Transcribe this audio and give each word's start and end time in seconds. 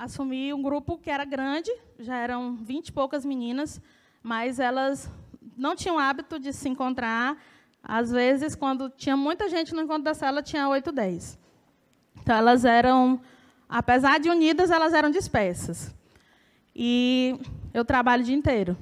assumi 0.00 0.50
um 0.54 0.62
grupo 0.62 0.96
que 0.96 1.10
era 1.10 1.26
grande, 1.26 1.70
já 1.98 2.16
eram 2.16 2.56
20 2.56 2.88
e 2.88 2.92
poucas 2.92 3.22
meninas, 3.22 3.78
mas 4.22 4.58
elas 4.58 5.10
não 5.58 5.76
tinham 5.76 5.98
hábito 5.98 6.38
de 6.38 6.54
se 6.54 6.70
encontrar. 6.70 7.36
Às 7.82 8.10
vezes, 8.10 8.54
quando 8.54 8.88
tinha 8.88 9.14
muita 9.14 9.46
gente 9.50 9.74
no 9.74 9.82
encontro 9.82 10.04
da 10.04 10.14
cela, 10.14 10.42
tinha 10.42 10.66
8, 10.66 10.90
10. 10.90 11.38
Então, 12.18 12.34
elas 12.34 12.64
eram, 12.64 13.20
apesar 13.68 14.18
de 14.18 14.30
unidas, 14.30 14.70
elas 14.70 14.94
eram 14.94 15.10
dispersas. 15.10 15.94
E 16.74 17.38
eu 17.74 17.84
trabalho 17.84 18.22
o 18.22 18.24
dia 18.24 18.34
inteiro. 18.34 18.78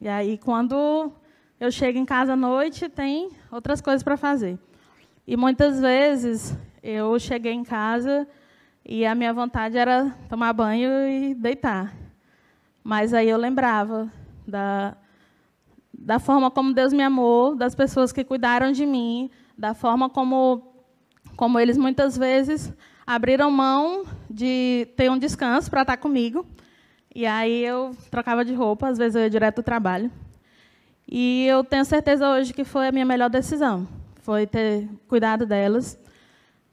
E 0.00 0.08
aí, 0.08 0.38
quando 0.38 1.12
eu 1.60 1.70
chego 1.70 1.98
em 1.98 2.06
casa 2.06 2.32
à 2.32 2.36
noite, 2.36 2.88
tem 2.88 3.30
outras 3.52 3.82
coisas 3.82 4.02
para 4.02 4.16
fazer. 4.16 4.58
E 5.26 5.36
muitas 5.36 5.78
vezes 5.78 6.56
eu 6.82 7.18
cheguei 7.18 7.52
em 7.52 7.64
casa 7.64 8.26
e 8.86 9.06
a 9.06 9.14
minha 9.14 9.32
vontade 9.32 9.78
era 9.78 10.14
tomar 10.28 10.52
banho 10.52 10.90
e 11.08 11.34
deitar. 11.34 11.94
Mas 12.82 13.14
aí 13.14 13.28
eu 13.28 13.38
lembrava 13.38 14.12
da, 14.46 14.94
da 15.92 16.18
forma 16.18 16.50
como 16.50 16.74
Deus 16.74 16.92
me 16.92 17.02
amou, 17.02 17.56
das 17.56 17.74
pessoas 17.74 18.12
que 18.12 18.22
cuidaram 18.22 18.72
de 18.72 18.84
mim, 18.84 19.30
da 19.56 19.72
forma 19.72 20.10
como, 20.10 20.74
como 21.36 21.58
eles 21.58 21.78
muitas 21.78 22.18
vezes 22.18 22.72
abriram 23.06 23.50
mão 23.50 24.04
de 24.28 24.88
ter 24.96 25.10
um 25.10 25.18
descanso 25.18 25.70
para 25.70 25.82
estar 25.82 25.96
comigo. 25.96 26.46
E 27.14 27.24
aí 27.26 27.64
eu 27.64 27.92
trocava 28.10 28.44
de 28.44 28.52
roupa, 28.52 28.88
às 28.88 28.98
vezes 28.98 29.14
eu 29.14 29.22
ia 29.22 29.30
direto 29.30 29.56
do 29.56 29.62
trabalho. 29.62 30.10
E 31.08 31.46
eu 31.46 31.62
tenho 31.62 31.84
certeza 31.84 32.28
hoje 32.28 32.52
que 32.52 32.64
foi 32.64 32.88
a 32.88 32.92
minha 32.92 33.04
melhor 33.04 33.30
decisão, 33.30 33.86
foi 34.22 34.46
ter 34.46 34.88
cuidado 35.06 35.46
delas. 35.46 35.98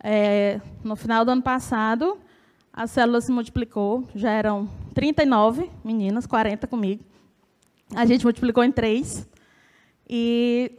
É, 0.03 0.59
no 0.83 0.95
final 0.95 1.23
do 1.23 1.31
ano 1.31 1.41
passado, 1.41 2.17
a 2.73 2.87
célula 2.87 3.21
se 3.21 3.31
multiplicou, 3.31 4.07
já 4.15 4.31
eram 4.31 4.69
39 4.93 5.69
meninas, 5.83 6.25
40 6.25 6.65
comigo. 6.67 7.03
A 7.95 8.05
gente 8.05 8.23
multiplicou 8.23 8.63
em 8.63 8.71
três. 8.71 9.27
E 10.09 10.71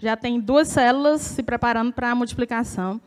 já 0.00 0.16
tem 0.16 0.40
duas 0.40 0.68
células 0.68 1.20
se 1.20 1.42
preparando 1.42 1.92
para 1.92 2.10
a 2.10 2.14
multiplicação. 2.14 3.00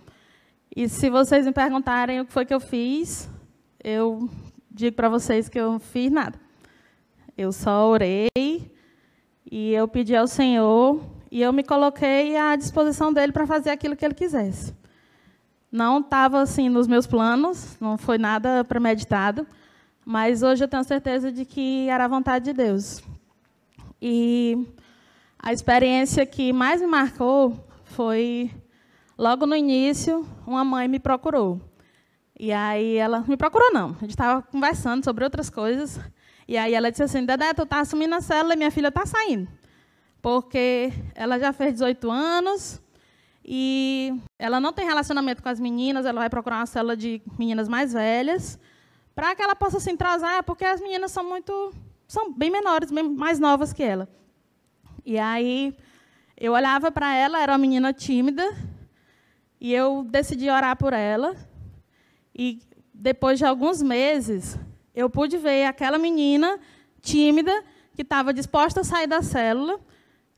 E 0.76 0.88
se 0.88 1.10
vocês 1.10 1.46
me 1.46 1.52
perguntarem 1.52 2.22
o 2.22 2.26
que 2.26 2.32
foi 2.32 2.46
que 2.46 2.54
eu 2.54 2.60
fiz, 2.60 3.30
eu 3.84 4.30
digo 4.70 4.96
para 4.96 5.10
vocês 5.10 5.50
que 5.50 5.60
eu 5.60 5.72
não 5.72 5.80
fiz 5.80 6.12
nada. 6.12 6.40
Eu 7.38 7.52
só 7.52 7.90
orei 7.90 8.30
e 9.52 9.74
eu 9.74 9.88
pedi 9.88 10.16
ao 10.16 10.28
Senhor 10.28 11.02
e 11.32 11.42
eu 11.42 11.52
me 11.52 11.64
coloquei 11.64 12.38
à 12.38 12.56
disposição 12.56 13.12
dele 13.12 13.32
para 13.32 13.48
fazer 13.48 13.72
aquilo 13.72 13.96
que 13.96 14.06
ele 14.06 14.14
quisesse. 14.14 14.74
Não 15.74 16.02
estava 16.02 16.40
assim 16.40 16.70
nos 16.70 16.86
meus 16.86 17.08
planos, 17.08 17.76
não 17.82 17.98
foi 17.98 18.20
nada 18.20 18.64
premeditado, 18.64 19.48
mas 20.06 20.44
hoje 20.44 20.64
eu 20.64 20.68
tenho 20.68 20.84
certeza 20.84 21.32
de 21.32 21.46
que 21.46 21.90
era 21.90 22.06
a 22.06 22.08
vontade 22.08 22.46
de 22.46 22.54
Deus. 22.54 23.02
E 24.00 24.68
a 25.40 25.52
experiência 25.52 26.28
que 26.28 26.54
mais 26.54 26.80
me 26.80 26.86
marcou 26.86 27.68
foi 27.86 28.52
logo 29.18 29.48
no 29.48 29.56
início, 29.56 30.24
uma 30.46 30.64
mãe 30.64 30.88
me 30.88 31.00
procurou. 31.00 31.60
E 32.40 32.54
aí 32.54 32.98
ela 32.98 33.22
me 33.28 33.36
procurou 33.36 33.74
não, 33.74 33.96
a 33.98 34.02
gente 34.02 34.12
estava 34.12 34.44
conversando 34.44 35.04
sobre 35.04 35.24
outras 35.24 35.50
coisas. 35.50 36.00
E 36.48 36.56
aí 36.56 36.76
ela 36.76 36.92
disse 36.92 37.02
assim: 37.02 37.26
Dedé, 37.26 37.52
tu 37.52 37.64
está 37.64 37.80
assumindo 37.80 38.14
a 38.14 38.22
célula 38.22 38.54
e 38.54 38.58
minha 38.58 38.70
filha 38.70 38.90
está 38.90 39.08
saindo. 39.08 39.48
Porque 40.22 40.94
ela 41.16 41.40
já 41.40 41.52
fez 41.52 41.74
18 41.74 42.12
anos, 42.12 42.80
e 43.46 44.14
ela 44.40 44.60
não 44.60 44.72
tem 44.72 44.86
relacionamento 44.86 45.44
com 45.44 45.50
as 45.50 45.60
meninas, 45.60 46.06
ela 46.06 46.22
vai 46.22 46.30
procurar 46.30 46.58
uma 46.58 46.66
célula 46.66 46.96
de 46.96 47.22
meninas 47.38 47.68
mais 47.68 47.92
velhas, 47.92 48.60
para 49.14 49.36
que 49.36 49.42
ela 49.42 49.56
possa 49.56 49.80
se 49.80 49.92
entrosar, 49.92 50.44
porque 50.44 50.64
as 50.64 50.80
meninas 50.82 51.12
são 51.12 51.28
muito 51.28 51.74
são 52.08 52.32
bem 52.32 52.52
menores, 52.52 52.92
bem 52.92 53.04
mais 53.10 53.40
novas 53.40 53.74
que 53.74 53.84
ela. 53.84 54.08
E 55.06 55.18
aí 55.18 55.76
eu 56.38 56.54
olhava 56.54 56.92
para 56.92 57.14
ela, 57.14 57.42
era 57.42 57.52
uma 57.52 57.58
menina 57.58 57.92
tímida, 57.92 58.56
e 59.60 59.74
eu 59.74 60.04
decidi 60.04 60.50
orar 60.50 60.78
por 60.78 60.94
ela. 60.94 61.36
E 62.36 62.62
depois 62.94 63.40
de 63.40 63.46
alguns 63.46 63.82
meses, 63.82 64.58
eu 64.96 65.10
pude 65.10 65.38
ver 65.38 65.66
aquela 65.66 65.98
menina 65.98 66.60
tímida 67.02 67.64
que 67.96 68.02
estava 68.02 68.34
disposta 68.34 68.82
a 68.82 68.84
sair 68.84 69.08
da 69.08 69.22
célula 69.22 69.80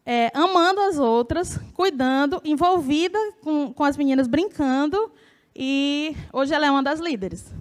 é, 0.05 0.31
amando 0.33 0.81
as 0.81 0.99
outras, 0.99 1.57
cuidando, 1.73 2.39
envolvida 2.45 3.17
com, 3.41 3.73
com 3.73 3.83
as 3.83 3.97
meninas, 3.97 4.27
brincando, 4.27 5.11
e 5.55 6.16
hoje 6.31 6.53
ela 6.53 6.67
é 6.67 6.71
uma 6.71 6.83
das 6.83 6.99
líderes. 6.99 7.53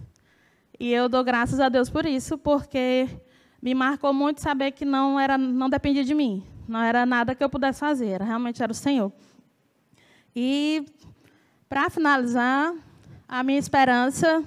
E 0.78 0.92
eu 0.92 1.08
dou 1.08 1.24
graças 1.24 1.58
a 1.60 1.68
Deus 1.68 1.88
por 1.88 2.04
isso, 2.04 2.36
porque 2.36 3.08
me 3.62 3.74
marcou 3.74 4.12
muito 4.12 4.42
saber 4.42 4.72
que 4.72 4.84
não 4.84 5.18
era, 5.18 5.38
não 5.38 5.70
dependia 5.70 6.04
de 6.04 6.14
mim, 6.14 6.44
não 6.68 6.82
era 6.82 7.06
nada 7.06 7.34
que 7.34 7.42
eu 7.42 7.48
pudesse 7.48 7.80
fazer, 7.80 8.20
realmente 8.20 8.62
era 8.62 8.72
o 8.72 8.74
Senhor. 8.74 9.10
E 10.36 10.84
para 11.68 11.88
finalizar, 11.88 12.74
a 13.26 13.42
minha 13.42 13.58
esperança 13.58 14.44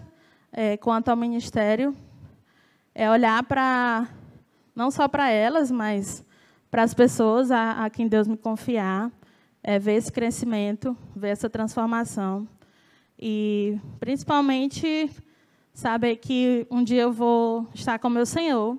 é, 0.52 0.78
quanto 0.78 1.10
ao 1.10 1.16
ministério 1.16 1.96
é 2.94 3.10
olhar 3.10 3.42
para 3.44 4.08
não 4.76 4.92
só 4.92 5.08
para 5.08 5.30
elas, 5.30 5.72
mas 5.72 6.24
para 6.70 6.84
as 6.84 6.94
pessoas 6.94 7.52
a, 7.52 7.86
a, 7.86 7.90
quem 7.90 8.08
Deus 8.08 8.28
me 8.28 8.38
confiar, 8.38 9.12
é 9.64 9.80
ver 9.80 9.96
esse 9.96 10.12
crescimento, 10.12 10.96
ver 11.16 11.30
essa 11.30 11.50
transformação. 11.50 12.48
E, 13.20 13.80
principalmente, 14.00 15.10
saber 15.74 16.18
que 16.18 16.68
um 16.70 16.84
dia 16.84 17.04
eu 17.04 17.12
vou 17.12 17.68
estar 17.74 18.00
com 18.00 18.10
meu 18.10 18.26
Senhor 18.26 18.78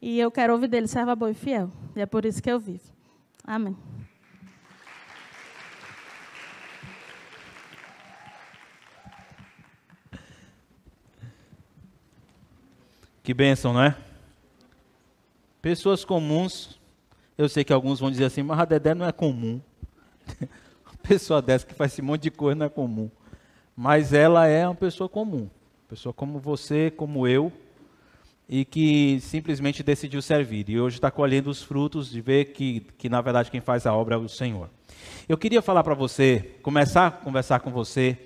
e 0.00 0.18
eu 0.18 0.30
quero 0.30 0.52
ouvir 0.52 0.68
dele, 0.68 0.86
serva 0.86 1.14
boa 1.16 1.30
e 1.30 1.34
fiel. 1.34 1.70
E 1.94 2.00
é 2.00 2.06
por 2.06 2.24
isso 2.24 2.42
que 2.42 2.50
eu 2.50 2.58
vivo. 2.58 2.84
Amém. 3.44 3.76
Que 13.22 13.34
bênção, 13.34 13.72
não 13.72 13.82
é? 13.82 13.96
Pessoas 15.60 16.04
comuns 16.04 16.79
eu 17.40 17.48
sei 17.48 17.64
que 17.64 17.72
alguns 17.72 17.98
vão 17.98 18.10
dizer 18.10 18.26
assim, 18.26 18.42
mas 18.42 18.58
a 18.58 18.66
Dedé 18.66 18.94
não 18.94 19.06
é 19.06 19.12
comum. 19.12 19.62
uma 20.84 20.94
pessoa 21.02 21.40
dessa 21.40 21.66
que 21.66 21.72
faz 21.72 21.90
esse 21.90 22.02
monte 22.02 22.24
de 22.24 22.30
coisa 22.30 22.54
não 22.54 22.66
é 22.66 22.68
comum. 22.68 23.10
Mas 23.74 24.12
ela 24.12 24.46
é 24.46 24.68
uma 24.68 24.74
pessoa 24.74 25.08
comum. 25.08 25.48
Pessoa 25.88 26.12
como 26.12 26.38
você, 26.38 26.90
como 26.90 27.26
eu, 27.26 27.50
e 28.46 28.62
que 28.62 29.18
simplesmente 29.22 29.82
decidiu 29.82 30.20
servir. 30.20 30.68
E 30.68 30.78
hoje 30.78 30.98
está 30.98 31.10
colhendo 31.10 31.48
os 31.48 31.62
frutos 31.62 32.10
de 32.10 32.20
ver 32.20 32.52
que, 32.52 32.80
que, 32.98 33.08
na 33.08 33.22
verdade, 33.22 33.50
quem 33.50 33.62
faz 33.62 33.86
a 33.86 33.94
obra 33.94 34.16
é 34.16 34.18
o 34.18 34.28
Senhor. 34.28 34.68
Eu 35.26 35.38
queria 35.38 35.62
falar 35.62 35.82
para 35.82 35.94
você, 35.94 36.58
começar 36.60 37.06
a 37.06 37.10
conversar 37.10 37.60
com 37.60 37.70
você, 37.70 38.18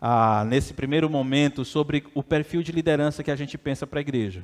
ah, 0.00 0.46
nesse 0.46 0.72
primeiro 0.72 1.10
momento, 1.10 1.62
sobre 1.62 2.04
o 2.14 2.22
perfil 2.22 2.62
de 2.62 2.72
liderança 2.72 3.22
que 3.22 3.30
a 3.30 3.36
gente 3.36 3.58
pensa 3.58 3.86
para 3.86 4.00
a 4.00 4.00
igreja. 4.00 4.42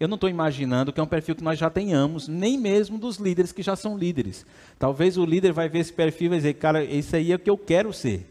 Eu 0.00 0.08
não 0.08 0.14
estou 0.14 0.30
imaginando 0.30 0.94
que 0.94 0.98
é 0.98 1.02
um 1.02 1.06
perfil 1.06 1.36
que 1.36 1.44
nós 1.44 1.58
já 1.58 1.68
tenhamos, 1.68 2.26
nem 2.26 2.56
mesmo 2.56 2.96
dos 2.96 3.18
líderes 3.18 3.52
que 3.52 3.62
já 3.62 3.76
são 3.76 3.98
líderes. 3.98 4.46
Talvez 4.78 5.18
o 5.18 5.26
líder 5.26 5.52
vai 5.52 5.68
ver 5.68 5.80
esse 5.80 5.92
perfil 5.92 6.26
e 6.26 6.28
vai 6.30 6.38
dizer, 6.38 6.54
cara, 6.54 6.82
esse 6.82 7.14
aí 7.14 7.30
é 7.30 7.34
o 7.36 7.38
que 7.38 7.50
eu 7.50 7.58
quero 7.58 7.92
ser. 7.92 8.26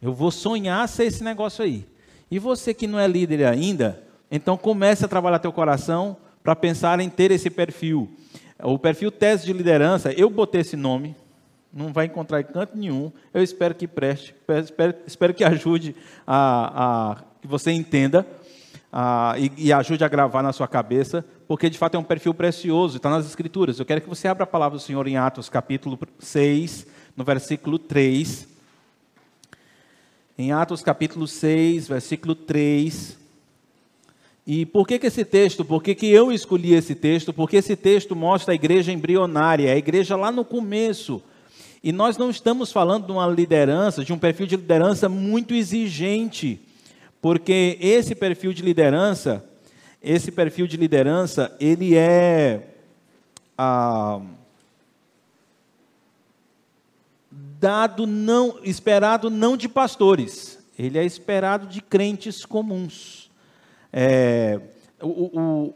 Eu 0.00 0.14
vou 0.14 0.30
sonhar 0.30 0.88
ser 0.88 1.06
esse 1.06 1.24
negócio 1.24 1.64
aí. 1.64 1.84
E 2.30 2.38
você 2.38 2.72
que 2.72 2.86
não 2.86 3.00
é 3.00 3.08
líder 3.08 3.44
ainda, 3.44 4.00
então 4.30 4.56
comece 4.56 5.04
a 5.04 5.08
trabalhar 5.08 5.40
teu 5.40 5.52
coração 5.52 6.16
para 6.40 6.54
pensar 6.54 7.00
em 7.00 7.10
ter 7.10 7.32
esse 7.32 7.50
perfil. 7.50 8.08
O 8.62 8.78
perfil 8.78 9.10
tese 9.10 9.44
de 9.44 9.52
liderança, 9.52 10.12
eu 10.12 10.30
botei 10.30 10.60
esse 10.60 10.76
nome, 10.76 11.16
não 11.72 11.92
vai 11.92 12.06
encontrar 12.06 12.40
em 12.40 12.44
canto 12.44 12.78
nenhum. 12.78 13.10
Eu 13.34 13.42
espero 13.42 13.74
que 13.74 13.88
preste, 13.88 14.36
espero, 14.62 14.94
espero 15.04 15.34
que 15.34 15.42
ajude 15.42 15.96
a, 16.24 17.12
a 17.12 17.16
que 17.40 17.48
você 17.48 17.72
entenda 17.72 18.24
ah, 18.92 19.34
e, 19.38 19.68
e, 19.68 19.72
ajude 19.72 20.04
a 20.04 20.08
gravar 20.08 20.42
na 20.42 20.52
sua 20.52 20.68
cabeça, 20.68 21.24
porque 21.48 21.70
de 21.70 21.78
fato 21.78 21.94
é 21.94 21.98
um 21.98 22.04
perfil 22.04 22.34
precioso, 22.34 22.98
está 22.98 23.08
nas 23.08 23.24
Escrituras. 23.24 23.78
Eu 23.78 23.86
quero 23.86 24.02
que 24.02 24.08
você 24.08 24.28
abra 24.28 24.44
a 24.44 24.46
palavra 24.46 24.76
do 24.76 24.82
Senhor 24.82 25.08
em 25.08 25.16
Atos, 25.16 25.48
capítulo 25.48 25.98
6, 26.18 26.86
no 27.16 27.24
versículo 27.24 27.78
3. 27.78 28.46
Em 30.36 30.52
Atos, 30.52 30.82
capítulo 30.82 31.26
6, 31.26 31.88
versículo 31.88 32.34
3. 32.34 33.16
E 34.46 34.66
por 34.66 34.86
que, 34.86 34.98
que 34.98 35.06
esse 35.06 35.24
texto? 35.24 35.64
Por 35.64 35.82
que, 35.82 35.94
que 35.94 36.08
eu 36.08 36.30
escolhi 36.30 36.74
esse 36.74 36.94
texto? 36.94 37.32
Porque 37.32 37.56
esse 37.56 37.76
texto 37.76 38.14
mostra 38.14 38.52
a 38.52 38.54
igreja 38.54 38.92
embrionária, 38.92 39.72
a 39.72 39.76
igreja 39.76 40.16
lá 40.16 40.30
no 40.30 40.44
começo. 40.44 41.22
E 41.82 41.92
nós 41.92 42.18
não 42.18 42.28
estamos 42.28 42.70
falando 42.70 43.06
de 43.06 43.12
uma 43.12 43.26
liderança, 43.26 44.04
de 44.04 44.12
um 44.12 44.18
perfil 44.18 44.46
de 44.46 44.56
liderança 44.56 45.08
muito 45.08 45.54
exigente 45.54 46.60
porque 47.22 47.78
esse 47.80 48.16
perfil 48.16 48.52
de 48.52 48.62
liderança, 48.62 49.44
esse 50.02 50.32
perfil 50.32 50.66
de 50.66 50.76
liderança, 50.76 51.56
ele 51.60 51.96
é 51.96 52.74
ah, 53.56 54.20
dado 57.30 58.08
não, 58.08 58.58
esperado 58.64 59.30
não 59.30 59.56
de 59.56 59.68
pastores, 59.68 60.58
ele 60.76 60.98
é 60.98 61.04
esperado 61.04 61.68
de 61.68 61.80
crentes 61.80 62.44
comuns. 62.44 63.30
É, 63.92 64.60
o, 65.00 65.72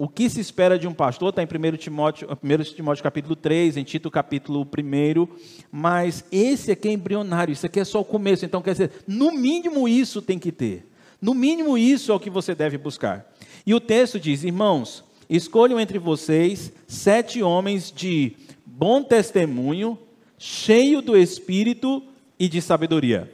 o 0.00 0.06
que 0.08 0.30
se 0.30 0.38
espera 0.38 0.78
de 0.78 0.86
um 0.86 0.94
pastor 0.94 1.30
está 1.30 1.42
em 1.42 1.46
1 1.46 1.76
Timóteo, 1.76 2.28
1 2.30 2.74
Timóteo 2.76 3.02
capítulo 3.02 3.34
3, 3.34 3.76
em 3.76 3.82
Tito 3.82 4.08
capítulo 4.12 4.60
1, 4.64 5.28
mas 5.72 6.24
esse 6.30 6.70
aqui 6.70 6.86
é 6.86 6.92
embrionário, 6.92 7.50
isso 7.50 7.66
aqui 7.66 7.80
é 7.80 7.84
só 7.84 8.00
o 8.00 8.04
começo, 8.04 8.44
então 8.44 8.62
quer 8.62 8.70
dizer, 8.70 8.92
no 9.08 9.32
mínimo 9.32 9.88
isso 9.88 10.22
tem 10.22 10.38
que 10.38 10.52
ter. 10.52 10.88
No 11.20 11.34
mínimo 11.34 11.76
isso 11.76 12.12
é 12.12 12.14
o 12.14 12.20
que 12.20 12.30
você 12.30 12.54
deve 12.54 12.78
buscar. 12.78 13.28
E 13.66 13.74
o 13.74 13.80
texto 13.80 14.20
diz: 14.20 14.44
Irmãos, 14.44 15.02
escolham 15.28 15.80
entre 15.80 15.98
vocês 15.98 16.72
sete 16.86 17.42
homens 17.42 17.90
de 17.90 18.36
bom 18.64 19.02
testemunho, 19.02 19.98
cheio 20.38 21.02
do 21.02 21.16
espírito 21.16 22.04
e 22.38 22.48
de 22.48 22.62
sabedoria. 22.62 23.28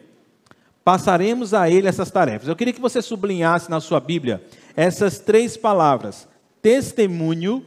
Passaremos 0.82 1.52
a 1.52 1.68
ele 1.68 1.88
essas 1.88 2.10
tarefas. 2.10 2.48
Eu 2.48 2.56
queria 2.56 2.72
que 2.72 2.80
você 2.80 3.02
sublinhasse 3.02 3.70
na 3.70 3.80
sua 3.80 4.00
Bíblia 4.00 4.42
essas 4.74 5.18
três 5.18 5.58
palavras: 5.58 6.26
testemunho, 6.64 7.62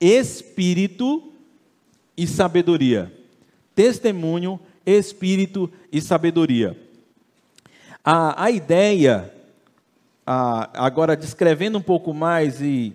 espírito 0.00 1.34
e 2.16 2.26
sabedoria. 2.26 3.12
Testemunho, 3.74 4.58
espírito 4.86 5.70
e 5.92 6.00
sabedoria. 6.00 6.74
A, 8.02 8.44
a 8.44 8.50
ideia, 8.50 9.30
a, 10.26 10.86
agora 10.86 11.14
descrevendo 11.14 11.76
um 11.76 11.82
pouco 11.82 12.14
mais 12.14 12.62
e, 12.62 12.94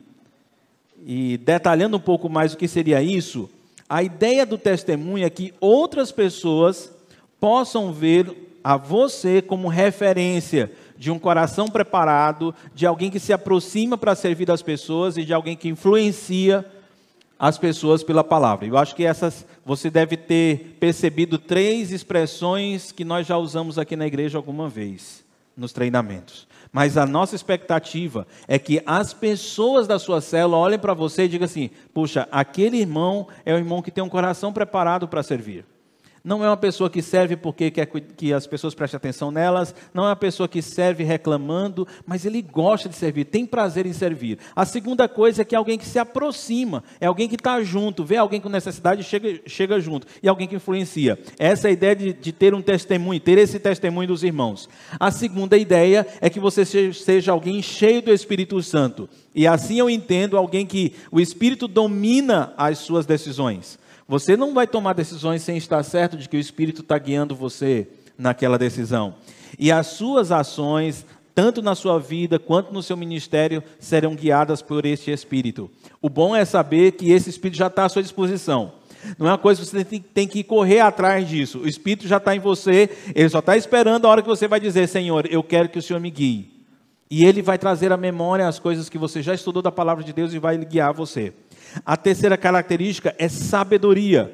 e 1.05 1.37
detalhando 1.37 1.97
um 1.97 2.01
pouco 2.01 2.27
mais 2.27 2.55
o 2.55 2.57
que 2.57 2.67
seria 2.67 2.99
isso, 2.99 3.47
a 3.87 4.01
ideia 4.01 4.43
do 4.43 4.57
testemunho 4.57 5.23
é 5.23 5.29
que 5.29 5.53
outras 5.61 6.11
pessoas 6.11 6.91
possam 7.39 7.93
ver 7.93 8.57
a 8.63 8.75
você 8.75 9.39
como 9.39 9.67
referência 9.67 10.71
de 10.97 11.11
um 11.11 11.19
coração 11.19 11.67
preparado, 11.67 12.53
de 12.73 12.85
alguém 12.85 13.11
que 13.11 13.19
se 13.19 13.33
aproxima 13.33 13.97
para 13.97 14.15
servir 14.15 14.49
as 14.49 14.61
pessoas 14.61 15.17
e 15.17 15.25
de 15.25 15.33
alguém 15.33 15.55
que 15.55 15.69
influencia 15.69 16.65
as 17.37 17.57
pessoas 17.57 18.03
pela 18.03 18.23
palavra. 18.23 18.65
Eu 18.65 18.77
acho 18.77 18.95
que 18.95 19.05
essas 19.05 19.45
você 19.65 19.89
deve 19.89 20.15
ter 20.15 20.77
percebido 20.79 21.37
três 21.37 21.91
expressões 21.91 22.91
que 22.91 23.03
nós 23.03 23.27
já 23.27 23.37
usamos 23.37 23.77
aqui 23.77 23.95
na 23.95 24.07
igreja 24.07 24.37
alguma 24.37 24.69
vez 24.69 25.23
nos 25.55 25.73
treinamentos. 25.73 26.47
Mas 26.71 26.97
a 26.97 27.05
nossa 27.05 27.35
expectativa 27.35 28.27
é 28.47 28.59
que 28.59 28.81
as 28.85 29.13
pessoas 29.13 29.87
da 29.87 29.97
sua 29.97 30.19
célula 30.19 30.57
olhem 30.57 30.79
para 30.79 30.93
você 30.93 31.23
e 31.23 31.27
digam 31.27 31.45
assim: 31.45 31.69
puxa, 31.93 32.27
aquele 32.31 32.77
irmão 32.77 33.27
é 33.45 33.53
o 33.53 33.57
irmão 33.57 33.81
que 33.81 33.91
tem 33.91 34.03
um 34.03 34.09
coração 34.09 34.51
preparado 34.51 35.07
para 35.07 35.23
servir 35.23 35.65
não 36.25 36.43
é 36.43 36.49
uma 36.49 36.57
pessoa 36.57 36.89
que 36.89 37.03
serve 37.03 37.37
porque 37.37 37.69
quer 37.69 37.85
que 37.85 38.33
as 38.33 38.47
pessoas 38.47 38.73
prestem 38.73 38.97
atenção 38.97 39.29
nelas, 39.29 39.75
não 39.93 40.05
é 40.05 40.07
uma 40.07 40.15
pessoa 40.15 40.49
que 40.49 40.59
serve 40.59 41.03
reclamando, 41.03 41.87
mas 42.03 42.25
ele 42.25 42.41
gosta 42.41 42.89
de 42.89 42.95
servir, 42.95 43.25
tem 43.25 43.45
prazer 43.45 43.85
em 43.85 43.93
servir. 43.93 44.39
A 44.55 44.65
segunda 44.65 45.07
coisa 45.07 45.43
é 45.43 45.45
que 45.45 45.53
é 45.53 45.57
alguém 45.57 45.77
que 45.77 45.85
se 45.85 45.99
aproxima, 45.99 46.83
é 46.99 47.05
alguém 47.05 47.29
que 47.29 47.35
está 47.35 47.61
junto, 47.61 48.03
vê 48.03 48.17
alguém 48.17 48.41
com 48.41 48.49
necessidade 48.49 49.01
e 49.01 49.03
chega, 49.03 49.39
chega 49.45 49.79
junto, 49.79 50.07
e 50.23 50.27
alguém 50.27 50.47
que 50.47 50.55
influencia. 50.55 51.19
Essa 51.37 51.67
é 51.67 51.69
a 51.69 51.73
ideia 51.73 51.95
de, 51.95 52.13
de 52.13 52.31
ter 52.31 52.55
um 52.55 52.61
testemunho, 52.61 53.19
ter 53.19 53.37
esse 53.37 53.59
testemunho 53.59 54.07
dos 54.07 54.23
irmãos. 54.23 54.67
A 54.99 55.11
segunda 55.11 55.55
ideia 55.55 56.07
é 56.19 56.27
que 56.27 56.39
você 56.39 56.65
seja 56.65 57.31
alguém 57.31 57.61
cheio 57.61 58.01
do 58.01 58.11
Espírito 58.11 58.59
Santo. 58.63 59.07
E 59.35 59.45
assim 59.45 59.77
eu 59.77 59.89
entendo 59.89 60.37
alguém 60.37 60.65
que 60.65 60.93
o 61.11 61.19
Espírito 61.19 61.67
domina 61.67 62.51
as 62.57 62.79
suas 62.79 63.05
decisões. 63.05 63.77
Você 64.07 64.37
não 64.37 64.53
vai 64.53 64.67
tomar 64.67 64.93
decisões 64.93 65.41
sem 65.41 65.57
estar 65.57 65.81
certo 65.83 66.15
de 66.15 66.29
que 66.29 66.37
o 66.37 66.39
Espírito 66.39 66.81
está 66.81 66.97
guiando 66.97 67.35
você 67.35 67.87
naquela 68.17 68.57
decisão. 68.57 69.15
E 69.57 69.71
as 69.71 69.87
suas 69.87 70.31
ações, 70.31 71.05
tanto 71.33 71.61
na 71.61 71.73
sua 71.73 71.99
vida 71.99 72.37
quanto 72.37 72.71
no 72.71 72.83
seu 72.83 72.95
ministério, 72.95 73.63
serão 73.79 74.15
guiadas 74.15 74.61
por 74.61 74.85
este 74.85 75.09
Espírito. 75.09 75.71
O 76.01 76.09
bom 76.09 76.35
é 76.35 76.45
saber 76.45 76.91
que 76.91 77.11
esse 77.11 77.31
Espírito 77.31 77.57
já 77.57 77.67
está 77.67 77.85
à 77.85 77.89
sua 77.89 78.03
disposição. 78.03 78.73
Não 79.17 79.27
é 79.27 79.31
uma 79.31 79.37
coisa 79.37 79.61
que 79.61 79.67
você 79.67 79.83
tem 79.83 80.27
que 80.27 80.43
correr 80.43 80.79
atrás 80.79 81.27
disso. 81.27 81.59
O 81.59 81.67
Espírito 81.67 82.07
já 82.07 82.17
está 82.17 82.35
em 82.35 82.39
você, 82.39 82.89
ele 83.13 83.29
só 83.29 83.39
está 83.39 83.57
esperando 83.57 84.05
a 84.05 84.09
hora 84.09 84.21
que 84.21 84.27
você 84.27 84.47
vai 84.47 84.59
dizer: 84.59 84.87
Senhor, 84.87 85.27
eu 85.29 85.43
quero 85.43 85.69
que 85.69 85.79
o 85.79 85.81
Senhor 85.81 85.99
me 85.99 86.09
guie. 86.09 86.51
E 87.09 87.23
ele 87.23 87.41
vai 87.41 87.57
trazer 87.57 87.91
à 87.91 87.97
memória 87.97 88.47
as 88.47 88.57
coisas 88.57 88.89
que 88.89 88.97
você 88.97 89.21
já 89.21 89.33
estudou 89.33 89.61
da 89.61 89.71
palavra 89.71 90.03
de 90.03 90.11
Deus 90.11 90.33
e 90.33 90.39
vai 90.39 90.57
guiar 90.57 90.91
você. 90.93 91.33
A 91.85 91.97
terceira 91.97 92.37
característica 92.37 93.15
é 93.17 93.27
sabedoria, 93.27 94.33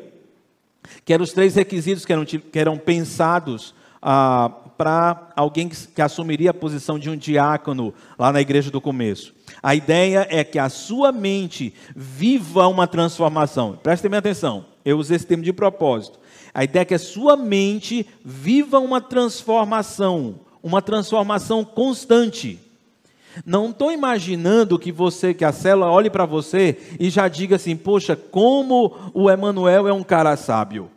que 1.05 1.13
eram 1.13 1.23
os 1.23 1.31
três 1.31 1.55
requisitos 1.55 2.05
que 2.05 2.11
eram, 2.11 2.25
que 2.25 2.59
eram 2.59 2.77
pensados 2.77 3.73
ah, 4.01 4.51
para 4.77 5.29
alguém 5.35 5.69
que, 5.69 5.87
que 5.87 6.01
assumiria 6.01 6.49
a 6.49 6.53
posição 6.53 6.97
de 6.97 7.09
um 7.09 7.15
diácono 7.15 7.93
lá 8.17 8.33
na 8.33 8.41
igreja 8.41 8.71
do 8.71 8.81
começo. 8.81 9.33
A 9.61 9.75
ideia 9.75 10.25
é 10.29 10.43
que 10.43 10.57
a 10.57 10.69
sua 10.69 11.11
mente 11.11 11.73
viva 11.95 12.67
uma 12.67 12.87
transformação. 12.87 13.77
Prestem 13.83 14.13
atenção, 14.15 14.65
eu 14.83 14.97
usei 14.97 15.17
esse 15.17 15.27
termo 15.27 15.43
de 15.43 15.53
propósito. 15.53 16.19
A 16.53 16.63
ideia 16.63 16.81
é 16.81 16.85
que 16.85 16.95
a 16.95 16.99
sua 16.99 17.37
mente 17.37 18.05
viva 18.25 18.79
uma 18.79 18.99
transformação, 18.99 20.39
uma 20.63 20.81
transformação 20.81 21.63
constante. 21.63 22.59
Não 23.45 23.69
estou 23.69 23.91
imaginando 23.91 24.79
que 24.79 24.91
você, 24.91 25.33
que 25.33 25.45
a 25.45 25.51
célula 25.51 25.89
olhe 25.91 26.09
para 26.09 26.25
você 26.25 26.77
e 26.99 27.09
já 27.09 27.27
diga 27.27 27.55
assim, 27.55 27.75
poxa, 27.75 28.15
como 28.15 29.11
o 29.13 29.29
Emanuel 29.29 29.87
é 29.87 29.93
um 29.93 30.03
cara 30.03 30.35
sábio. 30.35 30.89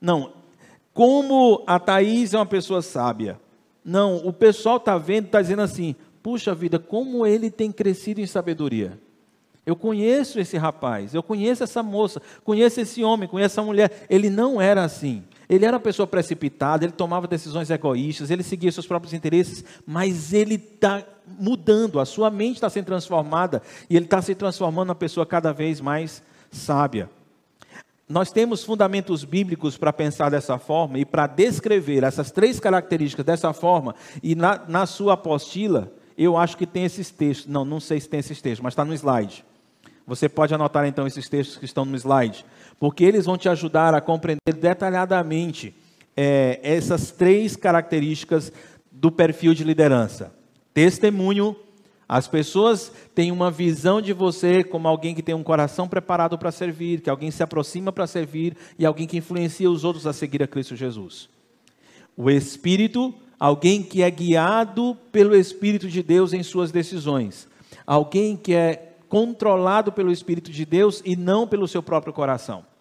Não, 0.00 0.32
como 0.94 1.62
a 1.66 1.78
Thaís 1.78 2.34
é 2.34 2.38
uma 2.38 2.46
pessoa 2.46 2.82
sábia. 2.82 3.40
Não, 3.84 4.16
o 4.18 4.32
pessoal 4.32 4.76
está 4.76 4.96
vendo, 4.96 5.26
está 5.26 5.40
dizendo 5.40 5.62
assim, 5.62 5.94
puxa 6.22 6.54
vida, 6.54 6.78
como 6.78 7.26
ele 7.26 7.50
tem 7.50 7.72
crescido 7.72 8.20
em 8.20 8.26
sabedoria. 8.26 8.98
Eu 9.64 9.76
conheço 9.76 10.40
esse 10.40 10.56
rapaz, 10.56 11.14
eu 11.14 11.22
conheço 11.22 11.62
essa 11.62 11.82
moça, 11.82 12.20
conheço 12.44 12.80
esse 12.80 13.04
homem, 13.04 13.28
conheço 13.28 13.54
essa 13.54 13.62
mulher. 13.62 14.06
Ele 14.10 14.28
não 14.28 14.60
era 14.60 14.82
assim. 14.82 15.22
Ele 15.52 15.66
era 15.66 15.76
uma 15.76 15.82
pessoa 15.82 16.06
precipitada, 16.06 16.82
ele 16.82 16.94
tomava 16.94 17.26
decisões 17.26 17.68
egoístas, 17.68 18.30
ele 18.30 18.42
seguia 18.42 18.72
seus 18.72 18.86
próprios 18.86 19.12
interesses, 19.12 19.62
mas 19.86 20.32
ele 20.32 20.54
está 20.54 21.04
mudando, 21.38 22.00
a 22.00 22.06
sua 22.06 22.30
mente 22.30 22.54
está 22.54 22.70
sendo 22.70 22.86
transformada 22.86 23.60
e 23.90 23.94
ele 23.94 24.06
está 24.06 24.22
se 24.22 24.34
transformando 24.34 24.86
numa 24.86 24.94
pessoa 24.94 25.26
cada 25.26 25.52
vez 25.52 25.78
mais 25.78 26.22
sábia. 26.50 27.10
Nós 28.08 28.32
temos 28.32 28.64
fundamentos 28.64 29.24
bíblicos 29.24 29.76
para 29.76 29.92
pensar 29.92 30.30
dessa 30.30 30.56
forma 30.56 30.98
e 30.98 31.04
para 31.04 31.26
descrever 31.26 32.02
essas 32.02 32.30
três 32.30 32.58
características 32.58 33.26
dessa 33.26 33.52
forma, 33.52 33.94
e 34.22 34.34
na, 34.34 34.58
na 34.66 34.86
sua 34.86 35.12
apostila, 35.12 35.92
eu 36.16 36.34
acho 36.34 36.56
que 36.56 36.66
tem 36.66 36.86
esses 36.86 37.10
textos. 37.10 37.46
Não, 37.46 37.62
não 37.62 37.78
sei 37.78 38.00
se 38.00 38.08
tem 38.08 38.20
esses 38.20 38.40
textos, 38.40 38.62
mas 38.62 38.72
está 38.72 38.86
no 38.86 38.94
slide. 38.94 39.44
Você 40.06 40.30
pode 40.30 40.54
anotar 40.54 40.86
então 40.86 41.06
esses 41.06 41.28
textos 41.28 41.58
que 41.58 41.66
estão 41.66 41.84
no 41.84 41.94
slide 41.94 42.42
porque 42.82 43.04
eles 43.04 43.26
vão 43.26 43.38
te 43.38 43.48
ajudar 43.48 43.94
a 43.94 44.00
compreender 44.00 44.54
detalhadamente 44.60 45.72
é, 46.16 46.58
essas 46.64 47.12
três 47.12 47.54
características 47.54 48.52
do 48.90 49.08
perfil 49.12 49.54
de 49.54 49.62
liderança: 49.62 50.34
testemunho. 50.74 51.54
As 52.08 52.26
pessoas 52.26 52.90
têm 53.14 53.30
uma 53.30 53.52
visão 53.52 54.02
de 54.02 54.12
você 54.12 54.64
como 54.64 54.88
alguém 54.88 55.14
que 55.14 55.22
tem 55.22 55.32
um 55.32 55.44
coração 55.44 55.86
preparado 55.86 56.36
para 56.36 56.50
servir, 56.50 57.00
que 57.00 57.08
alguém 57.08 57.30
se 57.30 57.40
aproxima 57.40 57.92
para 57.92 58.04
servir 58.04 58.56
e 58.76 58.84
alguém 58.84 59.06
que 59.06 59.16
influencia 59.16 59.70
os 59.70 59.84
outros 59.84 60.04
a 60.04 60.12
seguir 60.12 60.42
a 60.42 60.48
Cristo 60.48 60.74
Jesus. 60.74 61.28
O 62.16 62.28
Espírito, 62.28 63.14
alguém 63.38 63.80
que 63.80 64.02
é 64.02 64.10
guiado 64.10 64.98
pelo 65.12 65.36
Espírito 65.36 65.86
de 65.86 66.02
Deus 66.02 66.32
em 66.32 66.42
suas 66.42 66.72
decisões. 66.72 67.46
Alguém 67.86 68.36
que 68.36 68.52
é 68.52 68.96
controlado 69.08 69.92
pelo 69.92 70.10
Espírito 70.10 70.50
de 70.50 70.66
Deus 70.66 71.00
e 71.04 71.14
não 71.14 71.46
pelo 71.46 71.68
seu 71.68 71.80
próprio 71.80 72.12
coração. 72.12 72.71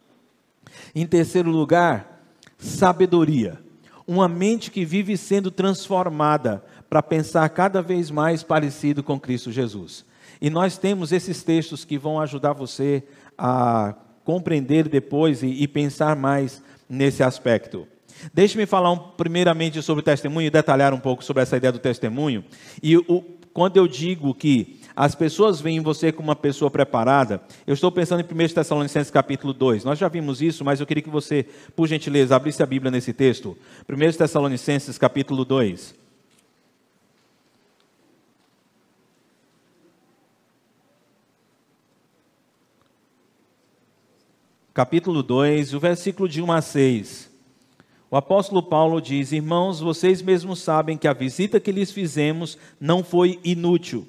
Em 0.94 1.06
terceiro 1.06 1.50
lugar, 1.50 2.26
sabedoria. 2.58 3.60
Uma 4.08 4.28
mente 4.28 4.72
que 4.72 4.84
vive 4.84 5.16
sendo 5.18 5.52
transformada 5.52 6.64
para 6.90 7.02
pensar 7.02 7.48
cada 7.50 7.82
vez 7.82 8.12
mais 8.12 8.44
parecido 8.44 9.02
com 9.02 9.20
Cristo 9.20 9.52
Jesus. 9.52 10.06
E 10.42 10.50
nós 10.50 10.78
temos 10.78 11.12
esses 11.12 11.44
textos 11.44 11.86
que 11.86 11.98
vão 11.98 12.20
ajudar 12.20 12.54
você 12.54 13.04
a 13.38 13.96
compreender 14.24 14.90
depois 14.90 15.44
e, 15.44 15.48
e 15.48 15.68
pensar 15.68 16.16
mais 16.16 16.62
nesse 16.90 17.24
aspecto. 17.24 17.88
Deixe-me 18.34 18.66
falar 18.66 18.92
um, 18.92 18.98
primeiramente 18.98 19.82
sobre 19.82 20.02
o 20.02 20.04
testemunho 20.04 20.48
e 20.48 20.52
detalhar 20.52 20.94
um 20.94 21.00
pouco 21.00 21.24
sobre 21.24 21.44
essa 21.44 21.58
ideia 21.58 21.72
do 21.72 21.80
testemunho. 21.80 22.44
E 22.82 22.98
o, 22.98 23.24
quando 23.54 23.78
eu 23.78 23.88
digo 23.88 24.34
que 24.34 24.81
as 24.96 25.16
pessoas 25.16 25.62
veem 25.62 25.80
você 25.80 26.12
como 26.12 26.30
uma 26.30 26.36
pessoa 26.36 26.70
preparada. 26.70 27.42
Eu 27.66 27.74
estou 27.74 27.92
pensando 27.92 28.22
em 28.22 28.26
1 28.26 28.54
Tessalonicenses 28.54 29.12
capítulo 29.12 29.54
2. 29.54 29.84
Nós 29.86 29.98
já 29.98 30.08
vimos 30.08 30.42
isso, 30.42 30.66
mas 30.66 30.80
eu 30.80 30.86
queria 30.86 31.04
que 31.04 31.10
você, 31.10 31.46
por 31.76 31.88
gentileza, 31.88 32.36
abrisse 32.36 32.62
a 32.62 32.66
Bíblia 32.66 32.92
nesse 32.92 33.14
texto. 33.14 33.58
1 33.90 34.18
Tessalonicenses 34.18 34.98
capítulo 34.98 35.46
2. 35.46 36.02
Capítulo 44.74 45.22
2, 45.22 45.74
o 45.74 45.80
versículo 45.80 46.30
de 46.30 46.42
1 46.42 46.52
a 46.52 46.62
6. 46.62 47.32
O 48.10 48.16
apóstolo 48.16 48.64
Paulo 48.64 49.02
diz: 49.02 49.32
Irmãos, 49.32 49.82
vocês 49.82 50.22
mesmos 50.22 50.60
sabem 50.60 50.98
que 50.98 51.08
a 51.08 51.14
visita 51.14 51.60
que 51.60 51.74
lhes 51.74 51.92
fizemos 51.92 52.58
não 52.80 53.04
foi 53.04 53.40
inútil 53.44 54.08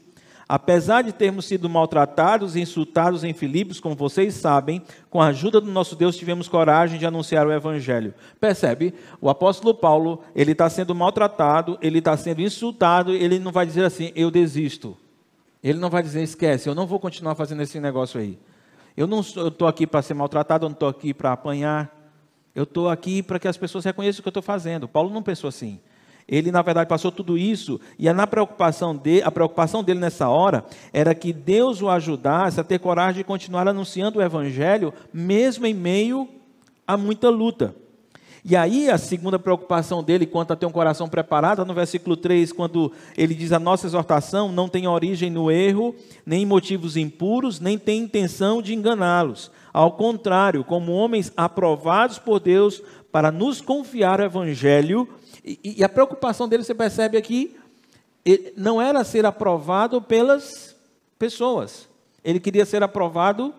Apesar 0.54 1.00
de 1.00 1.12
termos 1.12 1.47
sido 1.47 1.66
maltratados 1.66 2.56
e 2.56 2.61
insultados 2.61 3.25
em 3.25 3.32
Filipos, 3.32 3.80
como 3.80 3.94
vocês 3.94 4.35
sabem, 4.35 4.82
com 5.09 5.18
a 5.18 5.28
ajuda 5.28 5.62
do 5.62 5.71
nosso 5.71 5.97
Deus 5.97 6.14
tivemos 6.14 6.47
coragem 6.47 6.99
de 6.99 7.06
anunciar 7.06 7.47
o 7.47 7.52
Evangelho. 7.54 8.12
Percebe? 8.38 8.92
O 9.18 9.30
apóstolo 9.30 9.75
Paulo, 9.75 10.21
ele 10.37 10.52
está 10.52 10.68
sendo 10.68 10.94
maltratado, 10.94 11.78
ele 11.80 12.00
está 12.00 12.14
sendo 12.18 12.42
insultado, 12.42 13.14
ele 13.14 13.38
não 13.38 13.50
vai 13.50 13.64
dizer 13.64 13.82
assim, 13.82 14.12
eu 14.14 14.30
desisto. 14.30 14.94
Ele 15.64 15.78
não 15.78 15.88
vai 15.88 16.02
dizer, 16.02 16.23
esquece, 16.23 16.68
eu 16.68 16.75
não 16.75 16.87
vou 16.87 17.00
continuar 17.00 17.35
fazendo 17.35 17.62
esse 17.62 17.80
negócio 17.80 18.21
aí. 18.21 18.38
Eu 18.94 19.06
não 19.06 19.21
estou 19.21 19.66
aqui 19.66 19.87
para 19.87 20.02
ser 20.02 20.12
maltratado, 20.12 20.66
eu 20.66 20.68
não 20.68 20.75
estou 20.75 20.90
aqui 20.90 21.14
para 21.14 21.32
apanhar. 21.32 21.90
Eu 22.54 22.64
estou 22.64 22.90
aqui 22.90 23.23
para 23.23 23.38
que 23.38 23.49
as 23.49 23.56
pessoas 23.56 23.87
reconheçam 23.87 24.21
o 24.21 24.23
que 24.23 24.28
eu 24.28 24.32
estou 24.32 24.42
fazendo. 24.42 24.87
Paulo 24.87 25.09
não 25.09 25.23
pensou 25.23 25.49
assim. 25.49 25.80
Ele, 26.28 26.50
na 26.50 26.62
verdade, 26.62 26.88
passou 26.88 27.10
tudo 27.10 27.36
isso, 27.36 27.80
e 27.98 28.08
a, 28.08 28.14
na 28.14 28.26
preocupação 28.26 28.96
de, 28.96 29.22
a 29.22 29.30
preocupação 29.30 29.82
dele 29.82 30.00
nessa 30.00 30.28
hora 30.28 30.64
era 30.92 31.14
que 31.14 31.32
Deus 31.32 31.82
o 31.82 31.88
ajudasse 31.88 32.60
a 32.60 32.64
ter 32.64 32.78
coragem 32.78 33.18
de 33.18 33.24
continuar 33.24 33.68
anunciando 33.68 34.18
o 34.18 34.22
Evangelho, 34.22 34.94
mesmo 35.12 35.66
em 35.66 35.74
meio 35.74 36.28
a 36.86 36.96
muita 36.96 37.28
luta. 37.28 37.74
E 38.44 38.56
aí, 38.56 38.90
a 38.90 38.98
segunda 38.98 39.38
preocupação 39.38 40.02
dele, 40.02 40.26
quanto 40.26 40.52
a 40.52 40.56
ter 40.56 40.66
um 40.66 40.72
coração 40.72 41.08
preparado, 41.08 41.64
no 41.64 41.72
versículo 41.72 42.16
3, 42.16 42.52
quando 42.52 42.90
ele 43.16 43.34
diz: 43.36 43.52
A 43.52 43.58
nossa 43.60 43.86
exortação 43.86 44.50
não 44.50 44.68
tem 44.68 44.88
origem 44.88 45.30
no 45.30 45.48
erro, 45.48 45.94
nem 46.26 46.42
em 46.42 46.46
motivos 46.46 46.96
impuros, 46.96 47.60
nem 47.60 47.78
tem 47.78 48.00
intenção 48.00 48.60
de 48.60 48.74
enganá-los. 48.74 49.48
Ao 49.72 49.92
contrário, 49.92 50.64
como 50.64 50.90
homens 50.90 51.32
aprovados 51.36 52.18
por 52.18 52.40
Deus 52.40 52.82
para 53.12 53.30
nos 53.30 53.60
confiar 53.60 54.18
o 54.18 54.24
Evangelho, 54.24 55.08
e, 55.44 55.76
e 55.78 55.84
a 55.84 55.88
preocupação 55.88 56.49
dele, 56.49 56.64
você 56.64 56.75
percebe 56.75 57.16
aqui, 57.16 57.56
não 58.56 58.80
era 58.80 59.02
ser 59.04 59.26
aprovado 59.26 60.00
pelas 60.00 60.76
pessoas, 61.18 61.88
ele 62.25 62.38
queria 62.38 62.64
ser 62.64 62.82
aprovado 62.82 63.52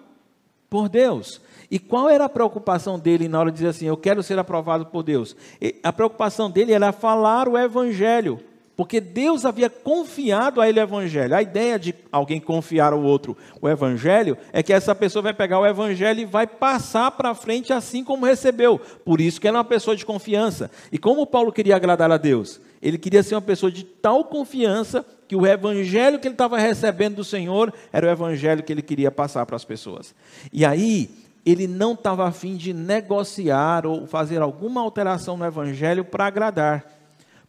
por 0.70 0.88
Deus. 0.88 1.42
E 1.70 1.80
qual 1.80 2.10
era 2.10 2.26
a 2.26 2.30
preocupação 2.30 3.00
dele 3.00 3.28
na 3.28 3.40
hora 3.40 3.52
de 3.52 3.56
dizer 3.58 3.70
assim: 3.70 3.86
Eu 3.88 3.98
quero 3.98 4.22
ser 4.22 4.38
aprovado 4.38 4.86
por 4.86 5.04
Deus? 5.04 5.36
A 5.82 5.92
preocupação 5.92 6.50
dele 6.50 6.72
era 6.72 6.92
falar 6.92 7.50
o 7.50 7.58
Evangelho. 7.58 8.40
Porque 8.76 9.00
Deus 9.00 9.46
havia 9.46 9.70
confiado 9.70 10.60
a 10.60 10.68
ele 10.68 10.80
o 10.80 10.84
evangelho. 10.84 11.36
A 11.36 11.42
ideia 11.42 11.78
de 11.78 11.94
alguém 12.12 12.40
confiar 12.40 12.92
ao 12.92 13.04
outro 13.04 13.38
o 13.62 13.70
evangelho 13.70 14.36
é 14.52 14.64
que 14.64 14.74
essa 14.74 14.96
pessoa 14.96 15.22
vai 15.22 15.34
pegar 15.34 15.60
o 15.60 15.68
evangelho 15.68 16.22
e 16.22 16.26
vai 16.26 16.48
passar 16.48 17.12
para 17.12 17.36
frente 17.36 17.72
assim 17.72 18.04
como 18.04 18.26
recebeu. 18.26 18.80
Por 19.06 19.22
isso 19.22 19.40
que 19.40 19.48
ela 19.48 19.58
é 19.58 19.60
uma 19.60 19.64
pessoa 19.64 19.96
de 19.96 20.06
confiança. 20.06 20.72
E 20.92 20.98
como 20.98 21.28
Paulo 21.28 21.52
queria 21.52 21.76
agradar 21.76 22.12
a 22.12 22.18
Deus? 22.18 22.60
Ele 22.82 22.98
queria 22.98 23.22
ser 23.22 23.36
uma 23.36 23.42
pessoa 23.42 23.72
de 23.72 23.84
tal 23.84 24.26
confiança 24.26 25.06
que 25.28 25.36
o 25.36 25.46
evangelho 25.46 26.20
que 26.20 26.28
ele 26.28 26.34
estava 26.34 26.58
recebendo 26.58 27.18
do 27.18 27.24
Senhor 27.24 27.72
era 27.92 28.08
o 28.08 28.10
evangelho 28.10 28.64
que 28.64 28.74
ele 28.74 28.82
queria 28.82 29.12
passar 29.12 29.46
para 29.46 29.56
as 29.56 29.64
pessoas. 29.64 30.16
E 30.52 30.66
aí, 30.66 31.10
ele 31.46 31.68
não 31.68 31.94
estava 31.94 32.28
afim 32.28 32.56
de 32.56 32.74
negociar 32.74 33.86
ou 33.86 34.08
fazer 34.08 34.42
alguma 34.42 34.82
alteração 34.82 35.38
no 35.38 35.46
evangelho 35.46 36.04
para 36.04 36.26
agradar. 36.26 36.93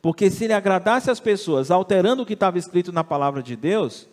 Porque 0.05 0.31
se 0.31 0.45
ele 0.45 0.53
agradasse 0.53 1.11
as 1.11 1.19
pessoas 1.19 1.71
alterando 1.71 2.23
o 2.25 2.27
que 2.27 2.35
estava 2.35 2.59
escrito 2.59 2.93
na 2.93 3.03
palavra 3.03 3.43
de 3.43 3.57
Deus, 3.57 4.07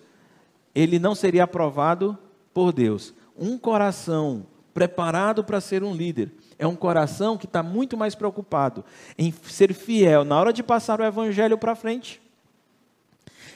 ele 0.74 0.98
não 0.98 1.14
seria 1.14 1.44
aprovado 1.44 2.18
por 2.54 2.72
Deus. 2.72 3.14
Um 3.38 3.58
coração 3.58 4.46
preparado 4.74 5.44
para 5.44 5.60
ser 5.60 5.84
um 5.84 5.94
líder 5.94 6.32
é 6.58 6.66
um 6.66 6.78
coração 6.78 7.38
que 7.38 7.46
está 7.46 7.62
muito 7.62 7.98
mais 7.98 8.16
preocupado 8.16 8.86
em 9.18 9.34
ser 9.44 9.74
fiel 9.74 10.24
na 10.24 10.40
hora 10.40 10.54
de 10.54 10.64
passar 10.64 11.02
o 11.02 11.04
evangelho 11.04 11.58
para 11.58 11.76
frente 11.76 12.22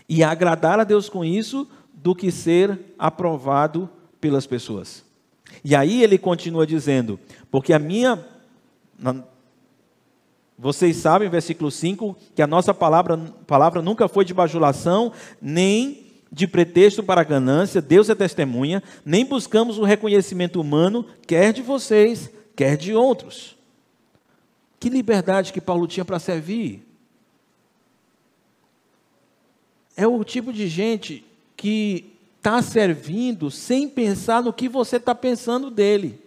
e 0.10 0.22
agradar 0.22 0.78
a 0.78 0.84
Deus 0.84 1.08
com 1.08 1.24
isso 1.24 1.66
do 1.94 2.14
que 2.14 2.34
ser 2.34 2.78
aprovado 3.00 3.90
pelas 4.20 4.46
pessoas. 4.46 5.06
E 5.64 5.74
aí 5.74 6.04
ele 6.04 6.18
continua 6.18 6.68
dizendo: 6.68 7.18
porque 7.50 7.72
a 7.72 7.80
minha 7.80 8.22
vocês 10.58 10.98
sabem, 10.98 11.30
versículo 11.30 11.70
5, 11.70 12.16
que 12.34 12.42
a 12.42 12.48
nossa 12.48 12.74
palavra, 12.74 13.18
palavra 13.46 13.82
nunca 13.82 14.08
foi 14.08 14.24
de 14.24 14.34
bajulação, 14.34 15.12
nem 15.42 16.06
de 16.32 16.48
pretexto 16.48 17.04
para 17.04 17.24
ganância, 17.24 17.82
Deus 17.82 18.10
é 18.10 18.16
testemunha, 18.16 18.82
nem 19.06 19.26
buscamos 19.26 19.78
o 19.78 19.84
reconhecimento 19.84 20.60
humano, 20.60 21.06
quer 21.28 21.54
de 21.54 21.62
vocês, 21.62 22.30
quer 22.56 22.78
de 22.78 22.94
outros. 22.94 23.58
Que 24.80 24.90
liberdade 24.90 25.52
que 25.52 25.62
Paulo 25.62 25.88
tinha 25.88 26.06
para 26.06 26.20
servir. 26.20 26.86
É 29.96 30.08
o 30.08 30.24
tipo 30.24 30.52
de 30.52 30.68
gente 30.68 31.24
que 31.56 32.18
está 32.38 32.62
servindo 32.62 33.50
sem 33.50 33.88
pensar 33.88 34.44
no 34.44 34.54
que 34.54 34.68
você 34.68 34.98
está 34.98 35.16
pensando 35.16 35.72
dele 35.72 36.25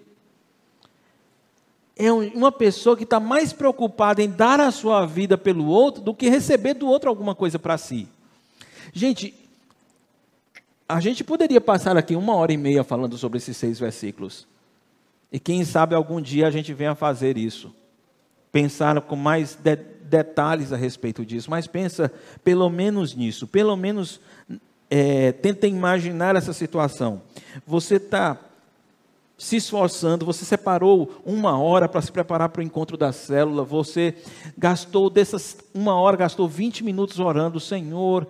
é 1.98 2.12
uma 2.12 2.52
pessoa 2.52 2.96
que 2.96 3.02
está 3.02 3.18
mais 3.18 3.52
preocupada 3.52 4.22
em 4.22 4.30
dar 4.30 4.60
a 4.60 4.70
sua 4.70 5.04
vida 5.04 5.36
pelo 5.36 5.66
outro 5.66 6.00
do 6.00 6.14
que 6.14 6.30
receber 6.30 6.74
do 6.74 6.86
outro 6.86 7.10
alguma 7.10 7.34
coisa 7.34 7.58
para 7.58 7.76
si. 7.76 8.08
Gente, 8.92 9.34
a 10.88 11.00
gente 11.00 11.24
poderia 11.24 11.60
passar 11.60 11.96
aqui 11.96 12.14
uma 12.14 12.34
hora 12.36 12.52
e 12.52 12.56
meia 12.56 12.84
falando 12.84 13.18
sobre 13.18 13.38
esses 13.38 13.56
seis 13.56 13.80
versículos. 13.80 14.46
E 15.30 15.40
quem 15.40 15.64
sabe 15.64 15.94
algum 15.94 16.20
dia 16.20 16.46
a 16.46 16.50
gente 16.50 16.72
venha 16.72 16.94
fazer 16.94 17.36
isso. 17.36 17.74
Pensar 18.52 19.00
com 19.02 19.16
mais 19.16 19.56
de 19.56 19.76
detalhes 19.76 20.72
a 20.72 20.76
respeito 20.76 21.26
disso. 21.26 21.50
Mas 21.50 21.66
pensa 21.66 22.10
pelo 22.42 22.70
menos 22.70 23.14
nisso. 23.14 23.46
Pelo 23.46 23.76
menos 23.76 24.20
é, 24.88 25.32
tenta 25.32 25.66
imaginar 25.66 26.36
essa 26.36 26.52
situação. 26.52 27.20
Você 27.66 27.96
está 27.96 28.38
se 29.38 29.54
esforçando, 29.54 30.26
você 30.26 30.44
separou 30.44 31.22
uma 31.24 31.56
hora 31.56 31.88
para 31.88 32.02
se 32.02 32.10
preparar 32.10 32.48
para 32.48 32.58
o 32.58 32.64
encontro 32.64 32.96
da 32.96 33.12
célula, 33.12 33.62
você 33.62 34.16
gastou 34.58 35.08
dessas 35.08 35.56
uma 35.72 35.94
hora, 35.94 36.16
gastou 36.16 36.48
20 36.48 36.82
minutos 36.82 37.20
orando, 37.20 37.60
Senhor, 37.60 38.26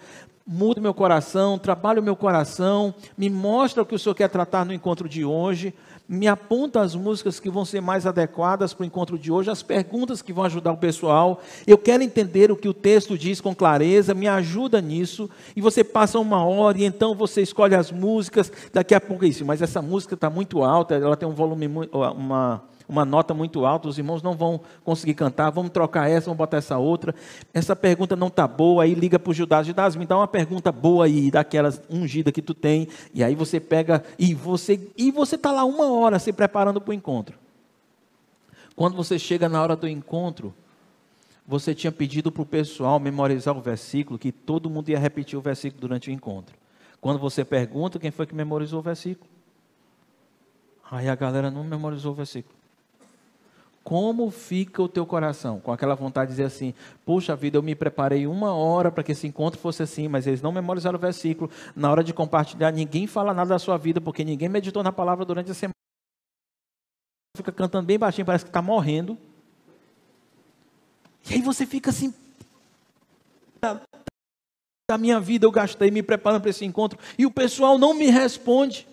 muda 0.47 0.83
meu 0.83 0.93
coração, 0.93 1.59
trabalha 1.59 2.00
o 2.00 2.05
meu 2.05 2.15
coração, 2.15 2.95
me 3.17 3.31
mostra 3.31 3.83
o 3.83 3.87
que 3.87 3.95
o 3.95 3.99
Senhor 3.99 4.15
quer 4.15 4.29
tratar 4.29 4.67
no 4.67 4.73
encontro 4.75 5.09
de 5.09 5.25
hoje, 5.25 5.73
me 6.09 6.27
aponta 6.27 6.81
as 6.81 6.95
músicas 6.95 7.38
que 7.38 7.50
vão 7.50 7.67
ser 7.67 7.83
mais 7.83 8.07
adequadas 8.07 8.73
para 8.73 8.83
o 8.83 8.87
encontro 8.87 9.19
de 9.19 9.31
hoje, 9.31 9.50
as 9.50 9.62
perguntas 9.62 10.23
que 10.23 10.33
vão 10.33 10.45
ajudar 10.45 10.73
o 10.73 10.77
pessoal. 10.79 11.43
Eu 11.67 11.77
quero 11.77 12.03
entender 12.03 12.50
o 12.50 12.57
que 12.57 12.69
o 12.69 12.73
texto 12.73 13.19
diz 13.19 13.43
com 13.43 13.55
clareza, 13.55 14.15
me 14.15 14.27
ajuda 14.27 14.81
nisso. 14.81 15.29
E 15.55 15.61
você 15.61 15.85
passa 15.85 16.19
uma 16.19 16.43
hora 16.43 16.79
e 16.79 16.85
então 16.85 17.15
você 17.15 17.43
escolhe 17.43 17.75
as 17.75 17.93
músicas. 17.93 18.50
Daqui 18.73 18.95
a 18.95 19.00
pouco 19.00 19.27
é 19.27 19.29
isso, 19.29 19.45
mas 19.45 19.61
essa 19.61 19.83
música 19.83 20.15
está 20.15 20.31
muito 20.31 20.62
alta, 20.65 20.95
ela 20.95 21.17
tem 21.17 21.29
um 21.29 21.35
volume, 21.35 21.69
uma 21.93 22.62
uma 22.88 23.04
nota 23.04 23.35
muito 23.35 23.66
alta, 23.66 23.87
os 23.87 23.99
irmãos 23.99 24.23
não 24.23 24.35
vão 24.35 24.61
conseguir 24.83 25.12
cantar, 25.12 25.50
vamos 25.50 25.71
trocar 25.71 26.09
essa, 26.09 26.26
vamos 26.26 26.38
botar 26.38 26.57
essa 26.57 26.78
outra. 26.78 27.14
Essa 27.52 27.76
pergunta 27.76 28.16
não 28.16 28.28
está 28.28 28.49
boa, 28.49 28.85
aí 28.85 28.95
liga 28.95 29.18
para 29.18 29.30
o 29.30 29.35
Judas, 29.35 29.66
Judas, 29.66 29.95
me 29.95 30.07
dá 30.07 30.16
uma 30.16 30.26
pergunta 30.26 30.73
boa 30.73 31.04
aí, 31.04 31.30
daquelas 31.30 31.83
ungida 31.90 32.33
que 32.33 32.40
tu 32.40 32.54
tem, 32.54 32.88
e 33.12 33.23
aí 33.23 33.35
você 33.35 33.61
pega, 33.61 34.02
e 34.18 34.33
você 34.33 34.90
e 34.97 35.11
você 35.11 35.35
está 35.35 35.52
lá 35.52 35.64
uma 35.64 35.92
hora 35.92 36.18
se 36.18 36.33
preparando 36.33 36.80
para 36.80 36.90
o 36.90 36.95
encontro. 36.95 37.37
Quando 38.75 38.97
você 38.97 39.18
chega 39.18 39.49
na 39.49 39.61
hora 39.61 39.76
do 39.76 39.87
encontro, 39.87 40.54
você 41.47 41.75
tinha 41.75 41.92
pedido 41.92 42.33
para 42.33 42.42
o 42.42 42.47
pessoal 42.47 42.99
memorizar 42.99 43.57
o 43.57 43.61
versículo, 43.61 44.18
que 44.18 44.33
todo 44.33 44.71
mundo 44.71 44.88
ia 44.88 44.99
repetir 44.99 45.38
o 45.38 45.42
versículo 45.42 45.80
durante 45.80 46.09
o 46.09 46.12
encontro. 46.12 46.57
Quando 47.00 47.18
você 47.18 47.45
pergunta, 47.45 47.99
quem 47.99 48.11
foi 48.11 48.26
que 48.26 48.35
memorizou 48.35 48.80
o 48.80 48.83
versículo? 48.83 49.28
Aí 50.90 51.09
a 51.09 51.14
galera 51.14 51.50
não 51.50 51.62
memorizou 51.64 52.12
o 52.12 52.14
versículo 52.14 52.58
como 53.88 54.30
fica 54.30 54.83
o 54.83 54.88
teu 54.88 55.07
coração? 55.07 55.61
Com 55.61 55.73
aquela 55.73 55.95
vontade 55.95 56.28
de 56.28 56.33
dizer 56.35 56.45
assim: 56.45 56.75
Puxa 57.07 57.35
vida, 57.35 57.57
eu 57.57 57.62
me 57.62 57.75
preparei 57.75 58.26
uma 58.26 58.52
hora 58.52 58.92
para 58.92 59.02
que 59.02 59.12
esse 59.12 59.26
encontro 59.26 59.59
fosse 59.59 59.83
assim, 59.83 60.09
mas 60.09 60.26
eles 60.26 60.42
não 60.42 60.52
memorizaram 60.52 60.99
o 60.99 61.00
versículo. 61.00 61.50
Na 61.75 61.90
hora 61.90 62.04
de 62.04 62.12
compartilhar, 62.12 62.71
ninguém 62.71 63.07
fala 63.07 63.33
nada 63.33 63.49
da 63.49 63.59
sua 63.59 63.78
vida, 63.78 63.99
porque 63.99 64.23
ninguém 64.23 64.47
meditou 64.47 64.83
na 64.83 64.92
palavra 64.92 65.25
durante 65.25 65.50
a 65.50 65.54
semana. 65.54 65.73
Fica 67.35 67.50
cantando 67.50 67.87
bem 67.87 67.99
baixinho, 67.99 68.26
parece 68.26 68.45
que 68.45 68.50
está 68.50 68.61
morrendo. 68.61 69.16
E 71.30 71.37
aí 71.37 71.40
você 71.40 71.64
fica 71.64 71.88
assim: 71.88 72.12
Da 73.59 74.99
minha 74.99 75.18
vida 75.18 75.47
eu 75.47 75.50
gastei 75.50 75.90
me 75.90 76.02
preparando 76.02 76.42
para 76.42 76.50
esse 76.50 76.66
encontro, 76.66 76.99
e 77.16 77.25
o 77.25 77.30
pessoal 77.30 77.78
não 77.78 77.95
me 77.95 78.11
responde. 78.11 78.87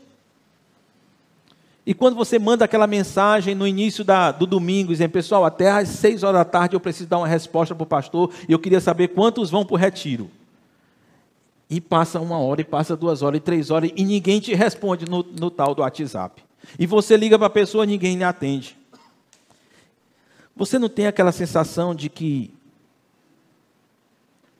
E 1.85 1.93
quando 1.93 2.15
você 2.15 2.39
manda 2.39 2.65
aquela 2.65 2.87
mensagem 2.87 3.53
no 3.53 3.67
início 3.67 4.03
da, 4.03 4.31
do 4.31 4.47
domingo, 4.47 4.91
dizendo, 4.91 5.11
pessoal, 5.11 5.45
até 5.45 5.69
às 5.69 5.89
seis 5.89 6.23
horas 6.23 6.39
da 6.39 6.45
tarde 6.45 6.75
eu 6.75 6.79
preciso 6.79 7.07
dar 7.07 7.19
uma 7.19 7.27
resposta 7.27 7.75
para 7.75 7.83
o 7.83 7.87
pastor 7.87 8.33
e 8.49 8.51
eu 8.51 8.59
queria 8.59 8.81
saber 8.81 9.09
quantos 9.09 9.51
vão 9.51 9.63
para 9.63 9.75
o 9.75 9.77
retiro. 9.77 10.29
E 11.69 11.79
passa 11.79 12.19
uma 12.19 12.39
hora, 12.39 12.61
e 12.61 12.63
passa 12.63 12.95
duas 12.95 13.21
horas, 13.21 13.37
e 13.37 13.41
três 13.41 13.69
horas, 13.69 13.91
e 13.95 14.03
ninguém 14.03 14.39
te 14.39 14.53
responde 14.53 15.05
no, 15.09 15.23
no 15.23 15.51
tal 15.51 15.75
do 15.75 15.81
WhatsApp. 15.81 16.43
E 16.77 16.87
você 16.87 17.17
liga 17.17 17.37
para 17.37 17.47
a 17.47 17.51
pessoa, 17.51 17.85
ninguém 17.85 18.17
lhe 18.17 18.23
atende. 18.23 18.75
Você 20.55 20.79
não 20.79 20.89
tem 20.89 21.05
aquela 21.05 21.31
sensação 21.31 21.93
de 21.93 22.09
que 22.09 22.54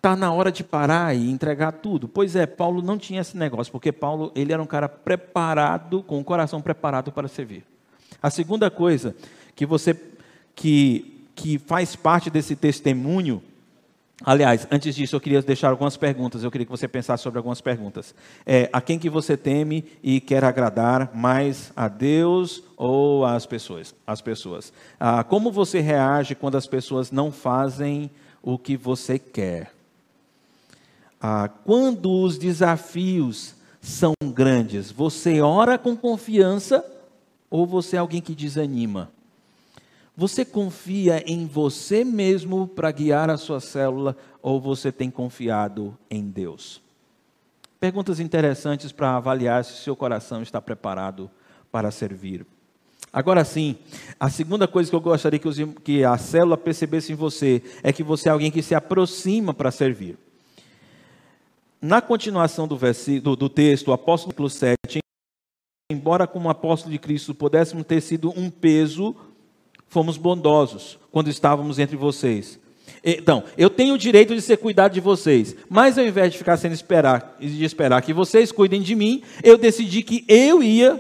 está 0.06 0.16
na 0.16 0.32
hora 0.32 0.52
de 0.52 0.64
parar 0.64 1.16
e 1.16 1.32
entregar 1.32 1.72
tudo. 1.72 2.08
Pois 2.08 2.36
é, 2.36 2.46
Paulo 2.46 2.80
não 2.80 2.96
tinha 2.96 3.22
esse 3.22 3.36
negócio, 3.36 3.72
porque 3.72 3.92
Paulo 3.92 4.32
ele 4.36 4.54
era 4.54 4.62
um 4.62 4.68
cara 4.68 4.88
preparado, 4.88 6.04
com 6.04 6.20
o 6.20 6.24
coração 6.24 6.62
preparado 6.62 7.12
para 7.12 7.28
servir. 7.28 7.64
A 8.22 8.30
segunda 8.30 8.70
coisa 8.70 9.16
que 9.56 9.66
você 9.66 10.00
que, 10.54 11.28
que 11.34 11.58
faz 11.58 11.96
parte 11.96 12.30
desse 12.30 12.56
testemunho, 12.56 13.42
aliás, 14.24 14.68
antes 14.70 14.96
disso 14.96 15.16
eu 15.16 15.20
queria 15.20 15.42
deixar 15.42 15.70
algumas 15.72 15.98
perguntas, 15.98 16.44
eu 16.44 16.52
queria 16.52 16.66
que 16.66 16.72
você 16.72 16.88
pensasse 16.88 17.24
sobre 17.24 17.40
algumas 17.40 17.60
perguntas. 17.60 18.14
É, 18.46 18.70
a 18.72 18.80
quem 18.82 19.00
que 19.00 19.10
você 19.10 19.36
teme 19.36 19.84
e 20.04 20.22
quer 20.22 20.44
agradar 20.44 21.16
mais 21.16 21.74
a 21.76 21.88
Deus 21.88 22.62
ou 22.78 23.26
às 23.26 23.48
pessoas? 23.48 23.96
As 24.06 24.22
pessoas. 24.22 24.72
Ah, 25.00 25.24
como 25.24 25.52
você 25.52 25.80
reage 25.80 26.36
quando 26.36 26.58
as 26.58 26.68
pessoas 26.68 27.10
não 27.10 27.32
fazem 27.32 28.12
o 28.44 28.60
que 28.60 28.78
você 28.78 29.18
quer? 29.18 29.75
Ah, 31.28 31.50
quando 31.64 32.22
os 32.22 32.38
desafios 32.38 33.56
são 33.82 34.14
grandes, 34.24 34.92
você 34.92 35.42
ora 35.42 35.76
com 35.76 35.98
confiança 35.98 36.86
ou 37.50 37.66
você 37.66 37.96
é 37.96 38.00
alguém 38.00 38.22
que 38.22 38.36
desanima? 38.36 39.10
Você 40.16 40.46
confia 40.46 41.24
em 41.26 41.48
você 41.48 42.04
mesmo 42.04 42.68
para 42.68 42.92
guiar 42.92 43.32
a 43.32 43.38
sua 43.38 43.60
célula 43.60 44.16
ou 44.40 44.62
você 44.62 44.92
tem 44.92 45.10
confiado 45.10 45.98
em 46.12 46.30
Deus? 46.30 46.80
Perguntas 47.80 48.20
interessantes 48.20 48.92
para 48.92 49.18
avaliar 49.18 49.66
se 49.66 49.82
seu 49.82 49.96
coração 49.96 50.44
está 50.44 50.62
preparado 50.62 51.28
para 51.72 51.90
servir. 51.90 52.46
Agora 53.12 53.44
sim, 53.44 53.78
a 54.20 54.30
segunda 54.30 54.68
coisa 54.68 54.92
que 54.92 54.96
eu 54.96 55.02
gostaria 55.02 55.40
que, 55.84 56.04
a 56.04 56.20
célula 56.20 56.56
percebesse 56.56 57.14
em 57.14 57.16
você 57.16 57.64
é 57.82 57.92
que 57.92 58.04
você 58.04 58.30
é 58.30 58.32
alguém 58.32 58.52
que 58.52 58.62
se 58.62 58.76
aproxima 58.76 59.56
para 59.56 59.72
servir. 59.72 60.20
Na 61.82 62.02
continuação 62.02 62.68
do, 62.68 62.78
do, 63.22 63.36
do 63.36 63.50
texto, 63.50 63.90
o 63.90 63.94
apóstolo 63.94 64.50
7, 64.50 65.00
embora 65.92 66.26
como 66.26 66.50
apóstolo 66.50 66.92
de 66.92 67.00
Cristo 67.00 67.36
pudéssemos 67.36 67.86
ter 67.86 68.02
sido 68.02 68.34
um 68.36 68.50
peso, 68.50 69.16
fomos 69.88 70.18
bondosos 70.18 70.98
quando 71.12 71.30
estávamos 71.30 71.78
entre 71.78 71.96
vocês. 71.96 72.60
Então, 73.04 73.44
eu 73.58 73.70
tenho 73.70 73.96
o 73.96 73.98
direito 73.98 74.34
de 74.34 74.42
ser 74.42 74.58
cuidado 74.58 74.94
de 74.94 75.00
vocês, 75.00 75.56
mas 75.70 75.98
ao 75.98 76.06
invés 76.06 76.32
de 76.32 76.38
ficar 76.38 76.58
sendo 76.58 76.74
esperar, 76.74 77.36
de 77.40 77.64
esperar 77.64 78.02
que 78.02 78.14
vocês 78.14 78.52
cuidem 78.52 78.82
de 78.82 78.96
mim, 78.96 79.22
eu 79.44 79.58
decidi 79.58 80.02
que 80.02 80.26
eu 80.28 80.64
ia 80.64 81.00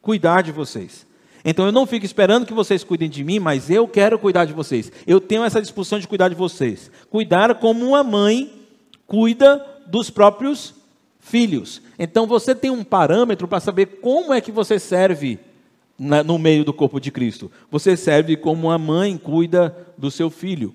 cuidar 0.00 0.42
de 0.42 0.52
vocês. 0.52 1.06
Então 1.44 1.66
eu 1.66 1.72
não 1.72 1.86
fico 1.86 2.06
esperando 2.06 2.46
que 2.46 2.54
vocês 2.54 2.82
cuidem 2.82 3.08
de 3.08 3.22
mim, 3.22 3.38
mas 3.38 3.70
eu 3.70 3.86
quero 3.86 4.18
cuidar 4.18 4.46
de 4.46 4.52
vocês. 4.52 4.90
Eu 5.06 5.20
tenho 5.20 5.44
essa 5.44 5.60
disposição 5.60 5.98
de 5.98 6.08
cuidar 6.08 6.28
de 6.28 6.34
vocês. 6.34 6.90
Cuidar 7.10 7.54
como 7.56 7.86
uma 7.86 8.02
mãe 8.02 8.50
cuida 9.06 9.64
dos 9.88 10.10
próprios 10.10 10.74
filhos. 11.20 11.82
Então 11.98 12.26
você 12.26 12.54
tem 12.54 12.70
um 12.70 12.84
parâmetro 12.84 13.48
para 13.48 13.60
saber 13.60 13.86
como 14.00 14.32
é 14.32 14.40
que 14.40 14.52
você 14.52 14.78
serve 14.78 15.38
na, 15.98 16.22
no 16.22 16.38
meio 16.38 16.64
do 16.64 16.72
corpo 16.72 17.00
de 17.00 17.10
Cristo. 17.10 17.50
Você 17.70 17.96
serve 17.96 18.36
como 18.36 18.68
uma 18.68 18.78
mãe 18.78 19.16
cuida 19.16 19.76
do 19.96 20.10
seu 20.10 20.30
filho. 20.30 20.74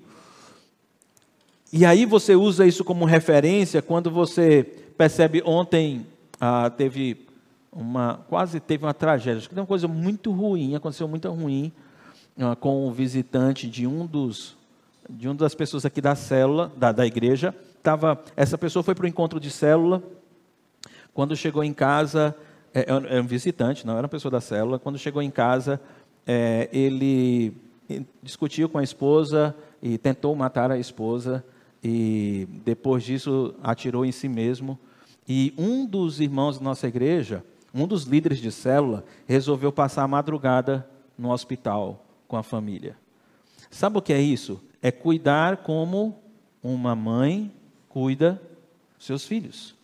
E 1.71 1.85
aí 1.85 2.05
você 2.05 2.35
usa 2.35 2.65
isso 2.65 2.83
como 2.83 3.05
referência 3.05 3.81
quando 3.81 4.11
você 4.11 4.63
percebe 4.97 5.41
ontem 5.45 6.05
ah, 6.39 6.69
teve 6.69 7.25
uma 7.71 8.19
quase 8.27 8.59
teve 8.59 8.83
uma 8.83 8.93
tragédia, 8.93 9.37
acho 9.37 9.47
que 9.47 9.55
uma 9.55 9.65
coisa 9.65 9.87
muito 9.87 10.31
ruim, 10.31 10.75
aconteceu 10.75 11.07
muito 11.07 11.29
ruim 11.29 11.71
ah, 12.37 12.57
com 12.57 12.85
o 12.87 12.91
visitante 12.91 13.67
de 13.67 13.87
um 13.87 14.05
dos 14.05 14.57
de 15.09 15.29
uma 15.29 15.35
das 15.35 15.55
pessoas 15.55 15.85
aqui 15.85 16.01
da 16.01 16.13
célula 16.13 16.71
da, 16.75 16.91
da 16.91 17.07
igreja 17.07 17.55
tava, 17.81 18.23
essa 18.35 18.57
pessoa 18.57 18.83
foi 18.83 18.95
para 18.95 19.05
o 19.05 19.07
encontro 19.07 19.39
de 19.39 19.49
célula. 19.49 20.01
Quando 21.13 21.35
chegou 21.35 21.63
em 21.63 21.73
casa, 21.73 22.35
é, 22.73 22.81
é, 22.81 23.17
é 23.17 23.21
um 23.21 23.25
visitante, 23.25 23.85
não 23.85 23.93
era 23.93 24.03
uma 24.03 24.09
pessoa 24.09 24.31
da 24.31 24.41
célula. 24.41 24.79
Quando 24.79 24.97
chegou 24.97 25.21
em 25.21 25.31
casa, 25.31 25.79
é, 26.25 26.69
ele 26.71 27.53
discutiu 28.23 28.69
com 28.69 28.77
a 28.77 28.83
esposa 28.83 29.55
e 29.81 29.97
tentou 29.97 30.35
matar 30.35 30.71
a 30.71 30.77
esposa. 30.77 31.43
E 31.83 32.47
depois 32.63 33.03
disso, 33.03 33.55
atirou 33.61 34.05
em 34.05 34.11
si 34.11 34.29
mesmo. 34.29 34.77
E 35.27 35.53
um 35.57 35.85
dos 35.85 36.19
irmãos 36.19 36.57
da 36.57 36.63
nossa 36.63 36.87
igreja, 36.87 37.43
um 37.73 37.87
dos 37.87 38.03
líderes 38.03 38.39
de 38.39 38.51
célula, 38.51 39.03
resolveu 39.27 39.71
passar 39.71 40.03
a 40.03 40.07
madrugada 40.07 40.87
no 41.17 41.31
hospital 41.31 42.05
com 42.27 42.37
a 42.37 42.43
família. 42.43 42.95
Sabe 43.69 43.97
o 43.97 44.01
que 44.01 44.13
é 44.13 44.21
isso? 44.21 44.61
É 44.81 44.91
cuidar 44.91 45.57
como 45.57 46.19
uma 46.63 46.95
mãe 46.95 47.51
cuida 47.91 48.41
seus 48.97 49.25
filhos. 49.25 49.75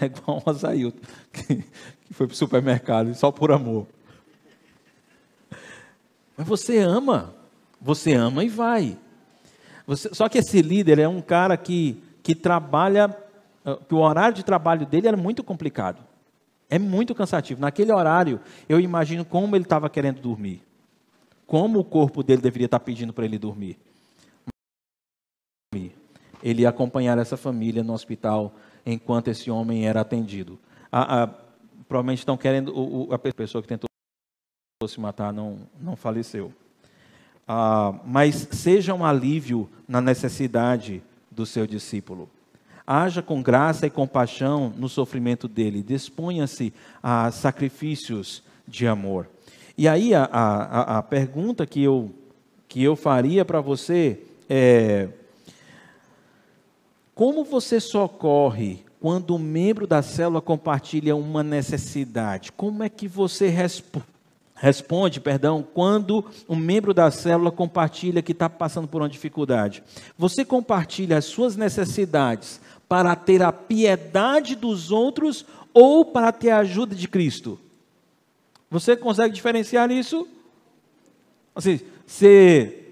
É 0.00 0.06
igual 0.06 0.42
o 0.44 0.50
Azailton, 0.50 0.98
que, 1.32 1.62
foi 2.10 2.26
para 2.26 2.34
o 2.34 2.36
supermercado 2.36 3.14
só 3.14 3.30
por 3.30 3.52
amor. 3.52 3.86
Mas 6.36 6.44
você 6.48 6.78
ama, 6.78 7.32
você 7.80 8.12
ama 8.12 8.42
e 8.42 8.48
vai. 8.48 8.98
Você, 9.86 10.12
só 10.12 10.28
que 10.28 10.38
esse 10.38 10.60
líder 10.60 10.98
é 10.98 11.06
um 11.06 11.22
cara 11.22 11.56
que, 11.56 12.02
que 12.24 12.34
trabalha, 12.34 13.16
ah, 13.64 13.78
que 13.88 13.94
o 13.94 13.98
horário 13.98 14.34
de 14.34 14.44
trabalho 14.44 14.84
dele 14.84 15.06
era 15.06 15.16
muito 15.16 15.44
complicado. 15.44 16.02
É 16.68 16.76
muito 16.76 17.14
cansativo. 17.14 17.60
Naquele 17.60 17.92
horário, 17.92 18.40
eu 18.68 18.80
imagino 18.80 19.24
como 19.24 19.54
ele 19.54 19.62
estava 19.62 19.88
querendo 19.88 20.20
dormir. 20.20 20.60
Como 21.46 21.78
o 21.78 21.84
corpo 21.84 22.24
dele 22.24 22.42
deveria 22.42 22.66
estar 22.66 22.80
pedindo 22.80 23.12
para 23.12 23.24
ele 23.24 23.38
dormir 23.38 23.78
ele 26.44 26.66
acompanhar 26.66 27.16
essa 27.16 27.38
família 27.38 27.82
no 27.82 27.94
hospital 27.94 28.54
enquanto 28.84 29.28
esse 29.28 29.50
homem 29.50 29.88
era 29.88 30.02
atendido. 30.02 30.58
A, 30.92 31.22
a, 31.22 31.26
provavelmente 31.88 32.18
estão 32.18 32.36
querendo, 32.36 32.70
o, 32.78 33.08
a 33.14 33.18
pessoa 33.18 33.62
que 33.62 33.68
tentou 33.68 33.88
se 34.86 35.00
matar 35.00 35.32
não, 35.32 35.60
não 35.80 35.96
faleceu. 35.96 36.52
Ah, 37.48 37.98
mas 38.04 38.46
seja 38.50 38.92
um 38.92 39.06
alívio 39.06 39.70
na 39.88 40.02
necessidade 40.02 41.02
do 41.30 41.46
seu 41.46 41.66
discípulo. 41.66 42.28
Haja 42.86 43.22
com 43.22 43.42
graça 43.42 43.86
e 43.86 43.90
compaixão 43.90 44.70
no 44.76 44.90
sofrimento 44.90 45.48
dele. 45.48 45.82
Disponha-se 45.82 46.74
a 47.02 47.30
sacrifícios 47.30 48.42
de 48.68 48.86
amor. 48.86 49.30
E 49.78 49.88
aí 49.88 50.14
a, 50.14 50.24
a, 50.24 50.98
a 50.98 51.02
pergunta 51.02 51.66
que 51.66 51.82
eu, 51.82 52.14
que 52.68 52.82
eu 52.82 52.94
faria 52.94 53.46
para 53.46 53.62
você 53.62 54.20
é 54.46 55.08
como 57.14 57.44
você 57.44 57.78
socorre 57.78 58.84
quando 59.00 59.34
um 59.34 59.38
membro 59.38 59.86
da 59.86 60.02
célula 60.02 60.40
compartilha 60.40 61.14
uma 61.14 61.42
necessidade? 61.42 62.50
Como 62.50 62.82
é 62.82 62.88
que 62.88 63.06
você 63.06 63.48
resp 63.48 64.02
responde, 64.56 65.20
perdão, 65.20 65.66
quando 65.74 66.24
um 66.48 66.56
membro 66.56 66.94
da 66.94 67.10
célula 67.10 67.50
compartilha 67.50 68.22
que 68.22 68.32
está 68.32 68.48
passando 68.48 68.88
por 68.88 69.02
uma 69.02 69.08
dificuldade? 69.08 69.82
Você 70.16 70.44
compartilha 70.44 71.18
as 71.18 71.26
suas 71.26 71.54
necessidades 71.54 72.60
para 72.88 73.14
ter 73.14 73.42
a 73.42 73.52
piedade 73.52 74.54
dos 74.54 74.90
outros 74.90 75.44
ou 75.74 76.04
para 76.04 76.32
ter 76.32 76.50
a 76.50 76.58
ajuda 76.58 76.94
de 76.94 77.06
Cristo? 77.06 77.58
Você 78.70 78.96
consegue 78.96 79.34
diferenciar 79.34 79.90
isso? 79.90 80.26
Assim, 81.54 81.80
você, 82.06 82.88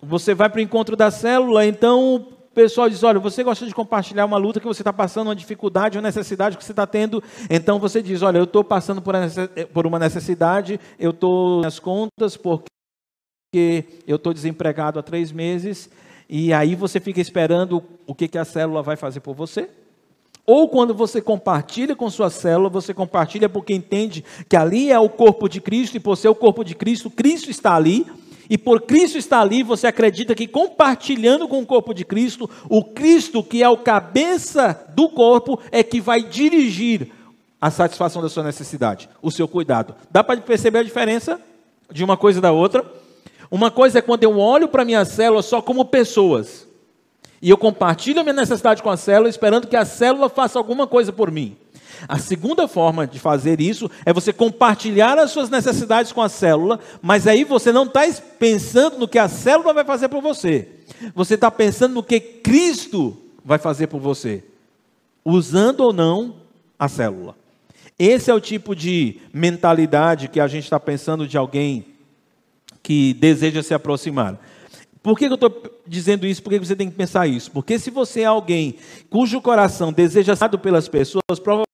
você 0.00 0.34
vai 0.34 0.48
para 0.48 0.58
o 0.58 0.62
encontro 0.62 0.94
da 0.94 1.10
célula, 1.10 1.66
então 1.66 2.37
pessoal 2.62 2.90
diz: 2.90 3.04
olha, 3.04 3.20
você 3.20 3.44
gosta 3.44 3.64
de 3.64 3.72
compartilhar 3.72 4.24
uma 4.24 4.36
luta 4.36 4.58
que 4.58 4.66
você 4.66 4.82
está 4.82 4.92
passando, 4.92 5.28
uma 5.28 5.36
dificuldade, 5.36 5.96
uma 5.96 6.02
necessidade 6.02 6.56
que 6.56 6.64
você 6.64 6.72
está 6.72 6.88
tendo. 6.88 7.22
Então 7.48 7.78
você 7.78 8.02
diz: 8.02 8.20
olha, 8.20 8.38
eu 8.38 8.44
estou 8.44 8.64
passando 8.64 9.00
por 9.00 9.86
uma 9.86 9.98
necessidade, 9.98 10.80
eu 10.98 11.10
estou 11.10 11.62
nas 11.62 11.78
contas 11.78 12.36
porque 12.36 13.84
eu 14.06 14.16
estou 14.16 14.34
desempregado 14.34 14.98
há 14.98 15.02
três 15.02 15.30
meses. 15.30 15.88
E 16.28 16.52
aí 16.52 16.74
você 16.74 16.98
fica 16.98 17.20
esperando 17.20 17.82
o 18.06 18.14
que, 18.14 18.26
que 18.26 18.36
a 18.36 18.44
célula 18.44 18.82
vai 18.82 18.96
fazer 18.96 19.20
por 19.20 19.34
você. 19.34 19.70
Ou 20.44 20.68
quando 20.68 20.94
você 20.94 21.20
compartilha 21.20 21.94
com 21.94 22.10
sua 22.10 22.28
célula, 22.28 22.68
você 22.68 22.92
compartilha 22.92 23.48
porque 23.48 23.72
entende 23.72 24.24
que 24.48 24.56
ali 24.56 24.90
é 24.90 24.98
o 24.98 25.08
corpo 25.08 25.48
de 25.48 25.60
Cristo, 25.60 25.96
e 25.96 26.00
por 26.00 26.16
ser 26.16 26.28
o 26.28 26.34
corpo 26.34 26.64
de 26.64 26.74
Cristo, 26.74 27.08
Cristo 27.08 27.50
está 27.50 27.76
ali 27.76 28.06
e 28.50 28.56
por 28.56 28.82
Cristo 28.82 29.18
estar 29.18 29.40
ali, 29.40 29.62
você 29.62 29.86
acredita 29.86 30.34
que 30.34 30.46
compartilhando 30.46 31.46
com 31.46 31.60
o 31.60 31.66
corpo 31.66 31.92
de 31.92 32.04
Cristo, 32.04 32.48
o 32.68 32.82
Cristo 32.82 33.42
que 33.42 33.62
é 33.62 33.68
o 33.68 33.76
cabeça 33.76 34.86
do 34.94 35.08
corpo 35.08 35.60
é 35.70 35.82
que 35.82 36.00
vai 36.00 36.22
dirigir 36.22 37.12
a 37.60 37.70
satisfação 37.70 38.22
da 38.22 38.28
sua 38.28 38.44
necessidade, 38.44 39.08
o 39.20 39.30
seu 39.30 39.46
cuidado. 39.46 39.94
Dá 40.10 40.24
para 40.24 40.40
perceber 40.40 40.78
a 40.78 40.82
diferença 40.82 41.40
de 41.90 42.02
uma 42.02 42.16
coisa 42.16 42.40
da 42.40 42.52
outra? 42.52 42.84
Uma 43.50 43.70
coisa 43.70 43.98
é 43.98 44.02
quando 44.02 44.24
eu 44.24 44.38
olho 44.38 44.68
para 44.68 44.84
minha 44.84 45.04
célula 45.04 45.42
só 45.42 45.60
como 45.60 45.84
pessoas. 45.84 46.66
E 47.40 47.50
eu 47.50 47.56
compartilho 47.56 48.20
a 48.20 48.22
minha 48.22 48.34
necessidade 48.34 48.82
com 48.82 48.90
a 48.90 48.96
célula, 48.96 49.28
esperando 49.28 49.66
que 49.66 49.76
a 49.76 49.84
célula 49.84 50.28
faça 50.28 50.58
alguma 50.58 50.86
coisa 50.86 51.12
por 51.12 51.30
mim. 51.30 51.56
A 52.06 52.18
segunda 52.18 52.68
forma 52.68 53.06
de 53.06 53.18
fazer 53.18 53.60
isso 53.60 53.90
é 54.04 54.12
você 54.12 54.32
compartilhar 54.32 55.18
as 55.18 55.30
suas 55.30 55.50
necessidades 55.50 56.12
com 56.12 56.22
a 56.22 56.28
célula, 56.28 56.78
mas 57.00 57.26
aí 57.26 57.44
você 57.44 57.72
não 57.72 57.84
está 57.84 58.02
pensando 58.38 58.98
no 58.98 59.08
que 59.08 59.18
a 59.18 59.28
célula 59.28 59.72
vai 59.72 59.84
fazer 59.84 60.08
por 60.08 60.20
você. 60.20 60.68
Você 61.14 61.34
está 61.34 61.50
pensando 61.50 61.94
no 61.94 62.02
que 62.02 62.20
Cristo 62.20 63.16
vai 63.44 63.58
fazer 63.58 63.86
por 63.86 64.00
você? 64.00 64.44
Usando 65.24 65.80
ou 65.80 65.92
não 65.92 66.36
a 66.78 66.88
célula. 66.88 67.34
Esse 67.98 68.30
é 68.30 68.34
o 68.34 68.40
tipo 68.40 68.76
de 68.76 69.20
mentalidade 69.32 70.28
que 70.28 70.38
a 70.38 70.46
gente 70.46 70.64
está 70.64 70.78
pensando 70.78 71.26
de 71.26 71.36
alguém 71.36 71.86
que 72.82 73.12
deseja 73.14 73.62
se 73.62 73.74
aproximar. 73.74 74.38
Por 75.02 75.18
que 75.18 75.26
eu 75.26 75.34
estou 75.34 75.80
dizendo 75.86 76.26
isso? 76.26 76.42
Por 76.42 76.50
que 76.50 76.58
você 76.58 76.76
tem 76.76 76.90
que 76.90 76.96
pensar 76.96 77.26
isso? 77.26 77.50
Porque 77.50 77.78
se 77.78 77.90
você 77.90 78.20
é 78.20 78.26
alguém 78.26 78.76
cujo 79.10 79.40
coração 79.40 79.92
deseja 79.92 80.36
ser 80.36 80.58
pelas 80.58 80.88
pessoas, 80.88 81.38
provavelmente 81.42 81.67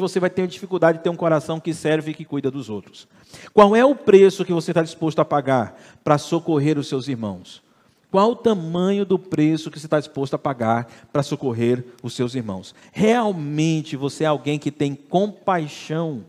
você 0.00 0.18
vai 0.18 0.28
ter 0.28 0.48
dificuldade 0.48 0.98
de 0.98 1.04
ter 1.04 1.10
um 1.10 1.14
coração 1.14 1.60
que 1.60 1.72
serve 1.72 2.10
e 2.10 2.14
que 2.14 2.24
cuida 2.24 2.50
dos 2.50 2.68
outros. 2.68 3.06
Qual 3.54 3.76
é 3.76 3.84
o 3.84 3.94
preço 3.94 4.44
que 4.44 4.52
você 4.52 4.72
está 4.72 4.82
disposto 4.82 5.20
a 5.20 5.24
pagar 5.24 5.80
para 6.02 6.18
socorrer 6.18 6.76
os 6.80 6.88
seus 6.88 7.06
irmãos? 7.06 7.62
Qual 8.10 8.32
o 8.32 8.36
tamanho 8.36 9.06
do 9.06 9.16
preço 9.16 9.70
que 9.70 9.78
você 9.78 9.86
está 9.86 10.00
disposto 10.00 10.34
a 10.34 10.38
pagar 10.38 10.90
para 11.12 11.22
socorrer 11.22 11.84
os 12.02 12.12
seus 12.14 12.34
irmãos? 12.34 12.74
Realmente 12.90 13.96
você 13.96 14.24
é 14.24 14.26
alguém 14.26 14.58
que 14.58 14.72
tem 14.72 14.96
compaixão 14.96 16.24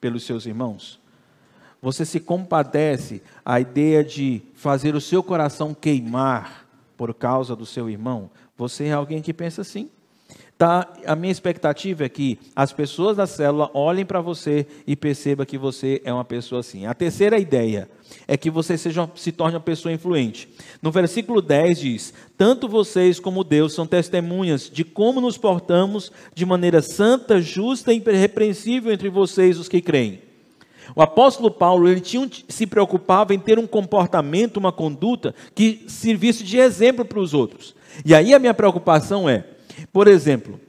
pelos 0.00 0.22
seus 0.22 0.46
irmãos? 0.46 1.00
Você 1.82 2.04
se 2.04 2.20
compadece 2.20 3.22
à 3.44 3.58
ideia 3.58 4.04
de 4.04 4.40
fazer 4.54 4.94
o 4.94 5.00
seu 5.00 5.20
coração 5.20 5.74
queimar 5.74 6.64
por 6.96 7.12
causa 7.12 7.56
do 7.56 7.66
seu 7.66 7.90
irmão? 7.90 8.30
Você 8.56 8.84
é 8.84 8.92
alguém 8.92 9.20
que 9.20 9.34
pensa 9.34 9.62
assim? 9.62 9.90
Tá, 10.58 10.90
a 11.04 11.14
minha 11.14 11.30
expectativa 11.30 12.06
é 12.06 12.08
que 12.08 12.38
as 12.54 12.72
pessoas 12.72 13.18
da 13.18 13.26
célula 13.26 13.70
olhem 13.74 14.06
para 14.06 14.22
você 14.22 14.66
e 14.86 14.96
percebam 14.96 15.44
que 15.44 15.58
você 15.58 16.00
é 16.02 16.10
uma 16.10 16.24
pessoa 16.24 16.60
assim. 16.60 16.86
A 16.86 16.94
terceira 16.94 17.38
ideia 17.38 17.90
é 18.26 18.38
que 18.38 18.50
você 18.50 18.78
seja, 18.78 19.06
se 19.14 19.32
torne 19.32 19.56
uma 19.56 19.60
pessoa 19.60 19.92
influente. 19.92 20.48
No 20.80 20.90
versículo 20.90 21.42
10 21.42 21.78
diz: 21.78 22.14
Tanto 22.38 22.70
vocês 22.70 23.20
como 23.20 23.44
Deus 23.44 23.74
são 23.74 23.86
testemunhas 23.86 24.70
de 24.70 24.82
como 24.82 25.20
nos 25.20 25.36
portamos 25.36 26.10
de 26.34 26.46
maneira 26.46 26.80
santa, 26.80 27.38
justa 27.38 27.92
e 27.92 27.98
irrepreensível 27.98 28.90
entre 28.90 29.10
vocês, 29.10 29.58
os 29.58 29.68
que 29.68 29.82
creem. 29.82 30.22
O 30.94 31.02
apóstolo 31.02 31.50
Paulo 31.50 31.86
ele 31.86 32.00
tinha, 32.00 32.30
se 32.48 32.66
preocupava 32.66 33.34
em 33.34 33.38
ter 33.38 33.58
um 33.58 33.66
comportamento, 33.66 34.56
uma 34.56 34.72
conduta 34.72 35.34
que 35.54 35.84
servisse 35.86 36.42
de 36.44 36.56
exemplo 36.56 37.04
para 37.04 37.20
os 37.20 37.34
outros. 37.34 37.74
E 38.06 38.14
aí 38.14 38.32
a 38.32 38.38
minha 38.38 38.54
preocupação 38.54 39.28
é 39.28 39.44
por 39.92 40.08
exemplo, 40.08 40.60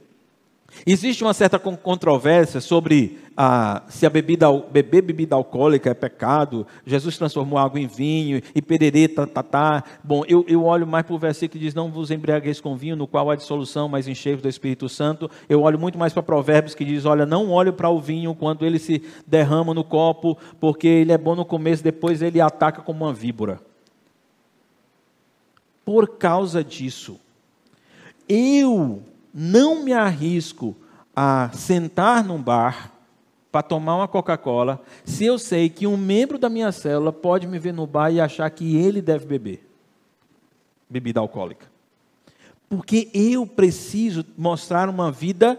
existe 0.86 1.22
uma 1.24 1.34
certa 1.34 1.58
controvérsia 1.58 2.60
sobre 2.60 3.18
ah, 3.40 3.84
se 3.88 4.04
a 4.04 4.10
bebida, 4.10 4.50
beber 4.52 5.00
bebida 5.00 5.36
alcoólica 5.36 5.90
é 5.90 5.94
pecado, 5.94 6.66
Jesus 6.84 7.16
transformou 7.16 7.56
água 7.56 7.78
em 7.78 7.86
vinho, 7.86 8.42
e 8.52 8.60
pererê, 8.60 9.06
tá, 9.06 9.28
tá, 9.28 9.44
tá. 9.44 9.84
Bom, 10.02 10.24
eu, 10.26 10.44
eu 10.48 10.64
olho 10.64 10.84
mais 10.84 11.06
para 11.06 11.14
o 11.14 11.18
versículo 11.18 11.52
que 11.52 11.64
diz, 11.64 11.72
não 11.72 11.88
vos 11.88 12.10
embriagueis 12.10 12.60
com 12.60 12.76
vinho, 12.76 12.96
no 12.96 13.06
qual 13.06 13.30
há 13.30 13.36
dissolução, 13.36 13.88
mas 13.88 14.08
enchei 14.08 14.34
do 14.34 14.48
Espírito 14.48 14.88
Santo. 14.88 15.30
Eu 15.48 15.62
olho 15.62 15.78
muito 15.78 15.96
mais 15.96 16.12
para 16.12 16.20
provérbios 16.20 16.74
que 16.74 16.84
diz, 16.84 17.04
olha, 17.04 17.24
não 17.24 17.48
olhe 17.52 17.70
para 17.70 17.88
o 17.88 18.00
vinho 18.00 18.34
quando 18.34 18.66
ele 18.66 18.80
se 18.80 19.00
derrama 19.24 19.72
no 19.72 19.84
copo, 19.84 20.36
porque 20.58 20.88
ele 20.88 21.12
é 21.12 21.18
bom 21.18 21.36
no 21.36 21.44
começo, 21.44 21.80
depois 21.80 22.20
ele 22.22 22.40
ataca 22.40 22.82
como 22.82 23.04
uma 23.04 23.14
víbora. 23.14 23.60
Por 25.84 26.18
causa 26.18 26.64
disso, 26.64 27.20
eu 28.28 29.02
não 29.32 29.82
me 29.82 29.92
arrisco 29.92 30.76
a 31.14 31.50
sentar 31.52 32.22
num 32.22 32.40
bar 32.40 32.92
para 33.50 33.62
tomar 33.62 33.96
uma 33.96 34.08
Coca-Cola 34.08 34.82
se 35.04 35.24
eu 35.24 35.38
sei 35.38 35.68
que 35.68 35.86
um 35.86 35.96
membro 35.96 36.38
da 36.38 36.48
minha 36.48 36.70
célula 36.70 37.12
pode 37.12 37.46
me 37.46 37.58
ver 37.58 37.72
no 37.72 37.86
bar 37.86 38.10
e 38.10 38.20
achar 38.20 38.48
que 38.50 38.76
ele 38.76 39.00
deve 39.00 39.26
beber 39.26 39.66
bebida 40.88 41.20
alcoólica. 41.20 41.66
Porque 42.68 43.10
eu 43.12 43.46
preciso 43.46 44.24
mostrar 44.36 44.88
uma 44.88 45.10
vida 45.10 45.58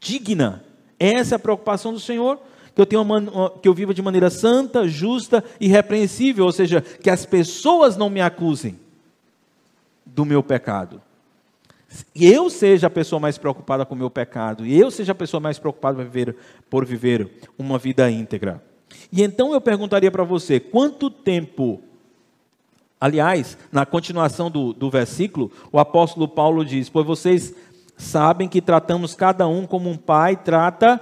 digna. 0.00 0.64
Essa 0.98 1.34
é 1.34 1.36
a 1.36 1.40
preocupação 1.40 1.92
do 1.92 2.00
Senhor 2.00 2.38
que 2.74 2.80
eu, 2.80 2.86
tenha 2.86 3.02
uma, 3.02 3.50
que 3.50 3.68
eu 3.68 3.74
viva 3.74 3.92
de 3.92 4.00
maneira 4.00 4.30
santa, 4.30 4.86
justa 4.86 5.42
e 5.58 5.66
repreensível, 5.66 6.44
ou 6.44 6.52
seja, 6.52 6.80
que 6.80 7.10
as 7.10 7.26
pessoas 7.26 7.96
não 7.96 8.08
me 8.08 8.20
acusem 8.20 8.78
do 10.06 10.24
meu 10.24 10.44
pecado 10.44 11.02
eu 12.14 12.50
seja 12.50 12.86
a 12.86 12.90
pessoa 12.90 13.18
mais 13.18 13.38
preocupada 13.38 13.86
com 13.86 13.94
o 13.94 13.98
meu 13.98 14.10
pecado, 14.10 14.66
e 14.66 14.78
eu 14.78 14.90
seja 14.90 15.12
a 15.12 15.14
pessoa 15.14 15.40
mais 15.40 15.58
preocupada 15.58 15.96
por 15.96 16.04
viver, 16.04 16.36
por 16.68 16.84
viver 16.84 17.30
uma 17.58 17.78
vida 17.78 18.10
íntegra. 18.10 18.62
E 19.10 19.22
então 19.22 19.52
eu 19.52 19.60
perguntaria 19.60 20.10
para 20.10 20.24
você: 20.24 20.60
quanto 20.60 21.10
tempo. 21.10 21.82
Aliás, 23.00 23.56
na 23.70 23.86
continuação 23.86 24.50
do, 24.50 24.72
do 24.72 24.90
versículo, 24.90 25.52
o 25.70 25.78
apóstolo 25.78 26.26
Paulo 26.28 26.64
diz: 26.64 26.88
Pois 26.88 27.06
vocês 27.06 27.54
sabem 27.96 28.48
que 28.48 28.60
tratamos 28.60 29.14
cada 29.14 29.46
um 29.46 29.66
como 29.66 29.88
um 29.88 29.96
pai 29.96 30.36
trata 30.36 31.00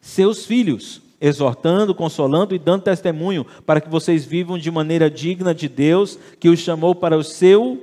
seus 0.00 0.44
filhos, 0.46 1.00
exortando, 1.20 1.94
consolando 1.94 2.54
e 2.54 2.58
dando 2.58 2.82
testemunho, 2.82 3.46
para 3.64 3.80
que 3.80 3.88
vocês 3.88 4.24
vivam 4.24 4.58
de 4.58 4.70
maneira 4.70 5.10
digna 5.10 5.54
de 5.54 5.68
Deus, 5.68 6.18
que 6.40 6.48
os 6.48 6.58
chamou 6.58 6.94
para 6.94 7.16
o 7.16 7.22
seu 7.22 7.82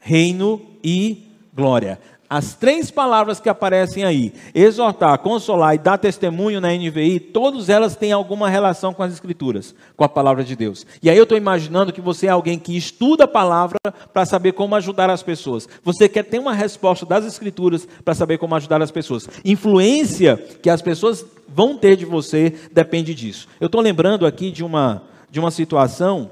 reino 0.00 0.60
e 0.82 1.27
glória. 1.58 1.98
As 2.30 2.54
três 2.54 2.90
palavras 2.90 3.40
que 3.40 3.48
aparecem 3.48 4.04
aí, 4.04 4.32
exortar, 4.54 5.18
consolar 5.18 5.74
e 5.74 5.78
dar 5.78 5.96
testemunho 5.96 6.60
na 6.60 6.68
NVI, 6.68 7.18
todas 7.18 7.68
elas 7.70 7.96
têm 7.96 8.12
alguma 8.12 8.50
relação 8.50 8.92
com 8.92 9.02
as 9.02 9.14
Escrituras, 9.14 9.74
com 9.96 10.04
a 10.04 10.08
palavra 10.08 10.44
de 10.44 10.54
Deus. 10.54 10.86
E 11.02 11.08
aí 11.08 11.16
eu 11.16 11.22
estou 11.22 11.38
imaginando 11.38 11.92
que 11.92 12.02
você 12.02 12.26
é 12.26 12.30
alguém 12.30 12.58
que 12.58 12.76
estuda 12.76 13.24
a 13.24 13.28
palavra 13.28 13.78
para 14.12 14.26
saber 14.26 14.52
como 14.52 14.76
ajudar 14.76 15.08
as 15.10 15.22
pessoas. 15.22 15.66
Você 15.82 16.06
quer 16.06 16.22
ter 16.22 16.38
uma 16.38 16.52
resposta 16.52 17.04
das 17.04 17.24
Escrituras 17.24 17.88
para 18.04 18.14
saber 18.14 18.36
como 18.36 18.54
ajudar 18.54 18.80
as 18.82 18.90
pessoas. 18.90 19.26
Influência 19.42 20.36
que 20.62 20.70
as 20.70 20.82
pessoas 20.82 21.24
vão 21.48 21.78
ter 21.78 21.96
de 21.96 22.04
você 22.04 22.52
depende 22.70 23.14
disso. 23.14 23.48
Eu 23.58 23.66
estou 23.66 23.80
lembrando 23.80 24.26
aqui 24.26 24.52
de 24.52 24.62
uma, 24.62 25.02
de 25.30 25.40
uma 25.40 25.50
situação 25.50 26.30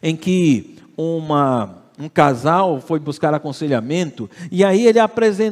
em 0.00 0.14
que 0.14 0.76
uma 0.96 1.83
um 1.98 2.08
casal 2.08 2.80
foi 2.80 2.98
buscar 2.98 3.32
aconselhamento 3.34 4.28
e 4.50 4.64
aí 4.64 4.86
ele 4.86 4.98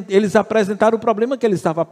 eles 0.09 0.35
apresentaram 0.35 0.97
o 0.97 1.01
problema 1.01 1.37
que 1.37 1.47
ele 1.47 1.55
estava 1.55 1.85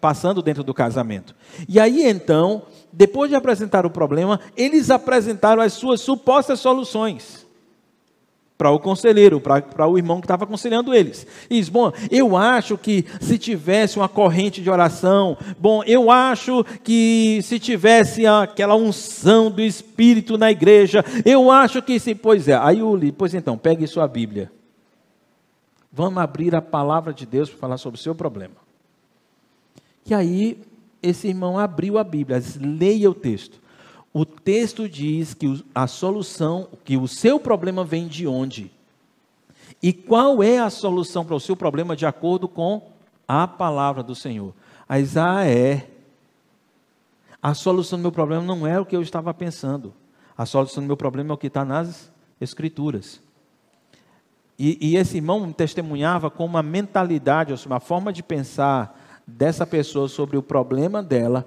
passando 0.00 0.42
dentro 0.42 0.62
do 0.62 0.74
casamento. 0.74 1.34
E 1.68 1.80
aí 1.80 2.02
então, 2.06 2.62
depois 2.92 3.30
de 3.30 3.36
apresentar 3.36 3.86
o 3.86 3.90
problema, 3.90 4.40
eles 4.56 4.90
apresentaram 4.90 5.62
as 5.62 5.72
suas 5.72 6.00
supostas 6.00 6.60
soluções 6.60 7.45
para 8.58 8.70
o 8.70 8.78
conselheiro, 8.78 9.40
para 9.40 9.86
o 9.86 9.98
irmão 9.98 10.20
que 10.20 10.24
estava 10.24 10.44
aconselhando 10.44 10.94
eles. 10.94 11.26
E 11.50 11.58
diz: 11.58 11.68
Bom, 11.68 11.92
eu 12.10 12.36
acho 12.36 12.78
que 12.78 13.04
se 13.20 13.38
tivesse 13.38 13.98
uma 13.98 14.08
corrente 14.08 14.62
de 14.62 14.70
oração, 14.70 15.36
bom, 15.58 15.82
eu 15.84 16.10
acho 16.10 16.64
que 16.82 17.40
se 17.42 17.58
tivesse 17.58 18.26
aquela 18.26 18.74
unção 18.74 19.50
do 19.50 19.60
Espírito 19.60 20.38
na 20.38 20.50
igreja, 20.50 21.04
eu 21.24 21.50
acho 21.50 21.82
que 21.82 21.98
se. 22.00 22.14
Pois 22.14 22.48
é, 22.48 22.54
aí 22.54 22.78
eu 22.78 22.94
li, 22.96 23.12
pois 23.12 23.34
então, 23.34 23.58
pegue 23.58 23.86
sua 23.86 24.08
Bíblia. 24.08 24.50
Vamos 25.92 26.22
abrir 26.22 26.54
a 26.54 26.62
palavra 26.62 27.12
de 27.12 27.24
Deus 27.24 27.48
para 27.48 27.58
falar 27.58 27.78
sobre 27.78 27.98
o 27.98 28.02
seu 28.02 28.14
problema. 28.14 28.54
E 30.04 30.14
aí, 30.14 30.58
esse 31.02 31.28
irmão 31.28 31.58
abriu 31.58 31.98
a 31.98 32.04
Bíblia, 32.04 32.42
leia 32.60 33.10
o 33.10 33.14
texto 33.14 33.65
o 34.18 34.24
texto 34.24 34.88
diz 34.88 35.34
que 35.34 35.62
a 35.74 35.86
solução, 35.86 36.68
que 36.86 36.96
o 36.96 37.06
seu 37.06 37.38
problema 37.38 37.84
vem 37.84 38.08
de 38.08 38.26
onde? 38.26 38.72
E 39.82 39.92
qual 39.92 40.42
é 40.42 40.58
a 40.58 40.70
solução 40.70 41.22
para 41.22 41.34
o 41.34 41.40
seu 41.40 41.54
problema 41.54 41.94
de 41.94 42.06
acordo 42.06 42.48
com 42.48 42.90
a 43.28 43.46
palavra 43.46 44.02
do 44.02 44.14
Senhor? 44.14 44.54
Mas 44.88 45.18
ah, 45.18 45.44
é. 45.44 45.90
A 47.42 47.52
solução 47.52 47.98
do 47.98 48.02
meu 48.04 48.10
problema 48.10 48.42
não 48.42 48.66
é 48.66 48.80
o 48.80 48.86
que 48.86 48.96
eu 48.96 49.02
estava 49.02 49.34
pensando. 49.34 49.92
A 50.34 50.46
solução 50.46 50.82
do 50.82 50.86
meu 50.86 50.96
problema 50.96 51.32
é 51.32 51.34
o 51.34 51.38
que 51.38 51.48
está 51.48 51.62
nas 51.62 52.10
Escrituras. 52.40 53.20
E, 54.58 54.78
e 54.80 54.96
esse 54.96 55.18
irmão 55.18 55.52
testemunhava 55.52 56.30
com 56.30 56.46
uma 56.46 56.62
mentalidade, 56.62 57.52
uma 57.66 57.80
forma 57.80 58.10
de 58.14 58.22
pensar 58.22 58.98
dessa 59.26 59.66
pessoa 59.66 60.08
sobre 60.08 60.38
o 60.38 60.42
problema 60.42 61.02
dela 61.02 61.44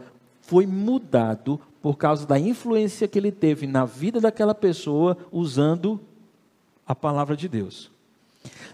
foi 0.49 0.65
mudado 0.65 1.59
por 1.79 1.95
causa 1.95 2.25
da 2.25 2.39
influência 2.39 3.07
que 3.07 3.19
ele 3.19 3.31
teve 3.31 3.67
na 3.67 3.85
vida 3.85 4.19
daquela 4.19 4.55
pessoa 4.55 5.15
usando 5.31 6.01
a 6.87 6.95
palavra 6.95 7.37
de 7.37 7.47
Deus. 7.47 7.91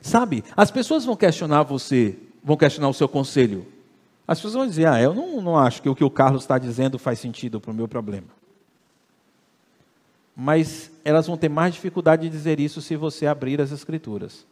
Sabe, 0.01 0.41
as 0.55 0.71
pessoas 0.71 1.03
vão 1.03 1.17
questionar 1.17 1.63
você, 1.63 2.17
vão 2.41 2.55
questionar 2.55 2.87
o 2.87 2.93
seu 2.93 3.09
conselho. 3.09 3.67
As 4.25 4.37
pessoas 4.37 4.53
vão 4.53 4.65
dizer: 4.65 4.87
Ah, 4.87 5.01
eu 5.01 5.13
não, 5.13 5.41
não 5.41 5.57
acho 5.57 5.81
que 5.81 5.89
o 5.89 5.95
que 5.95 6.03
o 6.03 6.09
Carlos 6.09 6.43
está 6.43 6.57
dizendo 6.57 6.97
faz 6.97 7.19
sentido 7.19 7.59
para 7.59 7.71
o 7.71 7.75
meu 7.75 7.89
problema. 7.89 8.27
Mas 10.33 10.89
elas 11.03 11.27
vão 11.27 11.35
ter 11.35 11.49
mais 11.49 11.73
dificuldade 11.73 12.21
de 12.21 12.29
dizer 12.29 12.57
isso 12.57 12.81
se 12.81 12.95
você 12.95 13.27
abrir 13.27 13.59
as 13.59 13.73
Escrituras. 13.73 14.45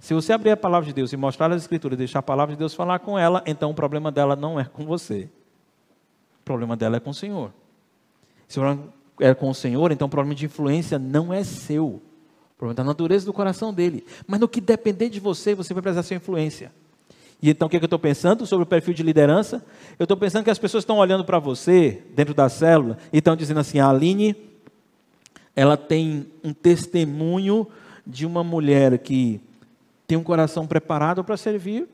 Se 0.00 0.12
você 0.14 0.32
abrir 0.32 0.50
a 0.50 0.56
palavra 0.56 0.88
de 0.88 0.92
Deus 0.92 1.12
e 1.12 1.16
mostrar 1.16 1.52
as 1.52 1.62
Escrituras 1.62 1.94
e 1.94 1.98
deixar 1.98 2.18
a 2.18 2.22
palavra 2.22 2.56
de 2.56 2.58
Deus 2.58 2.74
falar 2.74 2.98
com 2.98 3.16
ela, 3.16 3.40
então 3.46 3.70
o 3.70 3.74
problema 3.74 4.10
dela 4.10 4.34
não 4.34 4.58
é 4.58 4.64
com 4.64 4.84
você. 4.84 5.28
Problema 6.46 6.76
dela 6.76 6.96
é 6.96 7.00
com 7.00 7.10
o 7.10 7.14
Senhor. 7.14 7.52
Se 8.46 8.60
o 8.60 8.62
problema 8.62 8.92
é 9.18 9.34
com 9.34 9.50
o 9.50 9.54
Senhor, 9.54 9.90
então 9.90 10.06
o 10.06 10.08
problema 10.08 10.32
de 10.32 10.46
influência 10.46 10.96
não 10.96 11.34
é 11.34 11.42
seu. 11.42 11.86
O 11.86 12.02
problema 12.56 12.74
da 12.76 12.84
natureza 12.84 13.26
do 13.26 13.32
coração 13.32 13.74
dele. 13.74 14.06
Mas 14.28 14.38
no 14.38 14.46
que 14.46 14.60
depender 14.60 15.08
de 15.08 15.18
você, 15.18 15.56
você 15.56 15.74
vai 15.74 15.82
precisar 15.82 16.04
ser 16.04 16.14
influência. 16.14 16.70
E 17.42 17.50
então 17.50 17.66
o 17.66 17.68
que, 17.68 17.76
é 17.76 17.80
que 17.80 17.84
eu 17.84 17.88
estou 17.88 17.98
pensando 17.98 18.46
sobre 18.46 18.62
o 18.62 18.66
perfil 18.66 18.94
de 18.94 19.02
liderança? 19.02 19.66
Eu 19.98 20.04
estou 20.04 20.16
pensando 20.16 20.44
que 20.44 20.50
as 20.50 20.58
pessoas 20.58 20.82
estão 20.82 20.98
olhando 20.98 21.24
para 21.24 21.40
você, 21.40 22.04
dentro 22.14 22.32
da 22.32 22.48
célula, 22.48 22.96
e 23.12 23.18
estão 23.18 23.34
dizendo 23.34 23.58
assim: 23.58 23.80
a 23.80 23.90
Aline, 23.90 24.36
ela 25.56 25.76
tem 25.76 26.28
um 26.44 26.52
testemunho 26.52 27.66
de 28.06 28.24
uma 28.24 28.44
mulher 28.44 28.98
que 29.00 29.40
tem 30.06 30.16
um 30.16 30.22
coração 30.22 30.64
preparado 30.64 31.24
para 31.24 31.36
servir. 31.36 31.88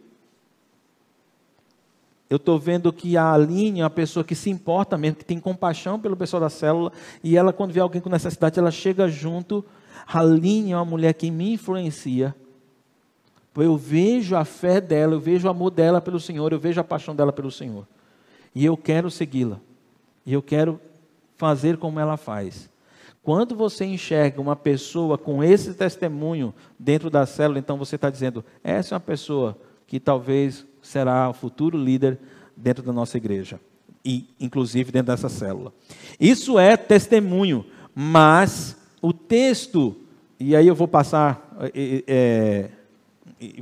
Eu 2.32 2.36
estou 2.36 2.58
vendo 2.58 2.90
que 2.94 3.14
a 3.14 3.30
Aline 3.30 3.80
é 3.80 3.84
uma 3.84 3.90
pessoa 3.90 4.24
que 4.24 4.34
se 4.34 4.48
importa 4.48 4.96
mesmo, 4.96 5.18
que 5.18 5.24
tem 5.24 5.38
compaixão 5.38 6.00
pelo 6.00 6.16
pessoal 6.16 6.40
da 6.40 6.48
célula, 6.48 6.90
e 7.22 7.36
ela, 7.36 7.52
quando 7.52 7.72
vê 7.72 7.80
alguém 7.80 8.00
com 8.00 8.08
necessidade, 8.08 8.58
ela 8.58 8.70
chega 8.70 9.06
junto. 9.06 9.62
A 10.06 10.20
Aline 10.20 10.72
é 10.72 10.76
uma 10.76 10.84
mulher 10.86 11.12
que 11.12 11.30
me 11.30 11.52
influencia. 11.52 12.34
Eu 13.54 13.76
vejo 13.76 14.34
a 14.34 14.46
fé 14.46 14.80
dela, 14.80 15.12
eu 15.12 15.20
vejo 15.20 15.46
o 15.46 15.50
amor 15.50 15.72
dela 15.72 16.00
pelo 16.00 16.18
Senhor, 16.18 16.50
eu 16.54 16.58
vejo 16.58 16.80
a 16.80 16.84
paixão 16.84 17.14
dela 17.14 17.34
pelo 17.34 17.50
Senhor. 17.50 17.86
E 18.54 18.64
eu 18.64 18.78
quero 18.78 19.10
segui-la. 19.10 19.60
E 20.24 20.32
eu 20.32 20.40
quero 20.40 20.80
fazer 21.36 21.76
como 21.76 22.00
ela 22.00 22.16
faz. 22.16 22.70
Quando 23.22 23.54
você 23.54 23.84
enxerga 23.84 24.40
uma 24.40 24.56
pessoa 24.56 25.18
com 25.18 25.44
esse 25.44 25.74
testemunho 25.74 26.54
dentro 26.78 27.10
da 27.10 27.26
célula, 27.26 27.58
então 27.58 27.76
você 27.76 27.96
está 27.96 28.08
dizendo: 28.08 28.42
essa 28.64 28.94
é 28.94 28.96
uma 28.96 29.00
pessoa 29.00 29.54
que 29.86 30.00
talvez 30.00 30.66
será 30.82 31.30
o 31.30 31.32
futuro 31.32 31.78
líder 31.78 32.18
dentro 32.56 32.82
da 32.82 32.92
nossa 32.92 33.16
igreja, 33.16 33.60
e 34.04 34.26
inclusive 34.38 34.90
dentro 34.92 35.12
dessa 35.12 35.28
célula. 35.28 35.72
Isso 36.20 36.58
é 36.58 36.76
testemunho, 36.76 37.64
mas 37.94 38.76
o 39.00 39.12
texto, 39.12 39.96
e 40.38 40.54
aí 40.54 40.66
eu 40.66 40.74
vou 40.74 40.88
passar, 40.88 41.56
é, 41.74 42.04
é, 42.06 42.68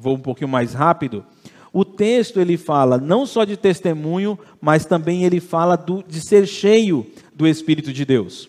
vou 0.00 0.16
um 0.16 0.20
pouquinho 0.20 0.48
mais 0.48 0.74
rápido. 0.74 1.24
O 1.72 1.84
texto 1.84 2.40
ele 2.40 2.56
fala 2.56 2.98
não 2.98 3.24
só 3.24 3.44
de 3.44 3.56
testemunho, 3.56 4.38
mas 4.60 4.84
também 4.84 5.24
ele 5.24 5.38
fala 5.38 5.76
do, 5.76 6.02
de 6.02 6.20
ser 6.20 6.46
cheio 6.46 7.06
do 7.32 7.46
Espírito 7.46 7.92
de 7.92 8.04
Deus. 8.04 8.48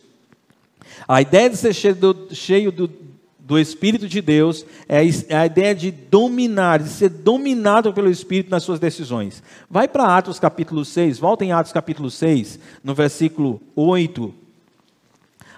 A 1.07 1.21
ideia 1.21 1.49
de 1.49 1.57
ser 1.57 1.73
cheio 1.73 1.95
do, 1.95 2.27
cheio 2.35 2.71
do, 2.71 2.87
do 3.51 3.59
Espírito 3.59 4.07
de 4.07 4.21
Deus 4.21 4.65
é, 4.87 5.01
é 5.27 5.35
a 5.35 5.45
ideia 5.45 5.75
de 5.75 5.91
dominar, 5.91 6.81
de 6.81 6.87
ser 6.87 7.09
dominado 7.09 7.91
pelo 7.91 8.09
Espírito 8.09 8.49
nas 8.49 8.63
suas 8.63 8.79
decisões. 8.79 9.43
Vai 9.69 9.89
para 9.89 10.15
Atos 10.15 10.39
capítulo 10.39 10.85
6, 10.85 11.19
volta 11.19 11.43
em 11.43 11.51
Atos 11.51 11.73
capítulo 11.73 12.09
6, 12.09 12.57
no 12.81 12.95
versículo 12.95 13.61
8. 13.75 14.33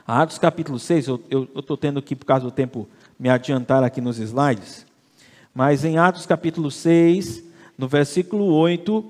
Atos 0.08 0.40
capítulo 0.40 0.80
6, 0.80 1.08
eu 1.08 1.48
estou 1.56 1.78
tendo 1.78 2.02
que, 2.02 2.16
por 2.16 2.26
causa 2.26 2.46
do 2.46 2.52
tempo, 2.52 2.90
me 3.20 3.30
adiantar 3.30 3.84
aqui 3.84 4.02
nos 4.02 4.18
slides. 4.18 4.88
Mas 5.54 5.86
em 5.86 6.00
Atos 6.00 6.26
capítulo 6.26 6.72
6, 6.72 7.44
no 7.78 7.88
versículo 7.88 8.46
8, 8.56 9.06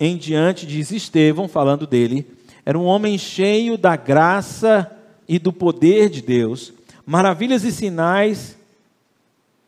em 0.00 0.16
diante, 0.16 0.66
diz 0.66 0.90
Estevão, 0.90 1.46
falando 1.46 1.86
dele, 1.86 2.26
era 2.64 2.76
um 2.76 2.84
homem 2.84 3.16
cheio 3.16 3.78
da 3.78 3.94
graça 3.94 4.90
e 5.28 5.38
do 5.38 5.52
poder 5.52 6.08
de 6.08 6.22
Deus, 6.22 6.72
maravilhas 7.04 7.64
e 7.64 7.72
sinais, 7.72 8.56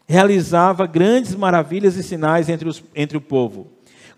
realizava 0.06 0.86
grandes 0.86 1.34
maravilhas 1.34 1.96
e 1.96 2.02
sinais 2.02 2.48
entre, 2.48 2.68
os, 2.68 2.82
entre 2.94 3.16
o 3.16 3.20
povo. 3.20 3.66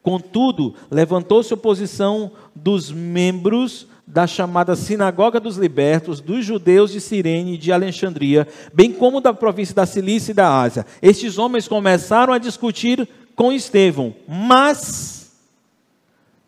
Contudo, 0.02 0.74
levantou-se 0.90 1.52
oposição 1.52 2.32
dos 2.54 2.90
membros 2.90 3.86
da 4.06 4.26
chamada 4.26 4.74
Sinagoga 4.74 5.38
dos 5.38 5.56
Libertos, 5.56 6.20
dos 6.20 6.44
judeus 6.44 6.90
de 6.90 7.00
Cirene 7.00 7.54
e 7.54 7.58
de 7.58 7.70
Alexandria, 7.70 8.46
bem 8.72 8.92
como 8.92 9.20
da 9.20 9.32
província 9.32 9.74
da 9.74 9.86
Cilícia 9.86 10.32
e 10.32 10.34
da 10.34 10.60
Ásia. 10.60 10.86
Estes 11.00 11.38
homens 11.38 11.68
começaram 11.68 12.32
a 12.32 12.38
discutir 12.38 13.08
com 13.36 13.52
Estevão, 13.52 14.14
mas 14.26 15.32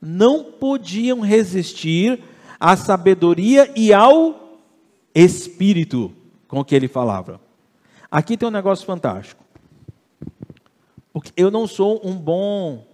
não 0.00 0.42
podiam 0.42 1.20
resistir 1.20 2.18
à 2.58 2.76
sabedoria 2.76 3.70
e 3.76 3.92
ao 3.92 4.41
espírito 5.14 6.12
com 6.48 6.64
que 6.64 6.74
ele 6.74 6.88
falava. 6.88 7.40
Aqui 8.10 8.36
tem 8.36 8.48
um 8.48 8.52
negócio 8.52 8.84
fantástico. 8.84 9.42
Porque 11.12 11.32
eu 11.36 11.50
não 11.50 11.66
sou 11.66 12.00
um 12.04 12.14
bom, 12.14 12.86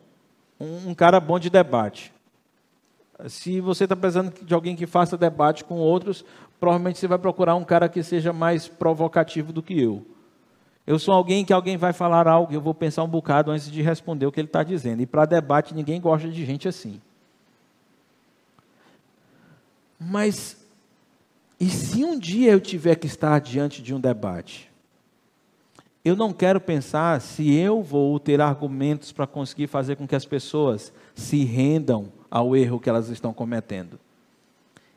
um 0.61 0.94
cara 0.94 1.20
bom 1.20 1.38
de 1.38 1.50
debate. 1.50 2.12
Se 3.26 3.61
você 3.61 3.85
está 3.85 3.96
precisando 3.96 4.33
de 4.44 4.54
alguém 4.54 4.76
que 4.76 4.87
faça 4.87 5.16
debate 5.16 5.64
com 5.64 5.76
outros, 5.76 6.24
provavelmente 6.61 6.98
você 6.98 7.09
vai 7.09 7.18
procurar 7.18 7.54
um 7.54 7.64
cara 7.64 7.88
que 7.88 8.02
seja 8.02 8.33
mais 8.33 8.68
provocativo 8.68 9.52
do 9.52 9.62
que 9.62 9.81
eu. 9.81 10.04
Eu 10.87 10.98
sou 10.98 11.12
alguém 11.12 11.44
que 11.44 11.52
alguém 11.52 11.76
vai 11.76 11.92
falar 11.92 12.26
algo, 12.26 12.52
eu 12.52 12.61
vou 12.61 12.72
pensar 12.72 13.02
um 13.02 13.09
bocado 13.09 13.50
antes 13.50 13.70
de 13.70 13.83
responder 13.83 14.24
o 14.24 14.33
que 14.33 14.40
ele 14.40 14.48
está 14.48 14.62
dizendo. 14.62 15.02
E 15.02 15.07
para 15.07 15.26
debate, 15.26 15.74
ninguém 15.74 16.00
gosta 16.00 16.28
de 16.28 16.46
gente 16.46 16.66
assim. 16.66 17.00
Mas, 20.00 20.57
e 21.61 21.68
se 21.68 22.05
um 22.05 22.18
dia 22.18 22.53
eu 22.53 22.61
tiver 22.61 22.94
que 22.97 23.07
estar 23.07 23.40
diante 23.40 23.83
de 23.83 23.94
um 23.94 24.01
debate? 24.01 24.71
Eu 26.05 26.14
não 26.14 26.33
quero 26.33 26.61
pensar 26.61 27.21
se 27.21 27.53
eu 27.55 27.83
vou 27.83 28.18
ter 28.21 28.40
argumentos 28.40 29.12
para 29.12 29.27
conseguir 29.27 29.66
fazer 29.66 29.97
com 29.97 30.07
que 30.07 30.14
as 30.14 30.25
pessoas 30.25 30.92
se 31.14 31.44
rendam 31.44 32.12
ao 32.31 32.57
erro 32.57 32.79
que 32.79 32.88
elas 32.88 33.09
estão 33.09 33.35
cometendo. 33.35 33.99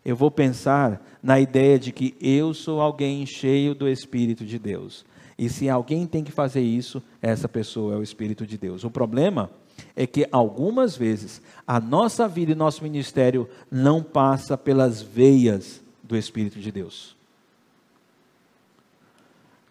Eu 0.06 0.15
vou 0.15 0.32
pensar 0.32 1.04
na 1.21 1.39
ideia 1.39 1.78
de 1.78 1.91
que 1.91 2.15
eu 2.21 2.54
sou 2.54 2.80
alguém 2.80 3.26
cheio 3.26 3.76
do 3.76 3.88
Espírito 3.88 4.45
de 4.45 4.58
Deus. 4.58 5.06
E 5.38 5.50
se 5.50 5.67
alguém 5.69 6.06
tem 6.06 6.24
que 6.24 6.32
fazer 6.32 6.62
isso, 6.62 7.02
essa 7.21 7.50
pessoa 7.50 7.95
é 7.95 7.97
o 7.97 8.04
Espírito 8.04 8.45
de 8.45 8.58
Deus. 8.58 8.84
O 8.84 8.91
problema 8.91 9.50
é 9.95 10.06
que 10.06 10.28
algumas 10.32 10.95
vezes 10.95 11.41
a 11.65 11.80
nossa 11.80 12.28
vida 12.28 12.52
e 12.52 12.56
nosso 12.56 12.84
ministério 12.84 13.50
não 13.69 14.04
passa 14.04 14.58
pelas 14.58 15.02
veias 15.02 15.80
do 16.12 16.17
Espírito 16.17 16.60
de 16.60 16.71
Deus. 16.71 17.15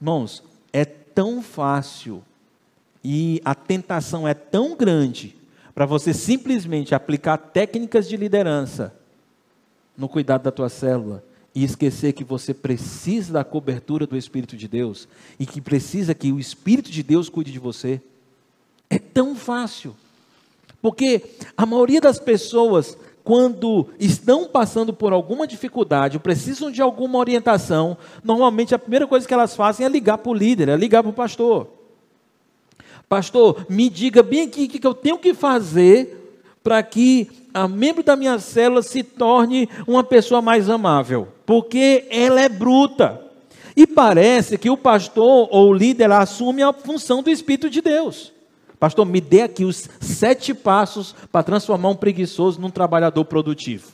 Irmãos, 0.00 0.42
é 0.72 0.86
tão 0.86 1.42
fácil 1.42 2.24
e 3.04 3.42
a 3.44 3.54
tentação 3.54 4.26
é 4.26 4.32
tão 4.32 4.74
grande 4.74 5.36
para 5.74 5.84
você 5.84 6.14
simplesmente 6.14 6.94
aplicar 6.94 7.36
técnicas 7.36 8.08
de 8.08 8.16
liderança 8.16 8.94
no 9.96 10.08
cuidado 10.08 10.42
da 10.42 10.50
tua 10.50 10.70
célula 10.70 11.22
e 11.54 11.62
esquecer 11.62 12.14
que 12.14 12.24
você 12.24 12.54
precisa 12.54 13.34
da 13.34 13.44
cobertura 13.44 14.06
do 14.06 14.16
Espírito 14.16 14.56
de 14.56 14.66
Deus 14.66 15.06
e 15.38 15.44
que 15.44 15.60
precisa 15.60 16.14
que 16.14 16.32
o 16.32 16.40
Espírito 16.40 16.90
de 16.90 17.02
Deus 17.02 17.28
cuide 17.28 17.52
de 17.52 17.58
você. 17.58 18.00
É 18.88 18.98
tão 18.98 19.36
fácil. 19.36 19.94
Porque 20.80 21.22
a 21.54 21.66
maioria 21.66 22.00
das 22.00 22.18
pessoas, 22.18 22.96
quando 23.24 23.88
estão 23.98 24.46
passando 24.46 24.92
por 24.92 25.12
alguma 25.12 25.46
dificuldade, 25.46 26.18
precisam 26.18 26.70
de 26.70 26.80
alguma 26.80 27.18
orientação, 27.18 27.96
normalmente 28.24 28.74
a 28.74 28.78
primeira 28.78 29.06
coisa 29.06 29.26
que 29.26 29.34
elas 29.34 29.54
fazem 29.54 29.86
é 29.86 29.88
ligar 29.88 30.18
para 30.18 30.30
o 30.30 30.34
líder, 30.34 30.68
é 30.68 30.76
ligar 30.76 31.02
para 31.02 31.10
o 31.10 31.14
pastor. 31.14 31.68
Pastor, 33.08 33.66
me 33.68 33.90
diga 33.90 34.22
bem 34.22 34.42
aqui 34.42 34.64
o 34.64 34.68
que 34.68 34.86
eu 34.86 34.94
tenho 34.94 35.18
que 35.18 35.34
fazer 35.34 36.16
para 36.62 36.82
que 36.82 37.28
a 37.52 37.66
membro 37.66 38.02
da 38.02 38.14
minha 38.14 38.38
célula 38.38 38.82
se 38.82 39.02
torne 39.02 39.68
uma 39.86 40.04
pessoa 40.04 40.40
mais 40.40 40.68
amável, 40.68 41.28
porque 41.44 42.06
ela 42.10 42.40
é 42.40 42.48
bruta. 42.48 43.20
E 43.76 43.86
parece 43.86 44.58
que 44.58 44.70
o 44.70 44.76
pastor 44.76 45.48
ou 45.50 45.70
o 45.70 45.74
líder 45.74 46.10
assume 46.12 46.62
a 46.62 46.72
função 46.72 47.22
do 47.22 47.30
Espírito 47.30 47.70
de 47.70 47.80
Deus. 47.80 48.32
Pastor, 48.80 49.04
me 49.04 49.20
dê 49.20 49.42
aqui 49.42 49.62
os 49.62 49.90
sete 50.00 50.54
passos 50.54 51.12
para 51.30 51.42
transformar 51.42 51.90
um 51.90 51.94
preguiçoso 51.94 52.58
num 52.58 52.70
trabalhador 52.70 53.26
produtivo. 53.26 53.92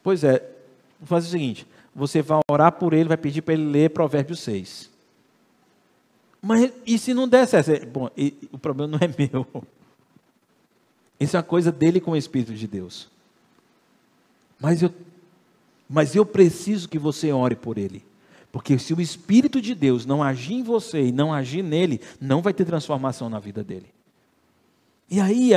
Pois 0.00 0.22
é, 0.22 0.38
vou 1.00 1.08
fazer 1.08 1.26
o 1.26 1.30
seguinte: 1.32 1.66
você 1.92 2.22
vai 2.22 2.38
orar 2.48 2.70
por 2.70 2.92
ele, 2.92 3.08
vai 3.08 3.16
pedir 3.16 3.42
para 3.42 3.54
ele 3.54 3.64
ler 3.64 3.90
Provérbios 3.90 4.38
6. 4.40 4.88
Mas 6.40 6.72
e 6.86 6.96
se 6.96 7.12
não 7.12 7.26
der 7.26 7.48
certo? 7.48 7.84
Bom, 7.88 8.08
e, 8.16 8.32
o 8.52 8.58
problema 8.58 8.96
não 8.96 8.98
é 9.00 9.12
meu. 9.18 9.44
Isso 11.18 11.36
é 11.36 11.40
uma 11.40 11.44
coisa 11.44 11.72
dele 11.72 12.00
com 12.00 12.12
o 12.12 12.16
Espírito 12.16 12.54
de 12.54 12.68
Deus. 12.68 13.08
Mas 14.60 14.82
eu, 14.82 14.94
mas 15.88 16.14
eu 16.14 16.24
preciso 16.24 16.88
que 16.88 16.98
você 16.98 17.32
ore 17.32 17.56
por 17.56 17.76
ele. 17.76 18.04
Porque 18.56 18.78
se 18.78 18.94
o 18.94 19.02
Espírito 19.02 19.60
de 19.60 19.74
Deus 19.74 20.06
não 20.06 20.22
agir 20.22 20.54
em 20.54 20.62
você 20.62 21.08
e 21.08 21.12
não 21.12 21.30
agir 21.30 21.62
nele, 21.62 22.00
não 22.18 22.40
vai 22.40 22.54
ter 22.54 22.64
transformação 22.64 23.28
na 23.28 23.38
vida 23.38 23.62
dele. 23.62 23.84
E 25.10 25.20
aí, 25.20 25.50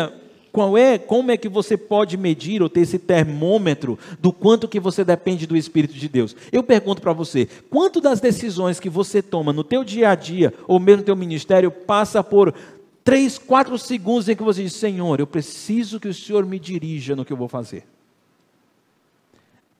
qual 0.51 0.77
é, 0.77 0.97
como 0.97 1.31
é 1.31 1.38
que 1.38 1.47
você 1.47 1.77
pode 1.77 2.17
medir 2.17 2.62
ou 2.62 2.67
ter 2.67 2.81
esse 2.81 2.99
termômetro 2.99 3.97
do 4.19 4.33
quanto 4.33 4.67
que 4.67 4.81
você 4.81 5.05
depende 5.05 5.47
do 5.47 5.55
Espírito 5.55 5.93
de 5.93 6.09
Deus? 6.09 6.35
Eu 6.51 6.62
pergunto 6.62 7.01
para 7.01 7.13
você, 7.13 7.47
quanto 7.69 8.01
das 8.01 8.19
decisões 8.19 8.81
que 8.81 8.89
você 8.89 9.21
toma 9.21 9.53
no 9.53 9.63
teu 9.63 9.85
dia 9.85 10.09
a 10.09 10.15
dia 10.15 10.53
ou 10.67 10.77
mesmo 10.77 10.97
no 10.97 11.05
teu 11.05 11.15
ministério 11.15 11.71
passa 11.71 12.21
por 12.21 12.53
três, 13.01 13.38
quatro 13.38 13.77
segundos 13.77 14.27
em 14.27 14.35
que 14.35 14.43
você 14.43 14.62
diz, 14.62 14.73
Senhor, 14.73 15.21
eu 15.21 15.25
preciso 15.25 16.01
que 16.01 16.09
o 16.09 16.13
Senhor 16.13 16.45
me 16.45 16.59
dirija 16.59 17.15
no 17.15 17.23
que 17.23 17.31
eu 17.31 17.38
vou 17.38 17.47
fazer? 17.47 17.85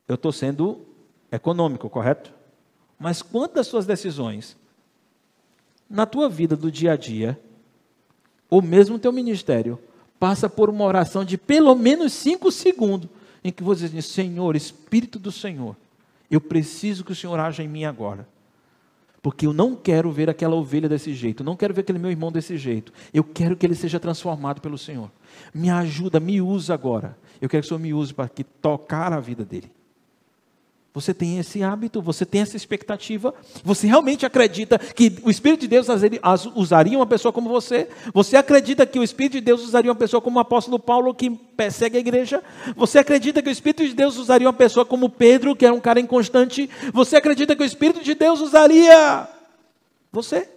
Eu 0.08 0.16
estou 0.16 0.32
sendo 0.32 0.80
econômico, 1.30 1.90
correto? 1.90 2.39
Mas 3.00 3.22
quantas 3.22 3.68
suas 3.68 3.86
decisões, 3.86 4.58
na 5.90 6.06
tua 6.06 6.28
vida 6.28 6.56
do 6.56 6.70
dia 6.70 6.92
a 6.92 6.98
dia, 6.98 7.40
ou 8.50 8.62
mesmo 8.62 9.00
teu 9.00 9.12
ministério, 9.12 9.80
passa 10.20 10.50
por 10.50 10.70
uma 10.70 10.84
oração 10.84 11.24
de 11.24 11.38
pelo 11.38 11.74
menos 11.76 12.12
cinco 12.12 12.52
segundos, 12.52 13.10
em 13.42 13.52
que 13.52 13.64
você 13.64 13.88
diz, 13.88 14.06
Senhor, 14.06 14.56
Espírito 14.56 15.18
do 15.18 15.32
Senhor, 15.32 15.78
eu 16.30 16.42
preciso 16.42 17.06
que 17.06 17.14
o 17.14 17.16
Senhor 17.16 17.40
haja 17.40 17.64
em 17.64 17.68
mim 17.68 17.86
agora. 17.86 18.28
Porque 19.22 19.46
eu 19.46 19.54
não 19.54 19.76
quero 19.76 20.12
ver 20.12 20.30
aquela 20.30 20.56
ovelha 20.56 20.88
desse 20.88 21.14
jeito, 21.14 21.44
não 21.44 21.56
quero 21.56 21.74
ver 21.74 21.82
aquele 21.82 22.00
meu 22.00 22.12
irmão 22.12 22.32
desse 22.32 22.58
jeito. 22.58 22.94
Eu 23.14 23.24
quero 23.24 23.56
que 23.56 23.66
ele 23.66 23.76
seja 23.76 24.00
transformado 24.00 24.62
pelo 24.62 24.78
Senhor. 24.78 25.12
Me 25.54 25.70
ajuda, 25.70 26.20
me 26.20 26.42
usa 26.42 26.74
agora. 26.74 27.18
Eu 27.42 27.50
quero 27.50 27.62
que 27.62 27.68
o 27.68 27.70
Senhor 27.70 27.80
me 27.80 27.94
use 27.94 28.14
para 28.14 28.30
que 28.30 28.44
tocar 28.44 29.12
a 29.12 29.20
vida 29.20 29.44
dele. 29.44 29.72
Você 31.00 31.14
tem 31.14 31.40
esse 31.40 31.64
hábito, 31.64 32.02
você 32.02 32.26
tem 32.26 32.42
essa 32.42 32.58
expectativa, 32.58 33.34
você 33.64 33.88
realmente 33.88 34.26
acredita 34.26 34.78
que 34.78 35.18
o 35.24 35.30
Espírito 35.30 35.62
de 35.62 35.70
Deus 35.70 35.88
usaria 36.54 37.00
uma 37.00 37.08
pessoa 37.08 37.32
como 37.32 37.48
você? 37.48 37.88
Você 38.14 38.36
acredita 38.36 38.86
que 38.86 39.00
o 39.00 39.04
Espírito 39.04 39.34
de 39.34 39.42
Deus 39.42 39.64
usaria 39.64 39.90
uma 39.90 39.96
pessoa 39.96 40.20
como 40.20 40.38
o 40.38 40.42
apóstolo 40.42 40.78
Paulo 40.78 41.14
que 41.14 41.30
persegue 41.30 41.96
a 41.96 42.02
igreja? 42.02 42.44
Você 42.76 43.00
acredita 43.00 43.42
que 43.42 43.48
o 43.48 43.52
Espírito 43.52 43.88
de 43.88 43.94
Deus 43.94 44.18
usaria 44.18 44.46
uma 44.46 44.54
pessoa 44.54 44.86
como 44.86 45.10
Pedro, 45.10 45.56
que 45.56 45.66
era 45.66 45.74
um 45.74 45.80
cara 45.80 46.02
inconstante? 46.02 46.70
Você 46.94 47.16
acredita 47.16 47.56
que 47.56 47.64
o 47.64 47.66
Espírito 47.66 48.04
de 48.04 48.14
Deus 48.14 48.42
usaria 48.42 49.26
você? 50.12 50.50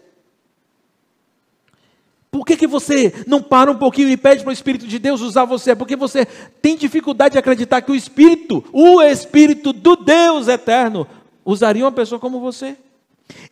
Por 2.32 2.46
que, 2.46 2.56
que 2.56 2.66
você 2.66 3.12
não 3.26 3.42
para 3.42 3.70
um 3.70 3.76
pouquinho 3.76 4.08
e 4.08 4.16
pede 4.16 4.42
para 4.42 4.48
o 4.48 4.54
Espírito 4.54 4.86
de 4.86 4.98
Deus 4.98 5.20
usar 5.20 5.44
você? 5.44 5.76
Porque 5.76 5.94
você 5.94 6.24
tem 6.62 6.78
dificuldade 6.78 7.32
de 7.32 7.38
acreditar 7.38 7.82
que 7.82 7.92
o 7.92 7.94
Espírito, 7.94 8.64
o 8.72 9.02
Espírito 9.02 9.70
do 9.70 9.94
Deus 9.96 10.48
eterno, 10.48 11.06
usaria 11.44 11.84
uma 11.84 11.92
pessoa 11.92 12.18
como 12.18 12.40
você. 12.40 12.74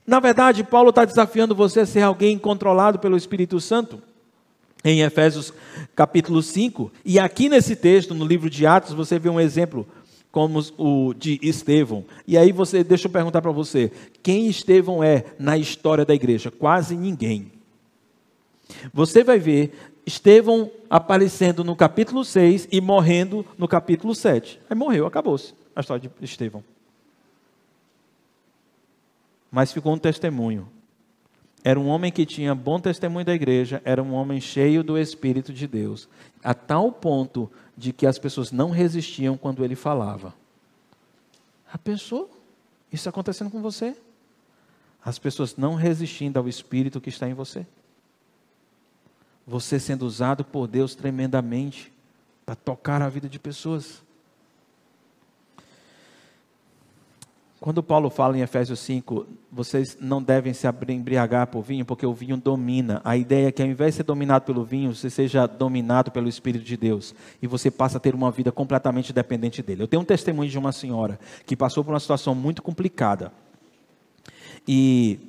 Na 0.07 0.19
verdade, 0.19 0.65
Paulo 0.65 0.89
está 0.89 1.05
desafiando 1.05 1.55
você 1.55 1.81
a 1.81 1.87
ser 1.87 2.01
alguém 2.01 2.39
controlado 2.39 2.99
pelo 2.99 3.19
Espírito 3.19 3.61
Santo. 3.61 4.03
Em 4.83 5.03
Efésios 5.03 5.53
capítulo 5.95 6.43
5, 6.43 6.91
e 7.05 7.19
aqui 7.19 7.51
nesse 7.51 7.77
texto, 7.77 8.15
no 8.15 8.25
livro 8.25 8.49
de 8.49 8.65
Atos, 8.65 8.95
você 8.95 9.19
vê 9.19 9.29
um 9.29 9.39
exemplo 9.39 9.87
como 10.33 10.65
o 10.79 11.13
de 11.13 11.39
Estevão. 11.43 12.03
E 12.27 12.39
aí 12.39 12.51
você, 12.51 12.83
deixa 12.83 13.09
eu 13.09 13.13
perguntar 13.13 13.43
para 13.43 13.51
você, 13.51 13.93
quem 14.23 14.49
Estevão 14.49 15.05
é 15.05 15.27
na 15.39 15.59
história 15.59 16.07
da 16.07 16.15
igreja? 16.15 16.51
Quase 16.51 16.97
ninguém. 16.97 17.60
Você 18.93 19.23
vai 19.23 19.39
ver 19.39 19.73
Estevão 20.07 20.71
aparecendo 20.89 21.63
no 21.63 21.77
capítulo 21.77 22.25
6 22.25 22.69
e 22.73 22.81
morrendo 22.81 23.47
no 23.57 23.69
capítulo 23.69 24.15
7. 24.15 24.61
Aí 24.69 24.77
morreu, 24.77 25.07
acabou-se 25.07 25.55
a 25.75 25.81
história 25.81 26.09
de 26.09 26.25
Estevão. 26.25 26.65
Mas 29.51 29.73
ficou 29.73 29.93
um 29.93 29.99
testemunho. 29.99 30.69
Era 31.63 31.79
um 31.79 31.89
homem 31.89 32.11
que 32.11 32.25
tinha 32.25 32.55
bom 32.55 32.81
testemunho 32.81 33.25
da 33.25 33.35
igreja, 33.35 33.83
era 33.85 34.03
um 34.03 34.15
homem 34.15 34.41
cheio 34.41 34.83
do 34.83 34.97
Espírito 34.97 35.53
de 35.53 35.67
Deus, 35.67 36.09
a 36.43 36.55
tal 36.55 36.91
ponto 36.91 37.51
de 37.77 37.93
que 37.93 38.07
as 38.07 38.19
pessoas 38.19 38.51
não 38.51 38.71
resistiam 38.71 39.37
quando 39.37 39.63
ele 39.63 39.75
falava. 39.75 40.35
A 41.71 41.77
pensou? 41.77 42.31
Isso 42.91 43.09
acontecendo 43.09 43.51
com 43.51 43.61
você? 43.61 43.95
As 45.05 45.19
pessoas 45.19 45.57
não 45.57 45.75
resistindo 45.75 46.39
ao 46.39 46.49
Espírito 46.49 47.01
que 47.01 47.11
está 47.11 47.29
em 47.29 47.35
você 47.35 47.67
você 49.47 49.81
sendo 49.81 50.07
usado 50.07 50.45
por 50.45 50.67
Deus 50.67 50.95
tremendamente 50.95 51.93
para 52.45 52.55
tocar 52.55 53.03
a 53.03 53.09
vida 53.09 53.29
de 53.29 53.39
pessoas. 53.39 54.03
Quando 57.61 57.83
Paulo 57.83 58.09
fala 58.09 58.39
em 58.39 58.41
Efésios 58.41 58.81
5, 58.81 59.27
vocês 59.53 59.99
não 60.01 60.23
devem 60.23 60.55
se 60.55 60.67
embriagar 60.89 61.47
por 61.49 61.61
vinho, 61.61 61.85
porque 61.85 62.07
o 62.07 62.15
vinho 62.15 62.39
domina. 62.39 63.03
A 63.05 63.19
ideia 63.19 63.49
é 63.49 63.53
que 63.53 63.61
ao 63.61 63.69
invés 63.69 63.93
de 63.93 63.97
ser 63.99 64.03
dominado 64.05 64.47
pelo 64.47 64.65
vinho, 64.65 64.95
você 64.95 65.11
seja 65.11 65.47
dominado 65.47 66.11
pelo 66.11 66.27
Espírito 66.27 66.65
de 66.65 66.75
Deus. 66.75 67.15
E 67.43 67.47
você 67.47 67.71
passa 67.71 67.99
a 67.99 68.01
ter 68.01 68.15
uma 68.15 68.31
vida 68.31 68.51
completamente 68.51 69.13
dependente 69.13 69.63
dele. 69.63 69.83
Eu 69.83 69.89
tenho 69.89 70.01
um 70.01 70.07
testemunho 70.07 70.49
de 70.49 70.59
uma 70.59 70.73
senhora 70.73 71.21
que 71.45 71.55
passou 71.55 71.85
por 71.85 71.93
uma 71.93 72.01
situação 72.01 72.35
muito 72.35 72.63
complicada. 72.63 73.31
E 74.67 75.21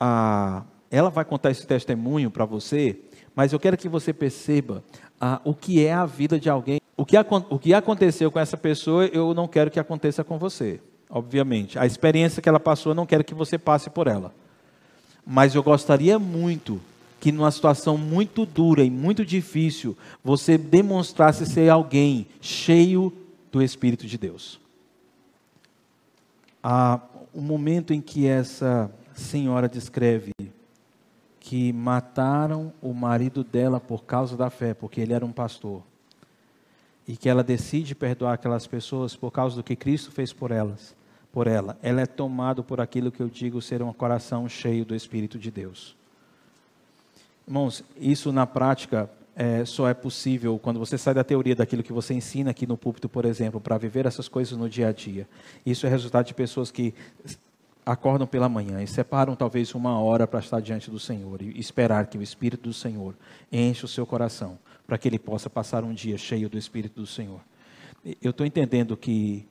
a, 0.00 0.64
ela 0.90 1.08
vai 1.08 1.24
contar 1.24 1.52
esse 1.52 1.64
testemunho 1.64 2.32
para 2.32 2.44
você 2.44 2.98
mas 3.38 3.52
eu 3.52 3.60
quero 3.60 3.76
que 3.76 3.88
você 3.88 4.12
perceba 4.12 4.82
ah, 5.20 5.40
o 5.44 5.54
que 5.54 5.86
é 5.86 5.92
a 5.92 6.04
vida 6.04 6.40
de 6.40 6.50
alguém. 6.50 6.80
O 6.96 7.06
que, 7.06 7.14
o 7.16 7.56
que 7.56 7.72
aconteceu 7.72 8.32
com 8.32 8.40
essa 8.40 8.56
pessoa, 8.56 9.06
eu 9.06 9.32
não 9.32 9.46
quero 9.46 9.70
que 9.70 9.78
aconteça 9.78 10.24
com 10.24 10.40
você, 10.40 10.80
obviamente. 11.08 11.78
A 11.78 11.86
experiência 11.86 12.42
que 12.42 12.48
ela 12.48 12.58
passou, 12.58 12.90
eu 12.90 12.96
não 12.96 13.06
quero 13.06 13.22
que 13.22 13.34
você 13.34 13.56
passe 13.56 13.90
por 13.90 14.08
ela. 14.08 14.34
Mas 15.24 15.54
eu 15.54 15.62
gostaria 15.62 16.18
muito 16.18 16.80
que 17.20 17.30
numa 17.30 17.52
situação 17.52 17.96
muito 17.96 18.44
dura 18.44 18.82
e 18.82 18.90
muito 18.90 19.24
difícil, 19.24 19.96
você 20.24 20.58
demonstrasse 20.58 21.46
ser 21.46 21.68
alguém 21.68 22.26
cheio 22.40 23.12
do 23.52 23.62
Espírito 23.62 24.04
de 24.04 24.18
Deus. 24.18 24.58
Ah, 26.60 26.98
o 27.32 27.40
momento 27.40 27.94
em 27.94 28.00
que 28.00 28.26
essa 28.26 28.90
senhora 29.14 29.68
descreve 29.68 30.32
que 31.48 31.72
mataram 31.72 32.74
o 32.82 32.92
marido 32.92 33.42
dela 33.42 33.80
por 33.80 34.04
causa 34.04 34.36
da 34.36 34.50
fé, 34.50 34.74
porque 34.74 35.00
ele 35.00 35.14
era 35.14 35.24
um 35.24 35.32
pastor. 35.32 35.82
E 37.06 37.16
que 37.16 37.26
ela 37.26 37.42
decide 37.42 37.94
perdoar 37.94 38.34
aquelas 38.34 38.66
pessoas 38.66 39.16
por 39.16 39.30
causa 39.30 39.56
do 39.56 39.62
que 39.62 39.74
Cristo 39.74 40.12
fez 40.12 40.30
por 40.30 40.50
elas, 40.50 40.94
por 41.32 41.46
ela. 41.46 41.78
Ela 41.82 42.02
é 42.02 42.06
tomada 42.06 42.62
por 42.62 42.82
aquilo 42.82 43.10
que 43.10 43.22
eu 43.22 43.30
digo 43.30 43.62
ser 43.62 43.80
um 43.80 43.90
coração 43.94 44.46
cheio 44.46 44.84
do 44.84 44.94
Espírito 44.94 45.38
de 45.38 45.50
Deus. 45.50 45.96
Irmãos, 47.46 47.82
isso 47.96 48.30
na 48.30 48.46
prática 48.46 49.08
é, 49.34 49.64
só 49.64 49.88
é 49.88 49.94
possível 49.94 50.58
quando 50.58 50.78
você 50.78 50.98
sai 50.98 51.14
da 51.14 51.24
teoria 51.24 51.56
daquilo 51.56 51.82
que 51.82 51.94
você 51.94 52.12
ensina 52.12 52.50
aqui 52.50 52.66
no 52.66 52.76
púlpito, 52.76 53.08
por 53.08 53.24
exemplo, 53.24 53.58
para 53.58 53.78
viver 53.78 54.04
essas 54.04 54.28
coisas 54.28 54.58
no 54.58 54.68
dia 54.68 54.88
a 54.88 54.92
dia. 54.92 55.26
Isso 55.64 55.86
é 55.86 55.88
resultado 55.88 56.26
de 56.26 56.34
pessoas 56.34 56.70
que 56.70 56.92
acordam 57.88 58.26
pela 58.26 58.50
manhã 58.50 58.82
e 58.82 58.86
separam 58.86 59.34
talvez 59.34 59.74
uma 59.74 59.98
hora 59.98 60.26
para 60.26 60.40
estar 60.40 60.60
diante 60.60 60.90
do 60.90 60.98
Senhor 60.98 61.40
e 61.40 61.58
esperar 61.58 62.06
que 62.06 62.18
o 62.18 62.22
Espírito 62.22 62.64
do 62.64 62.72
Senhor 62.74 63.14
enche 63.50 63.82
o 63.84 63.88
seu 63.88 64.04
coração 64.04 64.58
para 64.86 64.98
que 64.98 65.08
ele 65.08 65.18
possa 65.18 65.48
passar 65.48 65.82
um 65.84 65.94
dia 65.94 66.18
cheio 66.18 66.50
do 66.50 66.58
Espírito 66.58 67.00
do 67.00 67.06
Senhor. 67.06 67.40
Eu 68.20 68.30
estou 68.30 68.46
entendendo 68.46 68.94
que 68.94 69.46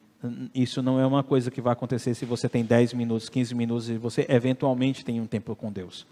isso 0.53 0.83
não 0.83 0.99
é 0.99 1.05
uma 1.05 1.23
coisa 1.23 1.49
que 1.49 1.59
vai 1.59 1.73
acontecer 1.73 2.13
se 2.13 2.25
você 2.25 2.47
tem 2.47 2.63
10 2.63 2.93
minutos, 2.93 3.27
15 3.27 3.55
minutos 3.55 3.89
e 3.89 3.97
você 3.97 4.25
eventualmente 4.29 5.03
tem 5.03 5.19
um 5.19 5.25
tempo 5.25 5.55
com 5.55 5.71
Deus. 5.71 6.05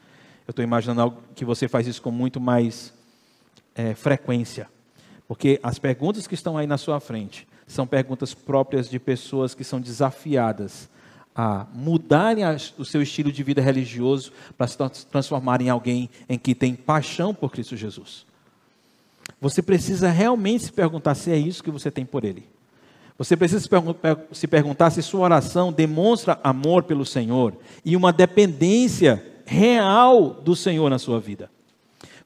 Eu 0.47 0.51
estou 0.51 0.63
imaginando 0.63 1.17
que 1.35 1.45
você 1.45 1.67
faz 1.67 1.85
isso 1.85 2.01
com 2.01 2.11
muito 2.11 2.39
mais 2.39 2.91
é, 3.75 3.93
frequência. 3.93 4.67
Porque 5.27 5.59
as 5.61 5.77
perguntas 5.77 6.25
que 6.25 6.33
estão 6.33 6.57
aí 6.57 6.65
na 6.65 6.77
sua 6.77 6.99
frente 6.99 7.47
são 7.67 7.85
perguntas 7.85 8.33
próprias 8.33 8.89
de 8.89 8.99
pessoas 8.99 9.53
que 9.53 9.63
são 9.63 9.79
desafiadas 9.79 10.89
a 11.36 11.65
mudarem 11.74 12.43
o 12.78 12.86
seu 12.86 13.02
estilo 13.02 13.32
de 13.32 13.43
vida 13.43 13.62
religioso 13.62 14.32
para 14.58 14.67
se 14.67 15.06
transformar 15.12 15.62
em 15.62 15.69
alguém 15.69 16.10
em 16.30 16.39
que 16.39 16.56
tem 16.56 16.74
paixão 16.74 17.34
por 17.34 17.52
Cristo 17.52 17.76
Jesus. 17.76 18.26
Você 19.41 19.62
precisa 19.62 20.10
realmente 20.10 20.65
se 20.65 20.71
perguntar 20.71 21.13
se 21.15 21.32
é 21.32 21.38
isso 21.38 21.63
que 21.63 21.71
você 21.71 21.91
tem 21.91 22.06
por 22.06 22.24
Ele. 22.24 22.48
Você 23.17 23.36
precisa 23.36 23.62
se, 23.62 23.69
pergun 23.69 23.95
se 24.32 24.48
perguntar 24.48 24.89
se 24.91 25.02
sua 25.02 25.21
oração 25.21 25.71
demonstra 25.71 26.39
amor 26.43 26.84
pelo 26.84 27.06
Senhor 27.06 27.54
e 27.84 27.95
uma 27.95 28.12
dependência 28.12 29.24
real 29.45 30.30
do 30.32 30.56
Senhor 30.56 30.89
na 30.89 31.00
sua 31.00 31.19
vida. 31.19 31.50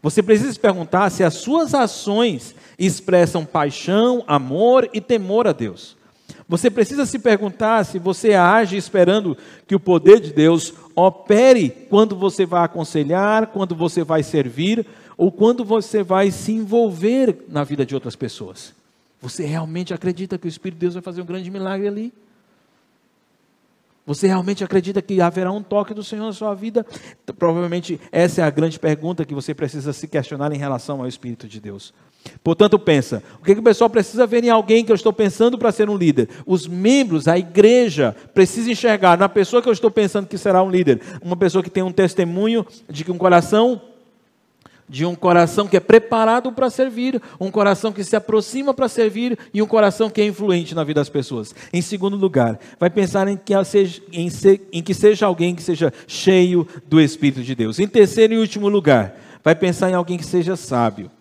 Você 0.02 0.24
precisa 0.24 0.54
se 0.54 0.60
perguntar 0.60 1.10
se 1.10 1.24
as 1.24 1.36
suas 1.36 1.74
ações 1.74 2.56
expressam 2.77 3.46
paixão, 3.46 4.23
amor 4.27 4.90
e 4.94 5.02
temor 5.02 5.48
a 5.48 5.52
Deus. 5.52 5.98
Você 6.50 6.71
precisa 6.71 7.06
se 7.06 7.19
perguntar 7.19 7.85
se 7.85 8.00
você 8.00 8.33
age 8.33 8.75
esperando 8.75 9.37
que 9.67 9.75
o 9.75 9.79
poder 9.79 10.19
de 10.19 10.33
Deus 10.33 10.73
opere 10.95 11.69
quando 11.69 12.15
você 12.15 12.43
vai 12.43 12.65
aconselhar, 12.65 13.47
quando 13.47 13.75
você 13.75 14.04
vai 14.04 14.23
servir 14.23 14.83
ou 15.15 15.31
quando 15.31 15.63
você 15.63 16.02
vai 16.02 16.31
se 16.31 16.52
envolver 16.52 17.45
na 17.50 17.63
vida 17.63 17.85
de 17.85 17.93
outras 17.93 18.15
pessoas. 18.15 18.73
Você 19.21 19.45
realmente 19.45 19.93
acredita 19.93 20.39
que 20.39 20.47
o 20.47 20.50
Espírito 20.50 20.77
de 20.77 20.81
Deus 20.81 20.95
vai 20.95 21.04
fazer 21.04 21.21
um 21.21 21.25
grande 21.25 21.52
milagre 21.52 21.87
ali? 21.87 22.13
Você 24.10 24.25
realmente 24.25 24.63
acredita 24.63 25.03
que 25.03 25.21
haverá 25.21 25.51
um 25.51 25.62
toque 25.62 25.93
do 25.93 26.03
Senhor 26.03 26.25
na 26.25 26.33
sua 26.33 26.55
vida? 26.55 26.83
Provavelmente 27.37 28.01
essa 28.12 28.41
é 28.41 28.43
a 28.43 28.49
grande 28.49 28.79
pergunta 28.79 29.23
que 29.23 29.35
você 29.35 29.53
precisa 29.53 29.93
se 29.93 30.07
questionar 30.07 30.51
em 30.51 30.57
relação 30.57 30.99
ao 30.99 31.07
Espírito 31.07 31.47
de 31.47 31.60
Deus. 31.60 31.93
Portanto, 32.43 32.79
pensa, 32.79 33.21
o 33.39 33.45
que, 33.45 33.53
que 33.53 33.60
o 33.60 33.63
pessoal 33.63 33.87
precisa 33.87 34.25
ver 34.25 34.43
em 34.43 34.49
alguém 34.49 34.83
que 34.83 34.91
eu 34.91 34.95
estou 34.95 35.13
pensando 35.13 35.60
para 35.60 35.71
ser 35.71 35.91
um 35.91 35.95
líder? 35.95 36.27
Os 36.43 36.65
membros, 36.65 37.27
a 37.27 37.37
igreja, 37.37 38.15
precisa 38.33 38.71
enxergar 38.71 39.15
na 39.15 39.29
pessoa 39.29 39.62
que 39.62 39.69
eu 39.69 39.73
estou 39.73 39.91
pensando 39.91 40.25
que 40.25 40.39
será 40.39 40.63
um 40.63 40.71
líder, 40.71 40.99
uma 41.21 41.37
pessoa 41.37 41.63
que 41.63 41.69
tem 41.69 41.83
um 41.83 41.91
testemunho 41.91 42.65
de 42.89 43.03
que 43.03 43.12
um 43.12 43.17
coração 43.17 43.79
de 44.90 45.06
um 45.06 45.13
coração 45.13 45.67
que 45.67 45.77
é 45.77 45.79
preparado 45.79 46.52
para 46.52 46.69
servir, 46.69 47.21
um 47.40 47.52
coração 47.52 47.94
que 47.94 48.04
se 48.04 48.15
aproxima 48.15 48.73
para 48.73 48.90
servir 48.90 49.37
e 49.54 49.62
um 49.62 49.67
coração 49.67 50.10
que 50.10 50.19
é 50.19 50.25
influente 50.25 50.73
na 50.73 50.83
vida 50.83 51.00
das 51.00 51.10
pessoas. 51.10 51.54
Em 51.71 51.81
segundo 51.81 52.17
lugar, 52.17 52.60
vai 52.79 52.90
pensar 52.90 53.27
em 53.27 53.37
que, 53.37 53.54
seja, 53.63 54.02
em, 54.12 54.29
em 54.73 54.81
que 54.81 54.94
seja 54.94 55.27
alguém 55.27 55.54
que 55.54 55.62
seja 55.62 55.94
cheio 56.08 56.67
do 56.87 57.00
Espírito 57.00 57.44
de 57.44 57.54
Deus. 57.54 57.77
Em 57.79 57.87
terceiro 57.87 58.33
e 58.33 58.40
último 58.40 58.67
lugar, 58.67 59.15
vai 59.44 59.54
pensar 59.54 59.92
em 59.92 59.94
alguém 59.94 60.17
que 60.17 60.25
seja 60.25 60.56
sábio. 60.56 61.12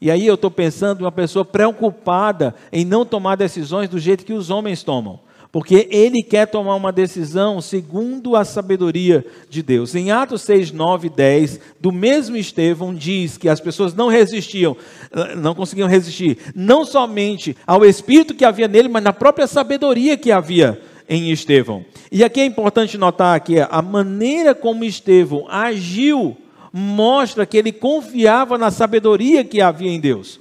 E 0.00 0.10
aí 0.10 0.26
eu 0.26 0.34
estou 0.34 0.50
pensando 0.50 1.00
em 1.00 1.04
uma 1.04 1.12
pessoa 1.12 1.44
preocupada 1.44 2.54
em 2.72 2.86
não 2.86 3.04
tomar 3.04 3.36
decisões 3.36 3.90
do 3.90 3.98
jeito 3.98 4.24
que 4.24 4.32
os 4.32 4.48
homens 4.48 4.82
tomam 4.82 5.20
porque 5.52 5.88
ele 5.90 6.22
quer 6.22 6.46
tomar 6.46 6.76
uma 6.76 6.92
decisão 6.92 7.60
segundo 7.60 8.36
a 8.36 8.44
sabedoria 8.44 9.24
de 9.48 9.62
Deus. 9.62 9.94
Em 9.94 10.10
Atos 10.10 10.42
6, 10.42 10.70
9 10.70 11.08
e 11.08 11.10
10, 11.10 11.60
do 11.80 11.90
mesmo 11.90 12.36
Estevão, 12.36 12.94
diz 12.94 13.36
que 13.36 13.48
as 13.48 13.60
pessoas 13.60 13.92
não 13.92 14.08
resistiam, 14.08 14.76
eh, 15.10 15.34
não 15.34 15.54
conseguiam 15.54 15.88
resistir, 15.88 16.38
não 16.54 16.84
somente 16.84 17.56
ao 17.66 17.84
espírito 17.84 18.34
que 18.34 18.44
havia 18.44 18.68
nele, 18.68 18.88
mas 18.88 19.02
na 19.02 19.12
própria 19.12 19.46
sabedoria 19.46 20.16
que 20.16 20.30
havia 20.30 20.80
em 21.08 21.32
Estevão. 21.32 21.84
E 22.12 22.22
aqui 22.22 22.40
é 22.40 22.44
importante 22.44 22.96
notar 22.96 23.40
que 23.40 23.58
a 23.58 23.82
maneira 23.82 24.54
como 24.54 24.84
Estevão 24.84 25.46
agiu 25.48 26.36
mostra 26.72 27.44
que 27.44 27.56
ele 27.56 27.72
confiava 27.72 28.56
na 28.56 28.70
sabedoria 28.70 29.42
que 29.42 29.60
havia 29.60 29.90
em 29.90 29.98
Deus. 29.98 30.38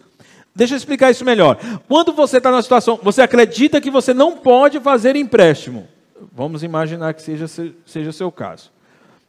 Deixa 0.56 0.74
eu 0.74 0.78
explicar 0.78 1.12
isso 1.12 1.24
melhor. 1.24 1.58
Quando 1.88 2.12
você 2.14 2.38
está 2.38 2.52
na 2.52 2.62
situação, 2.62 3.00
você 3.02 3.22
acredita 3.22 3.80
que 3.80 3.90
você 3.90 4.14
não 4.14 4.36
pode 4.38 4.80
fazer 4.80 5.16
empréstimo. 5.16 5.88
Vamos 6.34 6.64
imaginar 6.64 7.14
que 7.14 7.22
seja, 7.22 7.46
seja 7.86 8.12
seu 8.12 8.32
caso. 8.32 8.72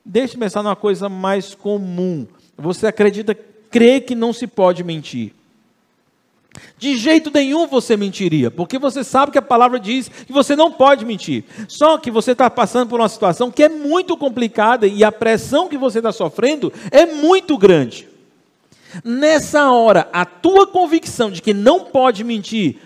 Deixa 0.04 0.34
eu 0.34 0.40
pensar 0.40 0.62
numa 0.62 0.76
coisa 0.76 1.08
mais 1.08 1.54
comum. 1.54 2.26
Você 2.56 2.86
acredita, 2.86 3.36
crê 3.70 4.00
que 4.00 4.14
não 4.14 4.32
se 4.32 4.46
pode 4.46 4.82
mentir. 4.82 5.32
De 6.76 6.96
jeito 6.96 7.30
nenhum 7.32 7.66
você 7.66 7.96
mentiria, 7.96 8.50
porque 8.50 8.78
você 8.78 9.04
sabe 9.04 9.30
que 9.30 9.38
a 9.38 9.42
palavra 9.42 9.78
diz 9.78 10.08
que 10.08 10.32
você 10.32 10.56
não 10.56 10.72
pode 10.72 11.04
mentir. 11.04 11.44
Só 11.68 11.96
que 11.96 12.10
você 12.10 12.32
está 12.32 12.50
passando 12.50 12.88
por 12.88 13.00
uma 13.00 13.08
situação 13.08 13.50
que 13.50 13.62
é 13.62 13.68
muito 13.68 14.16
complicada 14.16 14.86
e 14.86 15.04
a 15.04 15.12
pressão 15.12 15.68
que 15.68 15.78
você 15.78 15.98
está 15.98 16.10
sofrendo 16.10 16.72
é 16.90 17.06
muito 17.06 17.56
grande. 17.56 18.09
Nessa 19.04 19.70
hora, 19.70 20.08
a 20.12 20.24
tua 20.24 20.66
convicção 20.66 21.30
de 21.30 21.40
que 21.40 21.54
não 21.54 21.84
pode 21.84 22.24
mentir 22.24 22.78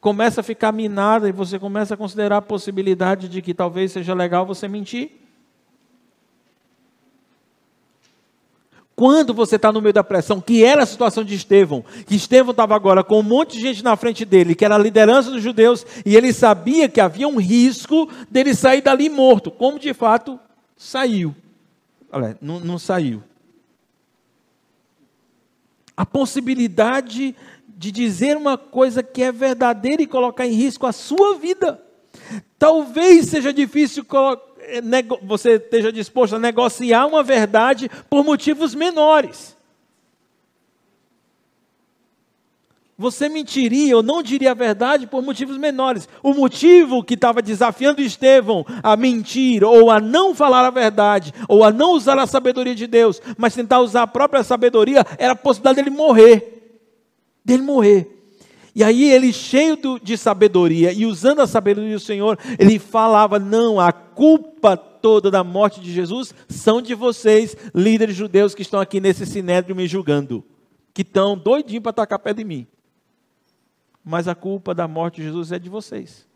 começa 0.00 0.40
a 0.40 0.44
ficar 0.44 0.72
minada 0.72 1.28
e 1.28 1.32
você 1.32 1.58
começa 1.58 1.94
a 1.94 1.96
considerar 1.96 2.38
a 2.38 2.42
possibilidade 2.42 3.28
de 3.28 3.42
que 3.42 3.52
talvez 3.52 3.92
seja 3.92 4.14
legal 4.14 4.46
você 4.46 4.68
mentir. 4.68 5.10
Quando 8.94 9.32
você 9.32 9.56
está 9.56 9.70
no 9.70 9.80
meio 9.80 9.92
da 9.92 10.02
pressão, 10.02 10.40
que 10.40 10.64
era 10.64 10.82
a 10.82 10.86
situação 10.86 11.22
de 11.22 11.34
Estevão, 11.34 11.84
que 12.06 12.16
Estevão 12.16 12.50
estava 12.50 12.74
agora 12.74 13.04
com 13.04 13.20
um 13.20 13.22
monte 13.22 13.52
de 13.52 13.60
gente 13.60 13.84
na 13.84 13.94
frente 13.94 14.24
dele, 14.24 14.56
que 14.56 14.64
era 14.64 14.74
a 14.74 14.78
liderança 14.78 15.30
dos 15.30 15.42
judeus, 15.42 15.86
e 16.04 16.16
ele 16.16 16.32
sabia 16.32 16.88
que 16.88 17.00
havia 17.00 17.28
um 17.28 17.38
risco 17.38 18.08
dele 18.28 18.54
sair 18.56 18.80
dali 18.80 19.08
morto, 19.08 19.52
como 19.52 19.78
de 19.78 19.94
fato 19.94 20.38
saiu. 20.76 21.34
Olha, 22.10 22.36
não, 22.40 22.58
não 22.58 22.78
saiu 22.78 23.22
a 25.98 26.06
possibilidade 26.06 27.34
de 27.66 27.90
dizer 27.90 28.36
uma 28.36 28.56
coisa 28.56 29.02
que 29.02 29.20
é 29.20 29.32
verdadeira 29.32 30.00
e 30.00 30.06
colocar 30.06 30.46
em 30.46 30.52
risco 30.52 30.86
a 30.86 30.92
sua 30.92 31.36
vida. 31.36 31.82
Talvez 32.56 33.26
seja 33.26 33.52
difícil 33.52 34.06
eh, 34.60 34.80
você 35.24 35.54
esteja 35.54 35.90
disposto 35.90 36.36
a 36.36 36.38
negociar 36.38 37.04
uma 37.04 37.24
verdade 37.24 37.90
por 38.08 38.24
motivos 38.24 38.76
menores. 38.76 39.56
Você 42.98 43.28
mentiria 43.28 43.96
ou 43.96 44.02
não 44.02 44.20
diria 44.20 44.50
a 44.50 44.54
verdade 44.54 45.06
por 45.06 45.22
motivos 45.22 45.56
menores. 45.56 46.08
O 46.20 46.34
motivo 46.34 47.04
que 47.04 47.14
estava 47.14 47.40
desafiando 47.40 48.02
Estevão 48.02 48.66
a 48.82 48.96
mentir 48.96 49.62
ou 49.62 49.88
a 49.88 50.00
não 50.00 50.34
falar 50.34 50.64
a 50.66 50.70
verdade 50.70 51.32
ou 51.48 51.62
a 51.62 51.70
não 51.70 51.92
usar 51.92 52.18
a 52.18 52.26
sabedoria 52.26 52.74
de 52.74 52.88
Deus, 52.88 53.22
mas 53.36 53.54
tentar 53.54 53.78
usar 53.78 54.02
a 54.02 54.06
própria 54.08 54.42
sabedoria, 54.42 55.06
era 55.16 55.32
a 55.32 55.36
possibilidade 55.36 55.76
dele 55.76 55.96
morrer. 55.96 56.80
Dele 57.44 57.62
morrer. 57.62 58.16
E 58.74 58.82
aí 58.82 59.10
ele, 59.10 59.32
cheio 59.32 59.78
de 60.02 60.18
sabedoria 60.18 60.92
e 60.92 61.06
usando 61.06 61.40
a 61.40 61.46
sabedoria 61.46 61.94
do 61.94 62.00
Senhor, 62.00 62.36
ele 62.58 62.80
falava: 62.80 63.38
não, 63.38 63.78
a 63.78 63.92
culpa 63.92 64.76
toda 64.76 65.30
da 65.30 65.44
morte 65.44 65.80
de 65.80 65.92
Jesus 65.92 66.34
são 66.48 66.82
de 66.82 66.94
vocês, 66.94 67.56
líderes 67.72 68.16
judeus 68.16 68.56
que 68.56 68.62
estão 68.62 68.80
aqui 68.80 69.00
nesse 69.00 69.24
sinédrio 69.24 69.74
me 69.74 69.86
julgando, 69.86 70.44
que 70.92 71.02
estão 71.02 71.38
doidinhos 71.38 71.82
para 71.82 71.90
atacar 71.90 72.18
pé 72.18 72.34
de 72.34 72.44
mim 72.44 72.66
mas 74.08 74.26
a 74.26 74.34
culpa 74.34 74.74
da 74.74 74.88
morte 74.88 75.16
de 75.16 75.24
Jesus 75.24 75.52
é 75.52 75.58
de 75.58 75.68
vocês. 75.68 76.26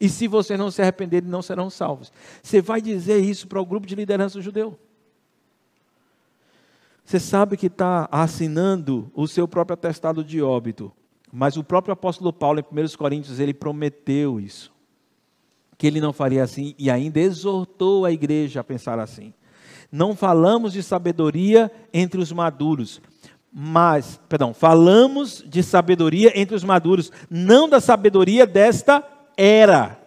E 0.00 0.08
se 0.08 0.26
vocês 0.26 0.58
não 0.58 0.70
se 0.70 0.80
arrependerem, 0.80 1.28
não 1.28 1.42
serão 1.42 1.68
salvos. 1.68 2.10
Você 2.42 2.62
vai 2.62 2.80
dizer 2.80 3.18
isso 3.18 3.46
para 3.46 3.60
o 3.60 3.66
grupo 3.66 3.86
de 3.86 3.94
liderança 3.94 4.40
judeu. 4.40 4.78
Você 7.04 7.20
sabe 7.20 7.58
que 7.58 7.66
está 7.66 8.08
assinando 8.10 9.10
o 9.14 9.28
seu 9.28 9.46
próprio 9.46 9.74
atestado 9.74 10.24
de 10.24 10.40
óbito. 10.40 10.90
Mas 11.30 11.58
o 11.58 11.64
próprio 11.64 11.92
apóstolo 11.92 12.32
Paulo, 12.32 12.60
em 12.60 12.62
1 12.62 12.96
Coríntios, 12.96 13.38
ele 13.38 13.52
prometeu 13.52 14.40
isso. 14.40 14.72
Que 15.76 15.86
ele 15.86 16.00
não 16.00 16.14
faria 16.14 16.42
assim 16.42 16.74
e 16.78 16.90
ainda 16.90 17.20
exortou 17.20 18.06
a 18.06 18.12
igreja 18.12 18.60
a 18.60 18.64
pensar 18.64 18.98
assim. 18.98 19.34
Não 19.92 20.16
falamos 20.16 20.72
de 20.72 20.82
sabedoria 20.82 21.70
entre 21.92 22.20
os 22.20 22.32
maduros, 22.32 23.02
mas, 23.52 24.20
perdão, 24.28 24.52
falamos 24.52 25.42
de 25.46 25.62
sabedoria 25.62 26.32
entre 26.34 26.54
os 26.54 26.64
maduros, 26.64 27.10
não 27.30 27.68
da 27.68 27.80
sabedoria 27.80 28.46
desta 28.46 29.02
era, 29.36 29.98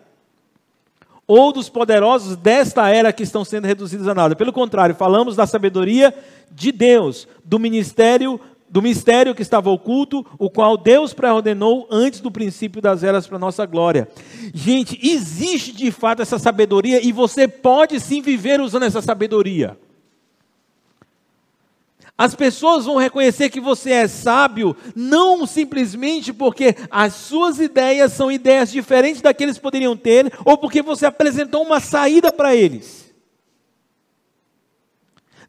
ou 1.25 1.51
dos 1.53 1.69
poderosos 1.69 2.35
desta 2.35 2.89
era 2.89 3.13
que 3.13 3.23
estão 3.23 3.45
sendo 3.45 3.65
reduzidos 3.65 4.07
a 4.07 4.13
nada. 4.13 4.35
Pelo 4.35 4.51
contrário, 4.51 4.93
falamos 4.93 5.35
da 5.35 5.47
sabedoria 5.47 6.13
de 6.51 6.71
Deus, 6.71 7.27
do 7.45 7.57
ministério 7.57 8.39
do 8.71 8.81
mistério 8.81 9.35
que 9.35 9.41
estava 9.41 9.69
oculto, 9.69 10.25
o 10.39 10.49
qual 10.49 10.77
Deus 10.77 11.13
pré-ordenou 11.13 11.85
antes 11.91 12.21
do 12.21 12.31
princípio 12.31 12.81
das 12.81 13.03
eras 13.03 13.27
para 13.27 13.37
nossa 13.37 13.65
glória. 13.65 14.07
Gente, 14.53 14.97
existe 15.03 15.73
de 15.73 15.91
fato 15.91 16.21
essa 16.21 16.39
sabedoria 16.39 17.05
e 17.05 17.11
você 17.11 17.49
pode 17.49 17.99
sim 17.99 18.21
viver 18.21 18.61
usando 18.61 18.83
essa 18.83 19.01
sabedoria. 19.01 19.77
As 22.21 22.35
pessoas 22.35 22.85
vão 22.85 22.97
reconhecer 22.97 23.49
que 23.49 23.59
você 23.59 23.89
é 23.93 24.07
sábio, 24.07 24.77
não 24.95 25.47
simplesmente 25.47 26.31
porque 26.31 26.75
as 26.91 27.15
suas 27.15 27.59
ideias 27.59 28.13
são 28.13 28.31
ideias 28.31 28.71
diferentes 28.71 29.23
daqueles 29.23 29.37
que 29.37 29.43
eles 29.43 29.57
poderiam 29.57 29.97
ter, 29.97 30.31
ou 30.45 30.55
porque 30.55 30.83
você 30.83 31.07
apresentou 31.07 31.63
uma 31.63 31.79
saída 31.79 32.31
para 32.31 32.55
eles. 32.55 33.11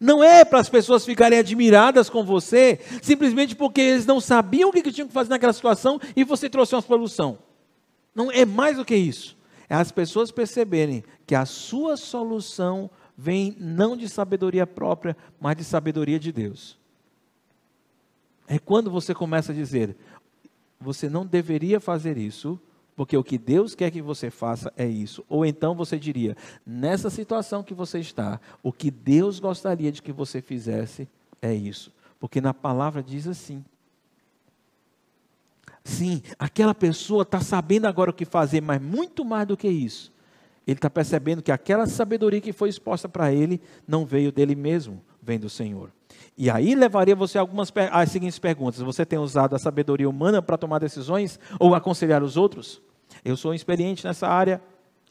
Não 0.01 0.25
é 0.25 0.47
para 0.47 0.61
as 0.61 0.71
pessoas 0.71 1.05
ficarem 1.05 1.39
admiradas 1.39 2.09
com 2.09 2.25
você, 2.25 2.81
simplesmente 3.03 3.55
porque 3.55 3.83
eles 3.83 4.07
não 4.07 4.19
sabiam 4.19 4.71
o 4.71 4.73
que 4.73 4.91
tinham 4.91 5.09
que 5.09 5.13
fazer 5.13 5.29
naquela 5.29 5.53
situação 5.53 6.01
e 6.17 6.25
você 6.25 6.49
trouxe 6.49 6.75
uma 6.75 6.81
solução. 6.81 7.39
Não 8.15 8.31
é 8.31 8.47
mais 8.47 8.79
do 8.79 8.85
que 8.87 8.97
isso. 8.97 9.37
É 9.69 9.75
as 9.75 9.93
pessoas 9.93 10.31
perceberem 10.31 11.05
que 11.27 11.35
a 11.35 11.45
sua 11.45 11.99
solução 11.99 12.91
vem 13.17 13.57
não 13.59 13.97
de 13.97 14.09
sabedoria 14.09 14.67
própria, 14.67 15.17
mas 15.41 15.57
de 15.57 15.65
sabedoria 15.65 16.19
de 16.19 16.33
Deus. 16.33 16.79
É 18.47 18.59
quando 18.59 18.91
você 18.91 19.15
começa 19.15 19.53
a 19.53 19.55
dizer: 19.55 19.97
você 20.81 21.09
não 21.09 21.25
deveria 21.25 21.81
fazer 21.81 22.19
isso, 22.19 22.61
porque 22.95 23.17
o 23.17 23.25
que 23.25 23.39
Deus 23.39 23.75
quer 23.75 23.91
que 23.91 24.03
você 24.03 24.31
faça 24.31 24.73
é 24.77 24.87
isso. 24.87 25.25
Ou 25.29 25.47
então 25.47 25.75
você 25.75 25.99
diria: 25.99 26.37
nessa 26.67 27.09
situação 27.09 27.63
que 27.63 27.75
você 27.75 27.99
está, 27.99 28.41
o 28.63 28.73
que 28.73 28.91
Deus 28.91 29.41
gostaria 29.41 29.91
de 29.91 30.03
que 30.03 30.13
você 30.13 30.43
fizesse 30.43 31.09
é 31.41 31.55
isso. 31.55 31.93
Porque 32.21 32.41
na 32.41 32.55
palavra 32.55 33.03
diz 33.03 33.27
assim. 33.27 33.65
Sim, 35.85 36.23
aquela 36.39 36.75
pessoa 36.75 37.23
está 37.23 37.41
sabendo 37.41 37.87
agora 37.87 38.11
o 38.11 38.15
que 38.15 38.25
fazer, 38.25 38.61
mas 38.61 38.81
muito 38.81 39.25
mais 39.25 39.49
do 39.49 39.57
que 39.57 39.67
isso. 39.67 40.12
Ele 40.67 40.79
está 40.79 40.89
percebendo 40.89 41.43
que 41.43 41.51
aquela 41.51 41.87
sabedoria 41.87 42.41
que 42.41 42.53
foi 42.53 42.69
exposta 42.69 43.09
para 43.09 43.33
ele 43.33 43.61
não 43.87 44.07
veio 44.07 44.31
dele 44.31 44.55
mesmo, 44.55 45.03
vem 45.21 45.39
do 45.39 45.51
Senhor. 45.51 45.91
E 46.37 46.49
aí 46.49 46.75
levaria 46.75 47.17
você 47.17 47.39
algumas 47.39 47.73
as 47.91 48.11
seguintes 48.11 48.39
perguntas: 48.39 48.81
Você 48.81 49.05
tem 49.05 49.19
usado 49.19 49.55
a 49.55 49.59
sabedoria 49.59 50.09
humana 50.09 50.41
para 50.41 50.57
tomar 50.57 50.79
decisões 50.79 51.39
ou 51.59 51.75
aconselhar 51.75 52.23
os 52.23 52.37
outros? 52.37 52.81
Eu 53.25 53.37
sou 53.37 53.55
experiente 53.55 54.05
nessa 54.05 54.29
área. 54.29 54.61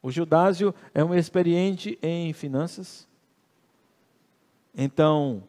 O 0.02 0.10
Judásio 0.10 0.74
é 0.96 1.04
um 1.04 1.14
experiente 1.14 1.98
em 2.02 2.34
finanças. 2.34 3.08
Então, 4.76 5.44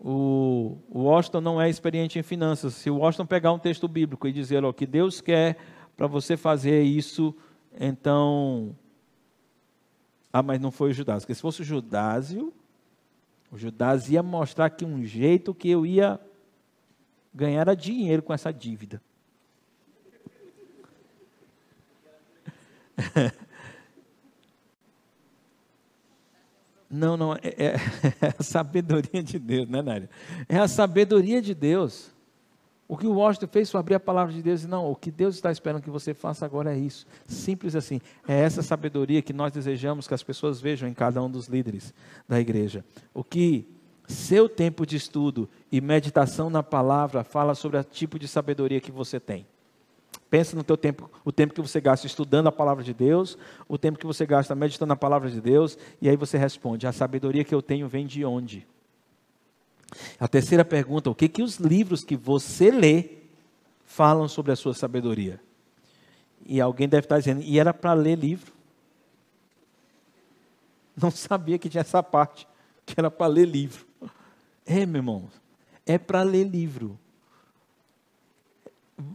o, 0.00 0.78
Washington 0.92 1.40
não 1.40 1.60
é 1.60 1.68
experiente 1.68 2.18
em 2.18 2.22
finanças. 2.22 2.74
Se 2.74 2.90
o 2.90 2.96
Washington 2.96 3.26
pegar 3.26 3.52
um 3.52 3.58
texto 3.58 3.86
bíblico 3.86 4.26
e 4.26 4.32
dizer 4.32 4.64
o 4.64 4.72
que 4.72 4.86
Deus 4.86 5.20
quer 5.20 5.56
para 5.96 6.06
você 6.06 6.36
fazer 6.36 6.82
isso, 6.82 7.34
então 7.78 8.74
ah, 10.38 10.42
mas 10.42 10.60
não 10.60 10.70
foi 10.70 10.90
o 10.90 10.92
Judásio. 10.92 11.22
Porque 11.22 11.34
se 11.34 11.40
fosse 11.40 11.62
o 11.62 11.64
Judásio, 11.64 12.52
O 13.50 13.56
Judas 13.56 14.10
ia 14.10 14.22
mostrar 14.22 14.68
que 14.68 14.84
um 14.84 15.02
jeito 15.04 15.54
que 15.54 15.70
eu 15.70 15.86
ia 15.86 16.20
ganhar 17.32 17.74
dinheiro 17.74 18.22
com 18.22 18.34
essa 18.34 18.52
dívida. 18.52 19.00
Não, 26.88 27.16
não, 27.16 27.34
é, 27.34 27.38
é, 27.42 27.74
é, 28.22 28.34
a 28.38 28.42
sabedoria 28.42 29.20
de 29.20 29.40
Deus, 29.40 29.68
né, 29.68 29.82
Nária? 29.82 30.08
É 30.48 30.56
a 30.56 30.68
sabedoria 30.68 31.42
de 31.42 31.52
Deus. 31.52 32.14
O 32.88 32.96
que 32.96 33.06
o 33.06 33.14
Washington 33.14 33.48
fez 33.48 33.70
foi 33.70 33.80
abrir 33.80 33.96
a 33.96 34.00
palavra 34.00 34.32
de 34.32 34.40
Deus 34.40 34.62
e 34.62 34.68
não, 34.68 34.90
o 34.90 34.94
que 34.94 35.10
Deus 35.10 35.34
está 35.34 35.50
esperando 35.50 35.82
que 35.82 35.90
você 35.90 36.14
faça 36.14 36.46
agora 36.46 36.72
é 36.72 36.78
isso. 36.78 37.06
Simples 37.26 37.74
assim. 37.74 38.00
É 38.28 38.34
essa 38.34 38.62
sabedoria 38.62 39.22
que 39.22 39.32
nós 39.32 39.52
desejamos 39.52 40.06
que 40.06 40.14
as 40.14 40.22
pessoas 40.22 40.60
vejam 40.60 40.88
em 40.88 40.94
cada 40.94 41.22
um 41.22 41.28
dos 41.28 41.48
líderes 41.48 41.92
da 42.28 42.38
igreja. 42.38 42.84
O 43.12 43.24
que 43.24 43.66
seu 44.06 44.48
tempo 44.48 44.86
de 44.86 44.96
estudo 44.96 45.48
e 45.70 45.80
meditação 45.80 46.48
na 46.48 46.62
palavra 46.62 47.24
fala 47.24 47.56
sobre 47.56 47.78
o 47.78 47.84
tipo 47.84 48.18
de 48.20 48.28
sabedoria 48.28 48.80
que 48.80 48.92
você 48.92 49.18
tem. 49.18 49.46
Pensa 50.30 50.56
no 50.56 50.62
teu 50.62 50.76
tempo, 50.76 51.10
o 51.24 51.32
tempo 51.32 51.54
que 51.54 51.60
você 51.60 51.80
gasta 51.80 52.06
estudando 52.06 52.46
a 52.46 52.52
palavra 52.52 52.82
de 52.82 52.94
Deus, 52.94 53.36
o 53.68 53.76
tempo 53.76 53.98
que 53.98 54.06
você 54.06 54.24
gasta 54.24 54.54
meditando 54.54 54.92
a 54.92 54.96
palavra 54.96 55.30
de 55.30 55.40
Deus, 55.40 55.76
e 56.00 56.08
aí 56.08 56.16
você 56.16 56.38
responde: 56.38 56.86
a 56.86 56.92
sabedoria 56.92 57.44
que 57.44 57.54
eu 57.54 57.62
tenho 57.62 57.88
vem 57.88 58.06
de 58.06 58.24
onde? 58.24 58.66
A 60.18 60.26
terceira 60.28 60.64
pergunta: 60.64 61.10
o 61.10 61.14
que 61.14 61.28
que 61.28 61.42
os 61.42 61.56
livros 61.56 62.04
que 62.04 62.16
você 62.16 62.70
lê 62.70 63.10
falam 63.84 64.28
sobre 64.28 64.52
a 64.52 64.56
sua 64.56 64.74
sabedoria? 64.74 65.40
E 66.44 66.60
alguém 66.60 66.88
deve 66.88 67.06
estar 67.06 67.18
dizendo: 67.18 67.42
e 67.42 67.58
era 67.58 67.72
para 67.72 67.92
ler 67.92 68.18
livro? 68.18 68.52
Não 71.00 71.10
sabia 71.10 71.58
que 71.58 71.68
tinha 71.68 71.82
essa 71.82 72.02
parte, 72.02 72.46
que 72.84 72.94
era 72.96 73.10
para 73.10 73.26
ler 73.26 73.46
livro. 73.46 73.86
É, 74.64 74.84
meu 74.84 74.98
irmão, 74.98 75.28
é 75.84 75.96
para 75.98 76.22
ler 76.22 76.44
livro 76.44 76.98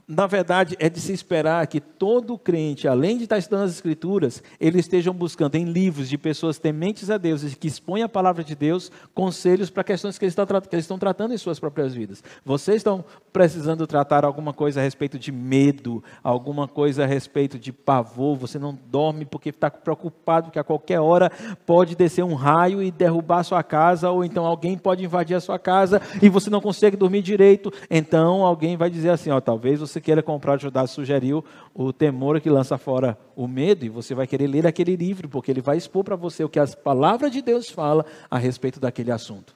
na 0.07 0.27
verdade, 0.27 0.75
é 0.77 0.89
de 0.89 0.99
se 0.99 1.11
esperar 1.11 1.65
que 1.65 1.79
todo 1.79 2.37
crente, 2.37 2.87
além 2.87 3.17
de 3.17 3.23
estar 3.23 3.39
estudando 3.39 3.63
as 3.63 3.71
Escrituras, 3.71 4.43
eles 4.59 4.81
estejam 4.81 5.13
buscando 5.13 5.55
em 5.55 5.63
livros 5.63 6.07
de 6.07 6.19
pessoas 6.19 6.59
tementes 6.59 7.09
a 7.09 7.17
Deus 7.17 7.43
e 7.43 7.55
que 7.55 7.67
expõem 7.67 8.03
a 8.03 8.09
palavra 8.09 8.43
de 8.43 8.53
Deus, 8.53 8.91
conselhos 9.13 9.71
para 9.71 9.83
questões 9.83 10.19
que 10.19 10.25
eles, 10.25 10.33
estão, 10.33 10.45
que 10.45 10.75
eles 10.75 10.83
estão 10.83 10.99
tratando 10.99 11.33
em 11.33 11.37
suas 11.37 11.59
próprias 11.59 11.95
vidas. 11.95 12.23
Vocês 12.45 12.77
estão 12.77 13.03
precisando 13.33 13.87
tratar 13.87 14.23
alguma 14.23 14.53
coisa 14.53 14.81
a 14.81 14.83
respeito 14.83 15.17
de 15.17 15.31
medo, 15.31 16.03
alguma 16.23 16.67
coisa 16.67 17.03
a 17.03 17.07
respeito 17.07 17.57
de 17.57 17.71
pavor, 17.71 18.35
você 18.35 18.59
não 18.59 18.77
dorme 18.87 19.25
porque 19.25 19.49
está 19.49 19.71
preocupado 19.71 20.51
que 20.51 20.59
a 20.59 20.63
qualquer 20.63 20.99
hora 20.99 21.31
pode 21.65 21.95
descer 21.95 22.23
um 22.23 22.35
raio 22.35 22.83
e 22.83 22.91
derrubar 22.91 23.39
a 23.39 23.43
sua 23.43 23.63
casa, 23.63 24.11
ou 24.11 24.23
então 24.23 24.45
alguém 24.45 24.77
pode 24.77 25.03
invadir 25.03 25.35
a 25.35 25.41
sua 25.41 25.57
casa 25.57 26.01
e 26.21 26.29
você 26.29 26.49
não 26.49 26.61
consegue 26.61 26.97
dormir 26.97 27.21
direito. 27.21 27.71
Então 27.89 28.45
alguém 28.45 28.75
vai 28.77 28.89
dizer 28.89 29.09
assim: 29.09 29.31
ó, 29.31 29.39
talvez 29.39 29.70
Talvez 29.71 29.89
você 29.89 30.01
queira 30.01 30.21
comprar, 30.21 30.59
Judá 30.59 30.85
sugeriu, 30.85 31.45
o 31.73 31.93
temor 31.93 32.41
que 32.41 32.49
lança 32.49 32.77
fora 32.77 33.17
o 33.37 33.47
medo, 33.47 33.85
e 33.85 33.89
você 33.89 34.13
vai 34.13 34.27
querer 34.27 34.47
ler 34.47 34.67
aquele 34.67 34.97
livro, 34.97 35.29
porque 35.29 35.49
ele 35.49 35.61
vai 35.61 35.77
expor 35.77 36.03
para 36.03 36.17
você 36.17 36.43
o 36.43 36.49
que 36.49 36.59
as 36.59 36.75
palavras 36.75 37.31
de 37.31 37.41
Deus 37.41 37.69
fala 37.69 38.05
a 38.29 38.37
respeito 38.37 38.81
daquele 38.81 39.13
assunto. 39.13 39.55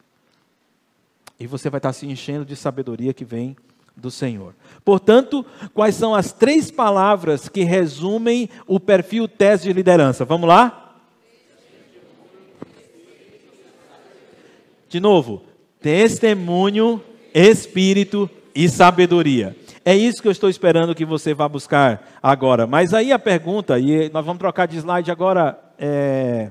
E 1.38 1.45
você 1.45 1.70
vai 1.70 1.80
estar 1.80 1.91
se 1.91 2.07
enchendo 2.07 2.45
de 2.45 2.55
sabedoria 2.55 3.13
que 3.13 3.26
vem 3.26 3.57
do 3.93 4.09
Senhor. 4.09 4.55
Portanto, 4.86 5.45
quais 5.74 5.95
são 5.95 6.16
as 6.16 6.32
três 6.32 6.72
palavras 6.72 7.49
que 7.49 7.66
resumem 7.66 8.49
o 8.66 8.80
perfil 8.80 9.28
teste 9.28 9.68
de 9.68 9.74
liderança? 9.74 10.24
Vamos 10.24 10.47
lá? 10.47 10.95
De 14.88 15.01
novo, 15.01 15.43
testemunho, 15.82 17.03
espírito 17.34 18.30
e 18.55 18.70
sabedoria. 18.70 19.53
É 19.88 19.95
isso 19.95 20.19
que 20.19 20.27
eu 20.27 20.31
estou 20.31 20.49
esperando 20.49 20.95
que 20.95 21.05
você 21.05 21.31
vá 21.31 21.47
buscar 21.47 22.17
agora. 22.21 22.65
Mas 22.65 22.91
aí 22.91 23.11
a 23.11 23.19
pergunta, 23.19 23.77
e 23.77 24.09
nós 24.09 24.25
vamos 24.25 24.39
trocar 24.39 24.65
de 24.67 24.77
slide 24.77 25.11
agora. 25.11 25.59
É, 25.77 26.49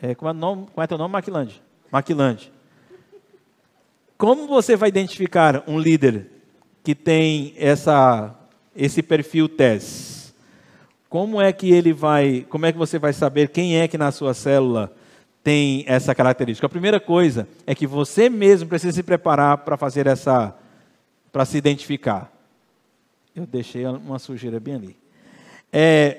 é, 0.00 0.14
como, 0.14 0.30
é 0.30 0.32
nome, 0.32 0.66
como 0.72 0.84
é 0.84 0.86
teu 0.86 0.96
nome? 0.96 1.10
Maquilande. 1.10 1.60
Maquilande. 1.90 2.52
Como 4.16 4.46
você 4.46 4.76
vai 4.76 4.88
identificar 4.88 5.64
um 5.66 5.80
líder 5.80 6.30
que 6.84 6.94
tem 6.94 7.52
essa, 7.56 8.32
esse 8.76 9.02
perfil 9.02 9.48
TES? 9.48 10.32
Como 11.08 11.40
é 11.40 11.52
que 11.52 11.72
ele 11.72 11.92
vai, 11.92 12.46
como 12.48 12.66
é 12.66 12.72
que 12.72 12.78
você 12.78 13.00
vai 13.00 13.12
saber 13.12 13.48
quem 13.48 13.80
é 13.80 13.88
que 13.88 13.98
na 13.98 14.12
sua 14.12 14.32
célula 14.32 14.92
tem 15.42 15.84
essa 15.88 16.14
característica? 16.14 16.66
A 16.66 16.70
primeira 16.70 17.00
coisa 17.00 17.48
é 17.66 17.74
que 17.74 17.86
você 17.86 18.30
mesmo 18.30 18.68
precisa 18.68 18.92
se 18.92 19.02
preparar 19.02 19.58
para 19.58 19.76
fazer 19.76 20.06
essa 20.06 20.56
para 21.32 21.44
se 21.44 21.56
identificar. 21.56 22.32
Eu 23.34 23.46
deixei 23.46 23.84
uma 23.86 24.18
sujeira 24.18 24.58
bem 24.58 24.74
ali. 24.74 24.96
É, 25.72 26.18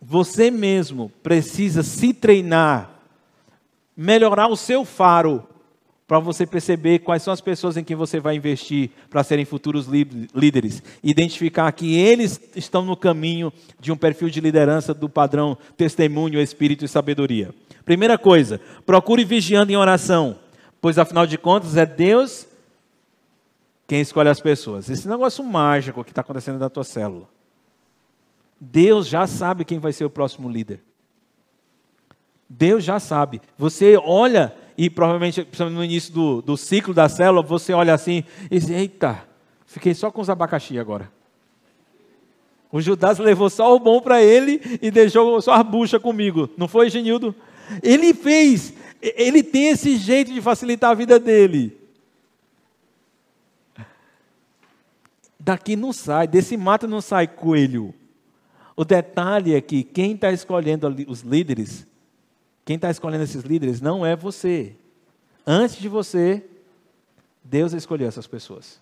você 0.00 0.50
mesmo 0.50 1.10
precisa 1.22 1.82
se 1.82 2.14
treinar, 2.14 2.90
melhorar 3.96 4.48
o 4.48 4.56
seu 4.56 4.84
faro, 4.84 5.46
para 6.10 6.18
você 6.18 6.44
perceber 6.44 6.98
quais 6.98 7.22
são 7.22 7.32
as 7.32 7.40
pessoas 7.40 7.76
em 7.76 7.84
que 7.84 7.94
você 7.94 8.18
vai 8.18 8.34
investir 8.34 8.90
para 9.08 9.22
serem 9.22 9.44
futuros 9.44 9.86
líderes. 10.34 10.82
Identificar 11.04 11.70
que 11.70 11.96
eles 11.96 12.40
estão 12.56 12.84
no 12.84 12.96
caminho 12.96 13.52
de 13.78 13.92
um 13.92 13.96
perfil 13.96 14.28
de 14.28 14.40
liderança 14.40 14.92
do 14.92 15.08
padrão 15.08 15.56
testemunho, 15.76 16.40
espírito 16.40 16.84
e 16.84 16.88
sabedoria. 16.88 17.54
Primeira 17.84 18.18
coisa, 18.18 18.60
procure 18.84 19.24
vigiando 19.24 19.70
em 19.70 19.76
oração, 19.76 20.36
pois 20.80 20.98
afinal 20.98 21.28
de 21.28 21.38
contas 21.38 21.76
é 21.76 21.86
Deus 21.86 22.44
quem 23.90 24.00
escolhe 24.00 24.28
as 24.28 24.38
pessoas. 24.38 24.88
Esse 24.88 25.08
negócio 25.08 25.42
mágico 25.42 26.04
que 26.04 26.12
está 26.12 26.20
acontecendo 26.20 26.60
na 26.60 26.70
tua 26.70 26.84
célula. 26.84 27.28
Deus 28.60 29.08
já 29.08 29.26
sabe 29.26 29.64
quem 29.64 29.80
vai 29.80 29.92
ser 29.92 30.04
o 30.04 30.10
próximo 30.10 30.48
líder. 30.48 30.80
Deus 32.48 32.84
já 32.84 33.00
sabe. 33.00 33.42
Você 33.58 33.96
olha, 33.96 34.54
e 34.78 34.88
provavelmente 34.88 35.44
no 35.72 35.82
início 35.82 36.14
do, 36.14 36.40
do 36.40 36.56
ciclo 36.56 36.94
da 36.94 37.08
célula, 37.08 37.42
você 37.42 37.72
olha 37.72 37.92
assim 37.92 38.22
e 38.48 38.60
diz: 38.60 38.70
Eita, 38.70 39.24
fiquei 39.66 39.92
só 39.92 40.08
com 40.08 40.20
os 40.20 40.30
abacaxi 40.30 40.78
agora. 40.78 41.10
O 42.70 42.80
Judas 42.80 43.18
levou 43.18 43.50
só 43.50 43.74
o 43.74 43.80
bom 43.80 44.00
para 44.00 44.22
ele 44.22 44.78
e 44.80 44.88
deixou 44.92 45.42
só 45.42 45.54
a 45.54 45.64
bucha 45.64 45.98
comigo. 45.98 46.48
Não 46.56 46.68
foi, 46.68 46.90
Genildo? 46.90 47.34
Ele 47.82 48.14
fez, 48.14 48.72
ele 49.02 49.42
tem 49.42 49.70
esse 49.70 49.96
jeito 49.96 50.32
de 50.32 50.40
facilitar 50.40 50.92
a 50.92 50.94
vida 50.94 51.18
dele. 51.18 51.79
Daqui 55.40 55.74
não 55.74 55.92
sai, 55.92 56.28
desse 56.28 56.56
mato 56.56 56.86
não 56.86 57.00
sai 57.00 57.26
coelho. 57.26 57.94
O 58.76 58.84
detalhe 58.84 59.54
é 59.54 59.60
que 59.60 59.82
quem 59.82 60.12
está 60.12 60.30
escolhendo 60.30 60.86
os 61.08 61.22
líderes, 61.22 61.86
quem 62.64 62.76
está 62.76 62.90
escolhendo 62.90 63.24
esses 63.24 63.42
líderes 63.42 63.80
não 63.80 64.04
é 64.04 64.14
você. 64.14 64.76
Antes 65.46 65.76
de 65.76 65.88
você, 65.88 66.44
Deus 67.42 67.72
escolheu 67.72 68.06
essas 68.06 68.26
pessoas. 68.26 68.80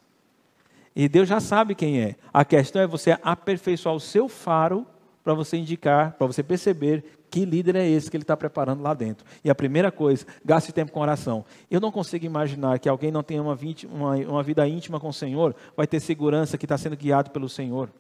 E 0.95 1.09
Deus 1.09 1.29
já 1.29 1.41
sabe 1.41 1.75
quem 1.75 2.01
é. 2.01 2.17
A 2.33 2.45
questão 2.45 2.83
é 2.83 2.87
você 2.87 3.17
aperfeiçoar 3.23 3.95
o 3.95 4.01
seu 4.01 4.29
faro 4.29 4.87
para 5.23 5.33
você 5.33 5.57
indicar, 5.57 6.13
para 6.13 6.27
você 6.27 6.43
perceber 6.43 7.05
que 7.31 7.45
líder 7.45 7.77
é 7.77 7.89
esse 7.89 8.11
que 8.11 8.17
ele 8.17 8.25
está 8.25 8.37
preparando 8.37 8.83
lá 8.83 8.95
dentro? 8.95 9.27
E 9.45 9.51
a 9.51 9.55
primeira 9.55 9.93
coisa, 9.93 10.27
gaste 10.45 10.73
tempo 10.73 10.93
com 10.93 11.01
oração. 11.01 11.45
Eu 11.71 11.81
não 11.81 11.93
consigo 11.93 12.25
imaginar 12.25 12.79
que 12.79 12.89
alguém 12.89 13.11
não 13.11 13.23
tenha 13.23 13.43
uma, 13.43 13.59
uma, 13.91 14.17
uma 14.17 14.43
vida 14.43 14.67
íntima 14.67 14.99
com 14.99 15.09
o 15.09 15.13
Senhor, 15.13 15.55
vai 15.77 15.87
ter 15.87 16.01
segurança 16.01 16.57
que 16.57 16.65
está 16.65 16.79
sendo 16.79 16.97
guiado 16.97 17.31
pelo 17.31 17.49
Senhor. 17.49 17.91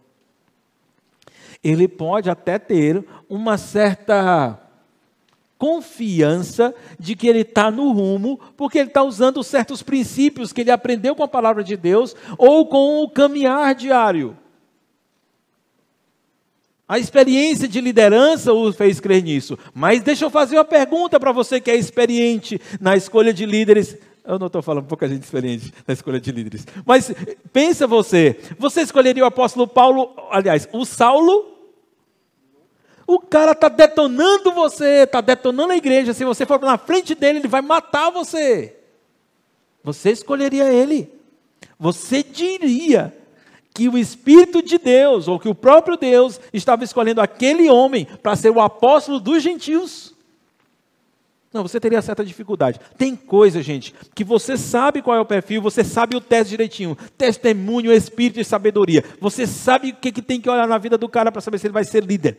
Ele 1.62 1.88
pode 1.88 2.30
até 2.30 2.58
ter 2.58 3.04
uma 3.28 3.58
certa 3.58 4.60
confiança 5.58 6.72
de 6.98 7.16
que 7.16 7.26
ele 7.26 7.40
está 7.40 7.70
no 7.70 7.90
rumo, 7.90 8.38
porque 8.56 8.78
ele 8.78 8.88
está 8.88 9.02
usando 9.02 9.42
certos 9.42 9.82
princípios 9.82 10.52
que 10.52 10.60
ele 10.60 10.70
aprendeu 10.70 11.16
com 11.16 11.24
a 11.24 11.28
palavra 11.28 11.64
de 11.64 11.76
Deus 11.76 12.14
ou 12.38 12.66
com 12.66 13.02
o 13.02 13.10
caminhar 13.10 13.74
diário. 13.74 14.36
A 16.88 16.98
experiência 16.98 17.68
de 17.68 17.82
liderança 17.82 18.50
o 18.54 18.72
fez 18.72 18.98
crer 18.98 19.22
nisso. 19.22 19.58
Mas 19.74 20.02
deixa 20.02 20.24
eu 20.24 20.30
fazer 20.30 20.56
uma 20.56 20.64
pergunta 20.64 21.20
para 21.20 21.32
você 21.32 21.60
que 21.60 21.70
é 21.70 21.76
experiente 21.76 22.58
na 22.80 22.96
escolha 22.96 23.32
de 23.32 23.44
líderes. 23.44 23.98
Eu 24.24 24.38
não 24.38 24.46
estou 24.46 24.62
falando 24.62 24.86
pouca 24.86 25.06
gente 25.06 25.22
experiente 25.22 25.72
na 25.86 25.92
escolha 25.92 26.18
de 26.18 26.32
líderes. 26.32 26.66
Mas 26.86 27.12
pensa 27.52 27.86
você, 27.86 28.38
você 28.58 28.80
escolheria 28.80 29.22
o 29.22 29.26
apóstolo 29.26 29.68
Paulo, 29.68 30.14
aliás, 30.30 30.66
o 30.72 30.86
Saulo? 30.86 31.58
O 33.06 33.18
cara 33.18 33.52
está 33.52 33.68
detonando 33.68 34.52
você, 34.52 35.04
está 35.04 35.20
detonando 35.20 35.72
a 35.72 35.76
igreja. 35.76 36.14
Se 36.14 36.24
você 36.24 36.46
for 36.46 36.60
na 36.60 36.78
frente 36.78 37.14
dele, 37.14 37.40
ele 37.40 37.48
vai 37.48 37.60
matar 37.60 38.10
você. 38.10 38.76
Você 39.84 40.10
escolheria 40.10 40.72
ele. 40.72 41.10
Você 41.78 42.22
diria 42.22 43.14
que 43.78 43.88
o 43.88 43.96
Espírito 43.96 44.60
de 44.60 44.76
Deus, 44.76 45.28
ou 45.28 45.38
que 45.38 45.48
o 45.48 45.54
próprio 45.54 45.96
Deus, 45.96 46.40
estava 46.52 46.82
escolhendo 46.82 47.20
aquele 47.20 47.70
homem 47.70 48.08
para 48.20 48.34
ser 48.34 48.50
o 48.50 48.60
apóstolo 48.60 49.20
dos 49.20 49.40
gentios. 49.40 50.12
Não, 51.52 51.62
você 51.62 51.78
teria 51.78 52.02
certa 52.02 52.24
dificuldade. 52.24 52.80
Tem 52.96 53.14
coisa, 53.14 53.62
gente, 53.62 53.94
que 54.16 54.24
você 54.24 54.56
sabe 54.56 55.00
qual 55.00 55.16
é 55.16 55.20
o 55.20 55.24
perfil, 55.24 55.62
você 55.62 55.84
sabe 55.84 56.16
o 56.16 56.20
teste 56.20 56.50
direitinho. 56.50 56.98
Testemunho, 57.16 57.92
espírito 57.92 58.40
e 58.40 58.44
sabedoria. 58.44 59.04
Você 59.20 59.46
sabe 59.46 59.90
o 59.90 59.94
que, 59.94 60.10
que 60.10 60.22
tem 60.22 60.40
que 60.40 60.50
olhar 60.50 60.66
na 60.66 60.76
vida 60.76 60.98
do 60.98 61.08
cara 61.08 61.30
para 61.30 61.40
saber 61.40 61.60
se 61.60 61.68
ele 61.68 61.72
vai 61.72 61.84
ser 61.84 62.02
líder. 62.02 62.36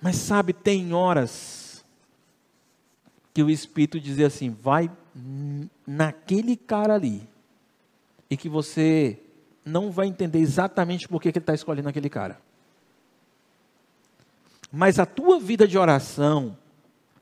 Mas 0.00 0.16
sabe, 0.16 0.54
tem 0.54 0.94
horas 0.94 1.84
que 3.34 3.42
o 3.42 3.50
Espírito 3.50 4.00
dizia 4.00 4.28
assim: 4.28 4.48
vai 4.48 4.90
naquele 5.86 6.56
cara 6.56 6.94
ali. 6.94 7.28
E 8.30 8.36
que 8.36 8.48
você 8.48 9.18
não 9.64 9.90
vai 9.90 10.06
entender 10.06 10.38
exatamente 10.38 11.08
por 11.08 11.20
que 11.20 11.28
ele 11.28 11.38
está 11.38 11.52
escolhendo 11.52 11.88
aquele 11.88 12.08
cara. 12.08 12.40
Mas 14.72 14.98
a 14.98 15.06
tua 15.06 15.40
vida 15.40 15.66
de 15.66 15.76
oração 15.76 16.56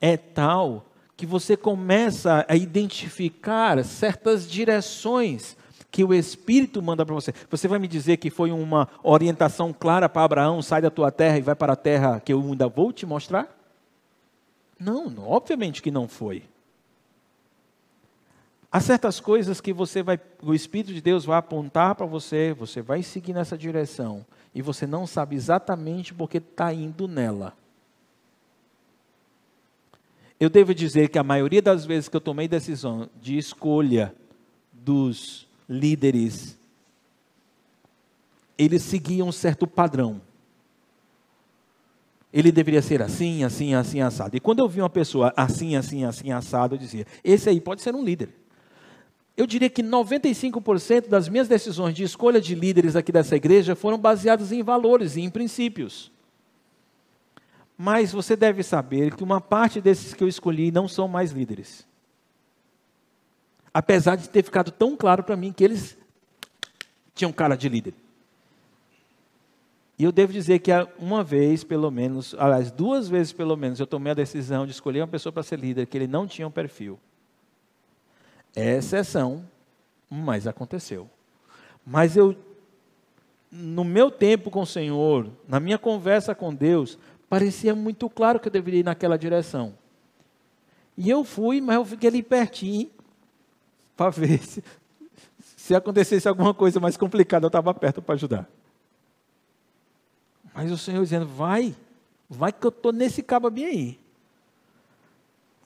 é 0.00 0.16
tal 0.16 0.86
que 1.16 1.26
você 1.26 1.56
começa 1.56 2.44
a 2.48 2.54
identificar 2.54 3.82
certas 3.84 4.48
direções 4.48 5.56
que 5.90 6.04
o 6.04 6.12
Espírito 6.12 6.82
manda 6.82 7.04
para 7.04 7.14
você. 7.14 7.32
Você 7.50 7.66
vai 7.66 7.78
me 7.78 7.88
dizer 7.88 8.18
que 8.18 8.30
foi 8.30 8.52
uma 8.52 8.88
orientação 9.02 9.72
clara 9.72 10.08
para 10.08 10.22
Abraão: 10.22 10.62
sai 10.62 10.82
da 10.82 10.90
tua 10.90 11.10
terra 11.10 11.38
e 11.38 11.42
vai 11.42 11.54
para 11.54 11.72
a 11.72 11.76
terra 11.76 12.20
que 12.20 12.32
eu 12.32 12.40
ainda 12.40 12.68
vou 12.68 12.92
te 12.92 13.06
mostrar? 13.06 13.48
Não, 14.78 15.12
obviamente 15.26 15.82
que 15.82 15.90
não 15.90 16.06
foi. 16.06 16.44
Há 18.70 18.80
certas 18.80 19.18
coisas 19.18 19.60
que 19.60 19.72
você 19.72 20.02
vai, 20.02 20.20
o 20.42 20.54
Espírito 20.54 20.92
de 20.92 21.00
Deus 21.00 21.24
vai 21.24 21.38
apontar 21.38 21.94
para 21.94 22.04
você, 22.04 22.52
você 22.52 22.82
vai 22.82 23.02
seguir 23.02 23.32
nessa 23.32 23.56
direção 23.56 24.26
e 24.54 24.60
você 24.60 24.86
não 24.86 25.06
sabe 25.06 25.36
exatamente 25.36 26.12
porque 26.12 26.36
está 26.36 26.72
indo 26.72 27.08
nela. 27.08 27.54
Eu 30.38 30.50
devo 30.50 30.74
dizer 30.74 31.08
que 31.08 31.18
a 31.18 31.24
maioria 31.24 31.62
das 31.62 31.84
vezes 31.84 32.08
que 32.08 32.16
eu 32.16 32.20
tomei 32.20 32.46
decisão 32.46 33.08
de 33.20 33.38
escolha 33.38 34.14
dos 34.72 35.48
líderes, 35.68 36.56
eles 38.56 38.82
seguiam 38.82 39.28
um 39.28 39.32
certo 39.32 39.66
padrão. 39.66 40.20
Ele 42.30 42.52
deveria 42.52 42.82
ser 42.82 43.00
assim, 43.00 43.42
assim, 43.42 43.74
assim, 43.74 44.00
assado. 44.00 44.36
E 44.36 44.40
quando 44.40 44.58
eu 44.58 44.68
vi 44.68 44.80
uma 44.80 44.90
pessoa 44.90 45.32
assim, 45.34 45.74
assim, 45.74 46.04
assim, 46.04 46.30
assado, 46.30 46.74
eu 46.74 46.78
dizia: 46.78 47.06
esse 47.24 47.48
aí 47.48 47.60
pode 47.60 47.80
ser 47.80 47.94
um 47.94 48.04
líder. 48.04 48.28
Eu 49.38 49.46
diria 49.46 49.70
que 49.70 49.82
95% 49.82 51.08
das 51.08 51.30
minhas 51.30 51.48
decisões 51.48 51.94
de 51.94 52.02
escolha 52.02 52.42
de 52.42 52.54
líderes 52.54 52.94
aqui 52.94 53.10
dessa 53.10 53.36
igreja 53.36 53.74
foram 53.74 53.96
baseadas 53.96 54.52
em 54.52 54.62
valores 54.62 55.16
e 55.16 55.22
em 55.22 55.30
princípios. 55.30 56.12
Mas 57.74 58.12
você 58.12 58.36
deve 58.36 58.62
saber 58.62 59.16
que 59.16 59.24
uma 59.24 59.40
parte 59.40 59.80
desses 59.80 60.12
que 60.12 60.22
eu 60.22 60.28
escolhi 60.28 60.70
não 60.70 60.86
são 60.86 61.08
mais 61.08 61.32
líderes 61.32 61.88
apesar 63.72 64.16
de 64.16 64.28
ter 64.28 64.42
ficado 64.42 64.72
tão 64.72 64.96
claro 64.96 65.22
para 65.22 65.36
mim 65.36 65.52
que 65.52 65.62
eles 65.62 65.96
tinham 67.14 67.32
cara 67.32 67.54
de 67.54 67.68
líder. 67.68 67.94
E 69.98 70.04
eu 70.04 70.10
devo 70.10 70.32
dizer 70.32 70.60
que 70.60 70.70
uma 70.98 71.22
vez, 71.22 71.62
pelo 71.62 71.88
menos, 71.90 72.34
aliás, 72.38 72.72
duas 72.72 73.08
vezes 73.08 73.32
pelo 73.32 73.56
menos, 73.56 73.78
eu 73.78 73.86
tomei 73.86 74.10
a 74.10 74.14
decisão 74.14 74.64
de 74.64 74.72
escolher 74.72 75.00
uma 75.00 75.08
pessoa 75.08 75.32
para 75.32 75.44
ser 75.44 75.60
líder 75.60 75.86
que 75.86 75.96
ele 75.96 76.08
não 76.08 76.26
tinha 76.26 76.46
um 76.46 76.50
perfil. 76.50 76.98
É 78.54 78.76
exceção, 78.76 79.44
mas 80.10 80.46
aconteceu. 80.46 81.08
Mas 81.86 82.16
eu, 82.16 82.36
no 83.50 83.84
meu 83.84 84.10
tempo 84.10 84.50
com 84.50 84.62
o 84.62 84.66
Senhor, 84.66 85.28
na 85.46 85.58
minha 85.60 85.78
conversa 85.78 86.34
com 86.34 86.54
Deus, 86.54 86.98
parecia 87.28 87.74
muito 87.74 88.08
claro 88.08 88.40
que 88.40 88.48
eu 88.48 88.52
deveria 88.52 88.80
ir 88.80 88.84
naquela 88.84 89.18
direção. 89.18 89.74
E 90.96 91.08
eu 91.08 91.24
fui, 91.24 91.60
mas 91.60 91.76
eu 91.76 91.84
fiquei 91.84 92.08
ali 92.08 92.22
pertinho, 92.22 92.90
para 93.96 94.10
ver 94.10 94.38
se, 94.42 94.62
se 95.56 95.74
acontecesse 95.74 96.28
alguma 96.28 96.52
coisa 96.54 96.80
mais 96.80 96.96
complicada, 96.96 97.46
eu 97.46 97.48
estava 97.48 97.72
perto 97.74 98.02
para 98.02 98.14
ajudar. 98.14 98.48
Mas 100.54 100.72
o 100.72 100.78
Senhor 100.78 101.02
dizendo, 101.02 101.26
vai, 101.26 101.74
vai 102.28 102.52
que 102.52 102.66
eu 102.66 102.70
estou 102.70 102.92
nesse 102.92 103.22
cabo 103.22 103.48
bem 103.48 103.64
aí. 103.64 104.00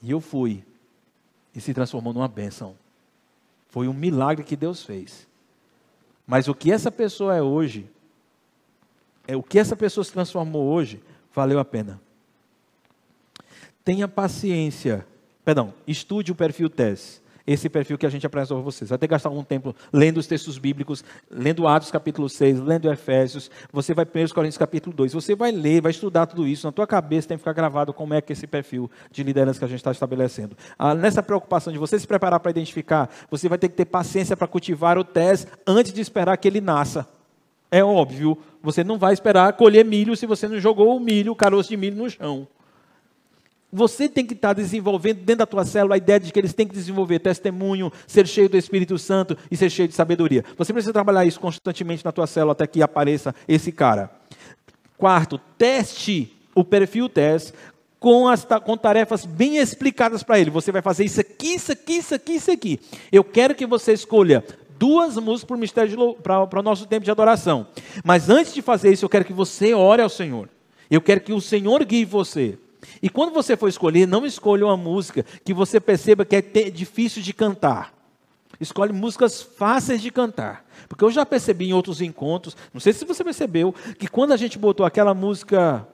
E 0.03 0.11
eu 0.11 0.21
fui. 0.21 0.63
E 1.55 1.61
se 1.61 1.73
transformou 1.73 2.13
numa 2.13 2.27
bênção. 2.27 2.75
Foi 3.69 3.87
um 3.87 3.93
milagre 3.93 4.43
que 4.43 4.55
Deus 4.55 4.83
fez. 4.83 5.27
Mas 6.25 6.47
o 6.47 6.53
que 6.53 6.71
essa 6.71 6.91
pessoa 6.91 7.35
é 7.35 7.41
hoje, 7.41 7.89
é 9.27 9.35
o 9.35 9.43
que 9.43 9.59
essa 9.59 9.75
pessoa 9.75 10.03
se 10.03 10.11
transformou 10.11 10.65
hoje, 10.65 11.01
valeu 11.33 11.59
a 11.59 11.65
pena. 11.65 11.99
Tenha 13.83 14.07
paciência. 14.07 15.05
Perdão, 15.43 15.73
estude 15.87 16.31
o 16.31 16.35
perfil 16.35 16.69
TES 16.69 17.22
esse 17.45 17.69
perfil 17.69 17.97
que 17.97 18.05
a 18.05 18.09
gente 18.09 18.25
apresentou 18.25 18.57
para 18.57 18.63
vocês. 18.63 18.89
Vai 18.89 18.97
ter 18.97 19.07
que 19.07 19.11
gastar 19.11 19.29
algum 19.29 19.43
tempo 19.43 19.75
lendo 19.91 20.17
os 20.17 20.27
textos 20.27 20.57
bíblicos, 20.57 21.03
lendo 21.29 21.67
Atos 21.67 21.91
capítulo 21.91 22.29
6, 22.29 22.59
lendo 22.59 22.91
Efésios, 22.91 23.51
você 23.71 23.93
vai 23.93 24.05
para 24.05 24.23
os 24.23 24.31
Coríntios 24.31 24.57
capítulo 24.57 24.95
2, 24.95 25.13
você 25.13 25.35
vai 25.35 25.51
ler, 25.51 25.81
vai 25.81 25.91
estudar 25.91 26.25
tudo 26.25 26.47
isso, 26.47 26.65
na 26.65 26.71
tua 26.71 26.87
cabeça 26.87 27.27
tem 27.27 27.37
que 27.37 27.41
ficar 27.41 27.53
gravado 27.53 27.93
como 27.93 28.13
é 28.13 28.21
que 28.21 28.33
esse 28.33 28.47
perfil 28.47 28.89
de 29.11 29.23
liderança 29.23 29.59
que 29.59 29.65
a 29.65 29.67
gente 29.67 29.79
está 29.79 29.91
estabelecendo. 29.91 30.55
Ah, 30.77 30.95
nessa 30.95 31.21
preocupação 31.21 31.71
de 31.71 31.79
você 31.79 31.99
se 31.99 32.07
preparar 32.07 32.39
para 32.39 32.51
identificar, 32.51 33.09
você 33.29 33.49
vai 33.49 33.57
ter 33.57 33.69
que 33.69 33.75
ter 33.75 33.85
paciência 33.85 34.37
para 34.37 34.47
cultivar 34.47 34.97
o 34.97 35.03
TES 35.03 35.47
antes 35.67 35.91
de 35.91 36.01
esperar 36.01 36.37
que 36.37 36.47
ele 36.47 36.61
nasça. 36.61 37.07
É 37.69 37.83
óbvio, 37.83 38.37
você 38.61 38.83
não 38.83 38.99
vai 38.99 39.13
esperar 39.13 39.51
colher 39.53 39.83
milho 39.83 40.15
se 40.15 40.27
você 40.27 40.47
não 40.47 40.59
jogou 40.59 40.95
o 40.95 40.99
milho, 40.99 41.31
o 41.31 41.35
caroço 41.35 41.69
de 41.69 41.77
milho 41.77 41.97
no 41.97 42.09
chão. 42.09 42.47
Você 43.75 44.07
tem 44.07 44.23
que 44.23 44.35
estar 44.35 44.53
desenvolvendo 44.53 45.17
dentro 45.17 45.37
da 45.37 45.45
tua 45.47 45.65
célula 45.65 45.95
a 45.95 45.97
ideia 45.97 46.19
de 46.19 46.31
que 46.31 46.39
eles 46.39 46.53
têm 46.53 46.67
que 46.67 46.75
desenvolver 46.75 47.17
testemunho, 47.17 47.91
ser 48.05 48.27
cheio 48.27 48.47
do 48.47 48.55
Espírito 48.55 48.99
Santo 48.99 49.35
e 49.49 49.57
ser 49.57 49.71
cheio 49.71 49.87
de 49.87 49.95
sabedoria. 49.95 50.45
Você 50.55 50.71
precisa 50.71 50.93
trabalhar 50.93 51.25
isso 51.25 51.39
constantemente 51.39 52.05
na 52.05 52.11
tua 52.11 52.27
célula 52.27 52.51
até 52.51 52.67
que 52.67 52.83
apareça 52.83 53.33
esse 53.47 53.71
cara. 53.71 54.11
Quarto, 54.95 55.39
teste 55.57 56.37
o 56.53 56.63
perfil 56.63 57.09
teste 57.09 57.51
com, 57.99 58.27
as, 58.27 58.45
com 58.63 58.77
tarefas 58.77 59.25
bem 59.25 59.57
explicadas 59.57 60.21
para 60.21 60.39
ele. 60.39 60.51
Você 60.51 60.71
vai 60.71 60.83
fazer 60.83 61.05
isso 61.05 61.19
aqui, 61.19 61.55
isso 61.55 61.71
aqui, 61.71 61.93
isso 61.93 62.13
aqui, 62.13 62.33
isso 62.33 62.51
aqui. 62.51 62.79
Eu 63.11 63.23
quero 63.23 63.55
que 63.55 63.65
você 63.65 63.91
escolha 63.91 64.45
duas 64.77 65.17
músicas 65.17 65.73
para 66.21 66.59
o 66.59 66.61
nosso 66.61 66.85
tempo 66.85 67.05
de 67.05 67.09
adoração. 67.09 67.65
Mas 68.03 68.29
antes 68.29 68.53
de 68.53 68.61
fazer 68.61 68.91
isso, 68.91 69.03
eu 69.03 69.09
quero 69.09 69.25
que 69.25 69.33
você 69.33 69.73
ore 69.73 70.03
ao 70.03 70.09
Senhor. 70.09 70.47
Eu 70.91 71.01
quero 71.01 71.21
que 71.21 71.33
o 71.33 71.41
Senhor 71.41 71.83
guie 71.85 72.05
você. 72.05 72.59
E 73.03 73.09
quando 73.09 73.33
você 73.33 73.57
for 73.57 73.67
escolher, 73.67 74.07
não 74.07 74.25
escolha 74.25 74.65
uma 74.65 74.77
música 74.77 75.25
que 75.43 75.53
você 75.53 75.77
perceba 75.77 76.23
que 76.23 76.37
é 76.37 76.41
difícil 76.41 77.21
de 77.21 77.33
cantar. 77.33 77.93
Escolhe 78.61 78.93
músicas 78.93 79.41
fáceis 79.41 80.01
de 80.01 80.09
cantar. 80.09 80.65
Porque 80.87 81.03
eu 81.03 81.11
já 81.11 81.25
percebi 81.25 81.67
em 81.67 81.73
outros 81.73 81.99
encontros, 81.99 82.55
não 82.73 82.79
sei 82.79 82.93
se 82.93 83.03
você 83.03 83.21
percebeu, 83.21 83.75
que 83.99 84.07
quando 84.07 84.31
a 84.31 84.37
gente 84.37 84.57
botou 84.57 84.85
aquela 84.85 85.13
música 85.13 85.85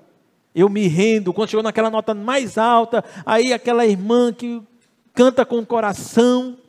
Eu 0.53 0.69
Me 0.69 0.87
Rendo, 0.87 1.33
quando 1.33 1.49
chegou 1.49 1.63
naquela 1.63 1.89
nota 1.89 2.13
mais 2.13 2.59
alta, 2.59 3.03
aí 3.25 3.53
aquela 3.53 3.87
irmã 3.87 4.31
que 4.31 4.61
canta 5.11 5.43
com 5.43 5.57
o 5.57 5.65
coração, 5.65 6.59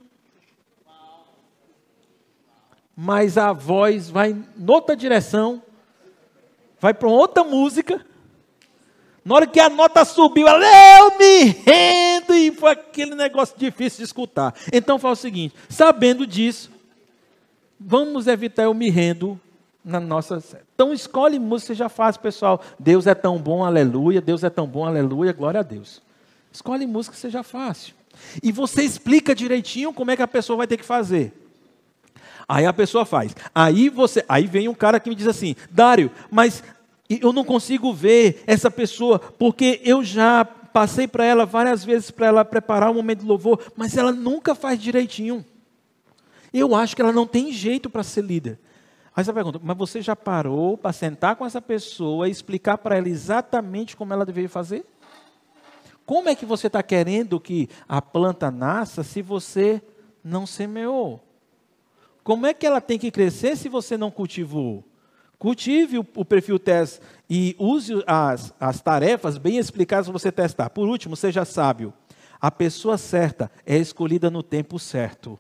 mas 2.97 3.37
a 3.37 3.53
voz 3.53 4.09
vai 4.09 4.31
em 4.31 4.45
outra 4.67 4.97
direção, 4.97 5.63
vai 6.81 6.95
para 6.95 7.11
outra 7.11 7.45
música, 7.45 8.07
na 9.25 9.35
hora 9.35 9.47
que 9.47 9.61
a 9.61 9.69
nota 9.69 10.05
subiu, 10.05 10.49
ela, 10.49 10.65
eu 10.99 11.19
me 11.19 11.45
rendo, 11.45 12.35
e 12.35 12.51
foi 12.53 12.73
aquele 12.73 13.15
negócio 13.15 13.55
difícil 13.59 13.99
de 13.99 14.05
escutar. 14.05 14.55
Então 14.73 14.99
fala 14.99 15.13
o 15.13 15.17
seguinte: 15.17 15.55
sabendo 15.69 16.27
disso, 16.27 16.71
vamos 17.79 18.27
evitar 18.27 18.65
eu 18.65 18.75
me 18.75 18.89
rendo 18.89 19.39
na 19.85 20.01
nossa. 20.01 20.43
Então 20.75 20.93
escolhe 20.93 21.39
música, 21.39 21.75
já 21.75 21.89
faz, 21.89 22.17
pessoal. 22.17 22.63
Deus 22.79 23.07
é 23.07 23.15
tão 23.15 23.39
bom, 23.39 23.65
aleluia. 23.65 24.21
Deus 24.21 24.43
é 24.43 24.51
tão 24.51 24.67
bom, 24.67 24.87
aleluia, 24.87 25.33
glória 25.33 25.61
a 25.61 25.63
Deus. 25.63 26.03
Escolhe 26.53 26.87
música 26.87 27.17
seja 27.17 27.43
fácil. 27.43 27.95
E 28.43 28.51
você 28.51 28.83
explica 28.83 29.35
direitinho 29.35 29.93
como 29.93 30.11
é 30.11 30.17
que 30.17 30.23
a 30.23 30.29
pessoa 30.29 30.57
vai 30.57 30.67
ter 30.67 30.77
que 30.77 30.85
fazer. 30.85 31.33
Aí 32.49 32.67
a 32.67 32.73
pessoa 32.73 33.05
faz. 33.05 33.35
Aí 33.55 33.89
você, 33.89 34.25
aí 34.29 34.47
vem 34.47 34.69
um 34.69 34.75
cara 34.75 34.99
que 34.99 35.09
me 35.09 35.15
diz 35.15 35.27
assim: 35.27 35.55
"Dário, 35.71 36.11
mas 36.31 36.63
eu 37.19 37.33
não 37.33 37.45
consigo 37.45 37.93
ver 37.93 38.43
essa 38.47 38.71
pessoa, 38.71 39.19
porque 39.19 39.81
eu 39.85 40.05
já 40.05 40.45
passei 40.45 41.09
para 41.09 41.25
ela 41.25 41.45
várias 41.45 41.85
vezes 41.85 42.11
para 42.11 42.27
ela 42.27 42.45
preparar 42.45 42.91
um 42.91 42.95
momento 42.95 43.21
de 43.21 43.27
louvor, 43.27 43.61
mas 43.77 43.97
ela 43.97 44.13
nunca 44.13 44.55
faz 44.55 44.79
direitinho. 44.79 45.45
Eu 46.53 46.75
acho 46.75 46.95
que 46.95 47.03
ela 47.03 47.13
não 47.13 47.27
tem 47.27 47.53
jeito 47.53 47.91
para 47.91 48.03
ser 48.03 48.23
líder. 48.23 48.59
Aí 49.15 49.25
você 49.25 49.33
pergunta, 49.33 49.61
mas 49.63 49.77
você 49.77 50.01
já 50.01 50.15
parou 50.15 50.79
para 50.79 50.93
sentar 50.93 51.35
com 51.37 51.45
essa 51.45 51.61
pessoa 51.61 52.29
e 52.29 52.31
explicar 52.31 52.79
para 52.79 52.97
ela 52.97 53.09
exatamente 53.09 53.97
como 53.97 54.13
ela 54.13 54.25
deveria 54.25 54.49
fazer? 54.49 54.85
Como 56.07 56.29
é 56.29 56.35
que 56.35 56.47
você 56.47 56.67
está 56.67 56.83
querendo 56.83 57.41
que 57.41 57.69
a 57.89 58.01
planta 58.01 58.51
nasça 58.51 59.03
se 59.03 59.21
você 59.23 59.83
não 60.23 60.47
semeou? 60.47 61.21
Como 62.23 62.47
é 62.47 62.55
que 62.55 62.67
ela 62.67 62.81
tem 62.81 62.99
que 62.99 63.11
crescer 63.11 63.57
se 63.57 63.69
você 63.69 63.97
não 63.97 64.11
cultivou? 64.11 64.85
Cultive 65.41 65.99
o, 65.99 66.07
o 66.17 66.23
perfil 66.23 66.59
teste 66.59 67.01
e 67.29 67.57
use 67.59 68.05
as, 68.07 68.53
as 68.61 68.83
tarefas 68.83 69.39
bem 69.39 69.57
explicadas 69.57 70.05
para 70.05 70.13
você 70.13 70.31
testar. 70.31 70.69
Por 70.69 70.87
último, 70.87 71.17
seja 71.17 71.47
sábio. 71.47 71.95
A 72.39 72.51
pessoa 72.51 72.99
certa 72.99 73.51
é 73.65 73.79
escolhida 73.79 74.31
no 74.31 74.43
tempo 74.43 74.79
certo. 74.79 75.39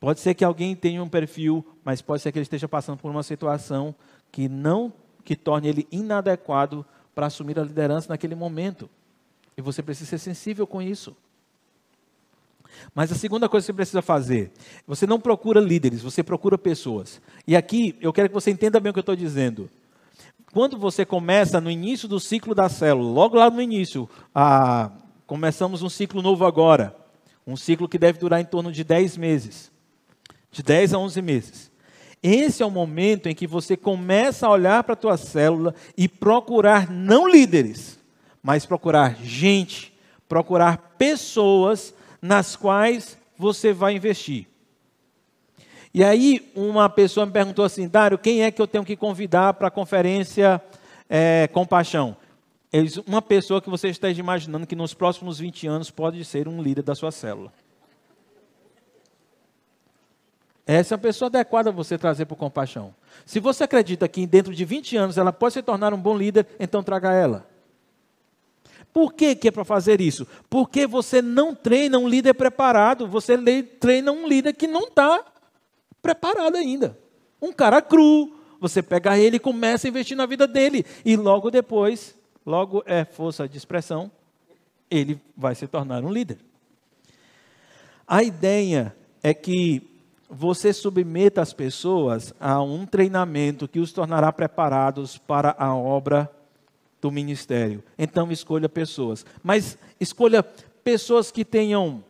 Pode 0.00 0.18
ser 0.18 0.34
que 0.34 0.44
alguém 0.44 0.74
tenha 0.74 1.00
um 1.00 1.08
perfil, 1.08 1.64
mas 1.84 2.02
pode 2.02 2.20
ser 2.20 2.32
que 2.32 2.38
ele 2.38 2.42
esteja 2.42 2.66
passando 2.66 2.98
por 2.98 3.12
uma 3.12 3.22
situação 3.22 3.94
que 4.32 4.48
não 4.48 4.92
que 5.24 5.36
torne 5.36 5.68
ele 5.68 5.86
inadequado 5.92 6.84
para 7.14 7.26
assumir 7.26 7.60
a 7.60 7.62
liderança 7.62 8.08
naquele 8.08 8.34
momento. 8.34 8.90
E 9.56 9.62
você 9.62 9.84
precisa 9.84 10.10
ser 10.10 10.18
sensível 10.18 10.66
com 10.66 10.82
isso. 10.82 11.16
Mas 12.94 13.12
a 13.12 13.14
segunda 13.14 13.48
coisa 13.48 13.64
que 13.64 13.66
você 13.66 13.76
precisa 13.76 14.02
fazer, 14.02 14.50
você 14.86 15.06
não 15.06 15.20
procura 15.20 15.60
líderes, 15.60 16.02
você 16.02 16.22
procura 16.22 16.58
pessoas. 16.58 17.20
E 17.46 17.56
aqui 17.56 17.96
eu 18.00 18.12
quero 18.12 18.28
que 18.28 18.34
você 18.34 18.50
entenda 18.50 18.80
bem 18.80 18.90
o 18.90 18.92
que 18.92 18.98
eu 18.98 19.02
estou 19.02 19.16
dizendo. 19.16 19.70
Quando 20.52 20.78
você 20.78 21.04
começa 21.04 21.60
no 21.60 21.70
início 21.70 22.08
do 22.08 22.18
ciclo 22.18 22.54
da 22.54 22.68
célula, 22.68 23.10
logo 23.12 23.36
lá 23.36 23.50
no 23.50 23.60
início, 23.60 24.08
começamos 25.26 25.82
um 25.82 25.88
ciclo 25.88 26.22
novo 26.22 26.46
agora, 26.46 26.96
um 27.46 27.56
ciclo 27.56 27.88
que 27.88 27.98
deve 27.98 28.18
durar 28.18 28.40
em 28.40 28.44
torno 28.44 28.72
de 28.72 28.82
10 28.82 29.16
meses, 29.18 29.70
de 30.50 30.62
10 30.62 30.94
a 30.94 30.98
11 30.98 31.22
meses. 31.22 31.70
Esse 32.22 32.62
é 32.62 32.66
o 32.66 32.70
momento 32.70 33.28
em 33.28 33.34
que 33.34 33.46
você 33.46 33.76
começa 33.76 34.46
a 34.46 34.50
olhar 34.50 34.82
para 34.82 34.94
a 34.94 34.96
tua 34.96 35.16
célula 35.16 35.74
e 35.96 36.08
procurar 36.08 36.90
não 36.90 37.28
líderes, 37.28 37.98
mas 38.42 38.66
procurar 38.66 39.16
gente, 39.22 39.92
procurar 40.28 40.94
pessoas 40.98 41.94
nas 42.20 42.56
quais 42.56 43.18
você 43.36 43.72
vai 43.72 43.94
investir. 43.94 44.46
E 45.92 46.04
aí, 46.04 46.50
uma 46.54 46.88
pessoa 46.88 47.26
me 47.26 47.32
perguntou 47.32 47.64
assim: 47.64 47.88
Dário, 47.88 48.18
quem 48.18 48.42
é 48.42 48.50
que 48.50 48.60
eu 48.60 48.66
tenho 48.66 48.84
que 48.84 48.96
convidar 48.96 49.54
para 49.54 49.68
a 49.68 49.70
conferência 49.70 50.62
é, 51.08 51.48
Compaixão? 51.52 52.16
Eles, 52.72 52.98
uma 52.98 53.22
pessoa 53.22 53.62
que 53.62 53.70
você 53.70 53.88
esteja 53.88 54.20
imaginando 54.20 54.66
que 54.66 54.76
nos 54.76 54.92
próximos 54.92 55.38
20 55.38 55.66
anos 55.66 55.90
pode 55.90 56.22
ser 56.24 56.46
um 56.46 56.60
líder 56.62 56.82
da 56.82 56.94
sua 56.94 57.10
célula. 57.10 57.52
Essa 60.66 60.94
é 60.94 60.96
a 60.96 60.98
pessoa 60.98 61.28
adequada 61.28 61.72
você 61.72 61.96
trazer 61.96 62.26
para 62.26 62.34
o 62.34 62.36
Compaixão. 62.36 62.94
Se 63.24 63.40
você 63.40 63.64
acredita 63.64 64.06
que 64.06 64.26
dentro 64.26 64.54
de 64.54 64.66
20 64.66 64.98
anos 64.98 65.16
ela 65.16 65.32
pode 65.32 65.54
se 65.54 65.62
tornar 65.62 65.94
um 65.94 65.98
bom 65.98 66.14
líder, 66.14 66.46
então 66.60 66.82
traga 66.82 67.10
ela. 67.10 67.46
Por 68.98 69.12
que, 69.12 69.36
que 69.36 69.46
é 69.46 69.50
para 69.52 69.64
fazer 69.64 70.00
isso? 70.00 70.26
Porque 70.50 70.84
você 70.84 71.22
não 71.22 71.54
treina 71.54 71.96
um 72.00 72.08
líder 72.08 72.34
preparado, 72.34 73.06
você 73.06 73.38
treina 73.78 74.10
um 74.10 74.26
líder 74.26 74.52
que 74.54 74.66
não 74.66 74.88
está 74.88 75.24
preparado 76.02 76.56
ainda. 76.56 76.98
Um 77.40 77.52
cara 77.52 77.80
cru, 77.80 78.36
você 78.60 78.82
pega 78.82 79.16
ele 79.16 79.36
e 79.36 79.38
começa 79.38 79.86
a 79.86 79.88
investir 79.88 80.16
na 80.16 80.26
vida 80.26 80.48
dele. 80.48 80.84
E 81.04 81.16
logo 81.16 81.48
depois, 81.48 82.16
logo 82.44 82.82
é 82.86 83.04
força 83.04 83.48
de 83.48 83.56
expressão, 83.56 84.10
ele 84.90 85.20
vai 85.36 85.54
se 85.54 85.68
tornar 85.68 86.04
um 86.04 86.12
líder. 86.12 86.38
A 88.04 88.24
ideia 88.24 88.96
é 89.22 89.32
que 89.32 89.80
você 90.28 90.72
submeta 90.72 91.40
as 91.40 91.52
pessoas 91.52 92.34
a 92.40 92.60
um 92.60 92.84
treinamento 92.84 93.68
que 93.68 93.78
os 93.78 93.92
tornará 93.92 94.32
preparados 94.32 95.16
para 95.16 95.54
a 95.56 95.72
obra 95.72 96.28
do 97.00 97.10
ministério. 97.10 97.82
Então 97.98 98.30
escolha 98.32 98.68
pessoas, 98.68 99.24
mas 99.42 99.78
escolha 100.00 100.42
pessoas 100.42 101.30
que 101.30 101.44
tenham 101.44 102.04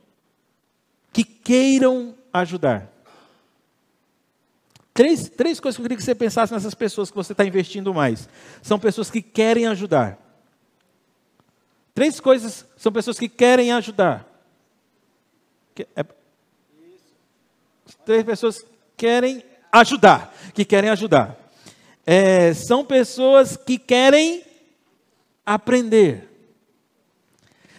que 1.12 1.24
queiram 1.24 2.14
ajudar. 2.32 2.92
Três, 4.94 5.28
três 5.28 5.60
coisas 5.60 5.76
que 5.76 5.80
eu 5.80 5.84
queria 5.84 5.96
que 5.96 6.02
você 6.02 6.14
pensasse 6.14 6.52
nessas 6.52 6.74
pessoas 6.74 7.10
que 7.10 7.16
você 7.16 7.32
está 7.32 7.44
investindo 7.44 7.94
mais. 7.94 8.28
São 8.62 8.78
pessoas 8.78 9.10
que 9.10 9.22
querem 9.22 9.66
ajudar. 9.66 10.18
Três 11.94 12.20
coisas 12.20 12.66
são 12.76 12.92
pessoas 12.92 13.18
que 13.18 13.28
querem 13.28 13.72
ajudar. 13.72 14.26
É, 15.94 16.04
três 18.04 18.24
pessoas 18.24 18.60
que 18.60 18.68
querem 18.96 19.42
ajudar, 19.70 20.34
que 20.54 20.64
querem 20.64 20.90
ajudar. 20.90 21.36
É, 22.04 22.54
são 22.54 22.84
pessoas 22.84 23.56
que 23.56 23.78
querem 23.78 24.42
aprender. 25.54 26.28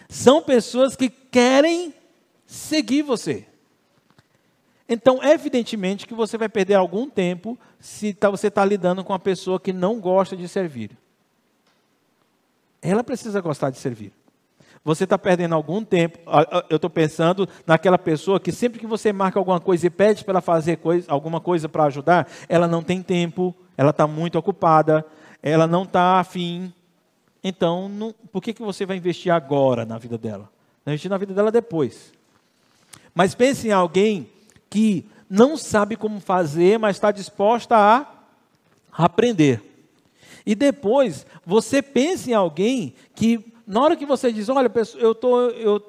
São 0.08 0.42
pessoas 0.42 0.96
que 0.96 1.08
querem 1.08 1.94
seguir 2.44 3.02
você. 3.02 3.46
Então, 4.88 5.22
evidentemente 5.22 6.04
que 6.04 6.14
você 6.14 6.36
vai 6.36 6.48
perder 6.48 6.74
algum 6.74 7.08
tempo 7.08 7.56
se 7.78 8.12
tá, 8.12 8.28
você 8.28 8.48
está 8.48 8.64
lidando 8.64 9.04
com 9.04 9.12
uma 9.12 9.20
pessoa 9.20 9.60
que 9.60 9.72
não 9.72 10.00
gosta 10.00 10.36
de 10.36 10.48
servir. 10.48 10.90
Ela 12.82 13.04
precisa 13.04 13.40
gostar 13.40 13.70
de 13.70 13.78
servir. 13.78 14.12
Você 14.82 15.04
está 15.04 15.16
perdendo 15.16 15.54
algum 15.54 15.84
tempo. 15.84 16.18
Eu 16.68 16.76
estou 16.76 16.90
pensando 16.90 17.48
naquela 17.64 17.98
pessoa 17.98 18.40
que 18.40 18.50
sempre 18.50 18.80
que 18.80 18.86
você 18.86 19.12
marca 19.12 19.38
alguma 19.38 19.60
coisa 19.60 19.86
e 19.86 19.90
pede 19.90 20.24
para 20.24 20.32
ela 20.32 20.40
fazer 20.40 20.78
coisa, 20.78 21.06
alguma 21.08 21.40
coisa 21.40 21.68
para 21.68 21.84
ajudar, 21.84 22.28
ela 22.48 22.66
não 22.66 22.82
tem 22.82 23.00
tempo, 23.00 23.54
ela 23.76 23.90
está 23.90 24.08
muito 24.08 24.36
ocupada, 24.38 25.06
ela 25.40 25.68
não 25.68 25.84
está 25.84 26.18
afim. 26.18 26.72
Então, 27.42 27.88
não, 27.88 28.14
por 28.32 28.42
que, 28.42 28.52
que 28.52 28.62
você 28.62 28.84
vai 28.84 28.96
investir 28.96 29.32
agora 29.32 29.84
na 29.84 29.98
vida 29.98 30.18
dela? 30.18 30.50
Vai 30.84 30.94
investir 30.94 31.10
na 31.10 31.16
vida 31.16 31.32
dela 31.32 31.50
depois. 31.50 32.12
Mas 33.14 33.34
pense 33.34 33.68
em 33.68 33.72
alguém 33.72 34.30
que 34.68 35.08
não 35.28 35.56
sabe 35.56 35.96
como 35.96 36.20
fazer, 36.20 36.78
mas 36.78 36.96
está 36.96 37.10
disposta 37.10 37.76
a 37.76 38.06
aprender. 38.92 39.62
E 40.44 40.54
depois, 40.54 41.26
você 41.44 41.82
pense 41.82 42.30
em 42.30 42.34
alguém 42.34 42.94
que, 43.14 43.52
na 43.66 43.80
hora 43.80 43.96
que 43.96 44.06
você 44.06 44.32
diz, 44.32 44.48
olha, 44.48 44.70
eu 44.98 45.16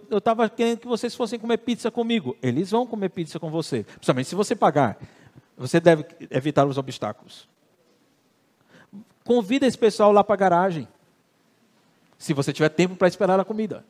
eu 0.09 0.17
estava 0.17 0.49
querendo 0.49 0.79
que 0.79 0.87
vocês 0.87 1.15
fossem 1.15 1.39
comer 1.39 1.57
pizza 1.57 1.89
comigo, 1.91 2.37
eles 2.41 2.71
vão 2.71 2.85
comer 2.85 3.09
pizza 3.09 3.39
com 3.39 3.49
você, 3.49 3.83
principalmente 3.83 4.27
se 4.27 4.35
você 4.35 4.55
pagar. 4.55 4.97
Você 5.57 5.79
deve 5.79 6.05
evitar 6.29 6.65
os 6.65 6.77
obstáculos. 6.77 7.47
Convida 9.23 9.67
esse 9.67 9.77
pessoal 9.77 10.11
lá 10.11 10.23
para 10.23 10.33
a 10.33 10.37
garagem 10.37 10.87
se 12.21 12.33
você 12.33 12.53
tiver 12.53 12.69
tempo 12.69 12.95
para 12.95 13.07
esperar 13.07 13.39
a 13.39 13.43
comida. 13.43 13.83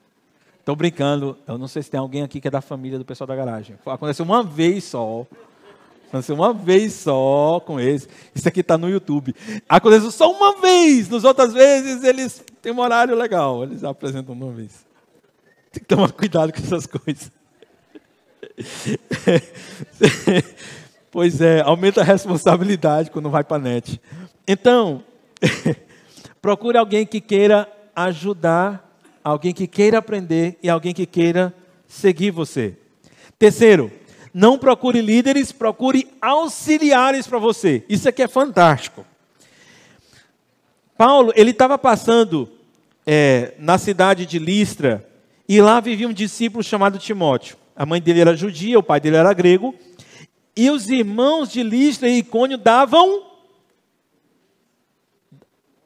Estou 0.57 0.73
brincando, 0.73 1.37
eu 1.45 1.57
não 1.57 1.67
sei 1.67 1.83
se 1.83 1.91
tem 1.91 1.99
alguém 1.99 2.23
aqui 2.23 2.39
que 2.39 2.47
é 2.47 2.51
da 2.51 2.61
família 2.61 2.97
do 2.97 3.03
pessoal 3.03 3.27
da 3.27 3.35
garagem. 3.35 3.75
Aconteceu 3.85 4.23
uma 4.23 4.41
vez 4.41 4.85
só. 4.85 5.27
Aconteceu 6.07 6.35
uma 6.35 6.53
vez 6.53 6.93
só 6.93 7.59
com 7.59 7.77
eles. 7.77 8.07
Isso 8.33 8.47
aqui 8.47 8.61
está 8.61 8.77
no 8.77 8.89
YouTube. 8.89 9.35
Aconteceu 9.67 10.09
só 10.11 10.31
uma 10.31 10.61
vez. 10.61 11.09
Nas 11.09 11.25
outras 11.25 11.51
vezes 11.51 12.05
eles 12.05 12.41
têm 12.61 12.71
um 12.71 12.79
horário 12.79 13.15
legal. 13.15 13.63
Eles 13.63 13.83
apresentam 13.83 14.33
uma 14.33 14.51
vez. 14.53 14.85
Tem 15.69 15.81
que 15.81 15.87
tomar 15.87 16.13
cuidado 16.13 16.53
com 16.53 16.59
essas 16.59 16.85
coisas. 16.85 17.29
pois 21.11 21.41
é, 21.41 21.59
aumenta 21.59 21.99
a 21.99 22.05
responsabilidade 22.05 23.11
quando 23.11 23.29
vai 23.29 23.43
para 23.43 23.57
a 23.57 23.59
net. 23.59 23.99
Então, 24.47 25.03
procure 26.41 26.77
alguém 26.77 27.05
que 27.05 27.19
queira 27.19 27.67
ajudar, 27.95 28.97
alguém 29.23 29.53
que 29.53 29.67
queira 29.67 29.97
aprender 29.97 30.57
e 30.61 30.69
alguém 30.69 30.93
que 30.93 31.05
queira 31.05 31.53
seguir 31.87 32.31
você. 32.31 32.75
Terceiro, 33.37 33.91
não 34.33 34.57
procure 34.57 35.01
líderes, 35.01 35.51
procure 35.51 36.07
auxiliares 36.21 37.27
para 37.27 37.39
você. 37.39 37.83
Isso 37.89 38.07
aqui 38.07 38.23
é 38.23 38.27
fantástico. 38.27 39.05
Paulo, 40.97 41.33
ele 41.35 41.51
estava 41.51 41.77
passando 41.77 42.49
é, 43.05 43.53
na 43.57 43.77
cidade 43.77 44.25
de 44.25 44.37
Listra 44.37 45.07
e 45.49 45.59
lá 45.59 45.79
vivia 45.79 46.07
um 46.07 46.13
discípulo 46.13 46.63
chamado 46.63 46.99
Timóteo. 46.99 47.57
A 47.75 47.85
mãe 47.85 48.01
dele 48.01 48.21
era 48.21 48.37
judia, 48.37 48.77
o 48.79 48.83
pai 48.83 48.99
dele 48.99 49.17
era 49.17 49.33
grego. 49.33 49.75
E 50.55 50.69
os 50.69 50.89
irmãos 50.89 51.51
de 51.51 51.63
Listra 51.63 52.07
e 52.07 52.19
Icônio 52.19 52.57
davam 52.57 53.30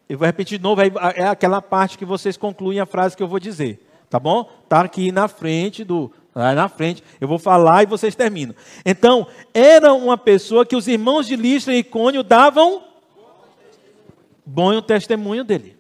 eu 0.07 0.17
vou 0.17 0.25
repetir 0.25 0.57
de 0.57 0.63
novo, 0.63 0.81
é 0.81 1.27
aquela 1.27 1.61
parte 1.61 1.97
que 1.97 2.05
vocês 2.05 2.37
concluem 2.37 2.79
a 2.79 2.85
frase 2.85 3.17
que 3.17 3.23
eu 3.23 3.27
vou 3.27 3.39
dizer. 3.39 3.79
Tá 4.09 4.19
bom? 4.19 4.49
Está 4.63 4.81
aqui 4.81 5.11
na 5.11 5.27
frente 5.27 5.83
do. 5.83 6.11
Na 6.33 6.67
frente, 6.67 7.01
eu 7.19 7.27
vou 7.27 7.39
falar 7.39 7.83
e 7.83 7.85
vocês 7.85 8.13
terminam. 8.13 8.53
Então, 8.85 9.25
era 9.53 9.93
uma 9.93 10.17
pessoa 10.17 10.65
que 10.65 10.75
os 10.75 10.87
irmãos 10.87 11.27
de 11.27 11.35
Listra 11.35 11.73
e 11.73 11.79
Icônio 11.79 12.23
davam 12.23 12.83
bom 14.45 14.81
testemunho 14.81 15.43
dele. 15.43 15.77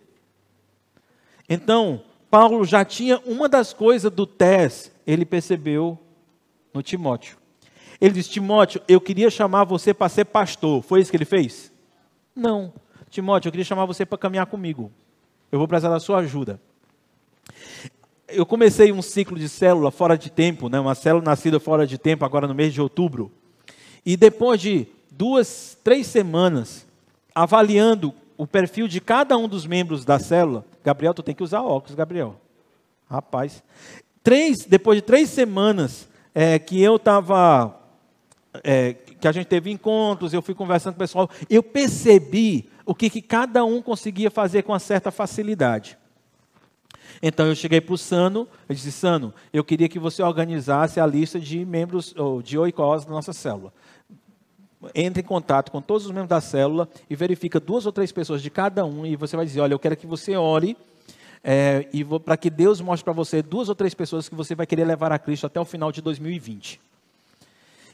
Então, 1.47 2.01
Paulo 2.31 2.63
já 2.65 2.83
tinha 2.83 3.21
uma 3.25 3.47
das 3.47 3.73
coisas 3.73 4.11
do 4.11 4.25
teste, 4.25 4.91
ele 5.05 5.25
percebeu 5.25 5.99
no 6.73 6.81
Timóteo. 6.81 7.37
Ele 8.01 8.13
disse: 8.13 8.31
Timóteo, 8.31 8.81
eu 8.87 8.99
queria 8.99 9.29
chamar 9.29 9.65
você 9.65 9.93
para 9.93 10.09
ser 10.09 10.25
pastor. 10.25 10.81
Foi 10.81 10.99
isso 10.99 11.11
que 11.11 11.17
ele 11.17 11.25
fez? 11.25 11.71
Não. 12.35 12.73
Timóteo, 13.15 13.47
eu 13.47 13.51
queria 13.53 13.63
chamar 13.63 13.85
você 13.85 14.05
para 14.05 14.17
caminhar 14.17 14.45
comigo. 14.45 14.91
Eu 15.49 15.57
vou 15.57 15.69
precisar 15.69 15.87
da 15.87 16.01
sua 16.01 16.17
ajuda. 16.17 16.59
Eu 18.27 18.45
comecei 18.45 18.91
um 18.91 19.01
ciclo 19.01 19.39
de 19.39 19.47
célula 19.47 19.89
fora 19.89 20.17
de 20.17 20.29
tempo, 20.29 20.67
né? 20.67 20.77
uma 20.81 20.93
célula 20.93 21.23
nascida 21.23 21.57
fora 21.57 21.87
de 21.87 21.97
tempo, 21.97 22.25
agora 22.25 22.45
no 22.45 22.53
mês 22.53 22.73
de 22.73 22.81
outubro. 22.81 23.31
E 24.05 24.17
depois 24.17 24.59
de 24.59 24.85
duas, 25.09 25.77
três 25.81 26.07
semanas, 26.07 26.85
avaliando 27.33 28.13
o 28.37 28.45
perfil 28.45 28.85
de 28.85 28.99
cada 28.99 29.37
um 29.37 29.47
dos 29.47 29.65
membros 29.65 30.03
da 30.03 30.19
célula. 30.19 30.65
Gabriel, 30.83 31.13
tu 31.13 31.23
tem 31.23 31.33
que 31.33 31.43
usar 31.43 31.61
óculos, 31.61 31.95
Gabriel. 31.95 32.35
Rapaz. 33.09 33.63
Três, 34.21 34.65
depois 34.65 34.97
de 34.97 35.03
três 35.03 35.29
semanas 35.29 36.09
é, 36.33 36.59
que 36.59 36.81
eu 36.81 36.97
estava. 36.97 37.79
É, 38.61 38.93
que 38.93 39.27
a 39.27 39.31
gente 39.31 39.47
teve 39.47 39.71
encontros, 39.71 40.33
eu 40.33 40.41
fui 40.41 40.53
conversando 40.53 40.93
com 40.93 40.97
o 40.97 40.99
pessoal, 40.99 41.29
eu 41.49 41.63
percebi 41.63 42.69
o 42.85 42.93
que, 42.93 43.09
que 43.09 43.21
cada 43.21 43.65
um 43.65 43.81
conseguia 43.81 44.29
fazer 44.29 44.63
com 44.63 44.71
uma 44.71 44.79
certa 44.79 45.11
facilidade. 45.11 45.97
Então 47.21 47.47
eu 47.47 47.55
cheguei 47.55 47.81
para 47.81 47.93
o 47.93 47.97
Sano, 47.97 48.47
eu 48.67 48.75
disse, 48.75 48.91
Sano, 48.91 49.33
eu 49.51 49.63
queria 49.63 49.89
que 49.89 49.97
você 49.97 50.21
organizasse 50.21 50.99
a 50.99 51.05
lista 51.05 51.39
de 51.39 51.65
membros, 51.65 52.13
ou 52.17 52.41
de 52.41 52.57
oicós 52.57 53.05
da 53.05 53.11
nossa 53.11 53.33
célula. 53.33 53.73
Entre 54.93 55.21
em 55.21 55.25
contato 55.25 55.71
com 55.71 55.81
todos 55.81 56.05
os 56.05 56.11
membros 56.11 56.29
da 56.29 56.41
célula 56.41 56.87
e 57.09 57.15
verifica 57.15 57.59
duas 57.59 57.85
ou 57.85 57.91
três 57.91 58.11
pessoas 58.11 58.41
de 58.41 58.49
cada 58.49 58.85
um 58.85 59.05
e 59.05 59.15
você 59.15 59.35
vai 59.35 59.45
dizer, 59.45 59.61
olha, 59.61 59.73
eu 59.73 59.79
quero 59.79 59.97
que 59.97 60.05
você 60.05 60.35
ore 60.35 60.77
é, 61.43 61.87
e 61.93 62.03
para 62.03 62.37
que 62.37 62.49
Deus 62.49 62.81
mostre 62.81 63.03
para 63.03 63.13
você 63.13 63.41
duas 63.41 63.69
ou 63.69 63.75
três 63.75 63.93
pessoas 63.93 64.29
que 64.29 64.35
você 64.35 64.53
vai 64.53 64.67
querer 64.67 64.85
levar 64.85 65.11
a 65.11 65.17
Cristo 65.17 65.47
até 65.47 65.59
o 65.59 65.65
final 65.65 65.91
de 65.91 66.01
2020. 66.01 66.79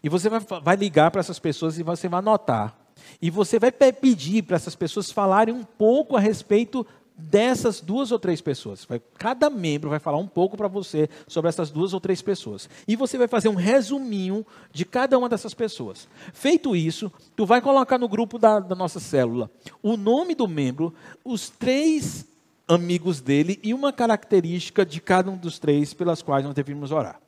E 0.03 0.09
você 0.09 0.29
vai, 0.29 0.39
vai 0.39 0.75
ligar 0.75 1.11
para 1.11 1.19
essas 1.19 1.37
pessoas 1.37 1.77
e 1.77 1.83
você 1.83 2.07
vai 2.09 2.19
anotar. 2.19 2.75
E 3.21 3.29
você 3.29 3.57
vai 3.57 3.71
pedir 3.71 4.43
para 4.43 4.55
essas 4.55 4.75
pessoas 4.75 5.11
falarem 5.11 5.53
um 5.53 5.63
pouco 5.63 6.15
a 6.15 6.19
respeito 6.19 6.85
dessas 7.21 7.79
duas 7.79 8.11
ou 8.11 8.19
três 8.19 8.41
pessoas. 8.41 8.85
Vai, 8.85 9.01
cada 9.17 9.49
membro 9.49 9.89
vai 9.89 9.99
falar 9.99 10.17
um 10.17 10.27
pouco 10.27 10.57
para 10.57 10.67
você 10.67 11.09
sobre 11.27 11.49
essas 11.49 11.69
duas 11.69 11.93
ou 11.93 11.99
três 11.99 12.21
pessoas. 12.21 12.69
E 12.87 12.95
você 12.95 13.17
vai 13.17 13.27
fazer 13.27 13.49
um 13.49 13.55
resuminho 13.55 14.45
de 14.71 14.85
cada 14.85 15.17
uma 15.17 15.29
dessas 15.29 15.53
pessoas. 15.53 16.07
Feito 16.33 16.75
isso, 16.75 17.11
tu 17.35 17.45
vai 17.45 17.61
colocar 17.61 17.97
no 17.97 18.09
grupo 18.09 18.37
da, 18.39 18.59
da 18.59 18.75
nossa 18.75 18.99
célula 18.99 19.49
o 19.81 19.95
nome 19.95 20.35
do 20.35 20.47
membro, 20.47 20.93
os 21.23 21.49
três 21.49 22.25
amigos 22.67 23.19
dele 23.19 23.59
e 23.63 23.73
uma 23.73 23.91
característica 23.91 24.85
de 24.85 25.01
cada 25.01 25.29
um 25.29 25.37
dos 25.37 25.59
três 25.59 25.93
pelas 25.93 26.21
quais 26.21 26.45
nós 26.45 26.53
devemos 26.53 26.91
orar. 26.91 27.19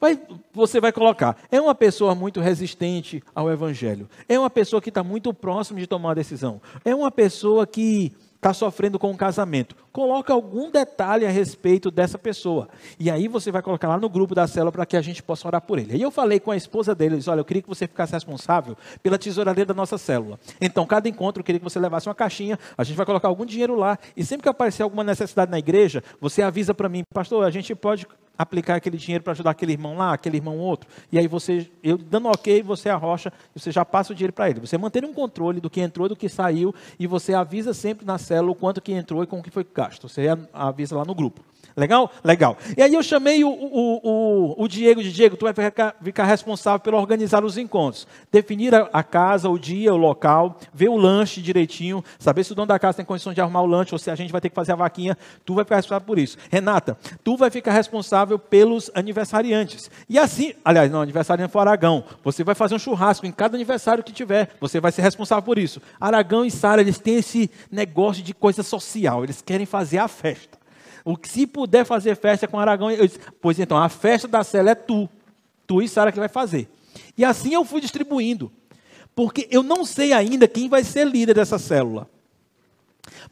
Vai, 0.00 0.18
você 0.52 0.80
vai 0.80 0.92
colocar, 0.92 1.36
é 1.50 1.60
uma 1.60 1.74
pessoa 1.74 2.14
muito 2.14 2.40
resistente 2.40 3.22
ao 3.34 3.50
Evangelho, 3.50 4.08
é 4.26 4.38
uma 4.38 4.48
pessoa 4.48 4.80
que 4.80 4.88
está 4.88 5.04
muito 5.04 5.34
próximo 5.34 5.78
de 5.78 5.86
tomar 5.86 6.08
uma 6.08 6.14
decisão, 6.14 6.60
é 6.84 6.94
uma 6.94 7.10
pessoa 7.10 7.66
que 7.66 8.12
está 8.40 8.54
sofrendo 8.54 8.98
com 8.98 9.10
um 9.10 9.16
casamento. 9.16 9.76
Coloca 9.92 10.32
algum 10.32 10.70
detalhe 10.70 11.26
a 11.26 11.30
respeito 11.30 11.90
dessa 11.90 12.18
pessoa. 12.18 12.70
E 12.98 13.10
aí 13.10 13.28
você 13.28 13.52
vai 13.52 13.60
colocar 13.60 13.86
lá 13.86 13.98
no 13.98 14.08
grupo 14.08 14.34
da 14.34 14.46
célula 14.46 14.72
para 14.72 14.86
que 14.86 14.96
a 14.96 15.02
gente 15.02 15.22
possa 15.22 15.46
orar 15.46 15.60
por 15.60 15.78
ele. 15.78 15.92
Aí 15.92 16.00
eu 16.00 16.10
falei 16.10 16.40
com 16.40 16.50
a 16.50 16.56
esposa 16.56 16.94
dele, 16.94 17.18
disse, 17.18 17.28
olha, 17.28 17.40
eu 17.40 17.44
queria 17.44 17.60
que 17.60 17.68
você 17.68 17.86
ficasse 17.86 18.14
responsável 18.14 18.78
pela 19.02 19.18
tesouraria 19.18 19.66
da 19.66 19.74
nossa 19.74 19.98
célula. 19.98 20.40
Então, 20.58 20.86
cada 20.86 21.06
encontro 21.06 21.40
eu 21.40 21.44
queria 21.44 21.58
que 21.58 21.64
você 21.64 21.78
levasse 21.78 22.08
uma 22.08 22.14
caixinha, 22.14 22.58
a 22.78 22.82
gente 22.82 22.96
vai 22.96 23.04
colocar 23.04 23.28
algum 23.28 23.44
dinheiro 23.44 23.74
lá, 23.74 23.98
e 24.16 24.24
sempre 24.24 24.44
que 24.44 24.48
aparecer 24.48 24.82
alguma 24.82 25.04
necessidade 25.04 25.50
na 25.50 25.58
igreja, 25.58 26.02
você 26.18 26.40
avisa 26.40 26.72
para 26.72 26.88
mim, 26.88 27.04
pastor, 27.12 27.44
a 27.44 27.50
gente 27.50 27.74
pode 27.74 28.06
aplicar 28.40 28.76
aquele 28.76 28.96
dinheiro 28.96 29.22
para 29.22 29.32
ajudar 29.32 29.50
aquele 29.50 29.72
irmão 29.72 29.98
lá, 29.98 30.14
aquele 30.14 30.38
irmão 30.38 30.56
outro. 30.56 30.88
E 31.12 31.18
aí 31.18 31.28
você, 31.28 31.70
eu 31.82 31.98
dando 31.98 32.28
ok, 32.28 32.62
você 32.62 32.88
arrocha, 32.88 33.30
você 33.54 33.70
já 33.70 33.84
passa 33.84 34.12
o 34.12 34.16
dinheiro 34.16 34.32
para 34.32 34.48
ele. 34.48 34.60
Você 34.60 34.78
mantém 34.78 35.04
um 35.04 35.12
controle 35.12 35.60
do 35.60 35.68
que 35.68 35.80
entrou, 35.80 36.08
do 36.08 36.16
que 36.16 36.26
saiu, 36.26 36.74
e 36.98 37.06
você 37.06 37.34
avisa 37.34 37.74
sempre 37.74 38.06
na 38.06 38.16
célula 38.16 38.52
o 38.52 38.54
quanto 38.54 38.80
que 38.80 38.92
entrou 38.92 39.22
e 39.22 39.26
com 39.26 39.40
o 39.40 39.42
que 39.42 39.50
foi 39.50 39.66
gasto. 39.74 40.08
Você 40.08 40.22
avisa 40.54 40.96
lá 40.96 41.04
no 41.04 41.14
grupo. 41.14 41.49
Legal? 41.76 42.10
Legal. 42.24 42.56
E 42.76 42.82
aí 42.82 42.94
eu 42.94 43.02
chamei 43.02 43.44
o, 43.44 43.48
o, 43.48 44.00
o, 44.02 44.64
o 44.64 44.68
Diego 44.68 45.02
de 45.02 45.12
Diego, 45.12 45.36
tu 45.36 45.44
vai 45.44 45.52
ficar, 45.52 45.94
ficar 46.02 46.24
responsável 46.24 46.80
por 46.80 46.94
organizar 46.94 47.44
os 47.44 47.56
encontros. 47.56 48.06
Definir 48.30 48.74
a, 48.74 48.88
a, 48.92 49.02
casa, 49.02 49.48
o 49.48 49.58
dia, 49.58 49.92
o 49.92 49.96
local, 49.96 50.58
ver 50.72 50.88
o 50.88 50.96
lanche 50.96 51.40
direitinho, 51.40 52.04
saber 52.18 52.44
se 52.44 52.52
o 52.52 52.54
dono 52.54 52.66
da 52.66 52.78
casa 52.78 52.96
tem 52.96 53.04
condições 53.04 53.34
de 53.34 53.40
arrumar 53.40 53.62
o 53.62 53.66
lanche 53.66 53.94
ou 53.94 53.98
se 53.98 54.10
a 54.10 54.14
gente 54.14 54.32
vai 54.32 54.40
ter 54.40 54.48
que 54.48 54.54
fazer 54.54 54.72
a 54.72 54.76
vaquinha. 54.76 55.16
Tu 55.44 55.54
vai 55.54 55.64
ficar 55.64 55.76
responsável 55.76 56.06
por 56.06 56.18
isso. 56.18 56.36
Renata, 56.50 56.96
tu 57.24 57.36
vai 57.36 57.50
ficar 57.50 57.72
responsável 57.72 58.38
pelos 58.38 58.90
aniversariantes. 58.94 59.90
E 60.08 60.18
assim, 60.18 60.52
aliás, 60.64 60.90
não, 60.90 61.00
aniversariante 61.00 61.52
foi 61.52 61.60
Aragão. 61.60 62.04
Você 62.22 62.44
vai 62.44 62.54
fazer 62.54 62.74
um 62.74 62.78
churrasco 62.78 63.26
em 63.26 63.32
cada 63.32 63.56
aniversário 63.56 64.04
que 64.04 64.12
tiver. 64.12 64.50
Você 64.60 64.80
vai 64.80 64.92
ser 64.92 65.02
responsável 65.02 65.42
por 65.42 65.58
isso. 65.58 65.80
Aragão 66.00 66.44
e 66.44 66.50
Sara, 66.50 66.80
eles 66.80 66.98
têm 66.98 67.16
esse 67.16 67.50
negócio 67.70 68.22
de 68.22 68.34
coisa 68.34 68.62
social. 68.62 69.24
Eles 69.24 69.42
querem 69.42 69.66
fazer 69.66 69.98
a 69.98 70.08
festa. 70.08 70.59
O 71.04 71.16
que 71.16 71.28
se 71.28 71.46
puder 71.46 71.84
fazer 71.84 72.16
festa 72.16 72.46
com 72.46 72.58
Aragão, 72.58 72.90
eu 72.90 73.06
disse, 73.06 73.20
pois 73.40 73.58
então, 73.58 73.76
a 73.78 73.88
festa 73.88 74.28
da 74.28 74.44
cela 74.44 74.70
é 74.70 74.74
tu. 74.74 75.08
Tu 75.66 75.82
e 75.82 75.88
Sara 75.88 76.12
que 76.12 76.18
vai 76.18 76.28
fazer. 76.28 76.68
E 77.16 77.24
assim 77.24 77.54
eu 77.54 77.64
fui 77.64 77.80
distribuindo. 77.80 78.50
Porque 79.14 79.48
eu 79.50 79.62
não 79.62 79.84
sei 79.84 80.12
ainda 80.12 80.48
quem 80.48 80.68
vai 80.68 80.84
ser 80.84 81.06
líder 81.06 81.34
dessa 81.34 81.58
célula. 81.58 82.08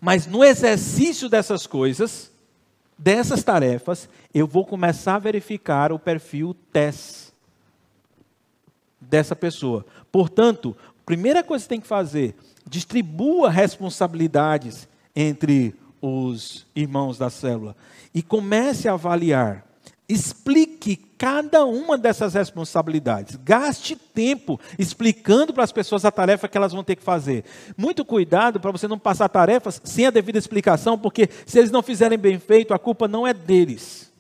Mas 0.01 0.27
no 0.27 0.45
exercício 0.45 1.29
dessas 1.29 1.67
coisas, 1.67 2.31
dessas 2.97 3.43
tarefas, 3.43 4.09
eu 4.33 4.47
vou 4.47 4.65
começar 4.65 5.17
a 5.17 5.21
verificar 5.21 5.93
o 5.93 5.99
perfil 5.99 6.55
TES 6.73 7.33
dessa 9.01 9.35
pessoa. 9.35 9.87
Portanto, 10.11 10.77
primeira 11.07 11.43
coisa 11.43 11.63
que 11.63 11.67
você 11.67 11.69
tem 11.69 11.81
que 11.81 11.87
fazer, 11.87 12.35
distribua 12.67 13.51
responsabilidades 13.51 14.89
entre 15.15 15.75
os 16.01 16.67
irmãos 16.75 17.19
da 17.19 17.31
célula 17.31 17.77
e 18.15 18.23
comece 18.23 18.89
a 18.89 18.95
avaliar. 18.95 19.65
Explique 20.09 20.97
cada 20.97 21.67
uma 21.67 21.99
dessas 21.99 22.33
responsabilidades. 22.33 23.37
Gaste 23.37 23.95
tempo 23.95 24.59
explicando 24.79 25.53
para 25.53 25.65
as 25.65 25.73
pessoas 25.73 26.05
a 26.05 26.11
tarefa 26.11 26.49
que 26.49 26.57
elas 26.57 26.73
vão 26.73 26.83
ter 26.83 26.97
que 26.97 27.03
fazer. 27.03 27.45
Muito 27.77 28.05
cuidado 28.05 28.59
para 28.59 28.71
você 28.71 28.89
não 28.89 28.99
passar 28.99 29.29
tarefas 29.29 29.81
sem 29.85 30.07
a 30.07 30.11
devida 30.11 30.39
explicação, 30.39 30.99
porque 30.99 31.29
se 31.45 31.59
eles 31.59 31.71
não 31.71 31.83
fizerem 31.83 32.17
bem 32.17 32.39
feito, 32.39 32.73
a 32.73 32.79
culpa 32.79 33.07
não 33.07 33.27
é 33.27 33.35
deles. 33.35 34.11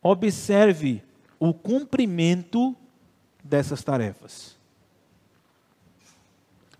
Observe 0.00 1.02
o 1.40 1.52
cumprimento 1.52 2.76
dessas 3.42 3.82
tarefas. 3.82 4.54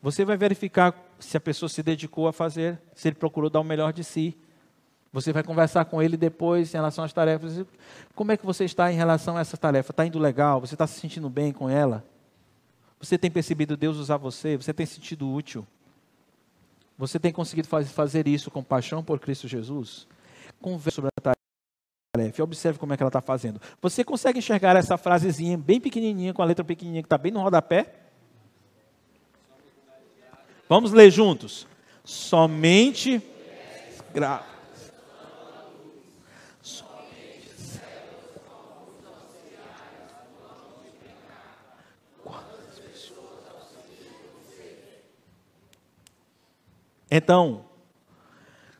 Você 0.01 0.25
vai 0.25 0.37
verificar 0.37 0.93
se 1.19 1.37
a 1.37 1.41
pessoa 1.41 1.69
se 1.69 1.83
dedicou 1.83 2.29
a 2.29 2.33
fazer, 2.33 2.81
se 2.95 3.09
ele 3.09 3.17
procurou 3.17 3.49
dar 3.51 3.61
o 3.61 3.65
melhor 3.65 3.93
de 3.93 4.05
si. 4.05 4.37
Você 5.13 5.33
vai 5.33 5.45
conversar 5.45 5.85
com 5.85 6.03
ele 6.03 6.17
depois 6.17 6.75
em 6.75 6.77
relação 6.77 7.05
às 7.05 7.13
tarefas. 7.13 7.65
Como 8.15 8.33
é 8.33 8.37
que 8.37 8.45
você 8.45 8.65
está 8.65 8.91
em 8.93 8.97
relação 8.97 9.37
a 9.37 9.41
essa 9.41 9.57
tarefa? 9.57 9.93
Está 9.93 10.05
indo 10.05 10.19
legal? 10.19 10.61
Você 10.61 10.75
está 10.75 10.87
se 10.87 10.99
sentindo 10.99 11.31
bem 11.31 11.53
com 11.53 11.71
ela? 11.71 12.05
Você 12.99 13.17
tem 13.17 13.31
percebido 13.31 13.77
Deus 13.77 13.97
usar 13.97 14.17
você? 14.17 14.57
Você 14.57 14.73
tem 14.73 14.87
sentido 14.87 15.31
útil? 15.31 15.67
Você 16.97 17.19
tem 17.19 17.33
conseguido 17.33 17.69
fazer 17.69 18.27
isso 18.27 18.51
com 18.51 18.63
paixão 18.63 19.05
por 19.05 19.21
Cristo 19.21 19.47
Jesus? 19.47 20.07
Converse 20.61 20.97
sobre 20.97 21.11
a 21.19 21.35
tarefa 22.17 22.41
e 22.41 22.43
observe 22.43 22.79
como 22.79 22.93
é 22.93 22.97
que 22.97 23.03
ela 23.03 23.09
está 23.09 23.21
fazendo. 23.21 23.61
Você 23.83 24.05
consegue 24.05 24.39
enxergar 24.39 24.77
essa 24.77 24.97
frasezinha 24.97 25.59
bem 25.59 25.81
pequenininha, 25.81 26.33
com 26.33 26.43
a 26.43 26.45
letra 26.45 26.65
pequenininha 26.65 27.03
que 27.03 27.07
está 27.07 27.19
bem 27.19 27.33
no 27.33 27.41
rodapé? 27.41 28.04
Vamos 30.69 30.93
ler 30.93 31.11
juntos. 31.11 31.67
Somente 32.05 33.23
gra... 34.13 34.43
Então, 47.17 47.65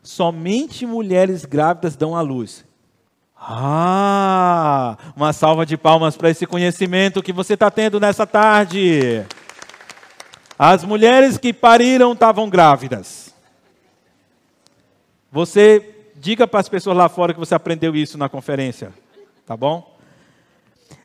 somente 0.03 0.85
mulheres 0.85 1.45
grávidas 1.45 1.95
dão 1.95 2.17
à 2.17 2.21
luz. 2.21 2.65
Ah, 3.37 4.97
uma 5.15 5.31
salva 5.31 5.65
de 5.65 5.77
palmas 5.77 6.17
para 6.17 6.29
esse 6.29 6.45
conhecimento 6.45 7.23
que 7.23 7.31
você 7.31 7.53
está 7.53 7.71
tendo 7.71 7.97
nessa 7.97 8.27
tarde. 8.27 9.25
As 10.57 10.83
mulheres 10.83 11.37
que 11.37 11.51
pariram 11.51 12.13
estavam 12.13 12.49
grávidas. 12.49 13.33
Você 15.31 16.09
diga 16.15 16.47
para 16.47 16.61
as 16.61 16.69
pessoas 16.69 16.95
lá 16.95 17.09
fora 17.09 17.33
que 17.33 17.39
você 17.39 17.53
aprendeu 17.53 17.93
isso 17.93 18.17
na 18.17 18.29
conferência, 18.29 18.93
tá 19.45 19.57
bom? 19.57 19.95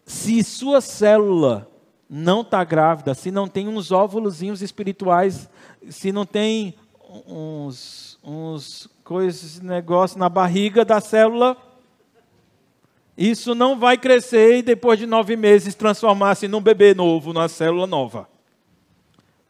Se 0.07 0.43
sua 0.45 0.81
célula 0.81 1.69
não 2.09 2.43
está 2.43 2.63
grávida, 2.63 3.13
se 3.13 3.31
não 3.31 3.49
tem 3.49 3.67
uns 3.67 3.91
óvulos 3.91 4.41
espirituais, 4.41 5.51
se 5.89 6.13
não 6.13 6.25
tem 6.25 6.77
uns, 7.27 8.19
uns 8.23 8.89
coisas, 9.03 9.61
negócio 9.61 10.17
na 10.17 10.29
barriga 10.29 10.85
da 10.85 11.01
célula, 11.01 11.57
isso 13.19 13.53
não 13.53 13.79
vai 13.79 13.99
crescer 13.99 14.59
e 14.59 14.63
depois 14.63 14.97
de 14.97 15.07
nove 15.07 15.35
meses 15.37 15.75
transformar-se 15.75 16.47
num 16.47 16.61
bebê 16.61 16.95
novo, 16.95 17.33
numa 17.33 17.49
célula 17.49 17.87
nova. 17.87 18.30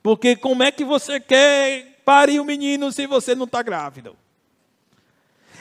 Porque 0.03 0.37
como 0.37 0.63
é 0.63 0.71
que 0.71 0.85
você 0.85 1.21
quer 1.21 2.01
parir 2.05 2.39
o 2.41 2.43
um 2.43 2.47
menino 2.47 2.91
se 2.91 3.07
você 3.07 3.35
não 3.35 3.45
está 3.45 3.63
grávida? 3.63 4.13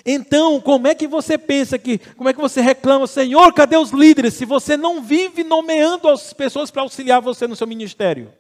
Então, 0.06 0.62
como 0.62 0.88
é 0.88 0.96
que 0.96 1.08
você 1.08 1.38
pensa 1.38 1.78
que, 1.78 1.98
como 2.16 2.30
é 2.30 2.34
que 2.34 2.40
você 2.40 2.62
reclama, 2.62 3.06
Senhor, 3.06 3.54
cadê 3.54 3.78
os 3.78 3.92
líderes, 3.92 4.34
se 4.34 4.46
você 4.46 4.78
não 4.78 5.02
vive 5.02 5.44
nomeando 5.44 6.08
as 6.08 6.34
pessoas 6.34 6.72
para 6.72 6.82
auxiliar 6.82 7.22
você 7.22 7.48
no 7.48 7.56
seu 7.56 7.68
ministério? 7.68 8.34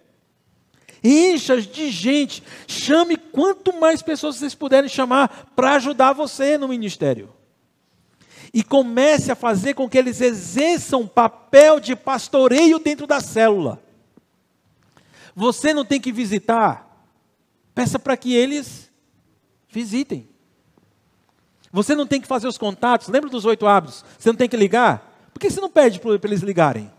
Encha 1.03 1.61
de 1.61 1.89
gente. 1.89 2.43
Chame 2.67 3.15
quanto 3.15 3.73
mais 3.73 4.01
pessoas 4.01 4.37
vocês 4.37 4.55
puderem 4.55 4.89
chamar 4.89 5.51
para 5.55 5.73
ajudar 5.73 6.13
você 6.13 6.57
no 6.57 6.67
ministério. 6.67 7.29
E 8.53 8.63
comece 8.63 9.31
a 9.31 9.35
fazer 9.35 9.75
com 9.75 9.87
que 9.87 9.97
eles 9.97 10.21
exerçam 10.21 11.07
papel 11.07 11.79
de 11.79 11.95
pastoreio 11.95 12.79
dentro 12.79 13.05
da 13.05 13.21
célula. 13.21 13.81
Você 15.35 15.73
não 15.73 15.85
tem 15.85 15.99
que 15.99 16.11
visitar, 16.11 17.05
peça 17.73 17.99
para 17.99 18.17
que 18.17 18.33
eles 18.33 18.91
visitem. 19.69 20.27
Você 21.71 21.95
não 21.95 22.07
tem 22.07 22.19
que 22.19 22.27
fazer 22.27 22.47
os 22.47 22.57
contatos, 22.57 23.07
lembra 23.07 23.29
dos 23.29 23.45
oito 23.45 23.67
hábitos? 23.67 24.03
Você 24.17 24.29
não 24.29 24.37
tem 24.37 24.49
que 24.49 24.57
ligar? 24.57 25.29
Por 25.33 25.39
que 25.39 25.49
você 25.49 25.61
não 25.61 25.69
pede 25.69 25.99
para 25.99 26.19
eles 26.23 26.41
ligarem? 26.41 26.91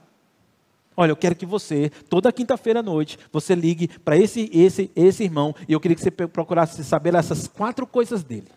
Olha, 0.97 1.13
eu 1.13 1.17
quero 1.17 1.35
que 1.35 1.47
você, 1.47 1.91
toda 2.09 2.31
quinta-feira 2.33 2.81
à 2.81 2.83
noite, 2.83 3.19
você 3.33 3.55
ligue 3.55 3.89
para 3.89 4.17
esse, 4.17 4.51
esse, 4.53 4.91
esse 4.95 5.25
irmão 5.25 5.55
e 5.69 5.73
eu 5.73 5.81
queria 5.81 5.95
que 5.95 6.03
você 6.03 6.11
procurasse 6.11 6.83
saber 6.85 7.15
essas 7.15 7.49
quatro 7.49 7.87
coisas 7.87 8.23
dele. 8.23 8.49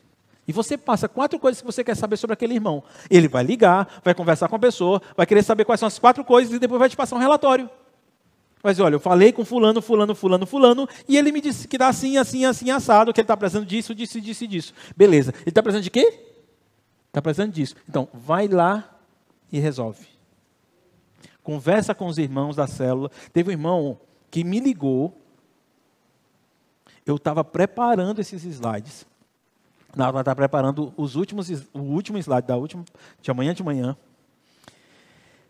E 0.47 0.51
você 0.51 0.77
passa 0.77 1.07
quatro 1.07 1.39
coisas 1.39 1.61
que 1.61 1.65
você 1.65 1.83
quer 1.83 1.95
saber 1.95 2.17
sobre 2.17 2.33
aquele 2.33 2.53
irmão. 2.53 2.83
Ele 3.09 3.29
vai 3.29 3.43
ligar, 3.43 4.01
vai 4.03 4.13
conversar 4.13 4.49
com 4.49 4.57
a 4.57 4.59
pessoa, 4.59 5.01
vai 5.15 5.25
querer 5.25 5.41
saber 5.41 5.63
quais 5.63 5.79
são 5.79 5.87
as 5.87 5.97
quatro 5.97 6.23
coisas 6.25 6.53
e 6.53 6.59
depois 6.59 6.79
vai 6.79 6.89
te 6.89 6.97
passar 6.97 7.15
um 7.15 7.19
relatório. 7.19 7.69
Mas 8.63 8.79
olha, 8.79 8.95
eu 8.95 8.99
falei 8.99 9.33
com 9.33 9.43
fulano, 9.43 9.81
fulano, 9.81 10.15
fulano, 10.15 10.45
fulano, 10.47 10.87
e 11.07 11.17
ele 11.17 11.31
me 11.31 11.41
disse 11.41 11.67
que 11.67 11.77
dá 11.77 11.89
assim, 11.89 12.17
assim, 12.17 12.45
assim, 12.45 12.71
assado, 12.71 13.13
que 13.13 13.19
ele 13.19 13.25
está 13.25 13.35
precisando 13.35 13.65
disso, 13.65 13.93
disso, 13.93 14.21
disso 14.21 14.47
disso. 14.47 14.73
Beleza. 14.95 15.33
Ele 15.41 15.49
está 15.49 15.61
precisando 15.61 15.83
de 15.83 15.91
quê? 15.91 16.21
Está 17.07 17.21
precisando 17.21 17.51
disso. 17.51 17.75
Então, 17.87 18.07
vai 18.13 18.47
lá 18.47 18.89
e 19.51 19.59
resolve 19.59 20.13
conversa 21.43 21.93
com 21.93 22.07
os 22.07 22.17
irmãos 22.17 22.55
da 22.55 22.65
célula. 22.65 23.11
Teve 23.31 23.49
um 23.49 23.51
irmão 23.51 23.99
que 24.31 24.43
me 24.43 24.59
ligou. 24.59 25.15
Eu 27.05 27.17
estava 27.17 27.43
preparando 27.43 28.19
esses 28.19 28.43
slides. 28.45 29.05
Na 29.95 30.07
hora 30.07 30.21
estava 30.21 30.37
preparando 30.37 30.93
os 30.97 31.15
últimos, 31.15 31.49
o 31.73 31.79
último 31.79 32.17
slide 32.17 32.47
da 32.47 32.55
última, 32.55 32.83
de 33.21 33.29
amanhã 33.29 33.53
de 33.53 33.61
manhã. 33.61 33.95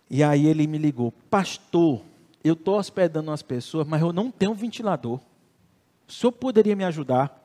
E 0.09 0.23
aí 0.23 0.47
ele 0.47 0.67
me 0.67 0.77
ligou, 0.77 1.13
pastor, 1.29 2.01
eu 2.43 2.53
estou 2.53 2.77
hospedando 2.77 3.31
umas 3.31 3.41
pessoas, 3.41 3.87
mas 3.87 4.01
eu 4.01 4.11
não 4.11 4.29
tenho 4.29 4.53
ventilador. 4.53 5.19
O 6.07 6.11
senhor 6.11 6.31
poderia 6.31 6.75
me 6.75 6.83
ajudar? 6.83 7.39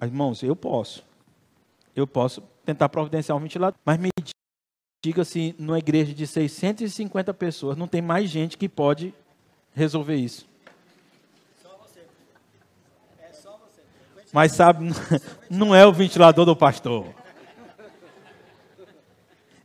Irmãos, 0.00 0.42
eu 0.42 0.56
posso. 0.56 1.04
Eu 1.94 2.06
posso 2.06 2.42
tentar 2.64 2.88
providenciar 2.88 3.38
um 3.38 3.40
ventilador, 3.40 3.78
mas 3.84 3.98
me 3.98 4.10
diga-se, 5.04 5.54
numa 5.58 5.78
igreja 5.78 6.14
de 6.14 6.26
650 6.26 7.34
pessoas, 7.34 7.76
não 7.76 7.86
tem 7.86 8.00
mais 8.00 8.30
gente 8.30 8.56
que 8.56 8.68
pode 8.68 9.14
resolver 9.74 10.16
isso. 10.16 10.46
Mas 14.32 14.52
sabe, 14.52 14.88
não 15.50 15.74
é 15.74 15.86
o 15.86 15.92
ventilador 15.92 16.46
do 16.46 16.56
pastor. 16.56 17.06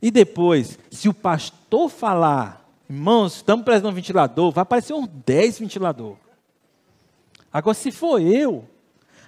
E 0.00 0.10
depois, 0.10 0.78
se 0.90 1.08
o 1.08 1.14
pastor 1.14 1.88
falar, 1.88 2.67
irmãos, 2.88 3.36
estamos 3.36 3.64
precisando 3.64 3.90
de 3.90 3.92
um 3.92 3.94
ventilador, 3.96 4.50
vai 4.52 4.62
aparecer 4.62 4.92
uns 4.92 5.08
10 5.24 5.58
ventilador. 5.58 6.16
Agora, 7.52 7.74
se 7.74 7.90
for 7.90 8.20
eu, 8.20 8.64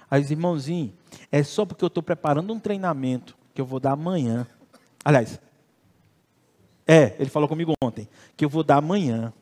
aí 0.09 0.21
irmãozinho, 0.21 0.93
é 1.31 1.43
só 1.43 1.65
porque 1.65 1.83
eu 1.83 1.87
estou 1.87 2.03
preparando 2.03 2.53
um 2.53 2.59
treinamento 2.59 3.35
que 3.53 3.61
eu 3.61 3.65
vou 3.65 3.79
dar 3.79 3.91
amanhã. 3.91 4.47
Aliás, 5.03 5.39
é, 6.87 7.15
ele 7.19 7.29
falou 7.29 7.47
comigo 7.47 7.73
ontem, 7.83 8.07
que 8.35 8.43
eu 8.43 8.49
vou 8.49 8.63
dar 8.63 8.77
amanhã. 8.77 9.33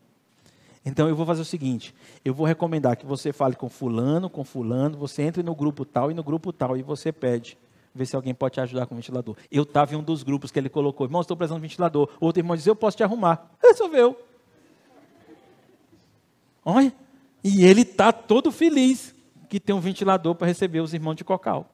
Então 0.85 1.09
eu 1.09 1.15
vou 1.15 1.25
fazer 1.25 1.41
o 1.41 1.45
seguinte: 1.45 1.93
eu 2.23 2.33
vou 2.33 2.45
recomendar 2.45 2.95
que 2.97 3.05
você 3.05 3.33
fale 3.33 3.55
com 3.55 3.69
fulano, 3.69 4.29
com 4.29 4.43
fulano, 4.43 4.97
você 4.97 5.23
entre 5.23 5.43
no 5.43 5.55
grupo 5.55 5.85
tal 5.85 6.11
e 6.11 6.13
no 6.13 6.23
grupo 6.23 6.53
tal 6.53 6.77
e 6.77 6.81
você 6.81 7.11
pede. 7.11 7.57
Ver 7.93 8.05
se 8.05 8.15
alguém 8.15 8.33
pode 8.33 8.53
te 8.53 8.61
ajudar 8.61 8.85
com 8.85 8.93
o 8.93 8.97
ventilador. 8.97 9.35
Eu 9.51 9.63
estava 9.63 9.93
em 9.93 9.97
um 9.97 10.03
dos 10.03 10.23
grupos 10.23 10.51
que 10.51 10.59
ele 10.59 10.69
colocou, 10.69 11.05
irmão, 11.05 11.21
estou 11.21 11.35
precisando 11.35 11.61
de 11.61 11.67
ventilador. 11.67 12.09
Outro 12.19 12.39
irmão 12.39 12.55
disse, 12.55 12.69
eu 12.69 12.75
posso 12.75 12.97
te 12.97 13.03
arrumar. 13.03 13.49
Resolveu. 13.61 14.19
Olha, 16.63 16.93
e 17.43 17.65
ele 17.65 17.81
está 17.81 18.11
todo 18.11 18.51
feliz 18.51 19.15
que 19.49 19.59
tem 19.59 19.73
um 19.73 19.79
ventilador 19.79 20.35
para 20.35 20.47
receber 20.47 20.81
os 20.81 20.93
irmãos 20.93 21.15
de 21.15 21.23
Cocal. 21.23 21.67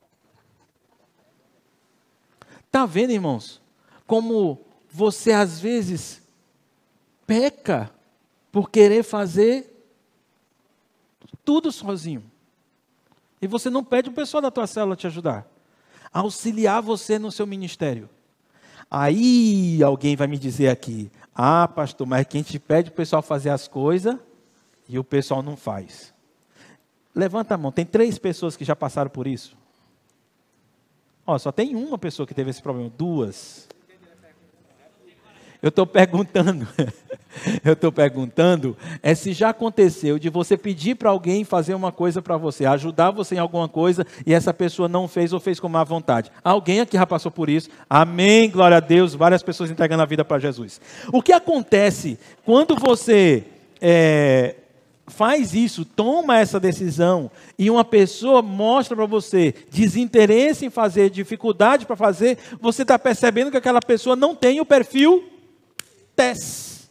Está 2.66 2.86
vendo, 2.86 3.12
irmãos? 3.12 3.62
Como 4.08 4.60
você 4.90 5.34
às 5.34 5.60
vezes 5.60 6.22
peca 7.28 7.92
por 8.52 8.70
querer 8.70 9.04
fazer 9.04 9.72
tudo 11.44 11.72
sozinho. 11.72 12.24
E 13.42 13.48
você 13.48 13.70
não 13.70 13.84
pede 13.84 14.10
o 14.10 14.14
pessoal 14.14 14.42
da 14.42 14.50
tua 14.50 14.66
célula 14.66 14.96
te 14.96 15.06
ajudar, 15.08 15.46
auxiliar 16.16 16.82
você 16.82 17.20
no 17.20 17.30
seu 17.32 17.46
ministério. 17.46 18.10
Aí 18.90 19.84
alguém 19.84 20.16
vai 20.16 20.28
me 20.28 20.38
dizer 20.38 20.70
aqui: 20.70 21.12
"Ah, 21.34 21.68
pastor, 21.68 22.08
mas 22.08 22.26
quem 22.26 22.42
te 22.42 22.58
pede 22.58 22.90
o 22.90 22.94
pessoal 22.94 23.22
fazer 23.22 23.50
as 23.50 23.68
coisas 23.68 24.18
e 24.88 24.98
o 24.98 25.04
pessoal 25.04 25.44
não 25.44 25.58
faz". 25.58 26.14
Levanta 27.14 27.56
a 27.56 27.58
mão. 27.58 27.72
Tem 27.72 27.86
três 27.86 28.18
pessoas 28.18 28.56
que 28.56 28.64
já 28.64 28.76
passaram 28.76 29.10
por 29.10 29.28
isso. 29.28 29.58
Ó, 31.28 31.38
só 31.38 31.52
tem 31.52 31.76
uma 31.76 31.98
pessoa 31.98 32.26
que 32.28 32.34
teve 32.34 32.50
esse 32.50 32.62
problema. 32.62 32.90
Duas. 32.90 33.68
Eu 35.66 35.70
estou 35.70 35.88
perguntando, 35.88 36.68
eu 37.66 37.74
estou 37.74 37.92
perguntando, 37.92 38.78
é 39.02 39.16
se 39.16 39.34
já 39.34 39.50
aconteceu 39.50 40.20
de 40.20 40.30
você 40.30 40.56
pedir 40.56 40.94
para 40.94 41.10
alguém 41.10 41.44
fazer 41.44 41.74
uma 41.74 41.92
coisa 41.92 42.22
para 42.22 42.38
você, 42.38 42.68
ajudar 42.68 43.10
você 43.10 43.34
em 43.34 43.40
alguma 43.40 43.68
coisa 43.68 44.06
e 44.28 44.32
essa 44.32 44.54
pessoa 44.54 44.88
não 44.88 45.08
fez 45.08 45.34
ou 45.34 45.40
fez 45.40 45.60
com 45.60 45.68
má 45.68 45.84
vontade. 45.84 46.32
Alguém 46.44 46.82
aqui 46.82 46.96
já 46.96 47.08
passou 47.08 47.32
por 47.32 47.50
isso? 47.50 47.68
Amém, 47.90 48.48
glória 48.48 48.78
a 48.78 48.80
Deus, 48.80 49.16
várias 49.16 49.42
pessoas 49.42 49.72
entregando 49.72 50.04
a 50.04 50.06
vida 50.06 50.24
para 50.24 50.38
Jesus. 50.38 50.80
O 51.12 51.20
que 51.20 51.34
acontece 51.34 52.20
quando 52.46 52.76
você 52.76 53.44
é, 53.82 54.58
faz 55.08 55.56
isso, 55.56 55.84
toma 55.84 56.38
essa 56.38 56.60
decisão 56.60 57.32
e 57.58 57.72
uma 57.72 57.84
pessoa 57.84 58.44
mostra 58.44 58.96
para 58.96 59.08
você 59.08 59.56
desinteresse 59.72 60.68
em 60.68 60.70
fazer, 60.70 61.10
dificuldade 61.10 61.88
para 61.88 61.96
fazer, 61.96 62.38
você 62.62 62.84
está 62.84 63.00
percebendo 63.00 63.50
que 63.50 63.58
aquela 63.58 63.80
pessoa 63.80 64.16
não 64.16 64.36
tem 64.36 64.62
o 64.62 64.66
perfil 64.66 65.32
TES 66.16 66.90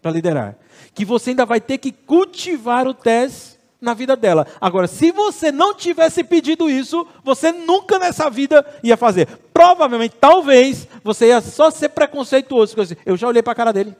para 0.00 0.10
liderar. 0.10 0.56
Que 0.94 1.04
você 1.04 1.30
ainda 1.30 1.46
vai 1.46 1.60
ter 1.60 1.78
que 1.78 1.92
cultivar 1.92 2.86
o 2.86 2.94
TES 2.94 3.58
na 3.80 3.94
vida 3.94 4.16
dela. 4.16 4.46
Agora, 4.60 4.86
se 4.86 5.12
você 5.12 5.52
não 5.52 5.74
tivesse 5.74 6.24
pedido 6.24 6.68
isso, 6.68 7.06
você 7.22 7.52
nunca 7.52 7.98
nessa 7.98 8.28
vida 8.28 8.66
ia 8.82 8.96
fazer. 8.96 9.26
Provavelmente, 9.52 10.16
talvez, 10.20 10.88
você 11.02 11.28
ia 11.28 11.40
só 11.40 11.70
ser 11.70 11.90
preconceituoso. 11.90 12.74
Eu 13.06 13.16
já 13.16 13.28
olhei 13.28 13.42
para 13.42 13.52
a 13.52 13.56
cara 13.56 13.72
dele. 13.72 13.96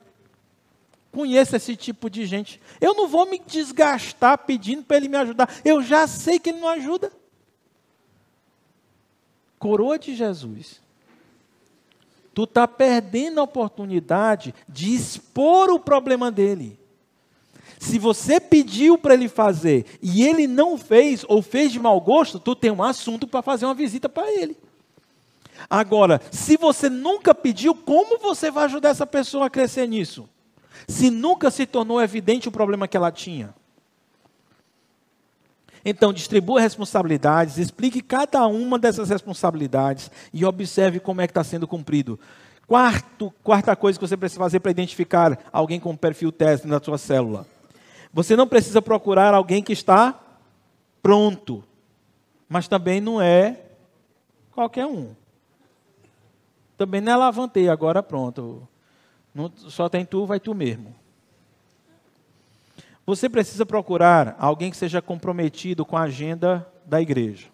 Conheço 1.12 1.56
esse 1.56 1.74
tipo 1.76 2.10
de 2.10 2.26
gente. 2.26 2.60
Eu 2.80 2.94
não 2.94 3.08
vou 3.08 3.26
me 3.26 3.40
desgastar 3.46 4.38
pedindo 4.38 4.82
para 4.82 4.96
ele 4.96 5.08
me 5.08 5.16
ajudar. 5.16 5.48
Eu 5.64 5.82
já 5.82 6.06
sei 6.06 6.38
que 6.38 6.50
ele 6.50 6.60
não 6.60 6.68
ajuda. 6.68 7.12
Coroa 9.58 9.98
de 9.98 10.14
Jesus 10.14 10.80
tu 12.38 12.44
está 12.44 12.68
perdendo 12.68 13.40
a 13.40 13.42
oportunidade 13.42 14.54
de 14.68 14.94
expor 14.94 15.70
o 15.70 15.80
problema 15.80 16.30
dele. 16.30 16.78
Se 17.80 17.98
você 17.98 18.38
pediu 18.38 18.96
para 18.96 19.14
ele 19.14 19.28
fazer 19.28 19.84
e 20.00 20.22
ele 20.22 20.46
não 20.46 20.78
fez 20.78 21.24
ou 21.26 21.42
fez 21.42 21.72
de 21.72 21.80
mau 21.80 22.00
gosto, 22.00 22.38
tu 22.38 22.54
tem 22.54 22.70
um 22.70 22.80
assunto 22.80 23.26
para 23.26 23.42
fazer 23.42 23.64
uma 23.64 23.74
visita 23.74 24.08
para 24.08 24.32
ele. 24.32 24.56
Agora, 25.68 26.20
se 26.30 26.56
você 26.56 26.88
nunca 26.88 27.34
pediu, 27.34 27.74
como 27.74 28.18
você 28.18 28.52
vai 28.52 28.66
ajudar 28.66 28.90
essa 28.90 29.04
pessoa 29.04 29.46
a 29.46 29.50
crescer 29.50 29.88
nisso? 29.88 30.28
Se 30.86 31.10
nunca 31.10 31.50
se 31.50 31.66
tornou 31.66 32.00
evidente 32.00 32.48
o 32.48 32.52
problema 32.52 32.86
que 32.86 32.96
ela 32.96 33.10
tinha. 33.10 33.52
Então, 35.88 36.12
distribua 36.12 36.60
responsabilidades, 36.60 37.56
explique 37.56 38.02
cada 38.02 38.46
uma 38.46 38.78
dessas 38.78 39.08
responsabilidades 39.08 40.10
e 40.34 40.44
observe 40.44 41.00
como 41.00 41.22
é 41.22 41.26
que 41.26 41.30
está 41.30 41.42
sendo 41.42 41.66
cumprido. 41.66 42.20
Quarto, 42.66 43.32
quarta 43.42 43.74
coisa 43.74 43.98
que 43.98 44.06
você 44.06 44.14
precisa 44.14 44.38
fazer 44.38 44.60
para 44.60 44.70
identificar 44.70 45.38
alguém 45.50 45.80
com 45.80 45.96
perfil 45.96 46.30
teste 46.30 46.66
na 46.66 46.78
sua 46.78 46.98
célula. 46.98 47.46
Você 48.12 48.36
não 48.36 48.46
precisa 48.46 48.82
procurar 48.82 49.32
alguém 49.32 49.62
que 49.62 49.72
está 49.72 50.20
pronto, 51.02 51.64
mas 52.46 52.68
também 52.68 53.00
não 53.00 53.18
é 53.18 53.58
qualquer 54.52 54.84
um. 54.84 55.14
Também 56.76 57.00
não 57.00 57.12
é 57.12 57.16
lavantei, 57.16 57.70
agora 57.70 58.02
pronto. 58.02 58.68
Não, 59.34 59.50
só 59.56 59.88
tem 59.88 60.04
tu, 60.04 60.26
vai 60.26 60.38
tu 60.38 60.54
mesmo. 60.54 60.94
Você 63.08 63.26
precisa 63.26 63.64
procurar 63.64 64.36
alguém 64.38 64.70
que 64.70 64.76
seja 64.76 65.00
comprometido 65.00 65.82
com 65.82 65.96
a 65.96 66.02
agenda 66.02 66.70
da 66.84 67.00
igreja. 67.00 67.48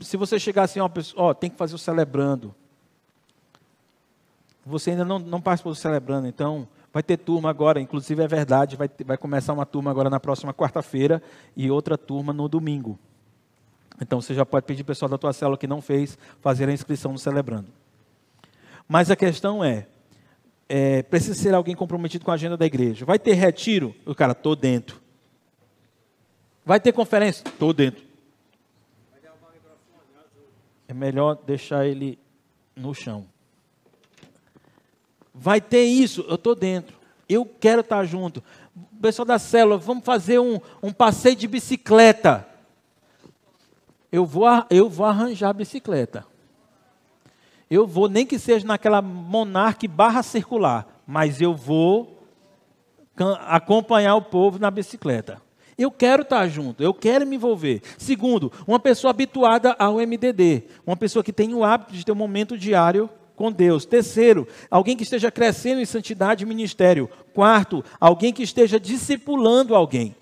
Se 0.00 0.16
você 0.16 0.38
chegar 0.38 0.62
assim, 0.62 0.78
ó, 0.78 0.88
ó 1.16 1.34
tem 1.34 1.50
que 1.50 1.56
fazer 1.56 1.74
o 1.74 1.78
celebrando. 1.78 2.54
Você 4.64 4.90
ainda 4.92 5.04
não, 5.04 5.18
não 5.18 5.40
participou 5.40 5.72
do 5.72 5.76
celebrando, 5.76 6.28
então 6.28 6.68
Vai 6.92 7.02
ter 7.02 7.16
turma 7.16 7.48
agora, 7.48 7.80
inclusive 7.80 8.22
é 8.22 8.28
verdade, 8.28 8.76
vai, 8.76 8.88
vai 9.04 9.16
começar 9.16 9.54
uma 9.54 9.64
turma 9.64 9.90
agora 9.90 10.10
na 10.10 10.20
próxima 10.20 10.52
quarta-feira 10.52 11.22
e 11.56 11.70
outra 11.70 11.96
turma 11.96 12.34
no 12.34 12.50
domingo. 12.50 12.98
Então 13.98 14.20
você 14.20 14.34
já 14.34 14.44
pode 14.44 14.66
pedir 14.66 14.84
pessoal 14.84 15.08
da 15.08 15.16
tua 15.16 15.32
célula 15.32 15.56
que 15.56 15.66
não 15.66 15.80
fez 15.80 16.18
fazer 16.42 16.68
a 16.68 16.72
inscrição 16.72 17.10
no 17.10 17.18
Celebrando. 17.18 17.68
Mas 18.86 19.10
a 19.10 19.16
questão 19.16 19.64
é, 19.64 19.86
é, 20.74 21.02
precisa 21.02 21.34
ser 21.34 21.52
alguém 21.52 21.76
comprometido 21.76 22.24
com 22.24 22.30
a 22.30 22.34
agenda 22.34 22.56
da 22.56 22.64
igreja. 22.64 23.04
Vai 23.04 23.18
ter 23.18 23.34
retiro? 23.34 23.94
O 24.06 24.14
cara, 24.14 24.34
tô 24.34 24.56
dentro. 24.56 25.02
Vai 26.64 26.80
ter 26.80 26.92
conferência? 26.92 27.44
Tô 27.58 27.74
dentro. 27.74 28.02
É 30.88 30.94
melhor 30.94 31.34
deixar 31.46 31.86
ele 31.86 32.18
no 32.74 32.94
chão. 32.94 33.26
Vai 35.34 35.60
ter 35.60 35.84
isso? 35.84 36.24
Eu 36.26 36.38
tô 36.38 36.54
dentro. 36.54 36.96
Eu 37.28 37.44
quero 37.44 37.82
estar 37.82 38.02
junto. 38.06 38.42
pessoal 38.98 39.26
da 39.26 39.38
célula, 39.38 39.76
vamos 39.76 40.06
fazer 40.06 40.38
um, 40.38 40.58
um 40.82 40.90
passeio 40.90 41.36
de 41.36 41.46
bicicleta. 41.46 42.48
Eu 44.10 44.24
vou, 44.24 44.46
eu 44.70 44.88
vou 44.88 45.04
arranjar 45.04 45.50
a 45.50 45.52
bicicleta. 45.52 46.31
Eu 47.72 47.86
vou, 47.86 48.06
nem 48.06 48.26
que 48.26 48.38
seja 48.38 48.66
naquela 48.66 49.00
monarque 49.00 49.88
barra 49.88 50.22
circular, 50.22 51.00
mas 51.06 51.40
eu 51.40 51.54
vou 51.54 52.22
acompanhar 53.46 54.14
o 54.14 54.20
povo 54.20 54.58
na 54.58 54.70
bicicleta. 54.70 55.40
Eu 55.78 55.90
quero 55.90 56.20
estar 56.20 56.46
junto, 56.48 56.82
eu 56.82 56.92
quero 56.92 57.26
me 57.26 57.36
envolver. 57.36 57.80
Segundo, 57.96 58.52
uma 58.66 58.78
pessoa 58.78 59.10
habituada 59.10 59.74
ao 59.78 59.94
MDD, 59.94 60.64
uma 60.86 60.98
pessoa 60.98 61.24
que 61.24 61.32
tem 61.32 61.54
o 61.54 61.64
hábito 61.64 61.94
de 61.94 62.04
ter 62.04 62.12
um 62.12 62.14
momento 62.14 62.58
diário 62.58 63.08
com 63.34 63.50
Deus. 63.50 63.86
Terceiro, 63.86 64.46
alguém 64.70 64.94
que 64.94 65.04
esteja 65.04 65.30
crescendo 65.30 65.80
em 65.80 65.86
santidade 65.86 66.44
e 66.44 66.46
ministério. 66.46 67.08
Quarto, 67.32 67.82
alguém 67.98 68.34
que 68.34 68.42
esteja 68.42 68.78
discipulando 68.78 69.74
alguém. 69.74 70.14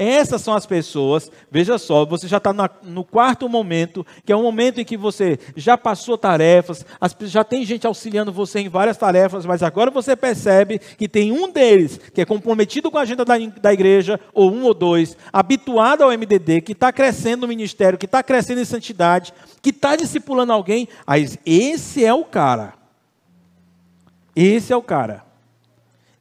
Essas 0.00 0.42
são 0.42 0.54
as 0.54 0.64
pessoas, 0.64 1.28
veja 1.50 1.76
só, 1.76 2.06
você 2.06 2.28
já 2.28 2.36
está 2.36 2.54
no 2.84 3.02
quarto 3.02 3.48
momento, 3.48 4.06
que 4.24 4.32
é 4.32 4.36
um 4.36 4.44
momento 4.44 4.80
em 4.80 4.84
que 4.84 4.96
você 4.96 5.40
já 5.56 5.76
passou 5.76 6.16
tarefas, 6.16 6.86
as, 7.00 7.16
já 7.22 7.42
tem 7.42 7.64
gente 7.64 7.84
auxiliando 7.84 8.30
você 8.30 8.60
em 8.60 8.68
várias 8.68 8.96
tarefas, 8.96 9.44
mas 9.44 9.60
agora 9.60 9.90
você 9.90 10.14
percebe 10.14 10.78
que 10.78 11.08
tem 11.08 11.32
um 11.32 11.50
deles 11.50 11.98
que 12.14 12.20
é 12.20 12.24
comprometido 12.24 12.92
com 12.92 12.96
a 12.96 13.00
agenda 13.00 13.24
da, 13.24 13.34
da 13.60 13.72
igreja, 13.72 14.20
ou 14.32 14.52
um 14.52 14.62
ou 14.62 14.72
dois, 14.72 15.16
habituado 15.32 16.04
ao 16.04 16.12
MDD, 16.12 16.60
que 16.60 16.72
está 16.72 16.92
crescendo 16.92 17.40
no 17.40 17.48
ministério, 17.48 17.98
que 17.98 18.06
está 18.06 18.22
crescendo 18.22 18.60
em 18.60 18.64
santidade, 18.64 19.34
que 19.60 19.70
está 19.70 19.96
discipulando 19.96 20.52
alguém, 20.52 20.86
aí 21.04 21.28
esse 21.44 22.04
é 22.04 22.14
o 22.14 22.24
cara. 22.24 22.74
Esse 24.36 24.72
é 24.72 24.76
o 24.76 24.82
cara. 24.82 25.27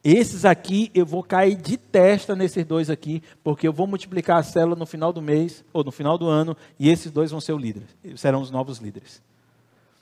Esses 0.09 0.45
aqui 0.45 0.89
eu 0.93 1.05
vou 1.05 1.21
cair 1.21 1.57
de 1.57 1.75
testa 1.75 2.33
nesses 2.33 2.63
dois 2.63 2.89
aqui, 2.89 3.21
porque 3.43 3.67
eu 3.67 3.73
vou 3.73 3.85
multiplicar 3.85 4.37
a 4.37 4.43
célula 4.43 4.73
no 4.73 4.85
final 4.85 5.11
do 5.11 5.21
mês 5.21 5.65
ou 5.73 5.83
no 5.83 5.91
final 5.91 6.17
do 6.17 6.29
ano 6.29 6.55
e 6.79 6.89
esses 6.89 7.11
dois 7.11 7.29
vão 7.29 7.41
ser 7.41 7.51
os 7.51 7.61
líderes, 7.61 7.89
serão 8.15 8.41
os 8.41 8.49
novos 8.49 8.77
líderes. 8.77 9.21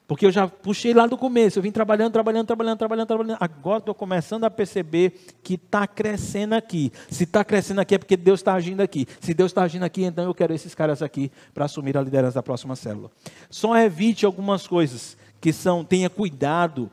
Porque 0.07 0.27
eu 0.27 0.31
já 0.31 0.47
puxei 0.47 0.93
lá 0.93 1.07
do 1.07 1.17
começo, 1.17 1.57
eu 1.57 1.63
vim 1.63 1.71
trabalhando, 1.71 2.13
trabalhando, 2.13 2.45
trabalhando, 2.45 2.77
trabalhando, 2.77 3.07
trabalhando. 3.07 3.37
Agora 3.39 3.79
estou 3.79 3.95
começando 3.95 4.43
a 4.43 4.51
perceber 4.51 5.19
que 5.41 5.55
está 5.55 5.87
crescendo 5.87 6.53
aqui. 6.53 6.91
Se 7.09 7.23
está 7.23 7.43
crescendo 7.43 7.81
aqui 7.81 7.95
é 7.95 7.97
porque 7.97 8.15
Deus 8.15 8.41
está 8.41 8.53
agindo 8.53 8.81
aqui. 8.81 9.07
Se 9.19 9.33
Deus 9.33 9.49
está 9.49 9.63
agindo 9.63 9.85
aqui, 9.85 10.03
então 10.03 10.23
eu 10.23 10.35
quero 10.35 10.53
esses 10.53 10.75
caras 10.75 11.01
aqui 11.01 11.31
para 11.51 11.65
assumir 11.65 11.97
a 11.97 12.01
liderança 12.03 12.35
da 12.35 12.43
próxima 12.43 12.75
célula. 12.75 13.09
Só 13.49 13.75
evite 13.75 14.23
algumas 14.23 14.67
coisas 14.67 15.17
que 15.41 15.51
são, 15.51 15.83
tenha 15.83 16.11
cuidado. 16.11 16.91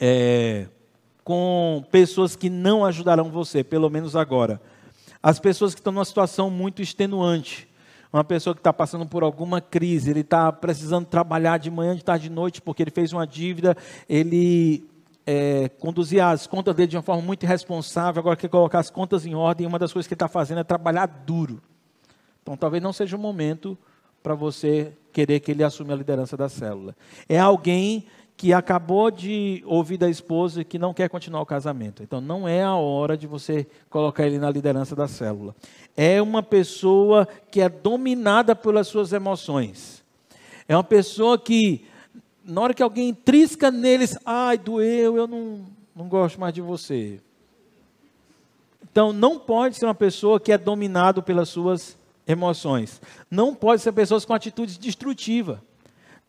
É, 0.00 0.66
com 1.24 1.84
pessoas 1.90 2.34
que 2.34 2.50
não 2.50 2.84
ajudarão 2.84 3.30
você, 3.30 3.62
pelo 3.62 3.88
menos 3.88 4.16
agora. 4.16 4.60
As 5.22 5.38
pessoas 5.38 5.74
que 5.74 5.80
estão 5.80 5.92
numa 5.92 6.04
situação 6.04 6.50
muito 6.50 6.82
extenuante. 6.82 7.68
Uma 8.12 8.24
pessoa 8.24 8.54
que 8.54 8.60
está 8.60 8.72
passando 8.72 9.06
por 9.06 9.22
alguma 9.22 9.60
crise, 9.60 10.10
ele 10.10 10.20
está 10.20 10.52
precisando 10.52 11.06
trabalhar 11.06 11.58
de 11.58 11.70
manhã, 11.70 11.96
de 11.96 12.04
tarde, 12.04 12.28
de 12.28 12.34
noite, 12.34 12.60
porque 12.60 12.82
ele 12.82 12.90
fez 12.90 13.12
uma 13.12 13.26
dívida, 13.26 13.74
ele 14.06 14.84
é, 15.26 15.70
conduzia 15.78 16.28
as 16.28 16.46
contas 16.46 16.74
dele 16.74 16.88
de 16.88 16.96
uma 16.96 17.02
forma 17.02 17.22
muito 17.22 17.44
irresponsável, 17.44 18.20
agora 18.20 18.36
quer 18.36 18.48
colocar 18.48 18.80
as 18.80 18.90
contas 18.90 19.24
em 19.24 19.34
ordem, 19.34 19.64
e 19.64 19.66
uma 19.66 19.78
das 19.78 19.92
coisas 19.92 20.06
que 20.06 20.12
ele 20.12 20.16
está 20.16 20.28
fazendo 20.28 20.60
é 20.60 20.64
trabalhar 20.64 21.06
duro. 21.06 21.62
Então, 22.42 22.54
talvez 22.54 22.82
não 22.82 22.92
seja 22.92 23.16
o 23.16 23.18
momento 23.18 23.78
para 24.22 24.34
você 24.34 24.92
querer 25.12 25.40
que 25.40 25.50
ele 25.50 25.64
assuma 25.64 25.94
a 25.94 25.96
liderança 25.96 26.36
da 26.36 26.48
célula. 26.48 26.94
É 27.28 27.38
alguém 27.38 28.04
que 28.36 28.52
acabou 28.52 29.10
de 29.10 29.62
ouvir 29.66 29.96
da 29.96 30.08
esposa 30.08 30.64
que 30.64 30.78
não 30.78 30.92
quer 30.92 31.08
continuar 31.08 31.42
o 31.42 31.46
casamento. 31.46 32.02
Então, 32.02 32.20
não 32.20 32.48
é 32.48 32.62
a 32.62 32.74
hora 32.74 33.16
de 33.16 33.26
você 33.26 33.66
colocar 33.88 34.26
ele 34.26 34.38
na 34.38 34.50
liderança 34.50 34.96
da 34.96 35.06
célula. 35.06 35.54
É 35.96 36.20
uma 36.20 36.42
pessoa 36.42 37.26
que 37.50 37.60
é 37.60 37.68
dominada 37.68 38.56
pelas 38.56 38.88
suas 38.88 39.12
emoções. 39.12 40.02
É 40.66 40.76
uma 40.76 40.84
pessoa 40.84 41.38
que, 41.38 41.84
na 42.44 42.60
hora 42.60 42.74
que 42.74 42.82
alguém 42.82 43.14
trisca 43.14 43.70
neles, 43.70 44.18
ai, 44.24 44.58
doeu, 44.58 45.16
eu 45.16 45.26
não, 45.26 45.60
não 45.94 46.08
gosto 46.08 46.40
mais 46.40 46.52
de 46.52 46.60
você. 46.60 47.20
Então, 48.90 49.12
não 49.12 49.38
pode 49.38 49.76
ser 49.76 49.86
uma 49.86 49.94
pessoa 49.94 50.40
que 50.40 50.52
é 50.52 50.58
dominado 50.58 51.22
pelas 51.22 51.48
suas 51.48 51.96
emoções. 52.26 53.00
Não 53.30 53.54
pode 53.54 53.82
ser 53.82 53.92
pessoas 53.92 54.24
com 54.24 54.34
atitudes 54.34 54.76
destrutivas. 54.76 55.58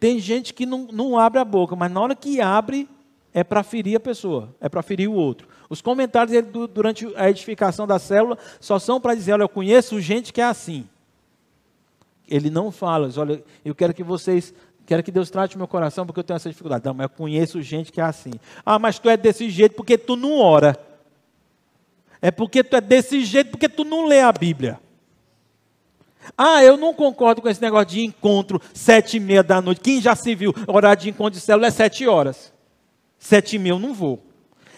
Tem 0.04 0.20
gente 0.20 0.54
que 0.54 0.66
não, 0.66 0.89
não 0.91 1.18
abre 1.18 1.39
a 1.39 1.45
boca, 1.45 1.78
mas 1.78 1.89
na 1.89 2.01
hora 2.01 2.14
que 2.14 2.41
abre, 2.41 2.89
é 3.34 3.41
para 3.41 3.64
ferir 3.64 3.95
a 3.95 4.01
pessoa, 4.01 4.54
é 4.60 4.68
para 4.68 4.82
ferir 4.82 5.10
o 5.10 5.14
outro. 5.14 5.47
Os 5.70 5.82
comentários 5.82 6.45
durante 6.74 7.10
a 7.16 7.30
edificação 7.30 7.88
da 7.88 7.97
célula 7.97 8.38
só 8.60 8.78
são 8.78 8.99
para 8.99 9.16
dizer: 9.16 9.32
olha, 9.32 9.43
eu 9.43 9.47
conheço 9.47 10.01
gente 10.01 10.34
que 10.34 10.41
é 10.41 10.43
assim. 10.43 10.86
Ele 12.28 12.49
não 12.49 12.70
fala, 12.70 13.10
olha, 13.16 13.41
eu 13.64 13.74
quero 13.74 13.93
que 13.93 14.04
vocês, 14.04 14.54
quero 14.86 15.01
que 15.01 15.10
Deus 15.10 15.30
trate 15.30 15.58
meu 15.58 15.70
coração 15.70 16.06
porque 16.06 16.20
eu 16.20 16.24
tenho 16.26 16.36
essa 16.36 16.49
dificuldade. 16.49 16.84
Não, 16.84 16.93
mas 16.93 17.06
eu 17.06 17.10
conheço 17.10 17.62
gente 17.62 17.89
que 17.89 18.01
é 18.01 18.04
assim. 18.04 18.34
Ah, 18.66 18.78
mas 18.78 18.99
tu 18.99 19.10
é 19.10 19.16
desse 19.16 19.49
jeito 19.49 19.74
porque 19.74 19.97
tu 19.97 20.18
não 20.18 20.38
ora. 20.38 20.78
É 22.22 22.30
porque 22.30 22.62
tu 22.62 22.76
é 22.76 22.82
desse 22.82 23.24
jeito 23.24 23.51
porque 23.51 23.70
tu 23.70 23.86
não 23.86 24.06
lê 24.06 24.20
a 24.20 24.34
Bíblia. 24.34 24.82
Ah, 26.38 26.63
eu 26.63 26.78
não 26.78 26.93
concordo 26.93 27.41
com 27.41 27.49
esse 27.49 27.61
negócio 27.61 27.88
de 27.88 28.01
encontro 28.03 28.61
sete 28.74 29.17
e 29.17 29.19
meia 29.19 29.43
da 29.43 29.61
noite. 29.61 29.82
Quem 29.82 30.01
já 30.01 30.15
se 30.15 30.34
viu, 30.34 30.53
horário 30.67 31.01
de 31.01 31.09
encontro 31.09 31.39
de 31.39 31.45
célula 31.45 31.67
é 31.67 31.71
sete 31.71 32.07
horas. 32.07 32.51
Sete 33.19 33.55
e 33.55 33.59
meia 33.59 33.74
eu 33.74 33.80
não 33.80 33.93
vou. 33.93 34.21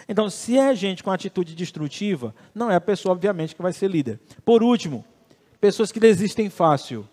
Então, 0.07 0.29
se 0.29 0.57
é 0.57 0.75
gente 0.75 1.03
com 1.03 1.11
atitude 1.11 1.55
destrutiva, 1.55 2.33
não 2.53 2.69
é 2.69 2.75
a 2.75 2.81
pessoa, 2.81 3.13
obviamente, 3.13 3.55
que 3.55 3.61
vai 3.61 3.73
ser 3.73 3.89
líder. 3.89 4.19
Por 4.43 4.61
último, 4.61 5.03
pessoas 5.59 5.91
que 5.91 5.99
desistem 5.99 6.49
fácil. 6.49 7.07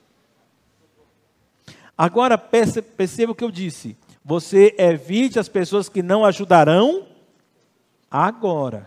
Agora, 1.96 2.36
perceba 2.36 3.32
o 3.32 3.34
que 3.34 3.44
eu 3.44 3.50
disse. 3.50 3.96
Você 4.24 4.74
evite 4.78 5.38
as 5.38 5.48
pessoas 5.48 5.88
que 5.88 6.02
não 6.02 6.24
ajudarão 6.24 7.06
agora. 8.10 8.86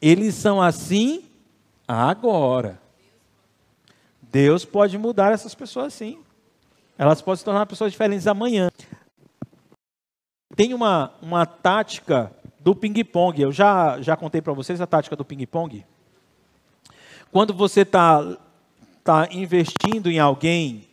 Eles 0.00 0.34
são 0.34 0.60
assim 0.60 1.24
agora. 1.86 2.80
Deus 4.36 4.66
pode 4.66 4.98
mudar 4.98 5.32
essas 5.32 5.54
pessoas 5.54 5.94
sim. 5.94 6.18
Elas 6.98 7.22
podem 7.22 7.38
se 7.38 7.44
tornar 7.46 7.64
pessoas 7.64 7.90
diferentes 7.90 8.26
amanhã. 8.26 8.68
Tem 10.54 10.74
uma, 10.74 11.14
uma 11.22 11.46
tática 11.46 12.30
do 12.60 12.74
ping-pong. 12.74 13.40
Eu 13.40 13.50
já, 13.50 13.98
já 14.02 14.14
contei 14.14 14.42
para 14.42 14.52
vocês 14.52 14.78
a 14.78 14.86
tática 14.86 15.16
do 15.16 15.24
ping-pong. 15.24 15.86
Quando 17.32 17.54
você 17.54 17.80
está 17.80 18.36
tá 19.02 19.26
investindo 19.30 20.10
em 20.10 20.18
alguém, 20.18 20.86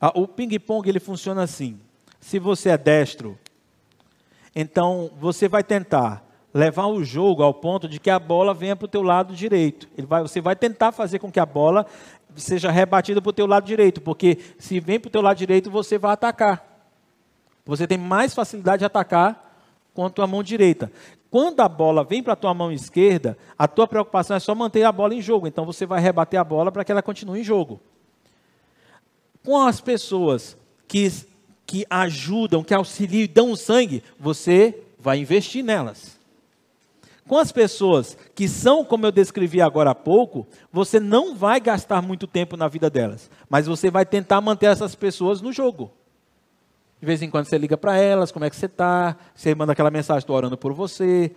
a, 0.00 0.16
o 0.16 0.28
ping-pong 0.28 0.88
ele 0.88 1.00
funciona 1.00 1.42
assim. 1.42 1.80
Se 2.20 2.38
você 2.38 2.68
é 2.68 2.78
destro, 2.78 3.36
então 4.54 5.10
você 5.18 5.48
vai 5.48 5.64
tentar 5.64 6.24
levar 6.54 6.86
o 6.86 7.04
jogo 7.04 7.42
ao 7.42 7.52
ponto 7.52 7.88
de 7.88 8.00
que 8.00 8.08
a 8.08 8.18
bola 8.18 8.54
venha 8.54 8.76
para 8.76 8.86
o 8.86 8.88
teu 8.88 9.02
lado 9.02 9.34
direito. 9.34 9.88
Vai, 10.06 10.22
você 10.22 10.40
vai 10.40 10.54
tentar 10.54 10.92
fazer 10.92 11.18
com 11.18 11.30
que 11.30 11.40
a 11.40 11.44
bola 11.44 11.84
seja 12.36 12.70
rebatida 12.70 13.20
para 13.20 13.30
o 13.30 13.32
teu 13.32 13.46
lado 13.46 13.66
direito, 13.66 14.00
porque 14.00 14.38
se 14.58 14.80
vem 14.80 14.98
para 15.00 15.08
o 15.08 15.12
teu 15.12 15.22
lado 15.22 15.36
direito, 15.36 15.70
você 15.70 15.98
vai 15.98 16.12
atacar. 16.12 16.64
Você 17.64 17.86
tem 17.86 17.98
mais 17.98 18.34
facilidade 18.34 18.80
de 18.80 18.84
atacar 18.84 19.46
com 19.92 20.06
a 20.06 20.10
tua 20.10 20.26
mão 20.26 20.42
direita. 20.42 20.90
Quando 21.30 21.60
a 21.60 21.68
bola 21.68 22.04
vem 22.04 22.22
para 22.22 22.34
a 22.34 22.36
tua 22.36 22.54
mão 22.54 22.70
esquerda, 22.70 23.36
a 23.58 23.66
tua 23.66 23.86
preocupação 23.88 24.36
é 24.36 24.40
só 24.40 24.54
manter 24.54 24.84
a 24.84 24.92
bola 24.92 25.14
em 25.14 25.20
jogo. 25.20 25.46
Então 25.46 25.66
você 25.66 25.84
vai 25.84 26.00
rebater 26.00 26.38
a 26.38 26.44
bola 26.44 26.70
para 26.70 26.84
que 26.84 26.92
ela 26.92 27.02
continue 27.02 27.40
em 27.40 27.44
jogo. 27.44 27.80
Com 29.44 29.60
as 29.60 29.80
pessoas 29.80 30.56
que, 30.86 31.10
que 31.66 31.84
ajudam, 31.90 32.62
que 32.62 32.74
auxiliam 32.74 33.24
e 33.24 33.28
dão 33.28 33.56
sangue, 33.56 34.02
você 34.18 34.82
vai 34.98 35.18
investir 35.18 35.64
nelas. 35.64 36.15
Com 37.28 37.38
as 37.38 37.50
pessoas 37.50 38.16
que 38.34 38.48
são, 38.48 38.84
como 38.84 39.06
eu 39.06 39.12
descrevi 39.12 39.60
agora 39.60 39.90
há 39.90 39.94
pouco, 39.94 40.46
você 40.72 41.00
não 41.00 41.34
vai 41.34 41.60
gastar 41.60 42.00
muito 42.00 42.26
tempo 42.26 42.56
na 42.56 42.68
vida 42.68 42.88
delas, 42.88 43.28
mas 43.48 43.66
você 43.66 43.90
vai 43.90 44.06
tentar 44.06 44.40
manter 44.40 44.66
essas 44.66 44.94
pessoas 44.94 45.40
no 45.40 45.52
jogo. 45.52 45.90
De 47.00 47.06
vez 47.06 47.20
em 47.20 47.28
quando 47.28 47.46
você 47.46 47.58
liga 47.58 47.76
para 47.76 47.96
elas, 47.96 48.32
como 48.32 48.44
é 48.44 48.50
que 48.50 48.56
você 48.56 48.66
está, 48.66 49.16
você 49.34 49.54
manda 49.54 49.72
aquela 49.72 49.90
mensagem, 49.90 50.20
estou 50.20 50.36
orando 50.36 50.56
por 50.56 50.72
você. 50.72 51.32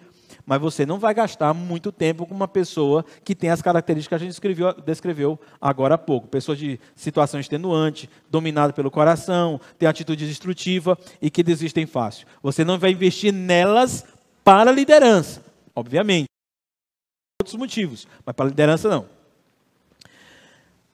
mas 0.45 0.61
você 0.61 0.85
não 0.85 0.99
vai 0.99 1.13
gastar 1.13 1.53
muito 1.53 1.91
tempo 1.91 2.25
com 2.25 2.33
uma 2.33 2.47
pessoa 2.47 3.03
que 3.23 3.35
tem 3.35 3.49
as 3.49 3.61
características 3.61 4.09
que 4.09 4.15
a 4.15 4.25
gente 4.25 4.29
descreveu, 4.29 4.73
descreveu 4.85 5.39
agora 5.59 5.95
há 5.95 5.97
pouco. 5.97 6.27
Pessoa 6.27 6.55
de 6.55 6.79
situação 6.95 7.39
extenuante, 7.39 8.09
dominada 8.29 8.71
pelo 8.71 8.91
coração, 8.91 9.59
tem 9.77 9.89
atitude 9.89 10.27
destrutiva 10.27 10.97
e 11.21 11.29
que 11.29 11.43
desistem 11.43 11.85
fácil. 11.85 12.27
Você 12.41 12.63
não 12.63 12.77
vai 12.79 12.91
investir 12.91 13.33
nelas 13.33 14.05
para 14.43 14.71
a 14.71 14.73
liderança, 14.73 15.43
obviamente. 15.79 16.27
Outros 17.41 17.57
motivos, 17.57 18.07
mas 18.25 18.35
para 18.35 18.45
a 18.45 18.49
liderança 18.49 18.89
não. 18.89 19.07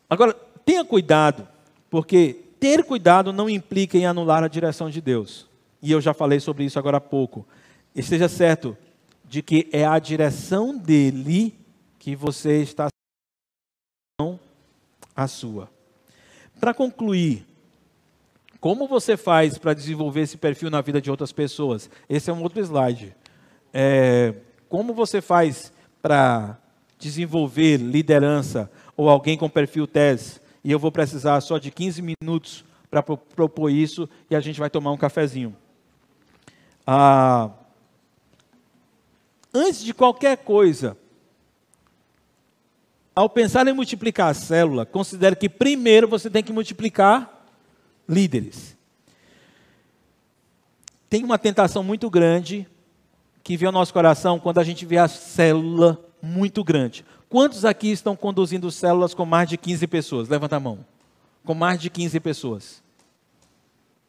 Agora, 0.10 0.34
tenha 0.64 0.86
cuidado, 0.86 1.48
porque 1.90 2.44
ter 2.60 2.84
cuidado 2.84 3.34
não 3.34 3.50
implica 3.50 3.98
em 3.98 4.06
anular 4.06 4.44
a 4.44 4.48
direção 4.48 4.90
de 4.90 5.02
Deus. 5.02 5.48
E 5.82 5.92
eu 5.92 6.00
já 6.00 6.14
falei 6.14 6.40
sobre 6.40 6.64
isso 6.64 6.80
agora 6.80 6.98
há 6.98 7.02
pouco. 7.02 7.46
Esteja 7.96 8.28
certo 8.28 8.78
de 9.24 9.42
que 9.42 9.68
é 9.72 9.86
a 9.86 9.98
direção 10.00 10.78
dele 10.78 11.54
que 12.00 12.16
você 12.16 12.62
está 12.62 12.88
não 14.20 14.40
a 15.16 15.28
sua. 15.28 15.70
Para 16.60 16.74
concluir, 16.74 17.46
como 18.60 18.88
você 18.88 19.18
faz 19.18 19.58
para 19.58 19.74
desenvolver 19.74 20.22
esse 20.22 20.38
perfil 20.38 20.70
na 20.70 20.82
vida 20.82 21.02
de 21.02 21.12
outras 21.12 21.32
pessoas? 21.32 21.90
Esse 22.10 22.30
é 22.30 22.34
um 22.34 22.42
outro 22.42 22.60
slide. 22.62 23.16
É, 23.74 24.34
como 24.76 24.94
você 24.94 25.22
faz 25.22 25.72
para 26.02 26.58
desenvolver 27.00 27.78
liderança 27.78 28.70
ou 28.98 29.08
alguém 29.10 29.38
com 29.38 29.50
perfil 29.50 29.88
TES? 29.88 30.42
E 30.66 30.70
eu 30.70 30.78
vou 30.78 30.92
precisar 30.92 31.40
só 31.40 31.58
de 31.58 31.72
15 31.72 32.02
minutos 32.02 32.66
para 32.92 33.02
propor 33.02 33.70
isso 33.70 34.10
e 34.30 34.36
a 34.36 34.42
gente 34.42 34.60
vai 34.60 34.70
tomar 34.70 34.92
um 34.92 34.98
cafezinho. 34.98 35.56
Ah, 36.86 37.52
antes 39.54 39.82
de 39.82 39.94
qualquer 39.94 40.40
coisa, 40.40 40.98
ao 43.16 43.30
pensar 43.30 43.66
em 43.66 43.74
multiplicar 43.74 44.32
a 44.32 44.34
célula, 44.34 44.86
considere 44.86 45.38
que 45.38 45.48
primeiro 45.48 46.06
você 46.06 46.30
tem 46.30 46.44
que 46.44 46.52
multiplicar 46.52 47.48
líderes. 48.10 48.76
Tem 51.10 51.24
uma 51.24 51.40
tentação 51.40 51.82
muito 51.82 52.10
grande 52.10 52.68
que 53.46 53.56
vem 53.56 53.68
ao 53.68 53.72
nosso 53.72 53.94
coração 53.94 54.40
quando 54.40 54.58
a 54.58 54.64
gente 54.64 54.88
vê 54.88 54.98
a 54.98 55.08
célula 55.08 56.04
muito 56.20 56.64
grande. 56.64 57.06
Quantos 57.30 57.64
aqui 57.64 57.92
estão 57.92 58.16
conduzindo 58.16 58.72
células 58.72 59.14
com 59.14 59.24
mais 59.24 59.48
de 59.48 59.56
15 59.56 59.86
pessoas? 59.86 60.28
Levanta 60.28 60.56
a 60.56 60.60
mão. 60.60 60.80
Com 61.46 61.54
mais 61.54 61.80
de 61.80 61.92
15 61.92 62.20
pessoas. 62.22 62.84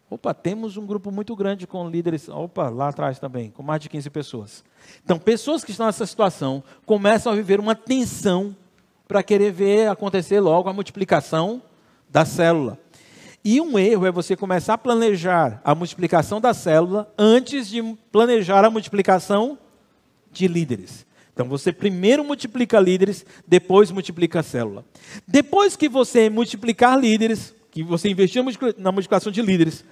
Opa, 0.08 0.32
temos 0.32 0.78
um 0.78 0.86
grupo 0.86 1.10
muito 1.10 1.36
grande 1.36 1.66
com 1.66 1.86
líderes. 1.86 2.30
Opa, 2.30 2.70
lá 2.70 2.88
atrás 2.88 3.18
também, 3.18 3.50
com 3.50 3.62
mais 3.62 3.82
de 3.82 3.90
15 3.90 4.08
pessoas. 4.08 4.64
Então, 5.04 5.18
pessoas 5.18 5.62
que 5.62 5.70
estão 5.70 5.84
nessa 5.84 6.06
situação 6.06 6.64
começam 6.86 7.30
a 7.30 7.36
viver 7.36 7.60
uma 7.60 7.74
tensão 7.74 8.56
para 9.06 9.22
querer 9.22 9.52
ver 9.52 9.90
acontecer 9.90 10.40
logo 10.40 10.70
a 10.70 10.72
multiplicação 10.72 11.60
da 12.08 12.24
célula. 12.24 12.78
E 13.48 13.60
um 13.60 13.78
erro 13.78 14.04
é 14.04 14.10
você 14.10 14.34
começar 14.34 14.74
a 14.74 14.78
planejar 14.78 15.60
a 15.62 15.72
multiplicação 15.72 16.40
da 16.40 16.52
célula 16.52 17.14
antes 17.16 17.68
de 17.68 17.80
planejar 18.10 18.64
a 18.64 18.70
multiplicação 18.70 19.56
de 20.32 20.48
líderes. 20.48 21.06
Então 21.32 21.48
você 21.48 21.72
primeiro 21.72 22.24
multiplica 22.24 22.80
líderes, 22.80 23.24
depois 23.46 23.92
multiplica 23.92 24.40
a 24.40 24.42
célula. 24.42 24.84
Depois 25.28 25.76
que 25.76 25.88
você 25.88 26.28
multiplicar 26.28 26.98
líderes, 26.98 27.54
que 27.70 27.84
você 27.84 28.08
investir 28.08 28.42
na 28.78 28.90
multiplicação 28.90 29.30
de 29.30 29.40
líderes, 29.40 29.84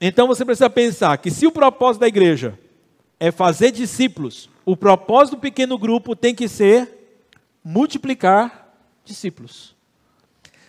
então 0.00 0.26
você 0.26 0.42
precisa 0.42 0.70
pensar 0.70 1.18
que 1.18 1.30
se 1.30 1.46
o 1.46 1.52
propósito 1.52 2.00
da 2.00 2.08
igreja 2.08 2.58
é 3.20 3.30
fazer 3.30 3.70
discípulos, 3.70 4.48
o 4.64 4.74
propósito 4.74 5.36
do 5.36 5.42
pequeno 5.42 5.76
grupo 5.76 6.16
tem 6.16 6.34
que 6.34 6.48
ser 6.48 6.88
multiplicar 7.62 8.74
discípulos. 9.04 9.76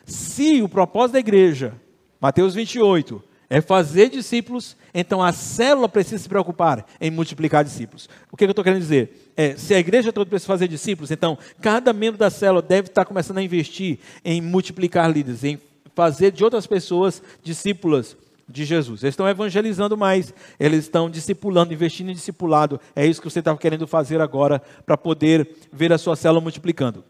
Se 0.06 0.62
o 0.62 0.68
propósito 0.68 1.14
da 1.14 1.20
igreja, 1.20 1.80
Mateus 2.20 2.54
28, 2.54 3.24
é 3.50 3.62
fazer 3.62 4.10
discípulos, 4.10 4.78
então 4.94 5.24
a 5.24 5.34
célula 5.34 5.90
precisa 5.90 6.22
se 6.22 6.30
preocupar 6.30 6.86
em 7.02 7.10
multiplicar 7.10 7.64
discípulos. 7.64 8.08
O 8.32 8.38
que 8.38 8.44
eu 8.44 8.50
estou 8.50 8.64
querendo 8.64 8.82
dizer? 8.82 9.32
É, 9.36 9.56
se 9.56 9.74
a 9.74 9.80
igreja 9.80 10.14
toda 10.14 10.30
precisa 10.30 10.48
fazer 10.48 10.68
discípulos, 10.68 11.10
então 11.10 11.38
cada 11.60 11.92
membro 11.92 12.18
da 12.18 12.30
célula 12.30 12.62
deve 12.62 12.90
estar 12.90 13.06
começando 13.06 13.40
a 13.40 13.44
investir 13.44 14.00
em 14.24 14.42
multiplicar 14.42 15.10
líderes, 15.10 15.44
em 15.44 15.60
fazer 15.96 16.32
de 16.32 16.44
outras 16.44 16.68
pessoas 16.68 17.24
discípulas 17.42 18.16
de 18.48 18.66
Jesus. 18.66 19.04
Eles 19.04 19.14
estão 19.14 19.28
evangelizando 19.28 19.98
mais, 19.98 20.34
eles 20.60 20.86
estão 20.86 21.10
discipulando, 21.10 21.74
investindo 21.74 22.12
em 22.12 22.14
discipulado. 22.14 22.80
É 22.96 23.06
isso 23.06 23.22
que 23.22 23.30
você 23.30 23.40
estava 23.40 23.58
querendo 23.58 23.88
fazer 23.88 24.22
agora 24.22 24.62
para 24.86 24.98
poder 24.98 25.50
ver 25.72 25.92
a 25.94 25.98
sua 25.98 26.16
célula 26.16 26.42
multiplicando. 26.42 27.04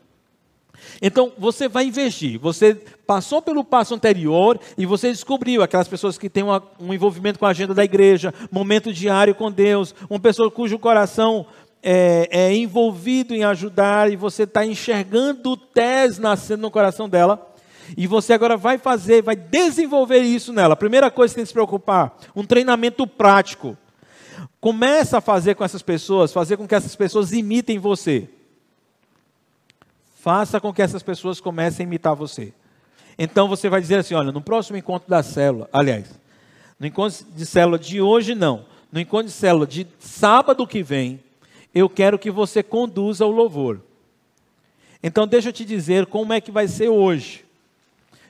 Então, 1.02 1.32
você 1.38 1.68
vai 1.68 1.86
investir. 1.86 2.40
Você 2.40 2.76
passou 3.06 3.42
pelo 3.42 3.64
passo 3.64 3.94
anterior 3.94 4.60
e 4.78 4.86
você 4.86 5.10
descobriu 5.10 5.62
aquelas 5.62 5.88
pessoas 5.88 6.18
que 6.18 6.30
têm 6.30 6.44
uma, 6.44 6.64
um 6.80 6.94
envolvimento 6.94 7.40
com 7.40 7.46
a 7.46 7.50
agenda 7.50 7.74
da 7.74 7.84
igreja, 7.84 8.34
momento 8.52 8.94
diário 8.94 9.34
com 9.34 9.52
Deus, 9.52 9.96
uma 10.10 10.20
pessoa 10.20 10.52
cujo 10.52 10.78
coração 10.78 11.46
é, 11.82 12.28
é 12.30 12.54
envolvido 12.54 13.34
em 13.34 13.44
ajudar 13.44 14.12
e 14.12 14.16
você 14.16 14.44
está 14.44 14.66
enxergando 14.66 15.52
o 15.52 15.58
TES 15.58 16.20
nascendo 16.20 16.62
no 16.62 16.72
coração 16.72 17.08
dela. 17.08 17.46
E 17.98 18.06
você 18.06 18.34
agora 18.34 18.56
vai 18.56 18.78
fazer, 18.78 19.24
vai 19.24 19.36
desenvolver 19.36 20.20
isso 20.20 20.54
nela. 20.54 20.76
Primeira 20.76 21.10
coisa 21.10 21.34
que 21.34 21.36
tem 21.38 21.44
que 21.44 21.48
se 21.48 21.54
preocupar, 21.54 22.16
um 22.36 22.46
treinamento 22.46 23.08
prático. 23.08 23.78
Começa 24.60 25.18
a 25.18 25.22
fazer 25.22 25.56
com 25.56 25.64
essas 25.64 25.82
pessoas, 25.82 26.34
fazer 26.34 26.58
com 26.58 26.68
que 26.68 26.76
essas 26.76 26.96
pessoas 26.96 27.32
imitem 27.32 27.80
você. 27.80 28.30
Faça 30.22 30.60
com 30.60 30.74
que 30.74 30.82
essas 30.82 31.02
pessoas 31.02 31.40
comecem 31.40 31.86
a 31.86 31.88
imitar 31.88 32.14
você. 32.14 32.54
Então 33.18 33.48
você 33.48 33.70
vai 33.70 33.80
dizer 33.80 34.00
assim: 34.00 34.16
olha, 34.16 34.34
no 34.34 34.42
próximo 34.42 34.78
encontro 34.78 35.10
da 35.10 35.24
célula, 35.24 35.70
aliás, 35.72 36.20
no 36.78 36.86
encontro 36.86 37.26
de 37.34 37.46
célula 37.46 37.80
de 37.80 38.02
hoje 38.02 38.36
não, 38.36 38.66
no 38.92 39.00
encontro 39.00 39.28
de 39.28 39.34
célula 39.34 39.66
de 39.66 39.88
sábado 39.98 40.68
que 40.68 40.84
vem, 40.84 41.24
eu 41.74 41.90
quero 41.90 42.20
que 42.20 42.30
você 42.30 42.62
conduza 42.62 43.26
o 43.26 43.32
louvor. 43.32 43.80
Então 45.02 45.26
deixa 45.26 45.50
eu 45.50 45.54
te 45.54 45.64
dizer 45.64 46.06
como 46.06 46.34
é 46.34 46.42
que 46.42 46.52
vai 46.52 46.68
ser 46.68 46.90
hoje. 46.90 47.46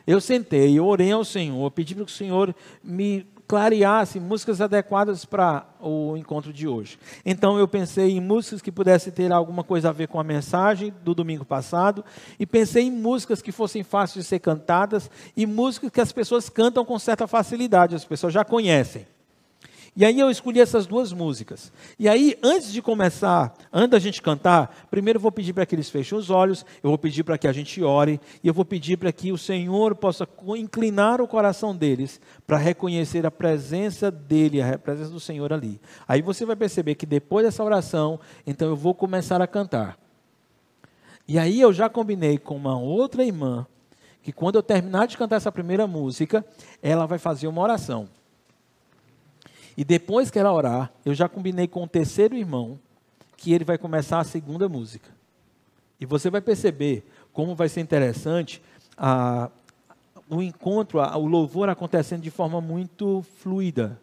Eu 0.06 0.22
sentei, 0.22 0.78
eu 0.78 0.86
orei 0.86 1.12
ao 1.12 1.26
Senhor, 1.26 1.72
pedi 1.72 1.96
para 1.96 2.06
que 2.06 2.12
o 2.12 2.16
Senhor 2.16 2.56
me 2.84 3.26
clareasse 3.50 4.20
músicas 4.20 4.62
adequadas 4.62 5.26
para 5.26 5.66
o 5.82 6.16
encontro 6.16 6.54
de 6.54 6.68
hoje. 6.68 7.00
Então 7.26 7.58
eu 7.58 7.68
pensei 7.68 8.12
em 8.12 8.22
músicas 8.22 8.62
que 8.62 8.72
pudessem 8.72 9.12
ter 9.12 9.32
alguma 9.32 9.64
coisa 9.64 9.90
a 9.90 9.92
ver 9.92 10.08
com 10.08 10.20
a 10.20 10.24
mensagem 10.24 10.94
do 11.04 11.16
domingo 11.16 11.44
passado 11.44 12.06
e 12.40 12.46
pensei 12.46 12.84
em 12.84 12.92
músicas 12.92 13.42
que 13.42 13.52
fossem 13.52 13.82
fáceis 13.84 14.24
de 14.24 14.30
ser 14.30 14.38
cantadas 14.38 15.10
e 15.36 15.48
músicas 15.48 15.90
que 15.90 16.00
as 16.00 16.12
pessoas 16.12 16.48
cantam 16.48 16.86
com 16.86 17.00
certa 17.00 17.26
facilidade, 17.26 17.96
as 17.96 18.06
pessoas 18.06 18.32
já 18.32 18.46
conhecem. 18.46 19.08
E 20.00 20.06
aí 20.06 20.18
eu 20.18 20.32
escolhi 20.32 20.62
essas 20.62 20.88
duas 20.88 21.12
músicas. 21.12 21.74
E 22.00 22.08
aí, 22.08 22.40
antes 22.42 22.72
de 22.72 22.82
começar, 22.82 23.54
antes 23.74 23.90
da 23.90 24.00
gente 24.00 24.22
cantar, 24.22 24.88
primeiro 24.90 25.18
eu 25.18 25.22
vou 25.22 25.30
pedir 25.30 25.52
para 25.52 25.66
que 25.66 25.76
eles 25.76 25.90
fechem 25.90 26.18
os 26.18 26.30
olhos, 26.30 26.66
eu 26.82 26.90
vou 26.90 26.98
pedir 26.98 27.26
para 27.26 27.38
que 27.38 27.46
a 27.46 27.52
gente 27.52 27.84
ore, 27.84 28.18
e 28.42 28.48
eu 28.48 28.54
vou 28.54 28.64
pedir 28.64 28.96
para 28.96 29.12
que 29.12 29.34
o 29.34 29.38
Senhor 29.38 29.94
possa 29.96 30.26
inclinar 30.58 31.20
o 31.20 31.28
coração 31.28 31.76
deles 31.76 32.22
para 32.48 32.56
reconhecer 32.56 33.26
a 33.26 33.30
presença 33.30 34.10
dele, 34.10 34.62
a 34.62 34.80
presença 34.80 35.12
do 35.12 35.20
Senhor 35.20 35.52
ali. 35.52 35.82
Aí 36.08 36.22
você 36.22 36.46
vai 36.46 36.56
perceber 36.56 36.96
que 36.96 37.06
depois 37.06 37.46
dessa 37.46 37.62
oração, 37.62 38.22
então 38.48 38.70
eu 38.70 38.78
vou 38.78 38.96
começar 38.96 39.42
a 39.42 39.48
cantar. 39.48 40.00
E 41.28 41.38
aí 41.38 41.60
eu 41.60 41.74
já 41.74 41.90
combinei 41.90 42.38
com 42.38 42.56
uma 42.56 42.80
outra 42.80 43.22
irmã 43.22 43.68
que 44.24 44.32
quando 44.32 44.56
eu 44.56 44.64
terminar 44.64 45.08
de 45.08 45.18
cantar 45.18 45.36
essa 45.36 45.52
primeira 45.52 45.86
música, 45.86 46.46
ela 46.82 47.06
vai 47.06 47.20
fazer 47.20 47.50
uma 47.50 47.62
oração. 47.62 48.08
E 49.80 49.86
depois 49.86 50.30
que 50.30 50.38
ela 50.38 50.52
orar, 50.52 50.92
eu 51.06 51.16
já 51.16 51.30
combinei 51.30 51.66
com 51.66 51.82
o 51.82 51.88
terceiro 51.88 52.36
irmão 52.36 52.78
que 53.38 53.54
ele 53.54 53.64
vai 53.64 53.78
começar 53.78 54.20
a 54.20 54.26
segunda 54.26 54.68
música. 54.68 55.10
E 55.98 56.06
você 56.06 56.30
vai 56.30 56.42
perceber 56.42 57.10
como 57.32 57.56
vai 57.56 57.70
ser 57.70 57.80
interessante 57.80 58.62
a, 58.98 59.50
o 60.30 60.42
encontro, 60.42 61.00
a, 61.00 61.16
o 61.16 61.26
louvor 61.26 61.70
acontecendo 61.70 62.22
de 62.22 62.30
forma 62.30 62.60
muito 62.60 63.26
fluida, 63.38 63.98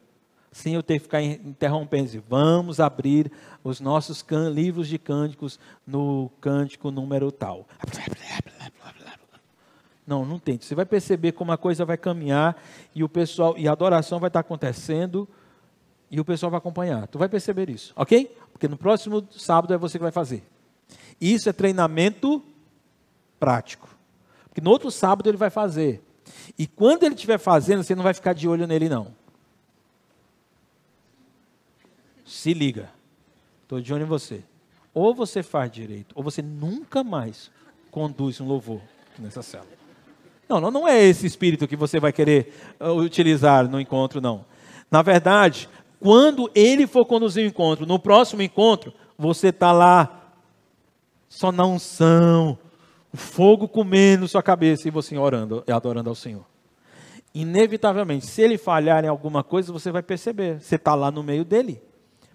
sem 0.51 0.73
eu 0.73 0.83
ter 0.83 0.95
que 0.95 1.01
ficar 1.01 1.21
interrompendo. 1.21 2.25
Vamos 2.27 2.81
abrir 2.81 3.31
os 3.63 3.79
nossos 3.79 4.23
can, 4.23 4.49
livros 4.49 4.89
de 4.89 4.97
cânticos 4.97 5.61
no 5.87 6.31
cântico 6.41 6.91
número 6.91 7.31
tal. 7.31 7.67
Não, 10.07 10.25
não 10.25 10.39
tente. 10.39 10.65
Você 10.65 10.75
vai 10.75 10.87
perceber 10.87 11.33
como 11.33 11.53
a 11.53 11.59
coisa 11.59 11.85
vai 11.85 11.99
caminhar 11.99 12.57
e 12.95 13.05
o 13.05 13.11
pessoal 13.11 13.59
e 13.59 13.69
a 13.69 13.73
adoração 13.73 14.19
vai 14.19 14.29
estar 14.29 14.41
acontecendo 14.41 15.29
e 16.11 16.21
o 16.21 16.25
pessoal 16.25 16.51
vai 16.51 16.59
acompanhar. 16.59 17.07
Tu 17.09 17.19
vai 17.19 17.29
perceber 17.29 17.69
isso, 17.69 17.93
ok? 17.97 18.35
Porque 18.53 18.69
no 18.69 18.77
próximo 18.77 19.27
sábado 19.31 19.75
é 19.75 19.79
você 19.79 19.99
que 19.99 20.03
vai 20.03 20.13
fazer. 20.13 20.43
Isso 21.21 21.49
é 21.49 21.53
treinamento 21.53 22.43
prático. 23.39 23.89
Porque 24.49 24.61
no 24.61 24.71
outro 24.71 24.91
sábado 24.91 25.29
ele 25.29 25.37
vai 25.37 25.51
fazer. 25.51 26.03
E 26.59 26.67
quando 26.67 27.05
ele 27.05 27.15
estiver 27.15 27.39
fazendo, 27.39 27.83
você 27.83 27.95
não 27.95 28.03
vai 28.03 28.15
ficar 28.15 28.33
de 28.33 28.49
olho 28.49 28.67
nele, 28.67 28.89
não. 28.89 29.15
Se 32.25 32.53
liga. 32.53 32.91
Estou 33.63 33.81
de 33.81 33.93
olho 33.93 34.03
em 34.03 34.07
você. 34.07 34.43
Ou 34.95 35.15
você 35.15 35.43
faz 35.43 35.71
direito, 35.71 36.15
ou 36.15 36.23
você 36.23 36.41
nunca 36.41 37.05
mais 37.05 37.51
conduz 37.91 38.41
um 38.41 38.47
louvor 38.47 38.81
nessa 39.19 39.43
célula. 39.43 39.77
Não, 40.49 40.61
não, 40.61 40.71
não 40.71 40.89
é 40.89 41.03
esse 41.03 41.27
espírito 41.27 41.67
que 41.67 41.77
você 41.77 41.99
vai 41.99 42.13
querer 42.13 42.55
uh, 42.81 42.93
utilizar 42.93 43.69
no 43.69 43.81
encontro, 43.81 44.21
não. 44.21 44.45
Na 44.91 45.03
verdade, 45.03 45.69
quando 46.01 46.51
ele 46.55 46.87
for 46.87 47.05
conduzir 47.05 47.45
o 47.45 47.49
encontro, 47.49 47.87
no 47.87 47.99
próximo 47.99 48.43
encontro, 48.43 48.93
você 49.17 49.49
está 49.49 49.73
lá 49.73 50.35
só 51.29 51.51
na 51.51 51.67
unção, 51.67 52.59
o 53.13 53.17
fogo 53.17 53.67
comendo 53.67 54.29
sua 54.29 54.43
cabeça 54.43 54.89
e 54.89 54.91
você 54.91 55.17
orando 55.17 55.65
e 55.67 55.73
adorando 55.73 56.09
ao 56.09 56.15
Senhor. 56.15 56.45
Inevitavelmente, 57.35 58.27
se 58.27 58.41
ele 58.41 58.57
falhar 58.57 59.05
em 59.05 59.09
alguma 59.09 59.45
coisa, 59.45 59.73
você 59.73 59.91
vai 59.91 60.03
perceber. 60.03 60.61
Você 60.61 60.77
está 60.77 60.95
lá 60.95 61.11
no 61.11 61.23
meio 61.23 61.45
dele. 61.45 61.83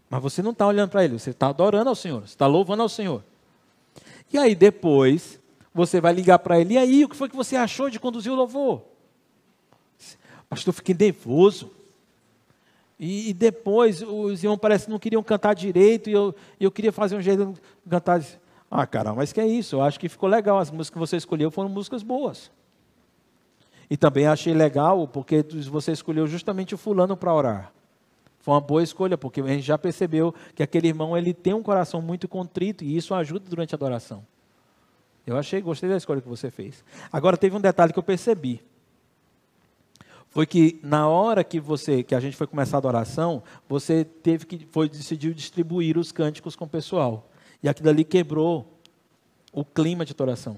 Mas 0.10 0.22
você 0.22 0.42
não 0.42 0.52
está 0.52 0.68
olhando 0.68 0.90
para 0.90 1.04
ele, 1.04 1.18
você 1.18 1.30
está 1.30 1.48
adorando 1.48 1.90
ao 1.90 1.96
Senhor, 1.96 2.22
você 2.22 2.34
está 2.34 2.46
louvando 2.46 2.84
ao 2.84 2.90
Senhor. 2.90 3.24
E 4.32 4.38
aí 4.38 4.54
depois, 4.54 5.40
você 5.74 6.02
vai 6.02 6.14
ligar 6.14 6.40
para 6.40 6.60
ele, 6.60 6.74
e 6.74 6.78
aí, 6.78 7.06
o 7.06 7.10
que 7.10 7.16
foi 7.16 7.30
que 7.30 7.36
você 7.36 7.56
achou 7.56 7.90
de 7.90 8.00
conduzir 8.00 8.32
o 8.32 8.36
louvor? 8.36 8.84
Pastor, 10.50 10.74
fiquei 10.74 10.94
nervoso. 10.94 11.72
E, 13.04 13.32
e, 13.32 13.34
depois, 13.34 14.04
os 14.04 14.44
irmãos 14.44 14.60
parece 14.60 14.86
que 14.86 14.92
não 14.92 15.00
queriam 15.00 15.24
cantar 15.24 15.56
direito, 15.56 16.08
e 16.08 16.14
eu, 16.14 16.36
eu 16.60 16.70
queria 16.70 16.92
fazer 16.92 17.16
um 17.16 17.22
jeito 17.22 17.54
de 17.84 17.90
cantar. 17.90 18.24
Ah, 18.70 18.86
cara, 18.86 19.12
mas 19.12 19.34
que 19.34 19.42
é 19.42 19.48
isso? 19.48 19.78
Eu 19.78 19.82
acho 19.82 20.00
que 20.00 20.08
ficou 20.08 20.30
legal. 20.30 20.60
As 20.60 20.70
músicas 20.70 20.92
que 20.92 21.00
você 21.00 21.18
escolheu 21.18 21.50
foram 21.50 21.68
músicas 21.68 22.04
boas. 22.04 22.52
E 23.90 23.98
também 23.98 24.28
achei 24.28 24.54
legal, 24.54 25.08
porque 25.08 25.44
você 25.68 25.92
escolheu 25.92 26.28
justamente 26.28 26.76
o 26.76 26.78
fulano 26.78 27.18
para 27.18 27.34
orar. 27.34 27.74
Foi 28.40 28.54
uma 28.54 28.62
boa 28.62 28.84
escolha, 28.84 29.18
porque 29.18 29.42
a 29.42 29.48
gente 29.48 29.64
já 29.64 29.80
percebeu 29.80 30.34
que 30.54 30.62
aquele 30.62 30.88
irmão 30.88 31.18
ele 31.18 31.34
tem 31.34 31.56
um 31.56 31.64
coração 31.64 32.04
muito 32.04 32.28
contrito 32.28 32.84
e 32.84 32.96
isso 32.96 33.16
ajuda 33.16 33.50
durante 33.50 33.74
a 33.74 33.78
adoração. 33.78 34.24
Eu 35.26 35.38
achei, 35.38 35.60
gostei 35.60 35.90
da 35.90 35.98
escolha 35.98 36.22
que 36.22 36.30
você 36.30 36.52
fez. 36.52 36.84
Agora 37.12 37.36
teve 37.36 37.56
um 37.58 37.62
detalhe 37.62 37.92
que 37.92 38.00
eu 38.00 38.04
percebi. 38.04 38.62
Foi 40.32 40.46
que 40.46 40.80
na 40.82 41.10
hora 41.10 41.44
que 41.44 41.60
você, 41.60 42.04
que 42.04 42.16
a 42.16 42.20
gente 42.20 42.38
foi 42.38 42.48
começar 42.48 42.78
a 42.78 42.80
adoração, 42.80 43.44
você 43.68 44.06
teve 44.06 44.46
que 44.46 44.66
foi 44.72 44.88
decidiu 44.88 45.34
distribuir 45.34 45.98
os 45.98 46.14
cânticos 46.14 46.56
com 46.56 46.64
o 46.64 46.70
pessoal. 46.70 47.30
E 47.62 47.68
aquilo 47.68 47.90
ali 47.90 48.06
quebrou 48.06 48.80
o 49.52 49.66
clima 49.66 50.06
de 50.06 50.14
adoração. 50.14 50.58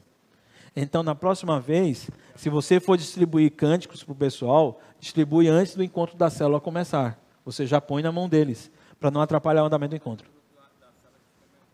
Então, 0.76 1.02
na 1.02 1.16
próxima 1.16 1.60
vez, 1.60 2.08
se 2.36 2.50
você 2.50 2.80
for 2.80 2.98
distribuir 2.98 3.52
cânticos 3.52 4.04
para 4.04 4.12
o 4.12 4.16
pessoal, 4.16 4.80
distribui 5.00 5.48
antes 5.48 5.76
do 5.76 5.84
encontro 5.84 6.16
da 6.16 6.30
célula 6.30 6.62
começar. 6.62 7.20
Você 7.44 7.66
já 7.66 7.82
põe 7.82 8.04
na 8.04 8.12
mão 8.12 8.30
deles, 8.30 8.72
para 9.00 9.10
não 9.10 9.22
atrapalhar 9.22 9.64
o 9.64 9.66
andamento 9.66 9.92
do 9.92 9.98
encontro. 9.98 10.30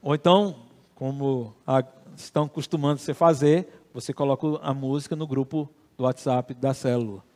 Ou 0.02 0.16
então, 0.16 0.56
como 0.96 1.54
a, 1.68 1.84
estão 2.16 2.48
costumando 2.48 3.00
se 3.00 3.14
fazer, 3.14 3.84
você 3.94 4.14
coloca 4.14 4.48
a 4.62 4.74
música 4.74 5.18
no 5.18 5.28
grupo 5.28 5.70
do 5.98 6.06
WhatsApp 6.06 6.54
da 6.54 6.74
célula. 6.74 7.29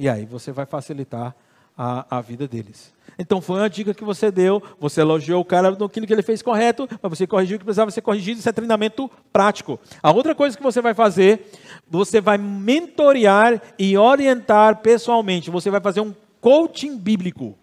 E 0.00 0.08
aí 0.08 0.24
você 0.24 0.50
vai 0.50 0.64
facilitar 0.64 1.36
a, 1.76 2.16
a 2.16 2.20
vida 2.22 2.48
deles. 2.48 2.90
Então 3.18 3.38
foi 3.38 3.60
uma 3.60 3.68
dica 3.68 3.92
que 3.92 4.02
você 4.02 4.30
deu, 4.30 4.62
você 4.80 5.02
elogiou 5.02 5.42
o 5.42 5.44
cara 5.44 5.72
no 5.72 5.90
que 5.90 6.00
ele 6.00 6.22
fez 6.22 6.40
correto, 6.40 6.88
mas 7.02 7.18
você 7.18 7.26
corrigiu 7.26 7.56
o 7.56 7.58
que 7.58 7.66
precisava 7.66 7.90
ser 7.90 8.00
corrigido, 8.00 8.40
isso 8.40 8.48
é 8.48 8.52
treinamento 8.52 9.10
prático. 9.30 9.78
A 10.02 10.10
outra 10.10 10.34
coisa 10.34 10.56
que 10.56 10.62
você 10.62 10.80
vai 10.80 10.94
fazer, 10.94 11.52
você 11.86 12.18
vai 12.18 12.38
mentorear 12.38 13.60
e 13.78 13.94
orientar 13.98 14.78
pessoalmente, 14.78 15.50
você 15.50 15.68
vai 15.68 15.82
fazer 15.82 16.00
um 16.00 16.14
coaching 16.40 16.96
bíblico. 16.96 17.54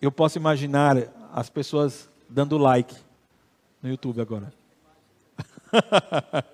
Eu 0.00 0.10
posso 0.10 0.38
imaginar 0.38 0.96
as 1.34 1.50
pessoas 1.50 2.08
dando 2.30 2.56
like 2.56 2.96
no 3.82 3.90
YouTube 3.90 4.22
agora. 4.22 4.50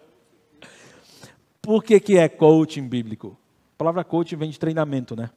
Por 1.63 1.85
que, 1.85 2.01
que 2.01 2.17
é 2.17 2.29
coaching 2.29 2.89
bíblico? 2.89 3.37
A 3.75 3.79
palavra 3.79 4.05
coaching 4.05 4.37
vem 4.37 4.51
de 4.51 4.59
treinamento, 4.59 5.15
né? 5.15 5.31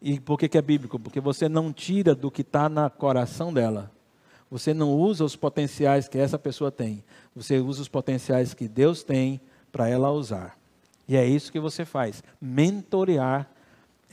E 0.00 0.20
por 0.20 0.38
que, 0.38 0.48
que 0.48 0.58
é 0.58 0.62
bíblico? 0.62 0.98
Porque 0.98 1.20
você 1.20 1.48
não 1.48 1.72
tira 1.72 2.14
do 2.14 2.30
que 2.30 2.42
está 2.42 2.68
no 2.68 2.88
coração 2.90 3.52
dela. 3.52 3.90
Você 4.50 4.72
não 4.72 4.92
usa 4.92 5.24
os 5.24 5.34
potenciais 5.34 6.06
que 6.06 6.18
essa 6.18 6.38
pessoa 6.38 6.70
tem. 6.70 7.02
Você 7.34 7.58
usa 7.58 7.82
os 7.82 7.88
potenciais 7.88 8.54
que 8.54 8.68
Deus 8.68 9.02
tem 9.02 9.40
para 9.72 9.88
ela 9.88 10.10
usar. 10.10 10.56
E 11.08 11.16
é 11.16 11.26
isso 11.26 11.50
que 11.50 11.60
você 11.60 11.84
faz: 11.84 12.22
mentorear 12.40 13.48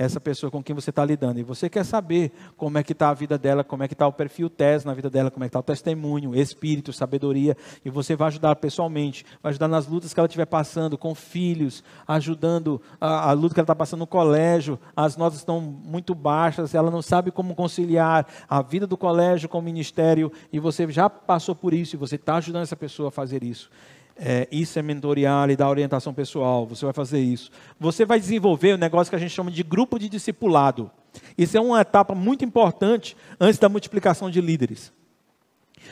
essa 0.03 0.19
pessoa 0.19 0.51
com 0.51 0.63
quem 0.63 0.75
você 0.75 0.89
está 0.89 1.03
lidando. 1.03 1.39
E 1.39 1.43
você 1.43 1.69
quer 1.69 1.83
saber 1.83 2.31
como 2.57 2.77
é 2.77 2.83
que 2.83 2.91
está 2.91 3.09
a 3.09 3.13
vida 3.13 3.37
dela, 3.37 3.63
como 3.63 3.83
é 3.83 3.87
que 3.87 3.93
está 3.93 4.07
o 4.07 4.13
perfil 4.13 4.49
TES 4.49 4.85
na 4.85 4.93
vida 4.93 5.09
dela, 5.09 5.31
como 5.31 5.43
é 5.43 5.47
que 5.47 5.49
está 5.49 5.59
o 5.59 5.63
testemunho, 5.63 6.35
espírito, 6.35 6.93
sabedoria. 6.93 7.55
E 7.83 7.89
você 7.89 8.15
vai 8.15 8.27
ajudar 8.27 8.55
pessoalmente, 8.55 9.25
vai 9.41 9.51
ajudar 9.51 9.67
nas 9.67 9.87
lutas 9.87 10.13
que 10.13 10.19
ela 10.19 10.27
estiver 10.27 10.45
passando, 10.45 10.97
com 10.97 11.15
filhos, 11.15 11.83
ajudando 12.07 12.81
a, 12.99 13.29
a 13.29 13.33
luta 13.33 13.53
que 13.53 13.59
ela 13.59 13.65
está 13.65 13.75
passando 13.75 13.99
no 13.99 14.07
colégio. 14.07 14.79
As 14.95 15.17
notas 15.17 15.39
estão 15.39 15.59
muito 15.61 16.13
baixas, 16.13 16.75
ela 16.75 16.91
não 16.91 17.01
sabe 17.01 17.31
como 17.31 17.55
conciliar 17.55 18.27
a 18.49 18.61
vida 18.61 18.85
do 18.85 18.97
colégio 18.97 19.49
com 19.49 19.59
o 19.59 19.61
ministério. 19.61 20.31
E 20.51 20.59
você 20.59 20.89
já 20.91 21.09
passou 21.09 21.55
por 21.55 21.73
isso 21.73 21.95
e 21.95 21.97
você 21.97 22.15
está 22.15 22.35
ajudando 22.35 22.63
essa 22.63 22.75
pessoa 22.75 23.09
a 23.09 23.11
fazer 23.11 23.43
isso 23.43 23.69
é, 24.15 24.47
isso 24.51 24.77
é 24.77 24.81
mentorear 24.81 25.49
e 25.49 25.55
dar 25.55 25.69
orientação 25.69 26.13
pessoal. 26.13 26.65
Você 26.67 26.85
vai 26.85 26.93
fazer 26.93 27.19
isso. 27.19 27.49
Você 27.79 28.05
vai 28.05 28.19
desenvolver 28.19 28.75
um 28.75 28.77
negócio 28.77 29.09
que 29.09 29.15
a 29.15 29.19
gente 29.19 29.31
chama 29.31 29.51
de 29.51 29.63
grupo 29.63 29.97
de 29.97 30.07
discipulado. 30.07 30.91
Isso 31.37 31.57
é 31.57 31.61
uma 31.61 31.81
etapa 31.81 32.13
muito 32.13 32.45
importante 32.45 33.15
antes 33.39 33.59
da 33.59 33.69
multiplicação 33.69 34.29
de 34.29 34.41
líderes. 34.41 34.91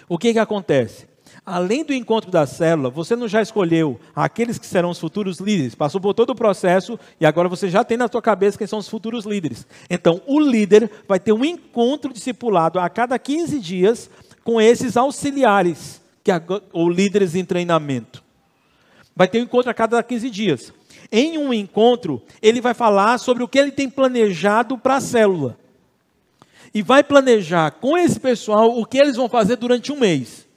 O 0.08 0.18
que, 0.18 0.34
que 0.34 0.40
acontece? 0.40 1.10
Além 1.46 1.84
do 1.84 1.94
encontro 1.94 2.30
da 2.30 2.46
célula, 2.46 2.90
você 2.90 3.16
não 3.16 3.28
já 3.28 3.42
escolheu 3.42 4.00
aqueles 4.16 4.60
que 4.60 4.66
serão 4.66 4.90
os 4.90 5.00
futuros 5.00 5.40
líderes, 5.40 5.74
passou 5.74 6.00
por 6.00 6.14
todo 6.14 6.32
o 6.32 6.36
processo 6.36 7.00
e 7.20 7.26
agora 7.26 7.50
você 7.50 7.70
já 7.70 7.84
tem 7.84 7.98
na 7.98 8.08
sua 8.08 8.22
cabeça 8.22 8.58
quem 8.58 8.68
são 8.68 8.80
os 8.80 8.88
futuros 8.88 9.26
líderes. 9.26 9.66
Então, 9.90 10.22
o 10.28 10.40
líder 10.40 10.92
vai 11.08 11.20
ter 11.20 11.32
um 11.32 11.44
encontro 11.44 12.14
discipulado 12.14 12.80
a 12.80 12.90
cada 12.90 13.18
15 13.18 13.60
dias 13.60 14.10
com 14.44 14.60
esses 14.60 14.98
auxiliares 14.98 16.01
que 16.24 16.32
ou 16.72 16.90
líderes 16.90 17.36
em 17.36 17.44
treinamento. 17.44 18.24
Vai 19.16 19.28
ter 19.28 19.40
um 19.40 19.44
encontro 19.44 19.70
a 19.70 19.74
cada 19.74 20.02
15 20.02 20.30
dias. 20.30 20.74
Em 21.12 21.38
um 21.38 21.54
encontro, 21.54 22.22
ele 22.42 22.62
vai 22.62 22.74
falar 22.74 23.18
sobre 23.18 23.44
o 23.44 23.48
que 23.48 23.60
ele 23.60 23.72
tem 23.72 23.90
planejado 23.90 24.78
para 24.78 24.96
a 24.96 25.02
célula. 25.02 25.58
E 26.74 26.82
vai 26.82 27.04
planejar 27.04 27.72
com 27.72 27.98
esse 27.98 28.20
pessoal 28.20 28.80
o 28.80 28.86
que 28.86 28.98
eles 28.98 29.18
vão 29.18 29.28
fazer 29.28 29.58
durante 29.58 29.92
um 29.92 30.00
mês. 30.00 30.48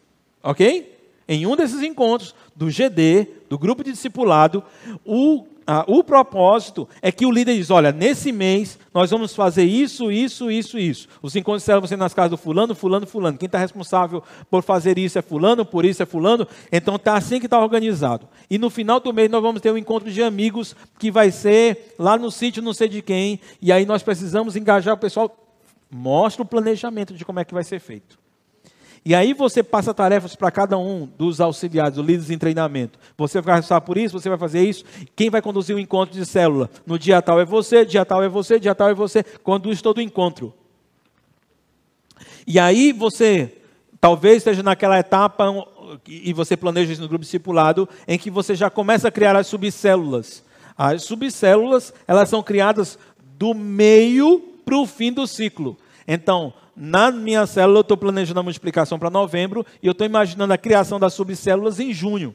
Ok? 0.42 0.92
Em 1.26 1.46
um 1.46 1.56
desses 1.56 1.82
encontros, 1.82 2.34
do 2.54 2.70
GD, 2.70 3.26
do 3.48 3.58
grupo 3.58 3.82
de 3.82 3.90
discipulado, 3.92 4.62
o 5.04 5.44
ah, 5.66 5.84
o 5.88 6.04
propósito 6.04 6.86
é 7.00 7.10
que 7.10 7.24
o 7.24 7.30
líder 7.30 7.56
diz: 7.56 7.70
olha, 7.70 7.90
nesse 7.90 8.30
mês 8.32 8.78
nós 8.92 9.10
vamos 9.10 9.34
fazer 9.34 9.64
isso, 9.64 10.12
isso, 10.12 10.50
isso, 10.50 10.78
isso. 10.78 11.08
Os 11.22 11.34
encontros 11.34 11.62
serão 11.62 11.86
ser 11.86 11.96
nas 11.96 12.12
casas 12.12 12.32
do 12.32 12.36
fulano, 12.36 12.74
fulano, 12.74 13.06
fulano. 13.06 13.38
Quem 13.38 13.46
está 13.46 13.58
responsável 13.58 14.22
por 14.50 14.62
fazer 14.62 14.98
isso 14.98 15.18
é 15.18 15.22
fulano, 15.22 15.64
por 15.64 15.84
isso 15.84 16.02
é 16.02 16.06
fulano. 16.06 16.46
Então 16.70 16.96
está 16.96 17.16
assim 17.16 17.38
que 17.38 17.46
está 17.46 17.58
organizado. 17.58 18.28
E 18.50 18.58
no 18.58 18.68
final 18.68 19.00
do 19.00 19.12
mês 19.12 19.30
nós 19.30 19.42
vamos 19.42 19.60
ter 19.60 19.70
um 19.70 19.78
encontro 19.78 20.10
de 20.10 20.22
amigos 20.22 20.76
que 20.98 21.10
vai 21.10 21.30
ser 21.30 21.94
lá 21.98 22.18
no 22.18 22.30
sítio, 22.30 22.62
não 22.62 22.74
sei 22.74 22.88
de 22.88 23.00
quem. 23.00 23.40
E 23.60 23.72
aí 23.72 23.86
nós 23.86 24.02
precisamos 24.02 24.56
engajar 24.56 24.94
o 24.94 24.98
pessoal. 24.98 25.34
Mostra 25.90 26.42
o 26.42 26.46
planejamento 26.46 27.14
de 27.14 27.24
como 27.24 27.40
é 27.40 27.44
que 27.44 27.54
vai 27.54 27.64
ser 27.64 27.78
feito. 27.78 28.23
E 29.04 29.14
aí 29.14 29.34
você 29.34 29.62
passa 29.62 29.92
tarefas 29.92 30.34
para 30.34 30.50
cada 30.50 30.78
um 30.78 31.06
dos 31.18 31.38
auxiliares, 31.38 31.96
dos 31.96 32.06
líderes 32.06 32.30
em 32.30 32.38
treinamento. 32.38 32.98
Você 33.18 33.40
vai 33.40 33.56
responsável 33.56 33.84
por 33.84 33.98
isso, 33.98 34.18
você 34.18 34.30
vai 34.30 34.38
fazer 34.38 34.66
isso. 34.66 34.82
Quem 35.14 35.28
vai 35.28 35.42
conduzir 35.42 35.76
o 35.76 35.78
encontro 35.78 36.18
de 36.18 36.24
célula? 36.24 36.70
No 36.86 36.98
dia 36.98 37.20
tal 37.20 37.38
é 37.38 37.44
você, 37.44 37.84
dia 37.84 38.04
tal 38.04 38.22
é 38.22 38.28
você, 38.28 38.58
dia 38.58 38.74
tal 38.74 38.88
é 38.88 38.94
você. 38.94 39.22
Conduz 39.22 39.82
todo 39.82 39.98
o 39.98 40.00
encontro. 40.00 40.54
E 42.46 42.58
aí 42.58 42.92
você, 42.92 43.58
talvez 44.00 44.38
esteja 44.38 44.62
naquela 44.62 44.98
etapa, 44.98 45.44
e 46.06 46.32
você 46.32 46.56
planeja 46.56 46.92
isso 46.92 47.02
no 47.02 47.08
grupo 47.08 47.24
discipulado, 47.24 47.86
em 48.08 48.18
que 48.18 48.30
você 48.30 48.54
já 48.54 48.70
começa 48.70 49.08
a 49.08 49.12
criar 49.12 49.36
as 49.36 49.46
subcélulas. 49.46 50.42
As 50.76 51.04
subcélulas, 51.04 51.92
elas 52.06 52.30
são 52.30 52.42
criadas 52.42 52.98
do 53.38 53.52
meio 53.52 54.40
para 54.64 54.78
o 54.78 54.86
fim 54.86 55.12
do 55.12 55.26
ciclo. 55.26 55.76
Então, 56.08 56.54
na 56.76 57.10
minha 57.10 57.46
célula, 57.46 57.78
eu 57.78 57.82
estou 57.82 57.96
planejando 57.96 58.40
a 58.40 58.42
multiplicação 58.42 58.98
para 58.98 59.10
novembro 59.10 59.64
e 59.82 59.86
eu 59.86 59.92
estou 59.92 60.06
imaginando 60.06 60.52
a 60.52 60.58
criação 60.58 60.98
das 60.98 61.14
subcélulas 61.14 61.78
em 61.78 61.92
junho. 61.92 62.34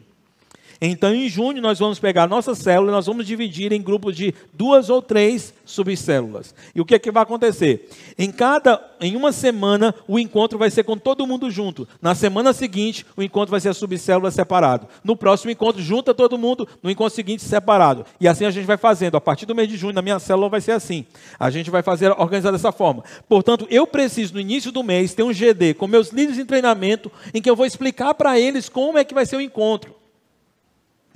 Então, 0.81 1.14
em 1.14 1.27
junho, 1.27 1.61
nós 1.61 1.77
vamos 1.77 1.99
pegar 1.99 2.23
a 2.23 2.27
nossa 2.27 2.56
célula 2.56 2.91
e 2.91 2.95
nós 2.95 3.06
vamos 3.06 3.27
dividir 3.27 3.73
em 3.73 3.81
grupos 3.81 4.15
de 4.15 4.34
duas 4.53 4.89
ou 4.89 5.01
três 5.01 5.53
subcélulas. 5.65 6.56
E 6.73 6.80
o 6.80 6.85
que 6.85 6.95
é 6.95 6.99
que 6.99 7.11
vai 7.11 7.23
acontecer? 7.23 7.89
Em 8.18 8.31
cada, 8.31 8.81
em 9.01 9.15
uma 9.18 9.34
semana, 9.34 9.93
o 10.07 10.18
encontro 10.18 10.57
vai 10.57 10.72
ser 10.72 10.84
com 10.84 10.97
todo 10.97 11.27
mundo 11.27 11.51
junto. 11.51 11.85
Na 12.01 12.15
semana 12.15 12.53
seguinte, 12.53 13.06
o 13.18 13.22
encontro 13.22 13.51
vai 13.51 13.60
ser 13.60 13.69
a 13.69 13.73
subcélula 13.73 14.31
separado. 14.31 14.88
No 15.03 15.18
próximo 15.18 15.51
encontro, 15.51 15.81
junta 15.81 16.14
todo 16.14 16.38
mundo. 16.38 16.65
No 16.81 16.89
encontro 16.89 17.14
seguinte, 17.14 17.43
separado. 17.43 18.06
E 18.19 18.27
assim 18.27 18.45
a 18.45 18.51
gente 18.51 18.65
vai 18.65 18.77
fazendo. 18.77 19.18
A 19.18 19.22
partir 19.22 19.45
do 19.45 19.53
mês 19.53 19.68
de 19.68 19.76
junho, 19.76 19.93
na 19.93 20.01
minha 20.01 20.18
célula 20.18 20.47
vai 20.47 20.61
ser 20.61 20.72
assim. 20.72 21.06
A 21.38 21.49
gente 21.49 21.69
vai 21.69 21.84
fazer 21.84 22.11
organizar 22.11 22.51
dessa 22.51 22.72
forma. 22.72 23.03
Portanto, 23.27 23.68
eu 23.69 23.85
preciso 23.85 24.34
no 24.34 24.39
início 24.39 24.72
do 24.72 24.81
mês 24.81 25.14
ter 25.14 25.23
um 25.23 25.34
GD 25.34 25.73
com 25.73 25.88
meus 25.88 26.10
líderes 26.10 26.39
em 26.39 26.45
treinamento, 26.45 27.11
em 27.34 27.41
que 27.41 27.49
eu 27.49 27.56
vou 27.56 27.65
explicar 27.65 28.14
para 28.14 28.39
eles 28.39 28.69
como 28.69 28.97
é 28.97 29.03
que 29.03 29.14
vai 29.14 29.26
ser 29.26 29.35
o 29.35 29.41
encontro. 29.41 29.98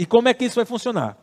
E 0.03 0.05
como 0.05 0.27
é 0.27 0.33
que 0.33 0.43
isso 0.43 0.57
vai 0.57 0.65
funcionar? 0.65 1.17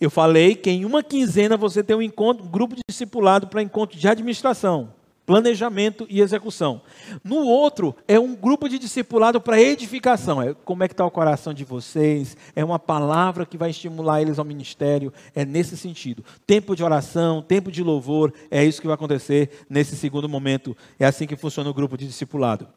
Eu 0.00 0.08
falei 0.08 0.54
que 0.54 0.70
em 0.70 0.84
uma 0.84 1.02
quinzena 1.02 1.56
você 1.56 1.82
tem 1.82 1.96
um 1.96 2.00
encontro, 2.00 2.44
um 2.44 2.48
grupo 2.48 2.76
de 2.76 2.82
discipulado 2.88 3.48
para 3.48 3.60
encontro 3.60 3.98
de 3.98 4.06
administração, 4.06 4.94
planejamento 5.26 6.06
e 6.08 6.20
execução. 6.20 6.80
No 7.24 7.38
outro 7.44 7.96
é 8.06 8.16
um 8.16 8.36
grupo 8.36 8.68
de 8.68 8.78
discipulado 8.78 9.40
para 9.40 9.60
edificação. 9.60 10.40
É 10.40 10.54
como 10.64 10.84
é 10.84 10.86
que 10.86 10.94
está 10.94 11.04
o 11.04 11.10
coração 11.10 11.52
de 11.52 11.64
vocês? 11.64 12.36
É 12.54 12.64
uma 12.64 12.78
palavra 12.78 13.44
que 13.44 13.58
vai 13.58 13.70
estimular 13.70 14.22
eles 14.22 14.38
ao 14.38 14.44
ministério. 14.44 15.12
É 15.34 15.44
nesse 15.44 15.76
sentido. 15.76 16.24
Tempo 16.46 16.76
de 16.76 16.84
oração, 16.84 17.42
tempo 17.42 17.68
de 17.68 17.82
louvor. 17.82 18.32
É 18.48 18.64
isso 18.64 18.80
que 18.80 18.86
vai 18.86 18.94
acontecer 18.94 19.50
nesse 19.68 19.96
segundo 19.96 20.28
momento. 20.28 20.76
É 21.00 21.04
assim 21.04 21.26
que 21.26 21.34
funciona 21.34 21.68
o 21.68 21.74
grupo 21.74 21.98
de 21.98 22.06
discipulado. 22.06 22.68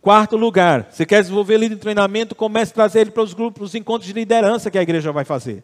Quarto 0.00 0.36
lugar, 0.36 0.88
você 0.90 1.04
quer 1.04 1.20
desenvolver 1.20 1.58
líder 1.58 1.74
em 1.74 1.78
treinamento, 1.78 2.34
comece 2.34 2.72
a 2.72 2.74
trazer 2.74 3.00
ele 3.00 3.10
para 3.10 3.22
os 3.22 3.34
grupos, 3.34 3.70
os 3.70 3.74
encontros 3.74 4.06
de 4.06 4.14
liderança 4.14 4.70
que 4.70 4.78
a 4.78 4.82
igreja 4.82 5.12
vai 5.12 5.24
fazer. 5.24 5.62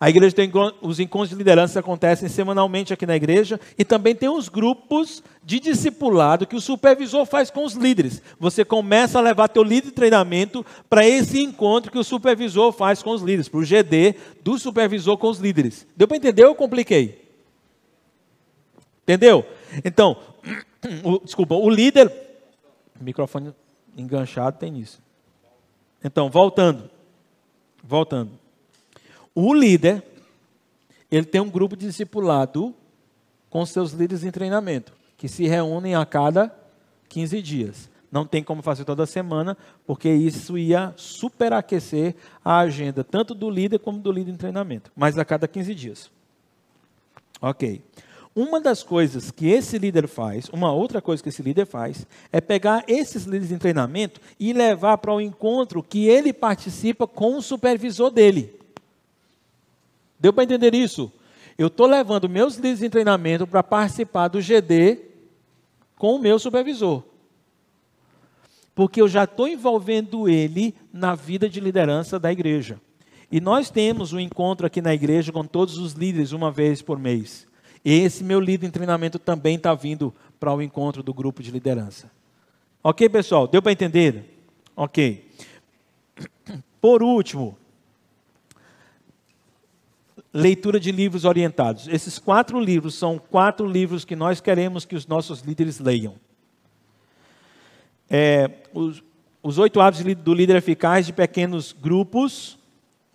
A 0.00 0.10
igreja 0.10 0.34
tem 0.34 0.50
os 0.82 0.98
encontros 0.98 1.30
de 1.30 1.36
liderança 1.36 1.78
acontecem 1.78 2.28
semanalmente 2.28 2.92
aqui 2.92 3.06
na 3.06 3.14
igreja 3.14 3.60
e 3.78 3.84
também 3.84 4.12
tem 4.12 4.28
os 4.28 4.48
grupos 4.48 5.22
de 5.44 5.60
discipulado 5.60 6.46
que 6.48 6.56
o 6.56 6.60
supervisor 6.60 7.24
faz 7.24 7.48
com 7.48 7.64
os 7.64 7.74
líderes. 7.74 8.20
Você 8.40 8.64
começa 8.64 9.18
a 9.18 9.22
levar 9.22 9.46
teu 9.46 9.62
líder 9.62 9.88
de 9.88 9.92
treinamento 9.92 10.66
para 10.90 11.06
esse 11.06 11.40
encontro 11.40 11.92
que 11.92 11.98
o 11.98 12.04
supervisor 12.04 12.72
faz 12.72 13.04
com 13.04 13.10
os 13.10 13.22
líderes, 13.22 13.48
para 13.48 13.60
o 13.60 13.64
GD 13.64 14.16
do 14.42 14.58
supervisor 14.58 15.16
com 15.16 15.28
os 15.28 15.38
líderes. 15.38 15.86
Deu 15.96 16.08
para 16.08 16.16
entender 16.16 16.44
ou 16.44 16.56
compliquei? 16.56 17.22
Entendeu? 19.04 19.46
Então, 19.84 20.16
o, 21.04 21.20
desculpa, 21.20 21.54
o 21.54 21.70
líder 21.70 22.10
microfone 23.04 23.54
enganchado 23.96 24.58
tem 24.58 24.78
isso. 24.78 25.00
Então, 26.02 26.28
voltando. 26.28 26.90
Voltando. 27.82 28.32
O 29.34 29.54
líder, 29.54 30.02
ele 31.10 31.26
tem 31.26 31.40
um 31.40 31.50
grupo 31.50 31.76
de 31.76 31.86
discipulado 31.86 32.74
com 33.50 33.64
seus 33.64 33.92
líderes 33.92 34.24
em 34.24 34.30
treinamento, 34.30 34.92
que 35.16 35.28
se 35.28 35.46
reúnem 35.46 35.94
a 35.94 36.04
cada 36.04 36.54
15 37.08 37.40
dias. 37.40 37.90
Não 38.10 38.24
tem 38.24 38.44
como 38.44 38.62
fazer 38.62 38.84
toda 38.84 39.06
semana, 39.06 39.56
porque 39.86 40.08
isso 40.08 40.56
ia 40.56 40.92
superaquecer 40.96 42.14
a 42.44 42.58
agenda, 42.58 43.02
tanto 43.02 43.34
do 43.34 43.50
líder 43.50 43.78
como 43.78 43.98
do 43.98 44.12
líder 44.12 44.32
em 44.32 44.36
treinamento, 44.36 44.90
mas 44.94 45.18
a 45.18 45.24
cada 45.24 45.48
15 45.48 45.74
dias. 45.74 46.10
Ok. 47.40 47.82
Uma 48.36 48.60
das 48.60 48.82
coisas 48.82 49.30
que 49.30 49.46
esse 49.46 49.78
líder 49.78 50.08
faz, 50.08 50.48
uma 50.52 50.72
outra 50.72 51.00
coisa 51.00 51.22
que 51.22 51.28
esse 51.28 51.42
líder 51.42 51.66
faz, 51.66 52.04
é 52.32 52.40
pegar 52.40 52.84
esses 52.88 53.24
líderes 53.24 53.52
em 53.52 53.58
treinamento 53.58 54.20
e 54.40 54.52
levar 54.52 54.98
para 54.98 55.12
o 55.12 55.16
um 55.16 55.20
encontro 55.20 55.82
que 55.84 56.08
ele 56.08 56.32
participa 56.32 57.06
com 57.06 57.36
o 57.36 57.42
supervisor 57.42 58.10
dele. 58.10 58.52
Deu 60.18 60.32
para 60.32 60.42
entender 60.42 60.74
isso? 60.74 61.12
Eu 61.56 61.68
estou 61.68 61.86
levando 61.86 62.28
meus 62.28 62.56
líderes 62.56 62.82
em 62.82 62.90
treinamento 62.90 63.46
para 63.46 63.62
participar 63.62 64.26
do 64.26 64.40
GD 64.40 64.98
com 65.96 66.16
o 66.16 66.18
meu 66.18 66.36
supervisor. 66.40 67.04
Porque 68.74 69.00
eu 69.00 69.06
já 69.06 69.22
estou 69.22 69.46
envolvendo 69.46 70.28
ele 70.28 70.74
na 70.92 71.14
vida 71.14 71.48
de 71.48 71.60
liderança 71.60 72.18
da 72.18 72.32
igreja. 72.32 72.80
E 73.30 73.40
nós 73.40 73.70
temos 73.70 74.12
um 74.12 74.18
encontro 74.18 74.66
aqui 74.66 74.82
na 74.82 74.92
igreja 74.92 75.30
com 75.30 75.44
todos 75.44 75.78
os 75.78 75.92
líderes 75.92 76.32
uma 76.32 76.50
vez 76.50 76.82
por 76.82 76.98
mês. 76.98 77.46
Esse 77.84 78.24
meu 78.24 78.40
líder 78.40 78.66
em 78.66 78.70
treinamento 78.70 79.18
também 79.18 79.56
está 79.56 79.74
vindo 79.74 80.14
para 80.40 80.54
o 80.54 80.62
encontro 80.62 81.02
do 81.02 81.12
grupo 81.12 81.42
de 81.42 81.50
liderança. 81.50 82.10
Ok, 82.82 83.08
pessoal? 83.08 83.46
Deu 83.46 83.60
para 83.60 83.72
entender? 83.72 84.42
Ok. 84.74 85.30
Por 86.80 87.02
último, 87.02 87.58
leitura 90.32 90.80
de 90.80 90.90
livros 90.90 91.24
orientados. 91.24 91.86
Esses 91.88 92.18
quatro 92.18 92.58
livros 92.58 92.94
são 92.94 93.18
quatro 93.18 93.66
livros 93.66 94.04
que 94.04 94.16
nós 94.16 94.40
queremos 94.40 94.84
que 94.84 94.96
os 94.96 95.06
nossos 95.06 95.40
líderes 95.40 95.78
leiam. 95.78 96.14
É, 98.10 98.50
os, 98.72 99.02
os 99.42 99.58
oito 99.58 99.80
hábitos 99.80 100.14
do 100.16 100.34
líder 100.34 100.56
eficaz 100.56 101.06
de 101.06 101.12
pequenos 101.12 101.72
grupos, 101.72 102.58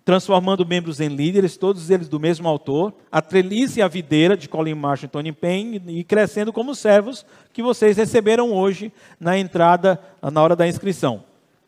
transformando 0.03 0.65
membros 0.65 0.99
em 0.99 1.07
líderes, 1.07 1.57
todos 1.57 1.89
eles 1.89 2.09
do 2.09 2.19
mesmo 2.19 2.47
autor, 2.47 2.93
A 3.11 3.21
Trelice 3.21 3.80
e 3.80 3.81
a 3.81 3.88
Videira, 3.88 4.35
de 4.35 4.49
Colin 4.49 4.73
Marshall 4.73 5.07
e 5.07 5.11
Tony 5.11 5.31
Payne, 5.31 5.81
e 5.88 6.03
Crescendo 6.03 6.51
como 6.51 6.73
Servos, 6.73 7.26
que 7.53 7.61
vocês 7.61 7.97
receberam 7.97 8.51
hoje 8.51 8.91
na 9.19 9.38
entrada, 9.38 9.99
na 10.21 10.41
hora 10.41 10.55
da 10.55 10.67
inscrição. 10.67 11.23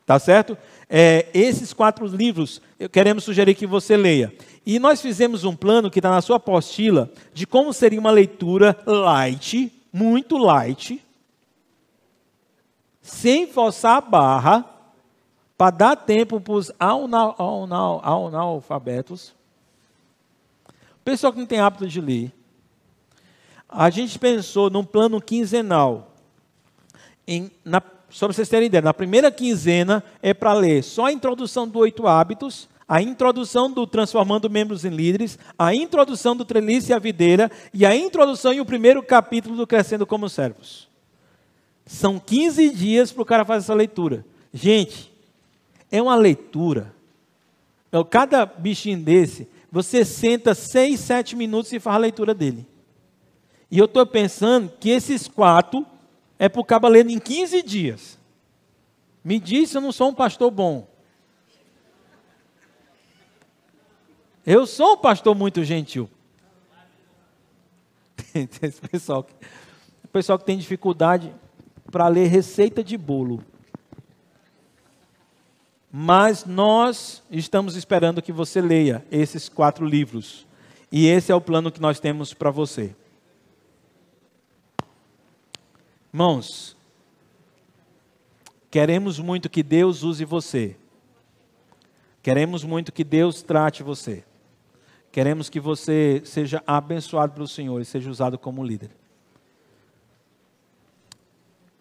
Tá 0.05 0.17
certo? 0.17 0.57
É, 0.89 1.27
esses 1.33 1.71
quatro 1.71 2.05
livros, 2.05 2.61
queremos 2.91 3.23
sugerir 3.23 3.55
que 3.55 3.67
você 3.67 3.95
leia. 3.95 4.33
E 4.65 4.77
nós 4.79 5.01
fizemos 5.01 5.43
um 5.43 5.55
plano 5.55 5.89
que 5.89 5.99
está 5.99 6.09
na 6.09 6.21
sua 6.21 6.37
apostila, 6.37 7.09
de 7.33 7.47
como 7.47 7.71
seria 7.71 7.99
uma 7.99 8.11
leitura 8.11 8.77
light, 8.85 9.71
muito 9.93 10.37
light, 10.37 11.01
sem 13.01 13.47
forçar 13.47 13.97
a 13.97 14.01
barra, 14.01 14.70
para 15.61 15.69
dar 15.69 15.95
tempo 15.95 16.41
para 16.41 16.53
os 16.53 16.71
analfabetos, 18.01 19.35
pessoal 21.05 21.31
que 21.31 21.37
não 21.37 21.45
tem 21.45 21.59
hábito 21.59 21.87
de 21.87 22.01
ler, 22.01 22.33
a 23.69 23.91
gente 23.91 24.17
pensou 24.17 24.71
num 24.71 24.83
plano 24.83 25.21
quinzenal. 25.21 26.15
Em, 27.27 27.51
na, 27.63 27.79
só 28.09 28.25
para 28.25 28.33
vocês 28.33 28.49
terem 28.49 28.65
ideia, 28.65 28.81
na 28.81 28.91
primeira 28.91 29.29
quinzena 29.31 30.03
é 30.19 30.33
para 30.33 30.51
ler 30.53 30.83
só 30.83 31.05
a 31.05 31.11
introdução 31.11 31.67
do 31.67 31.77
Oito 31.77 32.07
Hábitos, 32.07 32.67
a 32.87 32.99
introdução 32.99 33.71
do 33.71 33.85
Transformando 33.85 34.49
Membros 34.49 34.83
em 34.83 34.89
Líderes, 34.89 35.37
a 35.59 35.75
introdução 35.75 36.35
do 36.35 36.43
Trelice 36.43 36.91
e 36.91 36.95
a 36.95 36.97
Videira 36.97 37.51
e 37.71 37.85
a 37.85 37.95
introdução 37.95 38.51
e 38.51 38.59
o 38.59 38.65
primeiro 38.65 39.03
capítulo 39.03 39.55
do 39.55 39.67
Crescendo 39.67 40.07
como 40.07 40.27
Servos. 40.27 40.89
São 41.85 42.17
15 42.17 42.71
dias 42.71 43.11
para 43.11 43.21
o 43.21 43.25
cara 43.25 43.45
fazer 43.45 43.65
essa 43.65 43.75
leitura. 43.75 44.25
Gente, 44.51 45.10
é 45.91 46.01
uma 46.01 46.15
leitura. 46.15 46.95
Então, 47.89 48.03
cada 48.03 48.45
bichinho 48.45 48.99
desse, 49.03 49.47
você 49.69 50.05
senta 50.05 50.55
seis, 50.55 51.01
sete 51.01 51.35
minutos 51.35 51.73
e 51.73 51.79
faz 51.79 51.95
a 51.95 51.99
leitura 51.99 52.33
dele. 52.33 52.65
E 53.69 53.77
eu 53.77 53.85
estou 53.85 54.05
pensando 54.05 54.71
que 54.79 54.89
esses 54.89 55.27
quatro 55.27 55.85
é 56.39 56.49
para 56.49 56.61
o 56.61 56.65
cabo 56.65 56.93
em 56.95 57.19
15 57.19 57.61
dias. 57.61 58.17
Me 59.23 59.39
diz 59.39 59.69
se 59.69 59.77
eu 59.77 59.81
não 59.81 59.91
sou 59.91 60.09
um 60.09 60.13
pastor 60.13 60.49
bom. 60.49 60.87
Eu 64.45 64.65
sou 64.65 64.93
um 64.93 64.97
pastor 64.97 65.35
muito 65.35 65.63
gentil. 65.63 66.09
Esse 68.33 68.81
pessoal, 68.81 69.27
o 70.03 70.07
pessoal 70.07 70.39
que 70.39 70.45
tem 70.45 70.57
dificuldade 70.57 71.33
para 71.91 72.07
ler 72.07 72.27
receita 72.27 72.83
de 72.83 72.97
bolo. 72.97 73.43
Mas 75.91 76.45
nós 76.45 77.21
estamos 77.29 77.75
esperando 77.75 78.21
que 78.21 78.31
você 78.31 78.61
leia 78.61 79.05
esses 79.11 79.49
quatro 79.49 79.85
livros. 79.85 80.47
E 80.89 81.07
esse 81.07 81.33
é 81.33 81.35
o 81.35 81.41
plano 81.41 81.71
que 81.71 81.81
nós 81.81 81.99
temos 81.99 82.33
para 82.33 82.49
você. 82.49 82.95
Irmãos, 86.13 86.77
queremos 88.69 89.19
muito 89.19 89.49
que 89.49 89.61
Deus 89.61 90.01
use 90.03 90.23
você. 90.23 90.77
Queremos 92.23 92.63
muito 92.63 92.93
que 92.93 93.03
Deus 93.03 93.41
trate 93.41 93.83
você. 93.83 94.23
Queremos 95.11 95.49
que 95.49 95.59
você 95.59 96.21
seja 96.23 96.63
abençoado 96.65 97.33
pelo 97.33 97.47
Senhor 97.47 97.81
e 97.81 97.85
seja 97.85 98.09
usado 98.09 98.37
como 98.37 98.63
líder. 98.63 98.91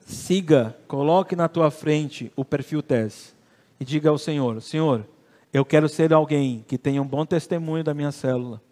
Siga, 0.04 0.76
coloque 0.88 1.36
na 1.36 1.46
tua 1.46 1.70
frente 1.70 2.32
o 2.34 2.44
perfil 2.44 2.82
TES 2.82 3.38
e 3.80 3.84
diga 3.84 4.10
ao 4.10 4.18
Senhor: 4.18 4.60
Senhor, 4.60 5.08
eu 5.52 5.64
quero 5.64 5.88
ser 5.88 6.12
alguém 6.12 6.62
que 6.68 6.76
tenha 6.76 7.00
um 7.00 7.06
bom 7.06 7.24
testemunho 7.24 7.82
da 7.82 7.94
minha 7.94 8.12
célula. 8.12 8.62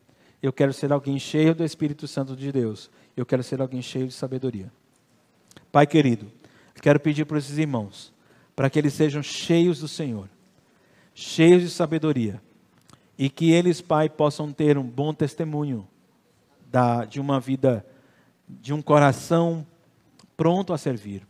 Eu 0.41 0.53
quero 0.53 0.73
ser 0.73 0.93
alguém 0.93 1.19
cheio 1.19 1.55
do 1.55 1.65
Espírito 1.65 2.07
Santo 2.07 2.37
de 2.37 2.53
Deus. 2.53 2.91
Eu 3.17 3.27
quero 3.27 3.43
ser 3.43 3.61
alguém 3.61 3.83
cheio 3.83 4.07
de 4.07 4.13
sabedoria. 4.13 4.71
Pai 5.73 5.87
querido, 5.87 6.31
quero 6.81 7.01
pedir 7.01 7.25
para 7.25 7.39
esses 7.39 7.59
irmãos, 7.59 8.13
para 8.55 8.71
que 8.71 8.79
eles 8.79 8.93
sejam 8.93 9.23
cheios 9.23 9.81
do 9.81 9.89
Senhor, 9.89 10.29
cheios 11.15 11.63
de 11.63 11.71
sabedoria, 11.71 12.41
e 13.19 13.29
que 13.29 13.51
eles, 13.51 13.81
Pai, 13.81 14.09
possam 14.09 14.53
ter 14.53 14.79
um 14.79 14.85
bom 14.85 15.13
testemunho 15.13 15.89
da, 16.71 17.05
de 17.05 17.19
uma 17.19 17.41
vida, 17.41 17.85
de 18.49 18.73
um 18.73 18.81
coração 18.81 19.67
pronto 20.37 20.73
a 20.73 20.79
servir, 20.79 21.27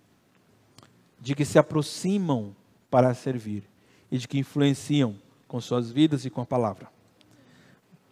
de 1.19 1.35
que 1.35 1.47
se 1.47 1.59
aproximam 1.59 2.55
para 2.91 3.15
servir 3.15 3.68
e 4.11 4.19
de 4.19 4.29
que 4.29 4.39
influenciam 4.39 5.15
com 5.47 5.61
suas 5.61 5.91
vidas 5.91 6.25
e 6.25 6.31
com 6.31 6.41
a 6.41 6.47
palavra. 6.47 6.89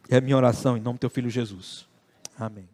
É 0.08 0.16
a 0.16 0.20
minha 0.20 0.36
oração 0.36 0.76
em 0.76 0.80
nome 0.80 0.98
do 0.98 1.00
teu 1.00 1.10
filho 1.10 1.28
Jesus. 1.28 1.86
Amém. 2.38 2.68